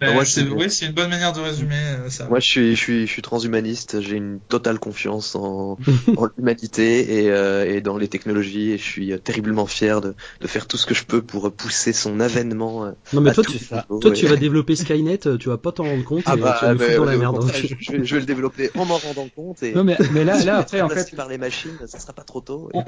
Mais 0.00 0.12
Moi, 0.12 0.24
c'est 0.24 0.46
c'est 0.68 0.86
une 0.86 0.92
bonne 0.92 1.10
manière 1.10 1.32
de 1.32 1.40
résumer 1.40 1.74
euh, 1.74 2.08
ça. 2.10 2.26
Moi, 2.28 2.40
je 2.40 2.46
suis, 2.46 2.76
je 2.76 2.80
suis, 2.80 3.06
je 3.06 3.12
suis 3.12 3.22
transhumaniste. 3.22 4.00
J'ai 4.00 4.16
une 4.16 4.40
totale 4.40 4.78
confiance 4.78 5.34
en, 5.34 5.76
en 6.16 6.26
l'humanité 6.36 7.22
et, 7.24 7.30
euh, 7.30 7.64
et 7.66 7.80
dans 7.80 7.96
les 7.96 8.08
technologies. 8.08 8.72
Et 8.72 8.78
je 8.78 8.84
suis 8.84 9.12
euh, 9.12 9.18
terriblement 9.18 9.66
fier 9.66 10.00
de, 10.00 10.14
de 10.40 10.46
faire 10.46 10.66
tout 10.66 10.76
ce 10.76 10.86
que 10.86 10.94
je 10.94 11.04
peux 11.04 11.22
pour 11.22 11.52
pousser 11.52 11.92
son 11.92 12.20
avènement. 12.20 12.86
non 13.12 13.20
mais 13.20 13.30
à 13.30 13.34
toi 13.34 13.44
tu, 13.44 13.58
toi 13.58 14.10
et- 14.10 14.12
tu 14.12 14.26
vas 14.26 14.36
développer 14.36 14.76
Skynet 14.76 15.18
tu 15.38 15.48
vas 15.48 15.58
pas 15.58 15.72
t'en 15.72 15.84
rendre 15.84 16.04
compte 16.04 16.24
Ah 16.26 16.34
et 16.36 16.40
bah, 16.40 16.56
tu 16.60 16.66
vas 16.66 16.96
dans 16.96 17.04
la 17.04 17.16
merde 17.16 17.40
donc. 17.40 17.52
je, 17.54 17.66
je 17.78 17.92
vais, 17.92 18.04
je 18.04 18.14
vais 18.14 18.20
le 18.20 18.26
développer 18.26 18.70
en 18.76 18.84
m'en 18.84 18.98
rendant 18.98 19.28
compte 19.28 19.62
et 19.62 19.72
Non 19.72 19.84
mais, 19.84 19.96
mais 20.12 20.24
là, 20.24 20.36
là 20.44 20.58
après 20.58 20.80
en 20.80 20.88
fait, 20.88 21.14
par 21.14 21.28
les 21.28 21.38
machines, 21.38 21.76
ça 21.86 21.98
sera 21.98 22.12
pas 22.12 22.22
trop 22.24 22.40
tôt. 22.40 22.70
on, 22.72 22.82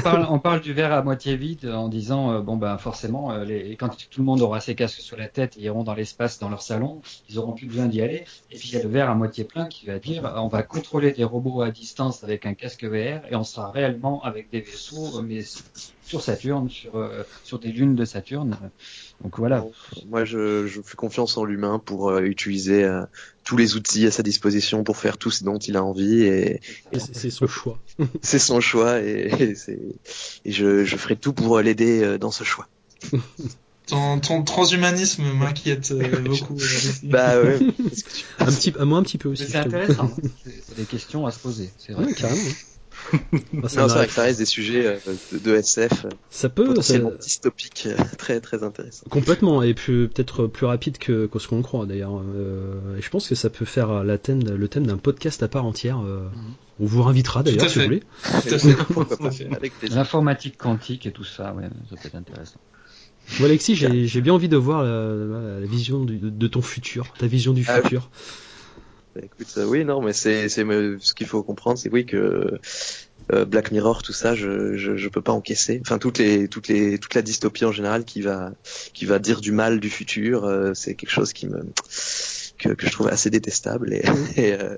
parle, 0.00 0.26
on 0.30 0.38
parle 0.38 0.60
du 0.60 0.72
verre 0.72 0.92
à 0.92 1.02
moitié 1.02 1.36
vide 1.36 1.66
en 1.66 1.88
disant 1.88 2.32
euh, 2.32 2.40
bon 2.40 2.56
ben 2.56 2.78
forcément 2.78 3.32
euh, 3.32 3.44
les, 3.44 3.76
quand 3.76 3.88
tout 3.88 4.20
le 4.20 4.24
monde 4.24 4.40
aura 4.42 4.60
ses 4.60 4.74
casques 4.74 5.00
sur 5.00 5.16
la 5.16 5.28
tête 5.28 5.56
et 5.56 5.62
iront 5.62 5.82
dans 5.84 5.94
l'espace 5.94 6.19
dans 6.40 6.48
leur 6.48 6.62
salon, 6.62 7.00
ils 7.28 7.38
auront 7.38 7.52
plus 7.52 7.66
besoin 7.66 7.86
d'y 7.86 8.00
aller. 8.02 8.24
Et 8.50 8.56
puis 8.56 8.70
il 8.70 8.74
y 8.74 8.76
a 8.76 8.82
le 8.82 8.88
verre 8.88 9.10
à 9.10 9.14
moitié 9.14 9.44
plein 9.44 9.66
qui 9.66 9.86
va 9.86 9.98
dire 9.98 10.30
on 10.36 10.48
va 10.48 10.62
contrôler 10.62 11.12
des 11.12 11.24
robots 11.24 11.62
à 11.62 11.70
distance 11.70 12.24
avec 12.24 12.46
un 12.46 12.54
casque 12.54 12.84
VR 12.84 13.26
et 13.30 13.34
on 13.34 13.44
sera 13.44 13.70
réellement 13.70 14.22
avec 14.22 14.50
des 14.50 14.60
vaisseaux 14.60 15.18
euh, 15.18 15.22
mais 15.22 15.42
sur 16.02 16.20
Saturne, 16.20 16.68
sur 16.68 16.96
euh, 16.96 17.22
sur 17.44 17.58
des 17.58 17.72
lunes 17.72 17.94
de 17.94 18.04
Saturne. 18.04 18.56
Donc 19.22 19.38
voilà. 19.38 19.64
Moi, 20.08 20.24
je, 20.24 20.66
je 20.66 20.80
fais 20.80 20.96
confiance 20.96 21.36
en 21.36 21.44
l'humain 21.44 21.78
pour 21.78 22.10
euh, 22.10 22.22
utiliser 22.22 22.84
euh, 22.84 23.02
tous 23.44 23.56
les 23.56 23.76
outils 23.76 24.06
à 24.06 24.10
sa 24.10 24.22
disposition 24.22 24.82
pour 24.82 24.96
faire 24.96 25.18
tout 25.18 25.30
ce 25.30 25.44
dont 25.44 25.58
il 25.58 25.76
a 25.76 25.84
envie 25.84 26.22
et, 26.22 26.60
Et 26.92 26.98
c'est 26.98 27.30
son 27.30 27.46
choix 27.46 27.78
c'est 28.22 28.38
son 28.38 28.60
choix 28.60 29.00
et, 29.00 29.30
et 29.38 29.54
c'est 29.54 29.78
et 30.44 30.52
je, 30.52 30.84
je 30.84 30.96
ferai 30.96 31.16
tout 31.16 31.32
pour 31.32 31.60
l'aider 31.60 32.02
euh, 32.02 32.18
dans 32.18 32.30
ce 32.30 32.44
choix. 32.44 32.66
Ton, 33.90 34.20
ton 34.20 34.42
transhumanisme 34.42 35.22
m'inquiète 35.34 35.90
euh, 35.92 36.20
beaucoup. 36.24 36.54
euh, 36.56 36.92
Bah 37.04 37.40
ouais. 37.40 37.58
que 37.58 38.14
tu- 38.16 38.24
un 38.38 38.46
petit 38.46 38.72
moi 38.84 38.98
un 38.98 39.02
petit 39.02 39.18
peu 39.18 39.28
aussi 39.28 39.44
c'est 39.46 39.56
intéressant. 39.58 40.10
C'est 40.44 40.76
des 40.76 40.84
questions 40.84 41.26
à 41.26 41.30
se 41.30 41.38
poser. 41.38 41.70
C'est 41.78 41.92
vrai. 41.92 42.06
Ouais, 42.06 42.14
carrément. 42.14 42.40
Bah, 43.54 43.68
ça 43.68 43.80
Non, 43.80 43.88
c'est 43.88 43.94
vrai 43.94 44.06
que 44.08 44.12
ça 44.12 44.22
reste 44.22 44.38
des 44.40 44.44
sujets 44.44 44.86
euh, 44.86 44.96
de, 45.32 45.38
de 45.38 45.54
SF 45.56 46.04
ça 46.28 46.48
peut 46.50 46.64
ça- 46.64 46.68
potentiellement 46.68 47.12
dystopiques 47.18 47.88
euh, 47.90 47.96
très 48.18 48.40
très 48.40 48.62
intéressants. 48.62 49.06
Complètement, 49.08 49.62
et 49.62 49.72
peut-être 50.08 50.46
plus 50.46 50.66
rapide 50.66 50.98
que, 50.98 51.26
que 51.26 51.38
ce 51.38 51.48
qu'on 51.48 51.56
le 51.56 51.62
croit 51.62 51.86
d'ailleurs. 51.86 52.20
Euh, 52.36 52.98
et 52.98 53.02
je 53.02 53.08
pense 53.10 53.26
que 53.28 53.34
ça 53.34 53.48
peut 53.48 53.64
faire 53.64 54.04
la 54.04 54.18
thème, 54.18 54.42
le 54.42 54.68
thème 54.68 54.86
d'un 54.86 54.98
podcast 54.98 55.42
à 55.42 55.48
part 55.48 55.64
entière. 55.64 55.98
euh, 56.00 56.28
On 56.78 56.84
vous 56.86 57.02
à 57.38 57.42
d'ailleurs 57.42 57.70
si 57.70 57.78
vous 57.78 57.84
voulez. 57.86 58.02
L'informatique 59.90 60.58
quantique 60.58 61.06
et 61.06 61.12
tout 61.12 61.24
ça, 61.24 61.54
ouais, 61.54 61.64
ça 61.88 61.96
peut 61.96 62.08
être 62.08 62.14
intéressant. 62.16 62.60
Bon, 63.38 63.44
Alexis, 63.46 63.74
j'ai 63.74 64.06
j'ai 64.06 64.20
bien 64.20 64.34
envie 64.34 64.48
de 64.48 64.56
voir 64.56 64.82
la, 64.82 65.60
la 65.60 65.66
vision 65.66 66.04
du- 66.04 66.18
de, 66.18 66.46
ton 66.46 66.62
futur, 66.62 67.06
ta 67.18 67.26
vision 67.26 67.52
du 67.52 67.64
Ah 67.66 67.80
oui. 67.82 67.90
futur. 67.90 68.10
Bah, 69.14 69.22
écoute, 69.24 69.48
euh, 69.58 69.64
oui, 69.64 69.84
non, 69.84 70.00
mais 70.02 70.12
c'est, 70.12 70.48
ce 70.48 71.14
qu'il 71.14 71.26
faut 71.26 71.42
comprendre, 71.42 71.78
c'est 71.78 71.90
oui 71.92 72.06
que 72.06 72.58
euh, 73.32 73.44
Black 73.44 73.72
Mirror, 73.72 74.02
tout 74.02 74.12
ça, 74.12 74.34
je, 74.34 74.76
je, 74.76 74.96
je 74.96 75.08
peux 75.08 75.22
pas 75.22 75.32
encaisser. 75.32 75.80
Enfin, 75.84 75.98
toutes 75.98 76.18
les, 76.18 76.48
toutes 76.48 76.68
les, 76.68 76.98
toute 76.98 77.14
la 77.14 77.22
dystopie 77.22 77.64
en 77.64 77.72
général 77.72 78.04
qui 78.04 78.22
va, 78.22 78.52
qui 78.94 79.06
va 79.06 79.18
dire 79.18 79.40
du 79.40 79.52
mal 79.52 79.80
du 79.80 79.90
futur, 79.90 80.44
euh, 80.44 80.72
c'est 80.74 80.94
quelque 80.96 81.10
chose 81.10 81.32
qui 81.32 81.48
me, 81.48 81.60
que, 82.58 82.70
que 82.70 82.86
je 82.86 82.92
trouve 82.92 83.08
assez 83.08 83.30
détestable 83.30 83.92
et, 83.94 84.02
et, 84.36 84.52
euh, 84.54 84.76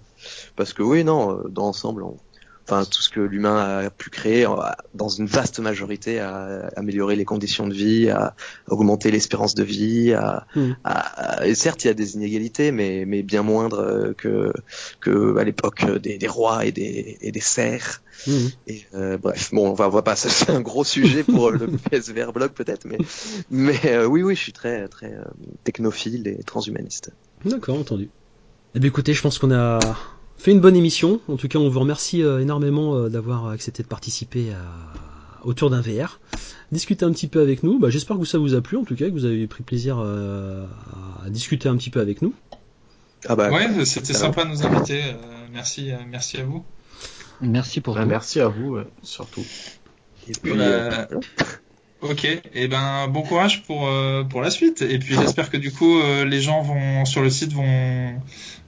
parce 0.56 0.72
que 0.72 0.82
oui, 0.82 1.04
non, 1.04 1.42
dans 1.50 1.64
l'ensemble, 1.66 2.04
on, 2.04 2.18
enfin 2.68 2.84
tout 2.84 3.02
ce 3.02 3.08
que 3.08 3.20
l'humain 3.20 3.84
a 3.86 3.90
pu 3.90 4.10
créer 4.10 4.46
dans 4.94 5.08
une 5.08 5.26
vaste 5.26 5.58
majorité 5.60 6.20
à 6.20 6.68
améliorer 6.76 7.16
les 7.16 7.24
conditions 7.24 7.66
de 7.66 7.74
vie, 7.74 8.08
à 8.08 8.34
augmenter 8.68 9.10
l'espérance 9.10 9.54
de 9.54 9.64
vie, 9.64 10.12
à, 10.12 10.46
Mm. 10.54 10.72
à- 10.84 11.46
et 11.46 11.54
certes 11.54 11.84
il 11.84 11.88
y 11.88 11.90
a 11.90 11.94
des 11.94 12.14
inégalités 12.14 12.72
mais 12.72 13.04
mais 13.06 13.22
bien 13.22 13.42
moindres 13.42 13.80
euh, 13.80 14.12
que 14.14 14.52
que 15.00 15.36
à 15.38 15.44
l'époque 15.44 15.84
des, 15.98 16.18
des 16.18 16.28
rois 16.28 16.64
et 16.64 16.72
des 16.72 17.18
et 17.20 17.32
des 17.32 17.40
serfs. 17.40 18.02
Mhm. 18.26 18.50
Et 18.66 18.84
euh, 18.94 19.18
bref, 19.18 19.50
bon, 19.52 19.70
on 19.70 19.74
va, 19.74 19.86
on 19.88 19.90
va 19.90 20.02
pas, 20.02 20.14
c'est 20.16 20.50
un 20.50 20.60
gros 20.60 20.84
sujet 20.84 21.24
pour 21.24 21.48
euh, 21.48 21.52
le 21.58 21.66
PSVR 21.90 22.32
blog 22.32 22.52
peut-être, 22.52 22.84
mais, 22.84 22.98
mais 23.50 23.80
euh, 23.86 24.06
oui, 24.06 24.22
oui, 24.22 24.36
je 24.36 24.40
suis 24.40 24.52
très, 24.52 24.86
très 24.88 25.12
euh, 25.12 25.24
technophile 25.64 26.28
et 26.28 26.42
transhumaniste. 26.44 27.10
D'accord, 27.44 27.78
entendu. 27.78 28.10
Eh 28.74 28.78
bien 28.80 28.88
écoutez, 28.88 29.14
je 29.14 29.22
pense 29.22 29.38
qu'on 29.38 29.50
a 29.50 29.78
fait 30.38 30.50
une 30.52 30.60
bonne 30.60 30.76
émission. 30.76 31.20
En 31.28 31.36
tout 31.36 31.48
cas, 31.48 31.58
on 31.58 31.68
vous 31.68 31.80
remercie 31.80 32.22
euh, 32.22 32.40
énormément 32.40 32.94
euh, 32.96 33.08
d'avoir 33.08 33.48
accepté 33.48 33.82
de 33.82 33.88
participer 33.88 34.52
à... 34.52 35.46
autour 35.46 35.70
d'un 35.70 35.80
VR. 35.80 36.20
Discuter 36.72 37.04
un 37.04 37.12
petit 37.12 37.28
peu 37.28 37.40
avec 37.40 37.62
nous. 37.62 37.78
Bah, 37.78 37.90
J'espère 37.90 38.18
que 38.18 38.24
ça 38.24 38.38
vous 38.38 38.54
a 38.54 38.60
plu, 38.62 38.76
en 38.78 38.84
tout 38.84 38.96
cas, 38.96 39.06
que 39.06 39.12
vous 39.12 39.24
avez 39.26 39.46
pris 39.46 39.62
plaisir 39.62 39.98
euh, 40.00 40.64
à 41.24 41.28
discuter 41.30 41.68
un 41.68 41.76
petit 41.76 41.90
peu 41.90 42.00
avec 42.00 42.22
nous. 42.22 42.34
Ah 43.28 43.36
bah, 43.36 43.50
Ouais, 43.50 43.84
c'était 43.84 44.14
sympa 44.14 44.44
de 44.44 44.50
nous 44.50 44.64
inviter. 44.66 45.02
euh, 45.04 45.14
merci, 45.52 45.92
euh, 45.92 45.96
merci 46.08 46.38
à 46.38 46.44
vous. 46.44 46.64
Merci 47.40 47.80
pour 47.80 47.94
Bah, 47.94 48.02
tout. 48.02 48.08
merci 48.08 48.40
à 48.40 48.48
vous, 48.48 48.78
surtout. 49.02 49.44
et 50.28 50.32
puis, 50.32 50.52
Bah, 50.56 50.58
euh, 50.64 51.06
Ok, 52.02 52.26
et 52.54 52.66
ben 52.68 53.06
bon 53.08 53.22
courage 53.22 53.62
pour 53.62 53.86
euh, 53.86 54.24
pour 54.24 54.40
la 54.40 54.50
suite. 54.50 54.82
Et 54.82 54.98
puis 54.98 55.14
j'espère 55.14 55.50
que 55.50 55.56
du 55.56 55.70
coup 55.72 56.00
euh, 56.00 56.24
les 56.24 56.40
gens 56.40 56.60
vont 56.62 57.04
sur 57.04 57.22
le 57.22 57.30
site 57.30 57.52
vont 57.52 58.14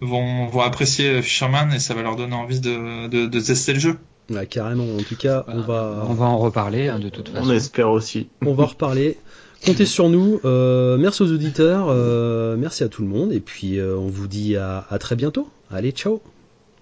vont 0.00 0.46
vont 0.46 0.60
apprécier 0.60 1.20
Fisherman 1.20 1.72
et 1.72 1.80
ça 1.80 1.94
va 1.94 2.02
leur 2.02 2.14
donner 2.16 2.36
envie 2.36 2.60
de 2.60 3.08
de, 3.08 3.26
de 3.26 3.40
tester 3.40 3.72
le 3.72 3.80
jeu. 3.80 3.98
Ouais, 4.30 4.46
carrément. 4.46 4.84
En 4.84 5.02
tout 5.02 5.16
cas, 5.16 5.44
on 5.48 5.60
va, 5.60 6.06
On 6.08 6.14
va 6.14 6.24
en 6.26 6.38
reparler 6.38 6.88
hein, 6.88 6.98
de 6.98 7.08
toute 7.10 7.28
façon. 7.28 7.46
On 7.46 7.52
espère 7.52 7.90
aussi. 7.90 8.28
on 8.46 8.54
va 8.54 8.66
reparler. 8.66 9.18
Comptez 9.66 9.84
sur 9.86 10.08
nous. 10.08 10.40
Euh, 10.44 10.96
merci 10.96 11.22
aux 11.22 11.30
auditeurs. 11.32 11.88
euh, 11.90 12.56
merci 12.56 12.84
à 12.84 12.88
tout 12.88 13.02
le 13.02 13.08
monde. 13.08 13.32
Et 13.32 13.40
puis, 13.40 13.78
euh, 13.78 13.96
on 13.98 14.08
vous 14.08 14.26
dit 14.26 14.56
à, 14.56 14.86
à 14.90 14.98
très 14.98 15.16
bientôt. 15.16 15.48
Allez, 15.70 15.90
ciao. 15.92 16.22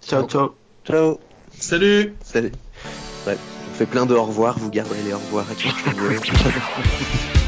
Ciao, 0.06 0.24
ciao. 0.28 0.54
ciao, 0.86 1.18
Salut. 1.58 2.14
salut. 2.22 2.52
Ouais, 3.26 3.36
on 3.72 3.74
fait 3.74 3.86
plein 3.86 4.04
de 4.04 4.14
au 4.14 4.24
revoir, 4.24 4.58
vous 4.58 4.68
gardez 4.68 5.02
les 5.02 5.14
au 5.14 5.18
revoir 5.18 5.46
moi. 5.60 5.72